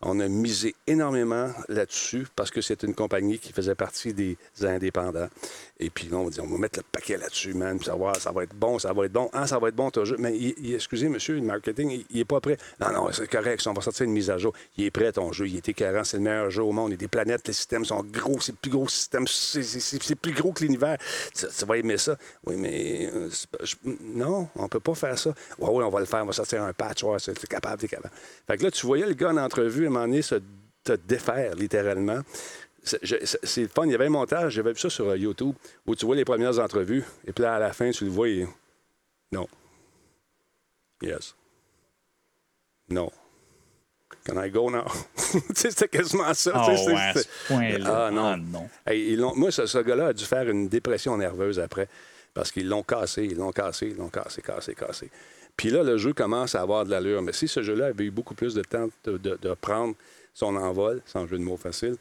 On 0.00 0.20
a 0.20 0.28
misé 0.28 0.74
énormément 0.86 1.50
là-dessus 1.68 2.26
parce 2.36 2.50
que 2.50 2.60
c'est 2.60 2.82
une 2.82 2.94
compagnie 2.94 3.38
qui 3.38 3.52
faisait 3.52 3.74
partie 3.74 4.12
des 4.12 4.36
indépendants. 4.62 5.28
Et 5.80 5.90
puis 5.90 6.08
on 6.12 6.24
va 6.24 6.30
dire, 6.30 6.44
on 6.44 6.46
va 6.46 6.58
mettre 6.58 6.78
le 6.78 6.84
paquet 6.90 7.16
là-dessus, 7.16 7.52
man, 7.52 7.78
puis 7.78 7.86
savoir, 7.86 8.14
ça 8.16 8.30
va 8.30 8.44
être 8.44 8.54
bon, 8.54 8.78
ça 8.78 8.92
va 8.92 9.06
être 9.06 9.12
bon. 9.12 9.28
Ah, 9.32 9.46
ça 9.46 9.58
va 9.58 9.68
être 9.68 9.74
bon 9.74 9.90
ton 9.90 10.04
jeu. 10.04 10.14
Mais 10.20 10.32
excusez, 10.64 11.08
monsieur, 11.08 11.34
le 11.34 11.42
marketing, 11.42 12.04
il 12.10 12.16
n'est 12.16 12.24
pas 12.24 12.40
prêt. 12.40 12.56
Non, 12.80 12.92
non, 12.92 13.12
c'est 13.12 13.28
correct, 13.28 13.66
on 13.66 13.72
va 13.72 13.82
sortir 13.82 14.06
une 14.06 14.12
mise 14.12 14.30
à 14.30 14.38
jour. 14.38 14.52
Il 14.76 14.84
est 14.84 14.92
prêt, 14.92 15.10
ton 15.10 15.32
jeu. 15.32 15.48
Il 15.48 15.56
est 15.56 15.68
écœurant, 15.68 16.04
c'est 16.04 16.18
le 16.18 16.22
meilleur 16.22 16.50
jeu 16.50 16.62
au 16.62 16.70
monde. 16.70 16.90
Il 16.90 16.92
y 16.92 16.94
a 16.94 16.98
des 16.98 17.08
planètes, 17.08 17.48
les 17.48 17.54
systèmes 17.54 17.84
sont 17.84 18.04
gros, 18.04 18.40
c'est 18.40 18.52
le 18.52 18.58
plus 18.58 18.70
gros 18.70 18.88
système, 18.88 19.26
c'est 19.26 20.14
plus 20.14 20.32
gros 20.32 20.52
que 20.52 20.62
l'univers. 20.62 20.96
Tu, 21.34 21.46
vas 21.66 21.76
aimer 21.76 21.98
ça. 21.98 22.16
Oui, 22.46 22.54
mais 22.56 23.10
euh, 23.12 23.28
non, 24.00 24.48
on 24.54 24.68
peut 24.68 24.80
pas 24.80 24.94
faire 24.94 25.18
ça. 25.18 25.34
Oui, 25.58 25.70
oui, 25.72 25.84
on 25.84 25.90
va 25.90 25.98
le 25.98 26.06
faire, 26.06 26.22
on 26.22 26.26
va 26.26 26.32
sortir 26.32 26.62
un 26.62 26.72
patch. 26.72 27.02
Ouais, 27.02 27.18
c'est 27.18 27.48
capable, 27.48 27.80
c'est 27.80 27.88
capable. 27.88 28.14
Fait 28.46 28.56
que 28.56 28.62
là, 28.62 28.70
tu 28.70 28.86
voyais 28.86 29.06
le 29.06 29.14
gars 29.14 29.30
en 29.30 29.36
entrevue, 29.38 29.88
moment 29.88 30.06
donné, 30.06 30.22
se 30.22 30.36
te 30.84 30.92
défaire 30.92 31.54
littéralement. 31.56 32.20
C'est 32.84 33.62
le 33.62 33.68
fun. 33.68 33.86
Il 33.86 33.92
y 33.92 33.94
avait 33.94 34.06
un 34.06 34.10
montage, 34.10 34.54
j'avais 34.54 34.72
vu 34.72 34.78
ça 34.78 34.90
sur 34.90 35.08
euh, 35.08 35.16
YouTube, 35.16 35.54
où 35.86 35.96
tu 35.96 36.06
vois 36.06 36.16
les 36.16 36.24
premières 36.24 36.58
entrevues, 36.58 37.04
et 37.26 37.32
puis 37.32 37.42
là, 37.42 37.54
à 37.54 37.58
la 37.58 37.72
fin, 37.72 37.90
tu 37.90 38.04
le 38.04 38.10
vois, 38.10 38.28
et... 38.28 38.46
non. 39.32 39.48
Yes. 41.02 41.34
Non. 42.88 43.10
Can 44.26 44.42
I 44.42 44.50
go 44.50 44.70
now? 44.70 44.84
C'était 45.54 45.88
quasiment 45.88 46.32
ça. 46.34 46.52
Oh, 46.54 46.70
ouais, 46.70 47.12
ce. 47.14 47.26
Ah 47.84 48.10
non. 48.10 48.36
Ah, 48.86 48.92
non. 48.96 49.34
moi, 49.34 49.50
ce, 49.50 49.66
ce 49.66 49.78
gars-là 49.78 50.08
a 50.08 50.12
dû 50.12 50.24
faire 50.24 50.48
une 50.48 50.68
dépression 50.68 51.16
nerveuse 51.16 51.58
après, 51.58 51.88
parce 52.32 52.50
qu'ils 52.50 52.68
l'ont 52.68 52.82
cassé, 52.82 53.24
ils 53.24 53.36
l'ont 53.36 53.52
cassé, 53.52 53.88
ils 53.88 53.96
l'ont 53.96 54.08
cassé, 54.08 54.40
cassé, 54.40 54.74
cassé. 54.74 55.10
Puis 55.56 55.70
là, 55.70 55.82
le 55.82 55.96
jeu 55.98 56.12
commence 56.12 56.54
à 56.54 56.62
avoir 56.62 56.84
de 56.84 56.90
l'allure. 56.90 57.22
Mais 57.22 57.32
si 57.32 57.48
ce 57.48 57.62
jeu-là 57.62 57.86
avait 57.86 58.04
eu 58.04 58.10
beaucoup 58.10 58.34
plus 58.34 58.54
de 58.54 58.62
temps 58.62 58.88
de, 59.04 59.54
prendre 59.60 59.94
son 60.32 60.56
envol, 60.56 61.00
sans 61.06 61.26
jeu 61.26 61.38
de 61.38 61.44
mots 61.44 61.56
facile, 61.56 61.96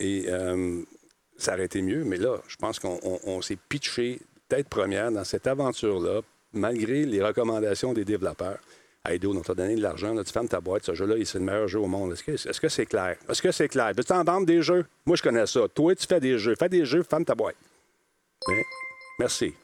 et 0.00 0.26
euh, 0.28 0.82
ça 1.38 1.54
aurait 1.54 1.64
été 1.64 1.82
mieux. 1.82 2.04
Mais 2.04 2.16
là, 2.16 2.36
je 2.48 2.56
pense 2.56 2.78
qu'on 2.78 3.42
s'est 3.42 3.58
pitché 3.68 4.20
tête 4.48 4.68
première 4.68 5.10
dans 5.10 5.24
cette 5.24 5.46
aventure-là, 5.46 6.20
malgré 6.52 7.04
les 7.04 7.22
recommandations 7.22 7.92
des 7.92 8.04
développeurs. 8.04 8.58
Hey, 9.04 9.20
on 9.24 9.40
t'a 9.40 9.54
donné 9.54 9.76
de 9.76 9.82
l'argent, 9.82 10.16
tu 10.22 10.32
fermes 10.32 10.48
ta 10.48 10.60
boîte, 10.60 10.84
ce 10.84 10.94
jeu-là, 10.94 11.14
c'est 11.24 11.38
le 11.38 11.44
meilleur 11.44 11.68
jeu 11.68 11.78
au 11.78 11.86
monde. 11.86 12.12
Est-ce 12.12 12.60
que 12.60 12.68
c'est 12.68 12.86
clair? 12.86 13.16
Est-ce 13.28 13.40
que 13.40 13.52
c'est 13.52 13.68
clair? 13.68 13.92
Peux-tu 13.96 14.12
en 14.12 14.24
vendre 14.24 14.46
des 14.46 14.62
jeux? 14.62 14.84
Moi, 15.04 15.16
je 15.16 15.22
connais 15.22 15.46
ça. 15.46 15.60
Toi, 15.72 15.94
tu 15.94 16.06
fais 16.08 16.18
des 16.18 16.38
jeux. 16.38 16.56
Fais 16.58 16.68
des 16.68 16.84
jeux, 16.84 17.04
ferme 17.04 17.24
ta 17.24 17.36
boîte. 17.36 17.56
Merci. 19.18 19.54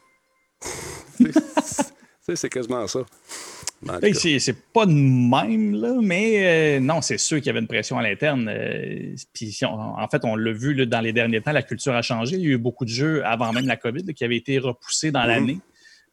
c'est 2.35 2.49
quasiment 2.49 2.87
ça. 2.87 3.01
c'est 4.13 4.55
pas 4.71 4.85
de 4.85 4.93
même, 4.93 5.75
là, 5.75 5.95
mais 6.01 6.77
euh, 6.77 6.79
non, 6.79 7.01
c'est 7.01 7.17
sûr 7.17 7.37
qu'il 7.37 7.47
y 7.47 7.49
avait 7.49 7.59
une 7.59 7.67
pression 7.67 7.97
à 7.97 8.03
l'interne. 8.03 8.47
Euh, 8.49 9.13
puis 9.33 9.59
en 9.63 10.07
fait, 10.07 10.23
on 10.23 10.37
l'a 10.37 10.53
vu 10.53 10.85
dans 10.85 11.01
les 11.01 11.11
derniers 11.11 11.41
temps, 11.41 11.51
la 11.51 11.63
culture 11.63 11.93
a 11.93 12.01
changé. 12.01 12.37
Il 12.37 12.43
y 12.43 12.47
a 12.47 12.51
eu 12.51 12.57
beaucoup 12.57 12.85
de 12.85 12.89
jeux 12.89 13.25
avant 13.25 13.51
même 13.51 13.67
la 13.67 13.75
COVID 13.75 14.13
qui 14.13 14.23
avaient 14.23 14.37
été 14.37 14.57
repoussés 14.57 15.11
dans 15.11 15.19
mm-hmm. 15.19 15.27
l'année. 15.27 15.57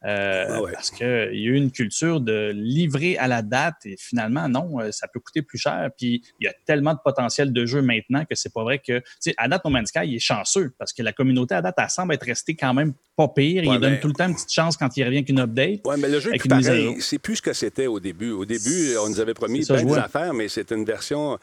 Euh, 0.03 0.45
ah 0.49 0.61
Parce 0.73 0.89
qu'il 0.89 1.05
y 1.05 1.47
a 1.47 1.51
eu 1.51 1.55
une 1.55 1.71
culture 1.71 2.21
de 2.21 2.51
livrer 2.55 3.17
à 3.17 3.27
la 3.27 3.41
date 3.43 3.85
et 3.85 3.95
finalement, 3.99 4.49
non, 4.49 4.79
euh, 4.79 4.91
ça 4.91 5.07
peut 5.07 5.19
coûter 5.19 5.43
plus 5.43 5.59
cher. 5.59 5.89
Puis 5.95 6.23
il 6.39 6.45
y 6.45 6.47
a 6.47 6.53
tellement 6.65 6.93
de 6.93 6.99
potentiel 7.03 7.53
de 7.53 7.65
jeu 7.65 7.81
maintenant 7.81 8.25
que 8.25 8.33
c'est 8.35 8.51
pas 8.51 8.63
vrai 8.63 8.79
que, 8.79 8.99
tu 8.99 9.05
sais, 9.19 9.35
à 9.37 9.47
date, 9.47 9.63
No 9.63 9.69
Man's 9.69 9.89
Sky, 9.89 9.99
il 10.05 10.15
est 10.15 10.19
chanceux 10.19 10.73
parce 10.79 10.91
que 10.91 11.03
la 11.03 11.13
communauté 11.13 11.53
à 11.53 11.61
date, 11.61 11.75
elle 11.77 11.89
semble 11.89 12.13
être 12.15 12.25
restée 12.25 12.55
quand 12.55 12.73
même 12.73 12.93
pas 13.15 13.27
pire. 13.27 13.63
il 13.63 13.79
donne 13.79 13.99
tout 13.99 14.07
le 14.07 14.13
temps 14.13 14.27
une 14.27 14.33
petite 14.33 14.51
chance 14.51 14.75
quand 14.75 14.95
il 14.97 15.03
revient 15.03 15.23
qu'une 15.23 15.39
update. 15.39 15.81
Oui, 15.85 15.95
mais 15.99 16.09
le 16.09 16.19
jeu 16.19 16.33
est 16.33 17.01
C'est 17.01 17.19
plus 17.19 17.35
ce 17.35 17.41
que 17.41 17.53
c'était 17.53 17.87
au 17.87 17.99
début. 17.99 18.31
Au 18.31 18.45
début, 18.45 18.95
on 19.03 19.09
nous 19.09 19.19
avait 19.19 19.35
promis 19.35 19.65
plein 19.65 19.83
des 19.83 19.97
affaires, 19.97 20.33
mais 20.33 20.47
c'est 20.47 20.71
une 20.71 20.85
version 20.85 21.37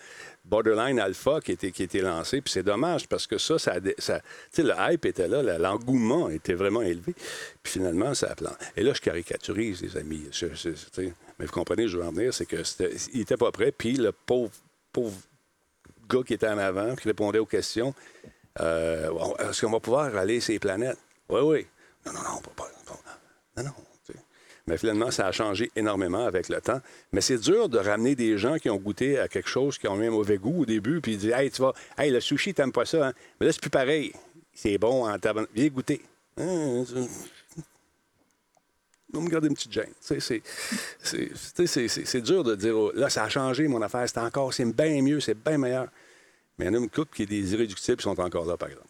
Borderline 0.49 0.99
Alpha 0.99 1.41
qui 1.41 1.53
était, 1.53 1.73
qui 1.73 1.83
était 1.83 2.01
lancé. 2.01 2.41
Puis 2.41 2.53
c'est 2.53 2.63
dommage 2.63 3.07
parce 3.07 3.27
que 3.27 3.39
ça, 3.39 3.59
ça, 3.59 3.75
ça 3.99 4.21
le 4.57 4.73
hype 4.79 5.05
était 5.05 5.29
là, 5.29 5.59
l'engouement 5.59 6.29
était 6.31 6.55
vraiment 6.55 6.83
élevé. 6.83 7.15
Puis 7.63 7.73
finalement, 7.75 8.15
ça 8.15 8.29
a 8.29 8.35
plan. 8.35 8.53
Et 8.77 8.83
là, 8.83 8.93
je 8.95 9.01
caricaturise, 9.01 9.83
les 9.83 9.97
amis. 9.97 10.29
mais 11.39 11.47
vous 11.47 11.53
comprenez, 11.53 11.89
je 11.89 11.99
veux 11.99 12.05
en 12.05 12.13
venir, 12.13 12.33
c'est 12.33 12.47
qu'il 12.47 12.63
n'était 13.15 13.37
pas 13.37 13.53
prêt. 13.53 13.73
Puis 13.73 13.95
le 13.95 14.13
pauvre, 14.13 14.53
pauvre 14.93 15.17
gars 16.09 16.23
qui 16.27 16.35
était 16.35 16.49
en 16.49 16.59
avant, 16.59 16.97
qui 16.97 17.07
répondait 17.09 17.39
aux 17.39 17.47
questions, 17.47 17.95
euh, 18.61 19.11
est-ce 19.39 19.65
qu'on 19.65 19.73
va 19.73 19.81
pouvoir 19.81 20.17
aller 20.17 20.41
ces 20.41 20.59
planètes? 20.59 20.99
Oui, 21.29 21.41
oui. 21.43 21.67
Non, 22.07 22.13
non, 22.13 22.21
non, 22.21 22.31
on 22.39 22.41
peut 22.41 22.51
pas. 22.57 22.69
Non, 23.57 23.65
non. 23.65 23.88
Mais 24.69 24.77
finalement, 24.77 25.11
ça 25.11 25.27
a 25.27 25.33
changé 25.33 25.71
énormément 25.75 26.27
avec 26.27 26.51
le 26.51 26.61
temps. 26.61 26.83
Mais 27.13 27.23
c'est 27.23 27.39
dur 27.39 27.71
de 27.71 27.79
ramener 27.79 28.15
des 28.15 28.37
gens 28.37 28.59
qui 28.59 28.69
ont 28.69 28.77
goûté 28.77 29.19
à 29.19 29.27
quelque 29.27 29.49
chose, 29.49 29.79
qui 29.79 29.89
ont 29.89 29.99
eu 30.01 30.07
un 30.07 30.11
mauvais 30.11 30.37
goût 30.37 30.61
au 30.63 30.67
début, 30.67 31.01
puis 31.01 31.17
dire 31.17 31.39
Hey, 31.39 31.51
tu 31.51 31.63
vas, 31.63 31.73
hey, 31.97 32.11
le 32.11 32.21
sushi, 32.21 32.53
t'aimes 32.53 32.73
pas 32.73 32.85
ça, 32.85 33.09
hein? 33.09 33.15
Mais 33.41 33.47
là, 33.47 33.53
c'est 33.53 33.63
plus 33.63 33.71
pareil. 33.71 34.13
C'est 34.53 34.77
bon 34.77 35.09
en 35.09 35.19
tabac. 35.19 35.47
Viens 35.55 35.69
goûter. 35.69 36.03
Hein, 36.37 36.85
on 39.15 39.23
me 39.23 39.31
garder 39.31 39.49
une 39.49 39.55
petite 39.55 39.73
gêne. 39.73 39.95
C'est 40.01 40.43
dur 42.21 42.45
de 42.45 42.55
dire 42.55 42.77
oh, 42.77 42.93
là, 42.95 43.09
ça 43.09 43.25
a 43.25 43.31
changé 43.31 43.67
mon 43.67 43.81
affaire, 43.81 44.07
c'est 44.07 44.19
encore, 44.19 44.53
c'est 44.53 44.67
bien 44.67 45.01
mieux, 45.01 45.21
c'est 45.21 45.35
bien 45.35 45.57
meilleur. 45.57 45.89
Mais 46.59 46.67
il 46.67 46.69
y 46.69 46.71
en 46.71 46.75
a 46.75 46.79
une 46.79 46.91
couple 46.91 47.17
qui 47.17 47.23
est 47.23 47.27
des 47.27 47.55
irréductibles 47.55 47.97
qui 47.97 48.03
sont 48.03 48.21
encore 48.21 48.45
là, 48.45 48.59
par 48.59 48.69
exemple. 48.69 48.87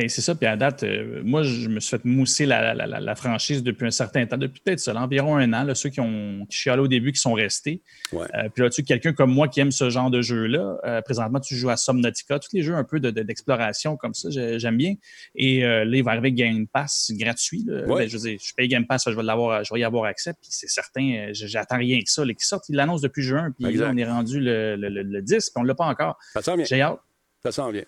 Ben, 0.00 0.08
c'est 0.08 0.22
ça. 0.22 0.34
Puis 0.34 0.46
à 0.46 0.56
date, 0.56 0.82
euh, 0.82 1.20
moi, 1.22 1.42
je 1.42 1.68
me 1.68 1.78
suis 1.78 1.90
fait 1.90 2.04
mousser 2.06 2.46
la, 2.46 3.14
franchise 3.14 3.62
depuis 3.62 3.86
un 3.86 3.90
certain 3.90 4.24
temps, 4.24 4.38
depuis 4.38 4.62
peut-être 4.64 4.80
ça, 4.80 4.94
environ 4.96 5.36
un 5.36 5.52
an. 5.52 5.74
ceux 5.74 5.90
qui 5.90 6.00
ont 6.00 6.46
qui 6.48 6.70
au 6.70 6.88
début, 6.88 7.12
qui 7.12 7.20
sont 7.20 7.34
restés. 7.34 7.82
Euh, 8.14 8.26
puis 8.54 8.62
là, 8.62 8.70
tu 8.70 8.82
quelqu'un 8.82 9.12
comme 9.12 9.30
moi 9.30 9.46
qui 9.48 9.60
aime 9.60 9.72
ce 9.72 9.90
genre 9.90 10.10
de 10.10 10.22
jeu-là. 10.22 10.78
Euh, 10.84 11.02
présentement, 11.02 11.38
tu 11.38 11.54
joues 11.54 11.68
à 11.68 11.76
Somnatica, 11.76 12.38
tous 12.38 12.48
les 12.54 12.62
jeux 12.62 12.74
un 12.74 12.84
peu 12.84 12.98
d'exploration 12.98 13.98
comme 13.98 14.14
ça, 14.14 14.30
j'aime 14.30 14.78
bien. 14.78 14.94
Et 15.34 15.60
là, 15.60 15.84
il 15.84 16.02
va 16.02 16.12
arriver 16.12 16.32
Game 16.32 16.66
Pass 16.66 17.12
gratuit. 17.14 17.66
Ben, 17.66 18.08
je 18.08 18.16
veux 18.16 18.38
je 18.38 18.54
paye 18.54 18.68
Game 18.68 18.86
Pass, 18.86 19.04
je 19.06 19.14
vais, 19.14 19.22
l'avoir, 19.22 19.64
je 19.64 19.74
vais 19.74 19.80
y 19.80 19.84
avoir 19.84 20.04
accès. 20.04 20.32
Puis 20.32 20.48
c'est 20.50 20.70
certain, 20.70 21.28
j'attends 21.32 21.76
rien 21.76 21.98
que 22.00 22.10
ça. 22.10 22.24
Les 22.24 22.34
qui 22.34 22.46
sortent, 22.46 22.70
ils 22.70 22.76
l'annoncent 22.76 23.02
depuis 23.02 23.22
juin. 23.22 23.52
Puis 23.58 23.74
là, 23.74 23.90
on 23.92 23.96
est 23.98 24.04
rendu 24.06 24.40
le, 24.40 24.76
le, 24.76 25.20
10, 25.20 25.50
puis 25.50 25.52
on 25.56 25.62
ne 25.62 25.68
l'a 25.68 25.74
pas 25.74 25.86
encore. 25.86 26.16
Ça 26.32 26.40
sent 26.40 26.56
bien. 26.56 26.64
J'ai 26.64 26.80
hâte. 26.80 27.00
Ça 27.42 27.52
sent 27.52 27.72
bien. 27.72 27.84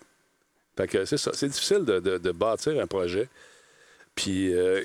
C'est 0.75 1.47
difficile 1.47 1.83
de, 1.85 2.31
bâtir 2.31 2.79
un 2.79 2.87
projet. 2.87 3.29
Puis 4.15 4.53
euh, 4.53 4.83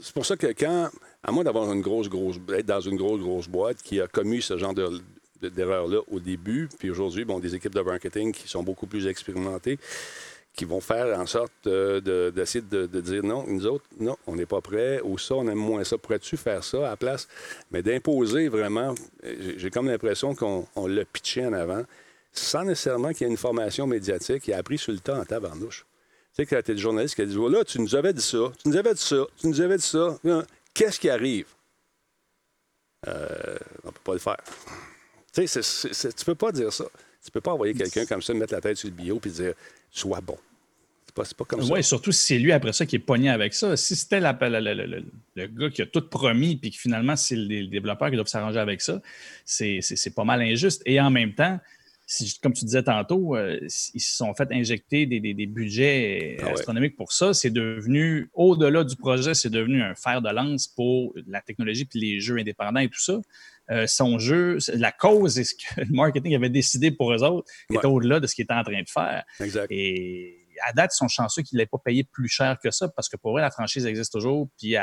c'est 0.00 0.14
pour 0.14 0.24
ça 0.24 0.36
que 0.36 0.46
quand, 0.48 0.90
à 1.22 1.32
moins 1.32 1.44
d'avoir 1.44 1.70
une 1.72 1.82
grosse, 1.82 2.08
grosse, 2.08 2.36
être 2.54 2.66
dans 2.66 2.80
une 2.80 2.96
grosse, 2.96 3.20
grosse 3.20 3.48
boîte 3.48 3.82
qui 3.82 4.00
a 4.00 4.06
commis 4.06 4.40
ce 4.40 4.56
genre 4.56 4.74
de, 4.74 5.00
d'erreurs-là 5.42 6.00
au 6.10 6.18
début, 6.18 6.68
puis 6.78 6.90
aujourd'hui, 6.90 7.24
bon, 7.24 7.40
des 7.40 7.54
équipes 7.54 7.74
de 7.74 7.80
marketing 7.80 8.32
qui 8.32 8.48
sont 8.48 8.62
beaucoup 8.62 8.86
plus 8.86 9.06
expérimentées, 9.06 9.78
qui 10.54 10.64
vont 10.64 10.80
faire 10.80 11.18
en 11.18 11.26
sorte 11.26 11.52
d'essayer 11.64 12.64
de, 12.68 13.00
dire 13.00 13.22
non, 13.22 13.44
nous 13.46 13.66
autres, 13.66 13.84
non, 14.00 14.16
on 14.26 14.34
n'est 14.34 14.46
pas 14.46 14.60
prêts, 14.60 15.00
ou 15.04 15.16
ça, 15.16 15.36
on 15.36 15.46
aime 15.46 15.58
moins 15.58 15.84
ça. 15.84 15.96
Pourrais-tu 15.98 16.36
faire 16.36 16.64
ça 16.64 16.78
à 16.78 16.90
la 16.90 16.96
place? 16.96 17.28
Mais 17.70 17.82
d'imposer 17.82 18.48
vraiment, 18.48 18.94
j'ai 19.56 19.70
comme 19.70 19.86
l'impression 19.86 20.34
qu'on 20.34 20.66
l'a 20.86 21.04
pitché 21.04 21.46
en 21.46 21.52
avant 21.52 21.84
sans 22.38 22.64
nécessairement 22.64 23.12
qu'il 23.12 23.26
y 23.26 23.30
ait 23.30 23.30
une 23.30 23.36
formation 23.36 23.86
médiatique. 23.86 24.46
Il 24.48 24.54
a 24.54 24.58
appris 24.58 24.78
sur 24.78 24.92
le 24.92 24.98
temps 24.98 25.18
en 25.18 25.24
tabarnouche. 25.24 25.86
Tu 26.36 26.42
sais, 26.42 26.46
quand 26.46 26.60
tu 26.62 26.70
es 26.70 26.74
le 26.74 26.80
journaliste 26.80 27.14
qui 27.14 27.22
a 27.22 27.26
dit 27.26 27.36
Voilà, 27.36 27.64
tu 27.64 27.80
nous 27.80 27.94
avais 27.94 28.12
dit 28.12 28.22
ça, 28.22 28.38
tu 28.62 28.68
nous 28.68 28.76
avais 28.76 28.94
dit 28.94 29.00
ça, 29.00 29.26
tu 29.40 29.46
nous 29.46 29.60
avais 29.60 29.76
dit 29.76 29.82
ça. 29.86 30.18
Qu'est-ce 30.74 31.00
qui 31.00 31.10
arrive? 31.10 31.46
Euh, 33.06 33.56
On 33.84 33.88
ne 33.88 33.92
peut 33.92 34.00
pas 34.04 34.12
le 34.12 34.18
faire. 34.18 34.36
Tu 35.34 35.46
sais, 35.46 36.12
tu 36.12 36.24
peux 36.24 36.34
pas 36.34 36.52
dire 36.52 36.72
ça. 36.72 36.84
Tu 37.24 37.30
peux 37.30 37.40
pas 37.40 37.52
envoyer 37.52 37.74
quelqu'un 37.74 38.06
comme 38.06 38.22
ça, 38.22 38.32
mettre 38.34 38.54
la 38.54 38.60
tête 38.60 38.76
sur 38.76 38.88
le 38.88 38.94
bio 38.94 39.20
et 39.24 39.28
dire 39.28 39.54
Sois 39.90 40.20
bon. 40.20 40.38
C'est 41.06 41.14
pas, 41.14 41.24
pas 41.36 41.44
comme 41.44 41.62
ça. 41.62 41.72
Oui, 41.72 41.82
surtout 41.82 42.12
si 42.12 42.26
c'est 42.26 42.38
lui 42.38 42.52
après 42.52 42.72
ça 42.72 42.86
qui 42.86 42.96
est 42.96 43.00
pogné 43.00 43.30
avec 43.30 43.54
ça. 43.54 43.76
Si 43.76 43.96
c'était 43.96 44.20
le 44.20 45.46
gars 45.46 45.70
qui 45.70 45.82
a 45.82 45.86
tout 45.86 46.08
promis 46.08 46.56
puis 46.56 46.70
que 46.70 46.76
finalement 46.76 47.16
c'est 47.16 47.36
le 47.36 47.66
développeur 47.66 48.10
qui 48.10 48.16
doit 48.16 48.26
s'arranger 48.26 48.58
avec 48.60 48.80
ça, 48.80 49.00
c'est 49.44 50.14
pas 50.14 50.24
mal 50.24 50.42
injuste. 50.42 50.82
Et 50.86 51.00
en 51.00 51.10
même 51.10 51.34
temps, 51.34 51.58
comme 52.42 52.54
tu 52.54 52.64
disais 52.64 52.82
tantôt, 52.82 53.36
euh, 53.36 53.58
ils 53.94 54.00
se 54.00 54.16
sont 54.16 54.32
fait 54.34 54.48
injecter 54.50 55.06
des, 55.06 55.46
budgets 55.46 56.38
ah 56.42 56.50
astronomiques 56.50 56.96
pour 56.96 57.12
ça. 57.12 57.34
C'est 57.34 57.50
devenu, 57.50 58.30
au-delà 58.32 58.84
du 58.84 58.96
projet, 58.96 59.34
c'est 59.34 59.50
devenu 59.50 59.82
un 59.82 59.94
fer 59.94 60.22
de 60.22 60.30
lance 60.30 60.68
pour 60.68 61.12
la 61.26 61.42
technologie 61.42 61.84
puis 61.84 62.00
les 62.00 62.20
jeux 62.20 62.38
indépendants 62.38 62.80
et 62.80 62.88
tout 62.88 63.00
ça. 63.00 63.20
Euh, 63.70 63.86
son 63.86 64.18
jeu, 64.18 64.58
la 64.72 64.92
cause 64.92 65.38
est 65.38 65.44
ce 65.44 65.54
que 65.54 65.80
le 65.82 65.94
marketing 65.94 66.34
avait 66.34 66.48
décidé 66.48 66.90
pour 66.90 67.12
eux 67.12 67.22
autres 67.22 67.50
est 67.70 67.84
au-delà 67.84 68.20
de 68.20 68.26
ce 68.26 68.34
qu'il 68.34 68.44
était 68.44 68.54
en 68.54 68.62
train 68.62 68.80
de 68.80 68.88
faire. 68.88 69.24
Exact. 69.40 69.66
Et 69.70 70.46
à 70.66 70.72
date, 70.72 70.92
ils 70.94 70.96
sont 70.96 71.08
chanceux 71.08 71.42
qu'il 71.42 71.58
n'ait 71.58 71.66
pas 71.66 71.78
payé 71.78 72.04
plus 72.04 72.28
cher 72.28 72.58
que 72.62 72.70
ça 72.70 72.88
parce 72.88 73.10
que 73.10 73.18
pour 73.18 73.36
eux, 73.36 73.40
la 73.40 73.50
franchise 73.50 73.84
existe 73.84 74.12
toujours. 74.12 74.48
Puis, 74.58 74.76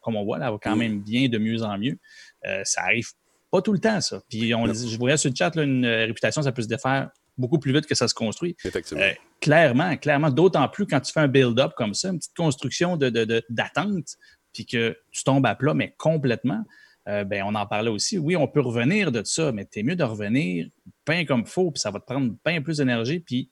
comme, 0.00 0.16
on 0.16 0.24
voit, 0.24 0.38
elle 0.38 0.50
va 0.50 0.58
quand 0.60 0.74
mm. 0.74 0.78
même 0.78 1.00
bien 1.00 1.28
de 1.28 1.36
mieux 1.36 1.62
en 1.62 1.76
mieux. 1.78 1.98
Euh, 2.46 2.62
ça 2.64 2.82
arrive 2.82 3.08
pas 3.56 3.62
tout 3.62 3.72
le 3.72 3.78
temps, 3.78 4.00
ça. 4.02 4.20
Puis 4.28 4.54
on, 4.54 4.66
je 4.66 4.98
voyais 4.98 5.16
sur 5.16 5.30
le 5.30 5.34
chat, 5.34 5.50
une 5.56 5.86
euh, 5.86 6.04
réputation, 6.04 6.42
ça 6.42 6.52
peut 6.52 6.60
se 6.60 6.68
défaire 6.68 7.08
beaucoup 7.38 7.58
plus 7.58 7.72
vite 7.72 7.86
que 7.86 7.94
ça 7.94 8.06
se 8.06 8.12
construit. 8.12 8.54
Effectivement. 8.64 9.02
Euh, 9.02 9.12
clairement, 9.40 9.96
clairement. 9.96 10.30
D'autant 10.30 10.68
plus 10.68 10.86
quand 10.86 11.00
tu 11.00 11.10
fais 11.10 11.20
un 11.20 11.28
build-up 11.28 11.72
comme 11.74 11.94
ça, 11.94 12.10
une 12.10 12.18
petite 12.18 12.36
construction 12.36 12.98
d'attente, 12.98 13.94
de, 13.94 14.04
puis 14.52 14.66
que 14.66 14.94
tu 15.10 15.24
tombes 15.24 15.46
à 15.46 15.54
plat, 15.54 15.72
mais 15.72 15.94
complètement. 15.96 16.62
Euh, 17.08 17.24
ben, 17.24 17.44
on 17.46 17.54
en 17.54 17.66
parlait 17.66 17.90
aussi. 17.90 18.18
Oui, 18.18 18.36
on 18.36 18.46
peut 18.46 18.60
revenir 18.60 19.10
de 19.10 19.22
ça, 19.24 19.52
mais 19.52 19.64
tu 19.64 19.78
es 19.78 19.82
mieux 19.82 19.96
de 19.96 20.04
revenir 20.04 20.68
bien 21.06 21.24
comme 21.24 21.40
il 21.40 21.46
faut, 21.46 21.70
puis 21.70 21.80
ça 21.80 21.90
va 21.90 22.00
te 22.00 22.04
prendre 22.04 22.34
bien 22.44 22.60
plus 22.60 22.76
d'énergie. 22.76 23.20
Puis 23.20 23.48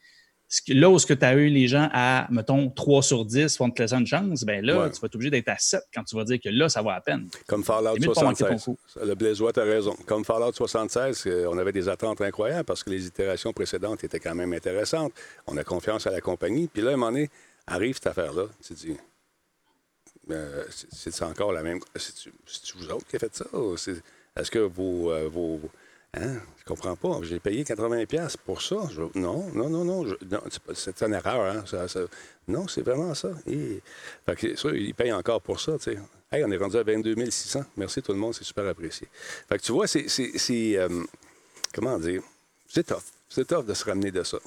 là 0.69 0.91
où 0.91 0.99
tu 0.99 1.17
as 1.21 1.35
eu 1.35 1.49
les 1.49 1.69
gens 1.69 1.89
à, 1.93 2.27
mettons, 2.31 2.71
3 2.71 3.03
sur 3.03 3.25
10 3.25 3.59
vont 3.59 3.71
te 3.71 3.83
laisser 3.83 3.95
une 3.95 4.07
chance, 4.07 4.45
ben 4.45 4.65
là, 4.65 4.91
tu 4.91 5.01
vas 5.01 5.07
être 5.07 5.15
obligé 5.15 5.31
d'être 5.31 5.49
à 5.49 5.57
7 5.59 5.83
quand 5.93 6.05
tu 6.05 6.17
vas 6.17 6.25
dire 6.25 6.39
que 6.43 6.49
là, 6.49 6.69
ça 6.69 6.83
va 6.83 6.95
à 6.95 7.01
peine. 7.01 7.29
Comme 7.47 7.65
Fallout 7.65 8.01
76. 8.01 8.69
Le 9.03 9.15
Blaisois, 9.15 9.53
tu 9.53 9.61
as 9.61 9.65
raison. 9.65 9.97
Comme 10.07 10.25
Fallout 10.25 10.53
76, 10.53 11.25
euh, 11.27 11.47
on 11.51 11.59
avait 11.59 11.73
des 11.73 11.89
attentes 11.89 12.21
incroyables 12.21 12.65
parce 12.65 12.83
que 12.85 12.91
les 12.91 13.07
itérations 13.07 13.53
précédentes 13.53 14.05
étaient 14.05 14.21
quand 14.21 14.35
même 14.35 14.53
intéressantes. 14.53 15.13
On 15.47 15.57
a 15.57 15.65
confiance 15.65 16.07
à 16.07 16.11
la 16.11 16.21
compagnie. 16.21 16.69
Puis 16.69 16.83
là, 16.83 16.91
à 16.91 16.95
un 16.95 16.97
moment 16.97 17.13
donné, 17.13 17.31
arrive 17.67 17.95
cette 17.95 18.07
affaire-là. 18.09 18.45
Tu 18.63 18.75
te 18.75 18.79
dis, 18.79 18.97
euh, 20.31 20.65
c'est 20.71 21.23
encore 21.23 21.53
la 21.53 21.63
même. 21.63 21.81
C'est-tu 21.97 22.79
vous 22.79 22.91
autres 22.91 23.07
qui 23.07 23.17
avez 23.17 23.29
fait 23.29 23.37
ça? 23.37 23.45
Est-ce 24.37 24.51
que 24.51 24.59
vos, 24.59 25.13
euh, 25.13 25.29
vos 25.29 25.61
Hein? 26.17 26.41
Je 26.59 26.65
comprends 26.65 26.97
pas. 26.97 27.21
J'ai 27.23 27.41
payé 27.41 27.65
80$ 27.65 28.37
pour 28.45 28.63
ça. 28.63 28.77
non, 29.15 29.51
non, 29.55 29.69
non, 29.69 29.85
non. 29.85 30.17
c'est 30.75 31.03
une 31.03 31.15
erreur. 31.15 31.41
Hein? 31.43 31.65
non, 32.49 32.67
c'est 32.69 32.83
vraiment 32.83 33.15
ça. 33.15 33.31
Et... 33.47 33.81
Fait 34.27 34.37
que, 34.37 34.57
ça, 34.57 34.71
ils 34.71 34.95
payent 34.95 35.13
encore 35.13 35.41
pour 35.41 35.61
ça. 35.61 35.77
Hey, 36.33 36.45
on 36.45 36.51
est 36.51 36.57
rendu 36.57 36.77
à 36.77 36.83
22 36.83 37.31
600. 37.31 37.65
Merci 37.77 38.03
tout 38.03 38.13
le 38.13 38.19
monde, 38.19 38.35
c'est 38.35 38.45
super 38.45 38.67
apprécié. 38.67 39.09
Fait 39.49 39.59
que 39.59 39.63
tu 39.63 39.73
vois, 39.73 39.87
c'est. 39.87 40.07
Euh, 40.51 41.05
comment 41.73 41.99
dire? 41.99 42.23
C'est 42.69 42.87
tough. 42.87 43.03
C'est 43.29 43.47
tough 43.47 43.67
de 43.67 43.75
se 43.75 43.85
ramener 43.85 44.11
de 44.11 44.23
ça. 44.23 44.39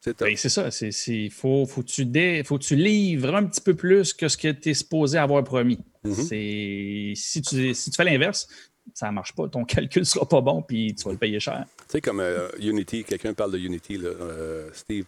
C'est 0.00 0.18
ben, 0.18 0.36
ça. 0.36 0.68
Il 1.08 1.30
faut, 1.30 1.66
faut, 1.66 1.82
tu 1.82 2.06
faut 2.44 2.58
tu 2.58 2.76
livres 2.76 3.34
un 3.34 3.44
petit 3.44 3.60
peu 3.60 3.74
plus 3.74 4.14
que 4.14 4.28
ce 4.28 4.36
que 4.36 4.52
tu 4.52 4.70
es 4.70 4.74
supposé 4.74 5.18
avoir 5.18 5.42
promis. 5.44 5.78
Mm-hmm. 6.04 7.14
si, 7.14 7.42
tu, 7.42 7.74
si 7.74 7.90
tu 7.90 7.96
fais 7.96 8.04
l'inverse, 8.04 8.48
ça 8.94 9.08
ne 9.08 9.12
marche 9.12 9.34
pas, 9.34 9.48
ton 9.48 9.64
calcul 9.64 10.02
ne 10.02 10.06
sera 10.06 10.26
pas 10.26 10.40
bon, 10.40 10.62
puis 10.62 10.94
tu 10.94 11.04
vas 11.04 11.12
le 11.12 11.18
payer 11.18 11.40
cher. 11.40 11.64
Tu 11.78 11.84
sais, 11.88 12.00
comme 12.00 12.20
euh, 12.20 12.48
Unity, 12.60 13.04
quelqu'un 13.04 13.34
parle 13.34 13.52
de 13.52 13.58
Unity, 13.58 13.98
là, 13.98 14.10
euh, 14.10 14.68
Steve. 14.72 15.04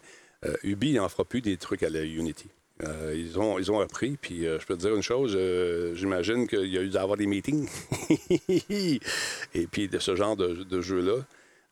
Euh, 0.46 0.54
Ubi 0.62 0.94
n'en 0.94 1.08
fera 1.08 1.24
plus 1.24 1.42
des 1.42 1.58
trucs 1.58 1.82
à 1.82 1.90
la 1.90 2.02
Unity. 2.02 2.48
ils, 3.14 3.38
ont, 3.38 3.58
ils 3.58 3.70
ont 3.70 3.80
appris, 3.80 4.16
puis 4.20 4.44
je 4.44 4.64
peux 4.64 4.74
te 4.74 4.80
dire 4.80 4.96
une 4.96 5.02
chose, 5.02 5.38
j'imagine 5.94 6.48
qu'il 6.48 6.68
y 6.68 6.78
a 6.78 6.80
eu 6.80 6.88
d'avoir 6.88 7.18
des 7.18 7.26
meetings, 7.26 7.68
et 8.58 9.66
puis 9.70 9.88
de 9.88 9.98
ce 9.98 10.16
genre 10.16 10.34
de, 10.36 10.80
jeu-là. 10.80 11.16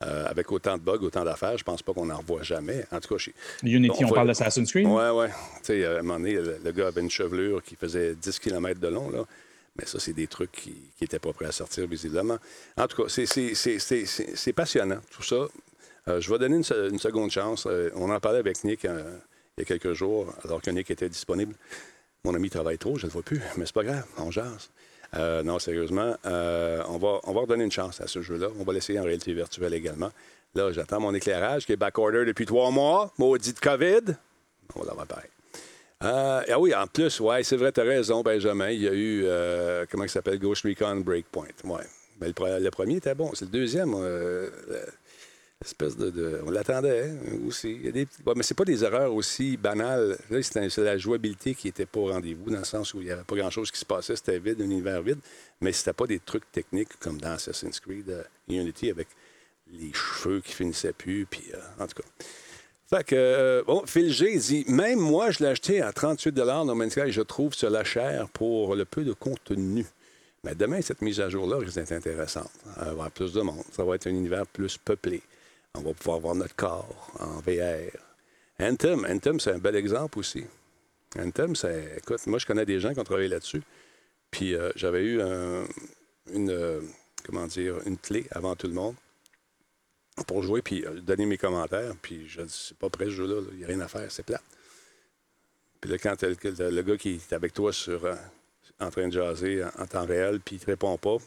avec 0.02 0.52
autant 0.52 0.76
de 0.76 0.82
bugs, 0.82 0.98
autant 1.00 1.24
d'affaires, 1.24 1.56
je 1.56 1.64
pense 1.64 1.82
pas 1.82 1.94
qu'on 1.94 2.10
en 2.10 2.18
revoit 2.18 2.42
jamais. 2.42 2.84
En 2.92 3.00
tout 3.00 3.14
cas, 3.14 3.16
chez... 3.16 3.32
Unity, 3.62 4.04
on, 4.04 4.10
parle 4.10 4.26
d'Assassin's 4.26 4.70
Creed? 4.70 4.86
Oui, 4.86 5.04
oui. 5.14 5.26
Tu 5.28 5.62
sais, 5.62 5.86
à 5.86 6.00
un 6.00 6.02
moment 6.02 6.18
donné, 6.18 6.34
le, 6.34 6.58
le, 6.62 6.72
gars 6.72 6.88
avait 6.88 7.00
une 7.00 7.10
chevelure 7.10 7.62
qui 7.62 7.74
faisait 7.74 8.14
10 8.14 8.38
km 8.38 8.78
de 8.78 8.88
long, 8.88 9.08
là. 9.08 9.24
Mais 9.78 9.86
ça, 9.86 10.00
c'est 10.00 10.12
des 10.12 10.26
trucs 10.26 10.52
qui 10.52 10.74
n'étaient 11.00 11.18
pas 11.18 11.32
prêts 11.32 11.46
à 11.46 11.52
sortir, 11.52 11.86
visiblement. 11.86 12.38
En 12.76 12.86
tout 12.88 13.04
cas, 13.04 13.08
c'est 13.08 14.52
passionnant, 14.52 15.00
tout 15.10 15.22
ça. 15.22 15.46
Euh, 16.08 16.20
je 16.20 16.30
vais 16.30 16.38
donner 16.38 16.56
une, 16.56 16.98
seconde 16.98 17.30
chance. 17.30 17.66
Euh, 17.66 17.90
on 17.94 18.10
en 18.10 18.18
parlait 18.20 18.38
avec 18.38 18.64
Nick 18.64 18.84
euh, 18.84 19.18
il 19.56 19.60
y 19.60 19.62
a 19.62 19.64
quelques 19.64 19.92
jours, 19.92 20.32
alors 20.44 20.62
que 20.62 20.70
Nick 20.70 20.90
était 20.90 21.08
disponible. 21.08 21.54
Mon 22.24 22.34
ami 22.34 22.50
travaille 22.50 22.78
trop, 22.78 22.96
je 22.96 23.06
ne 23.06 23.10
le 23.10 23.12
vois 23.12 23.22
plus, 23.22 23.40
mais 23.56 23.66
c'est 23.66 23.74
pas 23.74 23.84
grave, 23.84 24.04
on 24.16 24.30
jase. 24.30 24.70
non, 25.44 25.58
sérieusement, 25.58 26.16
on, 26.24 26.98
va, 26.98 27.20
on 27.24 27.32
va 27.32 27.40
redonner 27.40 27.64
une 27.64 27.72
chance 27.72 28.00
à 28.00 28.06
ce 28.06 28.22
jeu-là. 28.22 28.48
On 28.58 28.64
va 28.64 28.72
l'essayer 28.72 28.98
en 28.98 29.04
réalité 29.04 29.32
virtuelle 29.32 29.74
également. 29.74 30.10
Là, 30.54 30.72
j'attends 30.72 31.00
mon 31.00 31.14
éclairage 31.14 31.66
qui 31.66 31.72
est 31.72 31.76
backorder 31.76 32.24
depuis 32.24 32.46
trois 32.46 32.70
mois. 32.70 33.12
Maudit 33.18 33.52
de 33.52 33.60
COVID. 33.60 34.16
On 34.74 34.80
va 34.80 34.86
l'avoir 34.86 35.06
pareil. 35.06 35.30
Euh, 36.04 36.42
ah 36.48 36.60
oui, 36.60 36.74
en 36.74 36.86
plus, 36.86 37.18
ouais, 37.20 37.42
c'est 37.42 37.56
vrai, 37.56 37.72
tu 37.72 37.80
as 37.80 37.84
raison, 37.84 38.22
Benjamin. 38.22 38.70
Il 38.70 38.82
y 38.82 38.88
a 38.88 38.92
eu, 38.92 39.24
euh, 39.24 39.84
comment 39.90 40.04
il 40.04 40.10
s'appelle, 40.10 40.38
Ghost 40.38 40.62
Recon 40.62 40.96
Breakpoint. 41.00 41.48
Ouais. 41.64 41.82
Mais 42.20 42.28
le, 42.28 42.70
premier 42.70 42.96
était 42.96 43.14
bon. 43.14 43.32
C'est 43.34 43.46
le 43.46 43.50
deuxième, 43.50 43.94
euh, 43.96 44.48
espèce 45.64 45.96
de, 45.96 46.40
On 46.46 46.50
l'attendait 46.50 47.10
hein, 47.10 47.38
aussi. 47.46 47.80
Il 47.82 47.96
y 47.96 48.02
a 48.02 48.34
mais 48.34 48.42
c'est 48.42 48.56
pas 48.56 48.64
des 48.64 48.84
erreurs 48.84 49.12
aussi 49.12 49.56
banales. 49.56 50.16
Là, 50.30 50.40
c'est 50.42 50.78
la 50.78 50.98
jouabilité 50.98 51.54
qui 51.54 51.68
était 51.68 51.86
pas 51.86 52.00
au 52.00 52.06
rendez-vous, 52.06 52.50
dans 52.50 52.58
le 52.58 52.64
sens 52.64 52.94
où 52.94 53.00
il 53.00 53.06
n'y 53.06 53.10
avait 53.10 53.24
pas 53.24 53.36
grand-chose 53.36 53.70
qui 53.72 53.78
se 53.78 53.84
passait. 53.84 54.14
C'était 54.14 54.38
vide, 54.38 54.60
un 54.60 54.64
univers 54.64 55.02
vide. 55.02 55.18
Mais 55.60 55.72
c'était 55.72 55.92
pas 55.92 56.06
des 56.06 56.20
trucs 56.20 56.50
techniques 56.52 56.96
comme 57.00 57.20
dans 57.20 57.32
Assassin's 57.32 57.80
Creed 57.80 58.24
Unity 58.48 58.90
avec 58.90 59.08
les 59.72 59.92
cheveux 59.92 60.40
qui 60.40 60.52
finissaient 60.52 60.92
plus. 60.92 61.26
Puis, 61.26 61.50
en 61.78 61.86
tout 61.88 62.02
cas. 62.02 62.08
Fait 62.88 63.04
que, 63.04 63.14
euh, 63.14 63.62
bon, 63.66 63.82
Phil 63.86 64.10
G 64.10 64.38
dit 64.38 64.64
Même 64.68 64.98
moi, 64.98 65.30
je 65.30 65.40
l'ai 65.40 65.50
acheté 65.50 65.82
à 65.82 65.92
38 65.92 66.34
No 66.34 66.74
Man's 66.74 66.92
Sky 66.92 67.12
je 67.12 67.20
trouve 67.20 67.52
cela 67.52 67.84
cher 67.84 68.28
pour 68.30 68.74
le 68.74 68.86
peu 68.86 69.04
de 69.04 69.12
contenu. 69.12 69.84
Mais 70.42 70.54
demain, 70.54 70.80
cette 70.80 71.02
mise 71.02 71.20
à 71.20 71.28
jour-là 71.28 71.58
risque 71.58 71.74
d'être 71.74 71.92
intéressante. 71.92 72.50
Il 72.64 72.80
va 72.80 72.86
y 72.86 72.90
avoir 72.90 73.10
plus 73.10 73.34
de 73.34 73.42
monde. 73.42 73.62
Ça 73.72 73.84
va 73.84 73.96
être 73.96 74.06
un 74.06 74.10
univers 74.10 74.46
plus 74.46 74.78
peuplé. 74.78 75.20
On 75.74 75.82
va 75.82 75.92
pouvoir 75.92 76.20
voir 76.20 76.34
notre 76.34 76.54
corps 76.56 77.12
en 77.20 77.40
VR. 77.40 77.90
Anthem, 78.58 79.06
Anthem, 79.06 79.38
c'est 79.38 79.52
un 79.52 79.58
bel 79.58 79.76
exemple 79.76 80.18
aussi. 80.18 80.44
Anthem, 81.18 81.56
c'est. 81.56 81.98
Écoute, 81.98 82.26
moi, 82.26 82.38
je 82.38 82.46
connais 82.46 82.64
des 82.64 82.80
gens 82.80 82.94
qui 82.94 83.00
ont 83.00 83.04
travaillé 83.04 83.28
là-dessus. 83.28 83.62
Puis 84.30 84.54
euh, 84.54 84.70
j'avais 84.76 85.02
eu 85.02 85.20
une. 86.32 86.50
Euh, 86.50 86.80
comment 87.22 87.46
dire, 87.46 87.74
une 87.84 87.98
clé 87.98 88.24
avant 88.30 88.56
tout 88.56 88.66
le 88.66 88.72
monde 88.72 88.94
pour 90.26 90.42
jouer, 90.42 90.62
puis 90.62 90.84
euh, 90.84 91.00
donner 91.00 91.26
mes 91.26 91.38
commentaires. 91.38 91.94
Puis 92.00 92.28
je 92.28 92.42
dis, 92.42 92.66
c'est 92.68 92.76
pas 92.76 92.88
prêt 92.88 93.06
ce 93.06 93.10
jeu-là, 93.10 93.42
il 93.52 93.58
n'y 93.58 93.64
a 93.64 93.68
rien 93.68 93.80
à 93.80 93.88
faire, 93.88 94.10
c'est 94.10 94.24
plat. 94.24 94.40
Puis 95.80 95.90
là, 95.90 95.98
quand 95.98 96.22
le, 96.22 96.82
gars 96.82 96.96
qui 96.96 97.14
est 97.14 97.32
avec 97.32 97.52
toi 97.52 97.72
sur, 97.72 98.04
euh, 98.04 98.14
en 98.80 98.90
train 98.90 99.08
de 99.08 99.12
jaser 99.12 99.64
en, 99.78 99.86
temps 99.86 100.04
réel, 100.04 100.40
puis 100.40 100.56
il 100.56 100.58
te 100.58 100.66
répond 100.66 100.96
pas, 100.98 101.18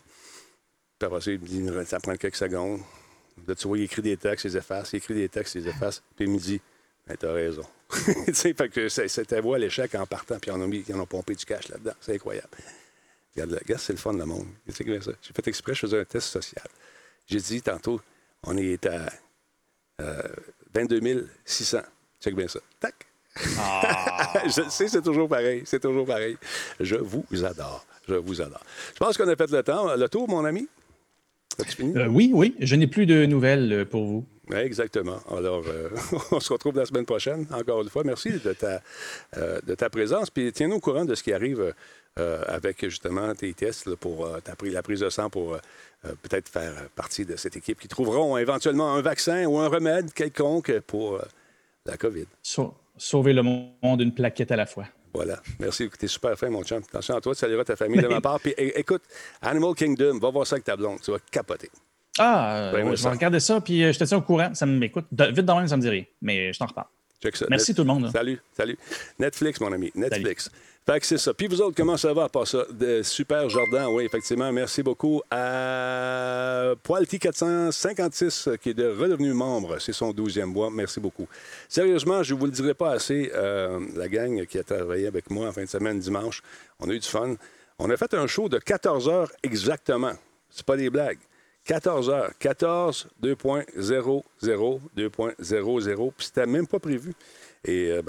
puis 1.00 1.06
après 1.06 1.22
ça, 1.22 1.32
il 1.32 1.40
dit, 1.40 1.66
ça 1.86 2.00
prend 2.00 2.16
quelques 2.16 2.36
secondes. 2.36 2.82
Là, 3.48 3.56
tu 3.56 3.68
vois, 3.68 3.78
il 3.78 3.84
écrit 3.84 4.02
des 4.02 4.18
textes, 4.18 4.46
il 4.46 4.52
les 4.52 4.58
efface, 4.58 4.94
il 4.94 4.98
écrit 4.98 5.16
des 5.16 5.30
textes, 5.30 5.56
il 5.56 5.64
les 5.64 5.70
efface, 5.70 6.04
puis 6.16 6.26
il 6.26 6.32
me 6.32 6.38
dit, 6.38 6.62
ben, 7.08 7.16
t'as 7.18 7.32
raison. 7.32 7.66
tu 8.26 8.34
sais, 8.34 8.54
fait 8.54 8.70
que 8.70 8.88
c'était 8.90 9.38
à 9.38 9.58
l'échec 9.58 9.96
en 9.96 10.06
partant, 10.06 10.40
puis 10.40 10.52
on 10.52 10.62
a 10.62 10.68
mis, 10.68 10.84
ils 10.88 10.96
ont 10.96 11.06
pompé 11.06 11.36
du 11.36 11.46
cash 11.46 11.70
là-dedans. 11.70 11.94
C'est 12.00 12.16
incroyable. 12.16 12.50
Regarde, 13.36 13.60
c'est 13.78 13.94
le 13.94 14.00
fun, 14.00 14.14
le 14.14 14.26
monde. 14.26 14.48
J'ai 14.68 14.84
fait 14.84 15.48
exprès, 15.48 15.74
je 15.74 15.80
faisais 15.80 16.00
un 16.00 16.06
test 16.06 16.28
social. 16.28 16.68
J'ai 17.28 17.40
dit 17.40 17.62
tantôt, 17.62 18.02
on 18.46 18.58
est 18.58 18.86
à 18.86 19.10
22 20.74 21.00
euh, 21.04 21.28
600. 21.46 21.80
Check 22.22 22.36
bien 22.36 22.48
ça. 22.48 22.60
Tac. 22.80 22.96
Ah. 23.58 24.34
je 24.46 24.70
sais, 24.70 24.88
c'est 24.88 25.02
toujours 25.02 25.30
pareil. 25.30 25.64
C'est 25.66 25.80
toujours 25.80 26.06
pareil. 26.06 26.38
Je 26.80 26.96
vous 26.96 27.26
adore. 27.44 27.86
Je 28.08 28.16
vous 28.16 28.42
adore. 28.42 28.64
Je 28.94 29.00
pense 29.00 29.18
qu'on 29.18 29.28
a 29.28 29.36
fait 29.36 29.52
le 29.52 29.64
temps. 29.64 29.96
Le 29.96 30.10
tour, 30.10 30.28
mon 30.28 30.44
ami? 30.44 30.68
As-tu 31.60 31.76
fini? 31.76 31.98
Euh, 31.98 32.08
oui, 32.08 32.32
oui. 32.34 32.56
Je 32.60 32.76
n'ai 32.76 32.88
plus 32.88 33.06
de 33.06 33.26
nouvelles 33.26 33.72
euh, 33.72 33.86
pour 33.86 34.06
vous. 34.06 34.26
Exactement. 34.54 35.20
Alors, 35.30 35.64
on 36.32 36.40
se 36.40 36.52
retrouve 36.52 36.76
la 36.76 36.86
semaine 36.86 37.06
prochaine. 37.06 37.48
Encore 37.52 37.82
une 37.82 37.90
fois, 37.90 38.04
merci 38.04 38.32
de 38.32 38.52
ta, 38.52 38.82
de 39.38 39.76
ta 39.76 39.90
présence. 39.90 40.30
Puis 40.30 40.52
tiens-nous 40.52 40.76
au 40.76 40.80
courant 40.82 41.06
de 41.06 41.16
ce 41.16 41.24
qui 41.24 41.32
arrive 41.32 41.74
avec 42.18 42.84
justement 42.86 43.34
tes 43.34 43.54
tests 43.54 43.96
pour 43.96 44.28
la 44.64 44.84
prise 44.84 45.00
de 45.00 45.10
sang 45.10 45.30
pour 45.30 45.58
euh, 46.06 46.14
peut-être 46.24 46.50
faire 46.50 46.90
partie 46.96 47.26
de 47.26 47.36
cette 47.36 47.56
équipe 47.56 47.80
qui 47.80 47.88
trouveront 47.88 48.36
éventuellement 48.38 48.96
un 48.96 49.02
vaccin 49.02 49.46
ou 49.46 49.60
un 49.60 49.68
remède 49.68 50.12
quelconque 50.14 50.80
pour 50.80 51.16
euh, 51.16 51.22
la 51.86 51.96
COVID. 51.96 52.26
sauver 52.98 53.34
le 53.34 53.44
monde 53.44 54.00
d'une 54.00 54.14
plaquette 54.14 54.52
à 54.52 54.56
la 54.56 54.66
fois. 54.66 54.86
Voilà. 55.14 55.40
Merci. 55.60 55.90
Tu 56.00 56.06
es 56.06 56.08
super 56.08 56.36
fin, 56.38 56.50
mon 56.50 56.64
chum. 56.64 56.80
Attention 56.80 57.16
à 57.16 57.22
toi, 57.22 57.36
tu 57.36 57.40
salueras 57.40 57.66
ta 57.66 57.76
famille 57.76 58.02
de 58.02 58.08
ma 58.08 58.22
part. 58.22 58.40
Puis 58.40 58.54
écoute, 58.58 59.04
Animal 59.42 59.76
Kingdom, 59.76 60.18
va 60.18 60.32
voir 60.32 60.48
ça 60.48 60.56
avec 60.56 60.64
ta 60.64 60.76
blonde. 60.76 61.02
Tu 61.02 61.12
vas 61.12 61.20
capoter. 61.32 61.70
Ah, 62.18 62.72
je 62.74 63.04
vais 63.04 63.10
regarder 63.10 63.40
ça, 63.40 63.62
puis 63.62 63.84
euh, 63.84 63.92
je 63.94 64.00
te 64.00 64.04
tiens 64.04 64.18
au 64.18 64.22
courant. 64.22 64.54
Ça 64.56 64.66
m'écoute. 64.66 65.06
Vite 65.12 65.46
dans 65.46 65.58
même, 65.58 65.68
ça 65.68 65.78
me 65.78 65.82
dit 65.82 65.90
rien. 65.90 66.04
Mais 66.22 66.52
je 66.52 66.58
t'en 66.58 66.66
reparle. 66.66 66.88
Check 67.22 67.36
ça. 67.36 67.46
Merci 67.50 67.74
tout 67.74 67.82
le 67.82 67.88
monde. 67.88 68.10
Salut, 68.12 68.40
salut. 68.56 68.78
Netflix, 69.20 69.60
mon 69.60 69.72
ami. 69.72 69.92
Netflix. 69.96 70.50
Fait 70.84 71.00
que 71.00 71.06
c'est 71.06 71.20
ça. 71.20 71.32
Puis 71.34 71.46
vous 71.46 71.62
autres, 71.62 71.76
comment 71.78 71.96
ça 71.96 72.12
va 72.12 72.28
à 72.34 72.46
ça? 72.46 72.66
De 72.72 73.04
super 73.04 73.48
Jordan, 73.50 73.86
oui, 73.92 74.04
effectivement. 74.04 74.52
Merci 74.52 74.82
beaucoup 74.82 75.22
à 75.30 76.74
Poilty 76.82 77.20
456 77.20 78.50
qui 78.60 78.70
est 78.72 78.74
de 78.74 78.88
redevenu 78.88 79.32
membre. 79.34 79.78
C'est 79.80 79.94
son 79.94 80.12
12e 80.12 80.46
mois. 80.46 80.72
Merci 80.72 81.00
beaucoup. 81.00 81.28
Sérieusement, 81.70 82.24
je 82.24 82.34
ne 82.34 82.40
vous 82.40 82.48
le 82.48 82.52
dirai 82.52 82.74
pas 82.74 82.94
assez. 82.94 83.32
Euh, 83.36 83.80
la 83.96 84.08
gang 84.08 84.44
qui 84.48 84.58
a 84.58 84.64
travaillé 84.64 85.06
avec 85.06 85.30
moi 85.30 85.48
en 85.48 85.52
fin 85.52 85.64
de 85.64 85.70
semaine 85.70 86.00
dimanche, 86.00 86.42
on 86.80 86.90
a 86.90 86.94
eu 86.94 87.00
du 87.00 87.08
fun. 87.08 87.36
On 87.78 87.90
a 87.92 87.96
fait 87.96 88.16
un 88.16 88.26
show 88.26 88.50
de 88.50 88.58
14 88.58 89.08
heures 89.08 89.32
exactement. 89.44 90.14
C'est 90.50 90.66
pas 90.66 90.78
des 90.78 90.90
blagues. 90.90 91.20
14 91.66 92.10
heures. 92.10 92.32
14, 92.40 93.08
2.00, 93.22 94.24
2.00. 94.44 96.12
Puis 96.18 96.26
c'était 96.26 96.46
même 96.46 96.68
pas 96.68 96.80
prévu. 96.80 97.14
Et 97.64 97.92
euh, 97.92 98.02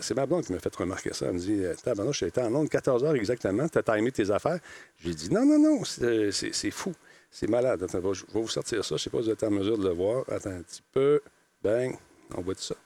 c'est 0.00 0.14
ma 0.14 0.26
blonde 0.26 0.44
qui 0.44 0.52
m'a 0.52 0.60
fait 0.60 0.74
remarquer 0.76 1.12
ça. 1.12 1.26
Elle 1.26 1.34
me 1.34 1.38
dit 1.38 1.62
Tabarnak, 1.82 2.14
je 2.14 2.24
été 2.26 2.40
en 2.40 2.54
onde 2.54 2.68
14 2.68 3.02
heures 3.02 3.16
exactement, 3.16 3.68
tu 3.68 3.78
as 3.78 3.82
timé 3.82 4.12
tes 4.12 4.30
affaires. 4.30 4.60
J'ai 4.98 5.12
dit 5.12 5.28
Non, 5.32 5.44
non, 5.44 5.58
non, 5.58 5.82
c'est 5.84 6.70
fou. 6.70 6.92
C'est 7.30 7.48
malade. 7.48 7.82
Attends, 7.82 8.12
je 8.12 8.24
vais 8.26 8.40
vous 8.40 8.48
sortir 8.48 8.84
ça. 8.84 8.90
Je 8.90 8.94
ne 8.94 8.98
sais 8.98 9.10
pas 9.10 9.18
si 9.18 9.24
vous 9.24 9.30
êtes 9.30 9.42
en 9.42 9.50
mesure 9.50 9.78
de 9.78 9.84
le 9.84 9.94
voir. 9.94 10.24
Attends 10.28 10.50
un 10.50 10.62
petit 10.62 10.82
peu. 10.92 11.20
Bang. 11.62 11.96
On 12.36 12.42
voit 12.42 12.54
tout 12.54 12.62
ça. 12.62 12.76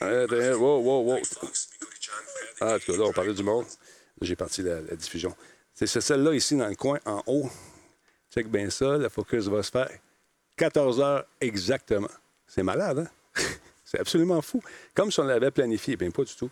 Attends, 0.00 0.58
wow, 0.58 0.80
wow, 0.80 1.02
wow. 1.02 1.18
Ah, 2.60 2.74
en 2.74 2.78
tout 2.78 2.92
cas, 2.92 2.98
là, 2.98 3.04
on 3.04 3.12
parlait 3.12 3.34
du 3.34 3.42
monde. 3.42 3.66
J'ai 4.20 4.36
parti 4.36 4.62
la, 4.62 4.80
la 4.80 4.96
diffusion. 4.96 5.34
C'est 5.74 5.86
celle-là 5.86 6.32
ici 6.34 6.56
dans 6.56 6.68
le 6.68 6.74
coin, 6.74 6.98
en 7.04 7.22
haut. 7.26 7.50
Check 8.36 8.48
bien 8.48 8.68
ça. 8.68 8.98
Le 8.98 9.08
focus 9.08 9.46
va 9.46 9.62
se 9.62 9.70
faire. 9.70 9.90
14 10.56 11.00
heures 11.00 11.24
exactement. 11.40 12.10
C'est 12.46 12.62
malade, 12.62 12.98
hein? 12.98 13.42
C'est 13.84 14.00
absolument 14.00 14.42
fou. 14.42 14.60
Comme 14.94 15.10
si 15.10 15.20
on 15.20 15.24
l'avait 15.24 15.50
planifié. 15.50 15.96
Bien, 15.96 16.10
pas 16.10 16.24
du 16.24 16.34
tout. 16.34 16.50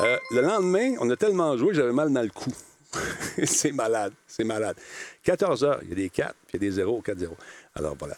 Euh, 0.00 0.18
le 0.30 0.42
lendemain, 0.42 0.94
on 1.00 1.08
a 1.10 1.16
tellement 1.16 1.56
joué 1.56 1.68
que 1.68 1.74
j'avais 1.74 1.92
mal 1.92 2.12
dans 2.12 2.22
le 2.22 2.28
cou. 2.28 2.52
c'est 3.44 3.72
malade. 3.72 4.12
C'est 4.26 4.44
malade. 4.44 4.76
14 5.22 5.64
heures, 5.64 5.80
il 5.82 5.88
y 5.88 5.92
a 5.92 5.94
des 5.96 6.10
4, 6.10 6.34
puis 6.46 6.58
il 6.58 6.62
y 6.62 6.66
a 6.66 6.70
des 6.70 6.76
0, 6.76 7.02
4-0. 7.04 7.28
Alors 7.74 7.96
voilà. 7.98 8.16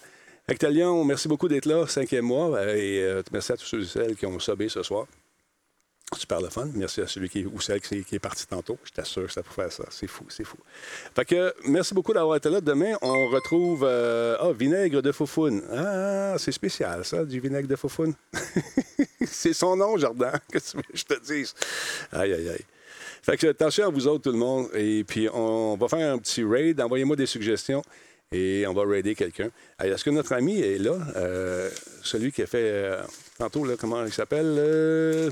Actalion, 0.49 1.05
merci 1.05 1.29
beaucoup 1.29 1.49
d'être 1.49 1.67
là, 1.67 1.87
cinquième 1.87 2.25
mois. 2.25 2.57
Euh, 2.57 2.75
et 2.75 3.03
euh, 3.03 3.23
merci 3.33 3.53
à 3.53 3.57
tous 3.57 3.67
ceux 3.67 3.83
et 3.83 3.87
celles 3.87 4.17
qui 4.17 4.27
ont 4.27 4.39
sobé 4.41 4.69
ce 4.69 4.83
soir. 4.83 5.07
Super 6.17 6.41
le 6.41 6.49
fun. 6.49 6.69
Merci 6.75 7.01
à 7.01 7.07
celui 7.07 7.29
qui, 7.29 7.45
ou 7.45 7.61
celle 7.61 7.81
qui, 7.81 8.05
est 8.13 8.19
parti 8.19 8.45
tantôt. 8.45 8.79
Je 8.83 8.91
t'assure 8.91 9.27
que 9.27 9.33
ça 9.33 9.45
peut 9.45 9.53
faire 9.53 9.71
ça. 9.71 9.85
C'est 9.91 10.09
fou, 10.09 10.25
c'est 10.29 10.43
fou. 10.43 10.57
Fait 11.15 11.25
que 11.25 11.55
merci 11.67 11.95
beaucoup 11.95 12.13
d'avoir 12.13 12.37
été 12.37 12.51
là. 12.51 12.61
Demain, 12.61 12.97
on 13.01 13.29
retrouve 13.29 13.85
euh, 13.89 14.37
ah, 14.41 14.51
vinaigre 14.53 15.03
de 15.03 15.13
foufoune. 15.13 15.63
Ah, 15.73 16.35
c'est 16.37 16.51
spécial, 16.51 17.05
ça, 17.05 17.25
du 17.25 17.39
vinaigre 17.39 17.69
de 17.69 17.77
foufoune. 17.77 18.15
c'est 19.25 19.53
son 19.53 19.77
nom, 19.77 19.97
Jardin. 19.97 20.33
Qu'est-ce 20.53 20.77
que 20.77 20.83
je 20.93 21.05
te 21.05 21.21
dise? 21.21 21.55
Aïe, 22.11 22.33
aïe, 22.33 22.49
aïe. 22.49 22.65
Fait 23.23 23.37
que 23.37 23.47
attention 23.47 23.87
à 23.87 23.91
vous 23.91 24.09
autres, 24.09 24.25
tout 24.25 24.33
le 24.33 24.39
monde. 24.39 24.69
Et 24.75 25.05
puis, 25.05 25.29
on 25.33 25.77
va 25.77 25.87
faire 25.87 26.13
un 26.13 26.19
petit 26.19 26.43
raid. 26.43 26.81
Envoyez-moi 26.81 27.15
des 27.15 27.27
suggestions 27.27 27.83
et 28.33 28.67
on 28.67 28.75
va 28.75 28.83
raider 28.85 29.15
quelqu'un. 29.15 29.51
Est-ce 29.81 30.03
que 30.03 30.11
notre 30.11 30.33
ami 30.33 30.61
est 30.61 30.79
là? 30.79 30.99
Euh, 31.15 31.71
celui 32.03 32.33
qui 32.33 32.43
a 32.43 32.47
fait 32.47 32.59
euh, 32.65 33.03
tantôt, 33.39 33.65
là, 33.65 33.75
comment 33.79 34.05
il 34.05 34.13
s'appelle? 34.13 35.31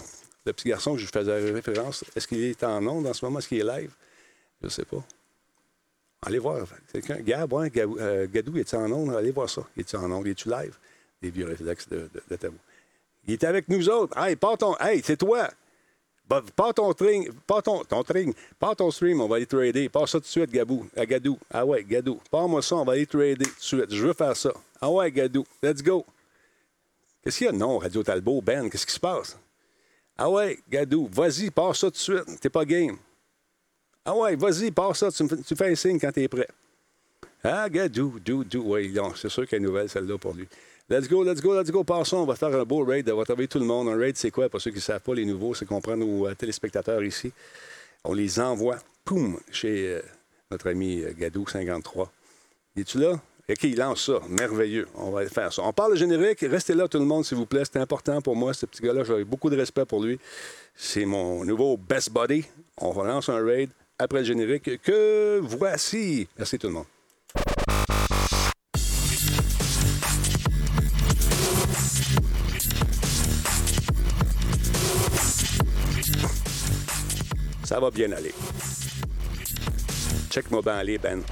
Le 0.49 0.53
petit 0.55 0.69
garçon 0.69 0.95
que 0.95 1.01
je 1.01 1.07
faisais 1.07 1.51
référence, 1.53 2.05
est-ce 2.16 2.27
qu'il 2.27 2.43
est 2.43 2.62
en 2.65 2.87
onde 2.87 3.07
en 3.07 3.12
ce 3.12 3.25
moment? 3.25 3.39
Est-ce 3.39 3.49
qu'il 3.49 3.61
est 3.61 3.81
live? 3.81 3.93
Je 4.61 4.66
ne 4.66 4.70
sais 4.70 4.85
pas. 4.85 5.03
Allez 6.23 6.39
voir. 6.39 6.66
Quelqu'un. 6.93 7.20
Gab, 7.20 7.53
ouais, 7.53 7.70
euh, 7.77 8.27
Gadou, 8.31 8.57
est 8.59 8.75
en 8.75 8.91
onde? 8.91 9.15
Allez 9.15 9.31
voir 9.31 9.49
ça. 9.49 9.62
Est 9.77 9.95
en 9.95 10.11
onde? 10.11 10.27
Il 10.27 10.31
est-tu 10.31 10.49
live? 10.49 10.77
Les 11.23 11.31
vieux 11.31 11.47
réflexes 11.47 11.89
de, 11.89 12.09
de, 12.29 12.37
tabou. 12.37 12.57
Il 13.27 13.35
est 13.35 13.45
avec 13.45 13.69
nous 13.69 13.89
autres. 13.89 14.16
Hey, 14.19 14.37
pas 14.37 14.57
ton. 14.57 14.77
Hey, 14.79 15.03
c'est 15.05 15.16
toi! 15.16 15.49
Bah, 16.29 16.43
ton 16.75 16.93
string, 16.93 17.31
pas 17.47 17.62
ton, 17.62 17.83
string, 18.03 18.35
pas 18.59 18.75
ton 18.75 18.91
stream, 18.91 19.19
on 19.23 19.29
va 19.29 19.37
aller 19.37 19.47
trader. 19.47 19.89
Pas 19.89 20.07
ça 20.07 20.19
tout 20.19 20.25
de 20.25 20.27
suite, 20.27 20.51
Gabou, 20.51 20.87
à 20.95 21.07
Gadou. 21.07 21.39
Ah 21.51 21.65
ouais, 21.65 21.83
Gadou. 21.83 22.20
Pas 22.31 22.47
moi 22.47 22.61
ça, 22.61 22.77
on 22.77 22.85
va 22.85 22.93
aller 22.93 23.07
trader 23.07 23.37
tout 23.37 23.45
de 23.45 23.61
suite. 23.61 23.95
Je 23.95 24.07
veux 24.07 24.12
faire 24.12 24.37
ça. 24.37 24.53
Ah 24.79 24.91
ouais, 24.91 25.11
Gadou. 25.11 25.47
Let's 25.62 25.83
go. 25.83 26.05
Qu'est-ce 27.23 27.39
qu'il 27.39 27.47
y 27.47 27.51
a? 27.51 27.53
Non, 27.53 27.79
Radio 27.79 28.03
Talbot, 28.03 28.43
Ben, 28.43 28.69
qu'est-ce 28.69 28.85
qui 28.85 28.93
se 28.93 29.01
passe? 29.01 29.39
Ah 30.20 30.28
ouais, 30.28 30.59
Gadou, 30.69 31.09
vas-y, 31.12 31.51
passe 31.51 31.78
ça 31.78 31.86
tout 31.86 31.93
de 31.93 31.97
suite. 31.97 32.40
T'es 32.40 32.51
pas 32.51 32.65
game. 32.65 32.97
Ah 34.05 34.16
ouais, 34.16 34.35
vas-y, 34.35 34.73
passe 34.73 34.99
ça. 34.99 35.12
Tu, 35.12 35.23
me, 35.23 35.28
fais 35.28 35.70
un 35.70 35.74
signe 35.77 36.01
quand 36.01 36.11
t'es 36.11 36.27
prêt. 36.27 36.49
Ah, 37.45 37.69
Gadou, 37.70 38.19
dou, 38.19 38.43
dou. 38.43 38.62
Oui, 38.66 38.93
c'est 39.15 39.28
sûr 39.28 39.45
qu'il 39.47 39.53
y 39.53 39.55
a 39.55 39.59
une 39.59 39.66
nouvelle, 39.66 39.89
celle-là, 39.89 40.19
pour 40.19 40.35
lui. 40.35 40.49
Let's 40.90 41.07
go, 41.07 41.23
let's 41.23 41.40
go, 41.40 41.55
let's 41.55 41.70
go. 41.70 41.85
Passons, 41.85 42.16
on 42.16 42.24
va 42.24 42.35
faire 42.35 42.55
un 42.55 42.65
beau 42.65 42.85
raid. 42.85 43.09
On 43.11 43.16
va 43.16 43.24
travailler 43.24 43.47
tout 43.47 43.61
le 43.61 43.65
monde. 43.65 43.89
Un 43.89 43.97
raid, 43.97 44.16
c'est 44.16 44.31
quoi? 44.31 44.49
Pour 44.49 44.61
ceux 44.61 44.70
qui 44.70 44.78
ne 44.78 44.82
savent 44.82 45.03
pas, 45.03 45.15
les 45.15 45.24
nouveaux, 45.24 45.55
c'est 45.55 45.66
qu'on 45.66 45.81
prend 45.81 45.97
nos 45.97 46.27
euh, 46.27 46.35
téléspectateurs 46.35 47.05
ici. 47.05 47.31
On 48.03 48.15
les 48.15 48.40
envoie, 48.40 48.78
poum, 49.05 49.39
chez 49.53 49.86
euh, 49.86 50.03
notre 50.51 50.70
ami 50.70 51.03
euh, 51.03 51.12
Gadou 51.16 51.47
53. 51.47 52.11
Es-tu 52.77 52.99
là? 52.99 53.20
OK, 53.51 53.65
il 53.65 53.77
lance 53.77 54.05
ça. 54.05 54.20
Merveilleux. 54.29 54.87
On 54.95 55.11
va 55.11 55.27
faire 55.27 55.51
ça. 55.51 55.62
On 55.62 55.73
parle 55.73 55.93
de 55.93 55.97
générique. 55.97 56.41
Restez 56.41 56.75
là, 56.75 56.87
tout 56.87 56.99
le 56.99 57.07
monde, 57.07 57.25
s'il 57.25 57.39
vous 57.39 57.47
plaît. 57.47 57.62
C'est 57.65 57.79
important 57.79 58.20
pour 58.20 58.37
moi, 58.37 58.53
ce 58.53 58.66
petit 58.66 58.83
gars-là. 58.83 59.05
J'ai 59.05 59.25
beaucoup 59.25 59.49
de 59.49 59.57
respect 59.57 59.87
pour 59.87 60.03
lui. 60.03 60.20
C'est 60.75 61.07
mon 61.07 61.45
nouveau 61.47 61.79
best 61.79 62.12
buddy. 62.12 62.45
On 62.79 62.91
relance 62.91 63.31
un 63.31 63.43
raid 63.43 63.70
après 63.99 64.19
le 64.19 64.25
générique 64.27 64.83
que 64.83 65.41
voici. 65.43 66.29
Merci 66.37 66.59
tout 66.59 66.66
le 66.66 66.75
monde. 66.75 66.85
Ça 77.65 77.81
va 77.81 77.91
bien 77.91 78.12
aller. 78.12 78.35
Check-moi 80.31 80.61
bien 80.61 80.75
aller, 80.75 80.99
Ben. 80.99 81.23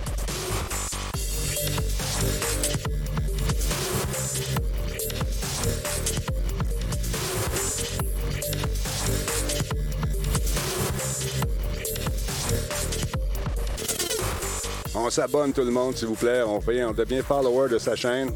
On 14.98 15.10
s'abonne 15.10 15.52
tout 15.52 15.62
le 15.62 15.70
monde, 15.70 15.94
s'il 15.94 16.08
vous 16.08 16.14
plaît. 16.14 16.42
On, 16.42 16.58
fait, 16.58 16.82
on 16.82 16.92
devient 16.92 17.20
follower 17.20 17.68
de 17.68 17.78
sa 17.78 17.94
chaîne. 17.94 18.30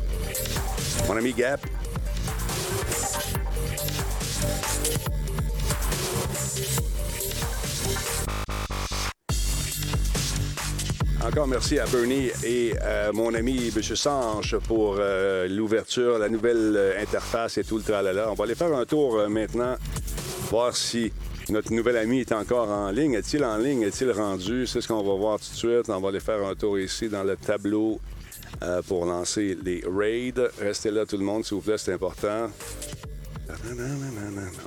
Mon 1.08 1.16
ami 1.16 1.32
Gap. 1.32 1.60
Encore 11.26 11.46
merci 11.46 11.78
à 11.78 11.86
Bernie 11.86 12.30
et 12.44 12.76
à 12.78 13.10
mon 13.12 13.32
ami 13.34 13.72
M. 13.74 13.82
Sanche 13.82 14.56
pour 14.56 14.96
euh, 14.98 15.48
l'ouverture, 15.48 16.18
la 16.18 16.28
nouvelle 16.28 16.74
euh, 16.76 17.00
interface 17.02 17.56
et 17.56 17.64
tout 17.64 17.78
le 17.78 17.82
tralala. 17.82 18.30
On 18.30 18.34
va 18.34 18.44
aller 18.44 18.54
faire 18.54 18.74
un 18.74 18.84
tour 18.84 19.16
euh, 19.16 19.28
maintenant, 19.28 19.76
voir 20.50 20.76
si 20.76 21.10
notre 21.50 21.72
nouvel 21.72 21.96
ami 21.96 22.20
est 22.20 22.32
encore 22.32 22.68
en 22.68 22.90
ligne. 22.90 23.14
Est-il 23.14 23.44
en 23.44 23.56
ligne? 23.56 23.82
Est-il 23.82 24.10
rendu? 24.10 24.66
C'est 24.66 24.80
ce 24.80 24.88
qu'on 24.88 25.02
va 25.02 25.14
voir 25.14 25.38
tout 25.38 25.50
de 25.50 25.56
suite. 25.56 25.88
On 25.88 26.00
va 26.00 26.08
aller 26.08 26.20
faire 26.20 26.44
un 26.44 26.54
tour 26.54 26.78
ici 26.78 27.08
dans 27.08 27.24
le 27.24 27.36
tableau 27.36 28.00
euh, 28.62 28.82
pour 28.82 29.04
lancer 29.06 29.56
les 29.62 29.82
raids. 29.86 30.34
Restez 30.60 30.90
là 30.90 31.06
tout 31.06 31.16
le 31.16 31.24
monde, 31.24 31.44
s'il 31.44 31.56
vous 31.56 31.62
plaît, 31.62 31.78
c'est 31.78 31.92
important. 31.92 32.48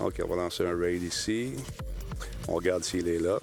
OK, 0.01 0.21
on 0.23 0.27
va 0.27 0.35
lancer 0.35 0.65
un 0.65 0.77
raid 0.77 1.03
ici. 1.03 1.53
On 2.47 2.55
regarde 2.55 2.83
s'il 2.83 3.07
est 3.07 3.19
là. 3.19 3.39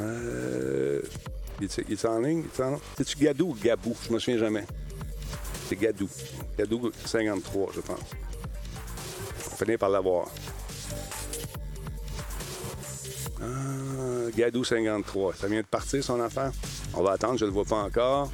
Euh... 0.00 1.00
Il 1.60 1.66
est, 1.92 2.04
en 2.04 2.18
ligne? 2.18 2.42
C'est-tu 2.96 3.16
Gadou 3.16 3.50
ou 3.50 3.56
Gabou? 3.62 3.94
Je 4.08 4.12
me 4.12 4.18
souviens 4.18 4.40
jamais. 4.40 4.64
C'est 5.68 5.76
Gadou. 5.76 6.08
Gadou 6.58 6.90
53, 7.04 7.72
je 7.76 7.80
pense 7.80 8.23
finir 9.54 9.78
par 9.78 9.88
l'avoir. 9.88 10.28
Ah, 13.42 14.30
Gadou 14.36 14.64
53. 14.64 15.34
Ça 15.34 15.46
vient 15.46 15.60
de 15.60 15.66
partir, 15.66 16.02
son 16.02 16.20
affaire? 16.20 16.52
On 16.94 17.02
va 17.02 17.12
attendre, 17.12 17.38
je 17.38 17.44
ne 17.44 17.50
le 17.50 17.54
vois 17.54 17.64
pas 17.64 17.82
encore. 17.82 18.30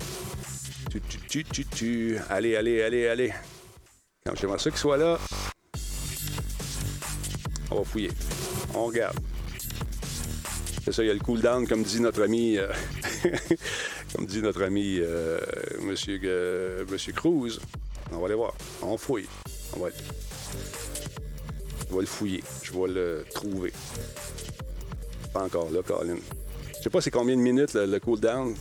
Tu, 0.91 1.01
tu, 1.01 1.45
tu, 1.45 1.65
tu, 1.65 2.19
Allez, 2.29 2.57
allez, 2.57 2.83
allez, 2.83 3.07
allez. 3.07 3.33
Quand 4.27 4.35
j'aimerais 4.35 4.59
ça 4.59 4.71
qu'il 4.71 4.79
soit 4.79 4.97
là. 4.97 5.19
On 7.71 7.77
va 7.77 7.85
fouiller. 7.85 8.11
On 8.75 8.87
regarde. 8.87 9.17
C'est 10.85 10.93
ça, 10.93 11.03
il 11.03 11.07
y 11.07 11.11
a 11.11 11.15
le 11.15 11.21
cooldown, 11.21 11.67
comme 11.67 11.83
dit 11.83 12.01
notre 12.01 12.23
ami, 12.23 12.59
euh, 12.59 12.69
comme 14.15 14.27
dit 14.27 14.43
notre 14.43 14.63
ami 14.63 14.99
euh, 14.99 15.39
Monsieur, 15.81 16.19
euh, 16.25 16.85
Monsieur 16.91 17.13
Cruz. 17.13 17.61
On 18.13 18.19
va 18.19 18.27
aller 18.27 18.35
voir. 18.35 18.55
On 18.83 18.97
fouille. 18.97 19.29
On 19.77 19.81
va 19.81 19.87
aller. 19.87 19.97
Je 21.91 21.95
vais 21.95 22.01
le 22.03 22.07
fouiller. 22.07 22.45
Je 22.63 22.73
vais 22.73 22.89
le 22.89 23.25
trouver. 23.35 23.73
Pas 25.33 25.43
encore 25.43 25.71
là, 25.71 25.81
Colin. 25.87 26.17
Je 26.77 26.83
sais 26.85 26.91
pas 26.91 27.01
c'est 27.01 27.11
combien 27.11 27.37
de 27.37 27.41
minutes 27.41 27.75
le, 27.75 27.99
cooldown. 27.99 28.55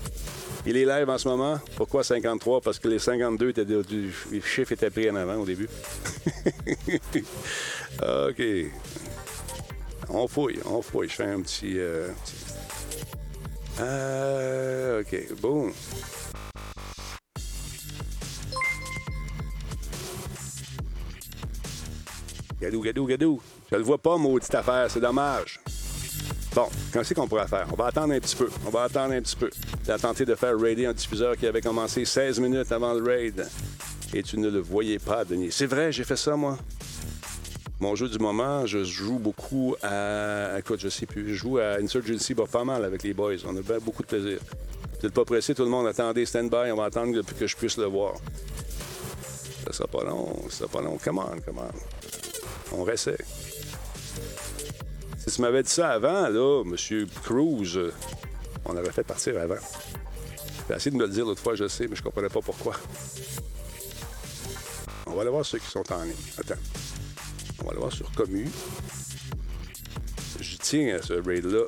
Il 0.66 0.76
est 0.76 0.86
live 0.86 1.10
en 1.10 1.18
ce 1.18 1.28
moment. 1.28 1.60
Pourquoi 1.76 2.04
53? 2.04 2.62
Parce 2.62 2.80
que 2.80 2.88
les 2.88 3.00
52 3.00 3.50
étaient 3.50 3.66
du, 3.66 4.14
les 4.32 4.42
chiffres 4.42 4.72
étaient 4.72 4.90
pris 4.90 5.10
en 5.10 5.16
avant 5.16 5.36
au 5.38 5.46
début. 5.46 5.70
OK. 8.02 8.44
On 10.10 10.28
fouille, 10.28 10.60
on 10.66 10.82
fouille. 10.82 11.08
Je 11.08 11.16
fais 11.16 11.26
un 11.26 11.42
petit. 11.42 11.76
Euh, 11.78 12.10
euh, 13.80 15.02
OK. 15.02 15.34
Boum. 15.40 15.72
Gadou, 22.62 22.82
gadou, 22.82 23.06
gadou. 23.06 23.42
Je 23.72 23.78
le 23.78 23.84
vois 23.84 23.98
pas, 23.98 24.18
maudite 24.18 24.54
affaire. 24.54 24.88
C'est 24.90 25.00
dommage. 25.00 25.60
Bon, 26.54 26.68
qu'est-ce 26.92 27.14
qu'on 27.14 27.28
pourrait 27.28 27.48
faire? 27.48 27.68
On 27.72 27.76
va 27.76 27.86
attendre 27.86 28.14
un 28.14 28.20
petit 28.20 28.36
peu. 28.36 28.50
On 28.66 28.70
va 28.70 28.84
attendre 28.84 29.14
un 29.14 29.22
petit 29.22 29.36
peu. 29.36 29.50
Tu 29.86 29.92
as 29.92 29.98
tenté 29.98 30.26
de 30.26 30.36
faire 30.36 30.60
raider 30.60 30.86
un 30.86 30.94
diffuseur 30.94 31.38
qui 31.38 31.48
avait 31.48 31.62
commencé 31.62 32.04
16 32.04 32.40
minutes 32.40 32.72
avant 32.72 32.94
le 32.94 33.04
raid. 33.04 33.48
Et 34.14 34.24
tu 34.24 34.38
ne 34.40 34.50
le 34.50 34.60
voyais 34.60 35.00
pas, 35.00 35.24
Denis. 35.24 35.52
C'est 35.52 35.68
vrai, 35.68 35.92
j'ai 35.92 36.04
fait 36.04 36.16
ça, 36.16 36.36
moi. 36.36 36.58
Mon 37.80 37.96
jeu 37.96 38.10
du 38.10 38.20
moment, 38.20 38.66
je 38.66 38.84
joue 38.84 39.20
beaucoup 39.20 39.76
à. 39.82 40.58
Écoute, 40.60 40.82
je 40.82 40.90
sais 40.90 41.06
plus. 41.06 41.30
Je 41.30 41.36
joue 41.36 41.60
à 41.60 41.78
Insurgency 41.82 42.34
pas 42.34 42.66
mal 42.66 42.84
avec 42.84 43.04
les 43.04 43.14
boys. 43.14 43.36
On 43.46 43.56
a 43.56 43.80
beaucoup 43.80 44.02
de 44.02 44.08
plaisir. 44.08 44.40
Vous 44.42 45.08
n'êtes 45.08 45.14
pas 45.14 45.24
pressé, 45.24 45.56
tout 45.56 45.64
le 45.64 45.70
monde. 45.70 45.88
Attendez, 45.88 46.26
stand-by. 46.26 46.72
On 46.72 46.76
va 46.76 46.86
attendre 46.86 47.22
que 47.22 47.48
je 47.48 47.56
puisse 47.56 47.78
le 47.78 47.86
voir. 47.86 48.16
Ça 49.66 49.72
sera 49.72 49.88
pas 49.88 50.04
long. 50.04 50.36
Ça 50.50 50.58
sera 50.58 50.70
pas 50.70 50.82
long. 50.82 50.98
Come 51.02 51.20
on, 51.20 51.40
come 51.40 51.60
on. 51.60 51.99
On 52.72 52.84
réessaie. 52.84 53.18
Si 55.18 55.36
tu 55.36 55.42
m'avais 55.42 55.64
dit 55.64 55.70
ça 55.70 55.90
avant, 55.90 56.30
là, 56.30 56.64
M. 56.64 57.08
Cruz, 57.24 57.92
on 58.66 58.76
aurait 58.76 58.92
fait 58.92 59.04
partir 59.04 59.40
avant. 59.40 59.56
J'ai 60.70 60.76
essayé 60.76 60.92
de 60.92 60.98
me 60.98 61.06
le 61.06 61.12
dire 61.12 61.26
l'autre 61.26 61.42
fois, 61.42 61.56
je 61.56 61.68
sais, 61.68 61.88
mais 61.88 61.96
je 61.96 62.04
comprenais 62.04 62.30
pas 62.30 62.42
pourquoi. 62.42 62.76
On 65.08 65.14
va 65.14 65.22
aller 65.22 65.32
voir 65.32 65.46
ceux 65.46 65.58
qui 65.58 65.70
sont 65.70 65.92
en 65.92 66.04
ligne. 66.04 66.14
Attends. 66.38 66.60
On 67.60 67.66
va 67.66 67.72
aller 67.72 67.80
voir 67.80 67.92
sur 67.92 68.12
Commu. 68.12 68.48
Je 70.40 70.58
tiens 70.58 70.98
à 70.98 71.02
ce 71.02 71.14
raid-là. 71.14 71.64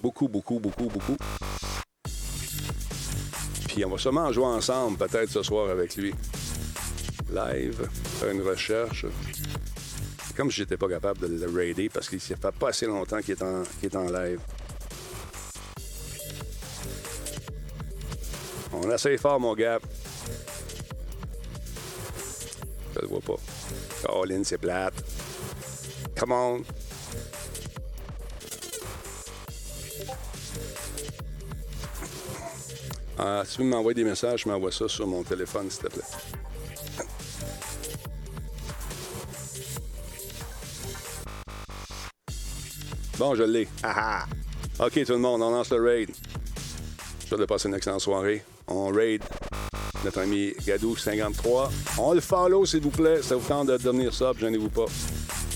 Beaucoup, 0.00 0.28
beaucoup, 0.28 0.60
beaucoup, 0.60 0.84
beaucoup. 0.84 1.16
Puis 3.68 3.84
on 3.84 3.90
va 3.90 3.98
sûrement 3.98 4.30
jouer 4.32 4.46
ensemble, 4.46 4.96
peut-être 4.96 5.30
ce 5.30 5.42
soir 5.42 5.68
avec 5.68 5.96
lui. 5.96 6.14
Live, 7.32 7.88
faire 8.20 8.30
une 8.30 8.42
recherche. 8.42 9.06
Comme 10.36 10.50
j'étais 10.50 10.76
pas 10.76 10.88
capable 10.88 11.20
de 11.20 11.46
le 11.46 11.50
raider 11.50 11.88
parce 11.88 12.08
qu'il 12.08 12.18
ne 12.18 12.22
fait 12.22 12.36
pas 12.36 12.68
assez 12.68 12.86
longtemps 12.86 13.20
qu'il 13.20 13.32
est, 13.32 13.42
en, 13.42 13.62
est 13.82 13.96
en 13.96 14.10
live. 14.10 14.40
On 18.72 18.90
essaye 18.90 19.16
fort, 19.16 19.38
mon 19.38 19.54
gars. 19.54 19.78
Je 22.94 23.00
le 23.00 23.06
vois 23.06 23.20
pas. 23.20 23.36
Colin, 24.04 24.42
c'est 24.42 24.58
plate. 24.58 24.94
Come 26.18 26.32
on. 26.32 26.62
Ah, 33.16 33.42
si 33.46 33.56
tu 33.56 33.62
veux 33.62 33.68
m'envoyer 33.68 33.94
des 33.94 34.04
messages, 34.04 34.42
je 34.42 34.48
m'envoie 34.48 34.72
ça 34.72 34.88
sur 34.88 35.06
mon 35.06 35.22
téléphone, 35.22 35.70
s'il 35.70 35.84
te 35.84 35.88
plaît. 35.88 36.02
Bon, 43.18 43.34
je 43.34 43.44
l'ai. 43.44 43.68
Ah, 43.82 44.24
ah. 44.78 44.86
OK, 44.86 45.04
tout 45.04 45.12
le 45.12 45.18
monde, 45.18 45.42
on 45.42 45.50
lance 45.50 45.70
le 45.70 45.82
raid. 45.82 46.10
Je 47.30 47.34
vais 47.36 47.46
passer 47.46 47.68
une 47.68 47.74
excellente 47.74 48.00
soirée. 48.00 48.44
On 48.66 48.88
raid 48.88 49.22
notre 50.04 50.20
ami 50.20 50.52
Gadou53. 50.66 51.70
On 51.98 52.12
le 52.12 52.20
follow, 52.20 52.66
s'il 52.66 52.80
vous 52.80 52.90
plaît. 52.90 53.22
Ça 53.22 53.36
vous 53.36 53.46
tente 53.46 53.68
de 53.68 53.76
devenir 53.76 54.12
sub, 54.12 54.38
gênez-vous 54.38 54.70
pas. 54.70 54.86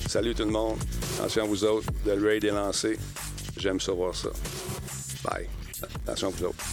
Salut 0.09 0.35
tout 0.35 0.45
le 0.45 0.51
monde. 0.51 0.79
Attention 1.19 1.45
à 1.45 1.47
vous 1.47 1.65
autres. 1.65 1.87
Le 2.07 2.15
raid 2.25 2.45
est 2.45 2.51
lancé. 2.51 2.97
J'aime 3.57 3.81
savoir 3.81 4.15
ça. 4.15 4.31
Bye. 5.25 5.49
Attention 6.07 6.29
à 6.29 6.31
vous 6.31 6.45
autres. 6.45 6.65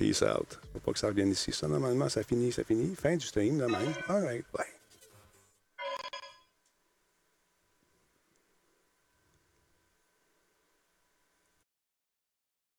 Peace 0.00 0.22
out. 0.22 0.58
Faut 0.72 0.78
pas 0.78 0.92
que 0.92 0.98
ça 0.98 1.08
revienne 1.08 1.28
ici. 1.28 1.52
Ça, 1.52 1.68
normalement, 1.68 2.08
ça 2.08 2.22
finit, 2.22 2.50
ça 2.50 2.64
finit. 2.64 2.96
Fin 2.96 3.16
du 3.16 3.26
stream, 3.26 3.58
de 3.58 3.66
même. 3.66 3.92
All 4.08 4.24
right, 4.24 4.46
bye. 4.50 4.79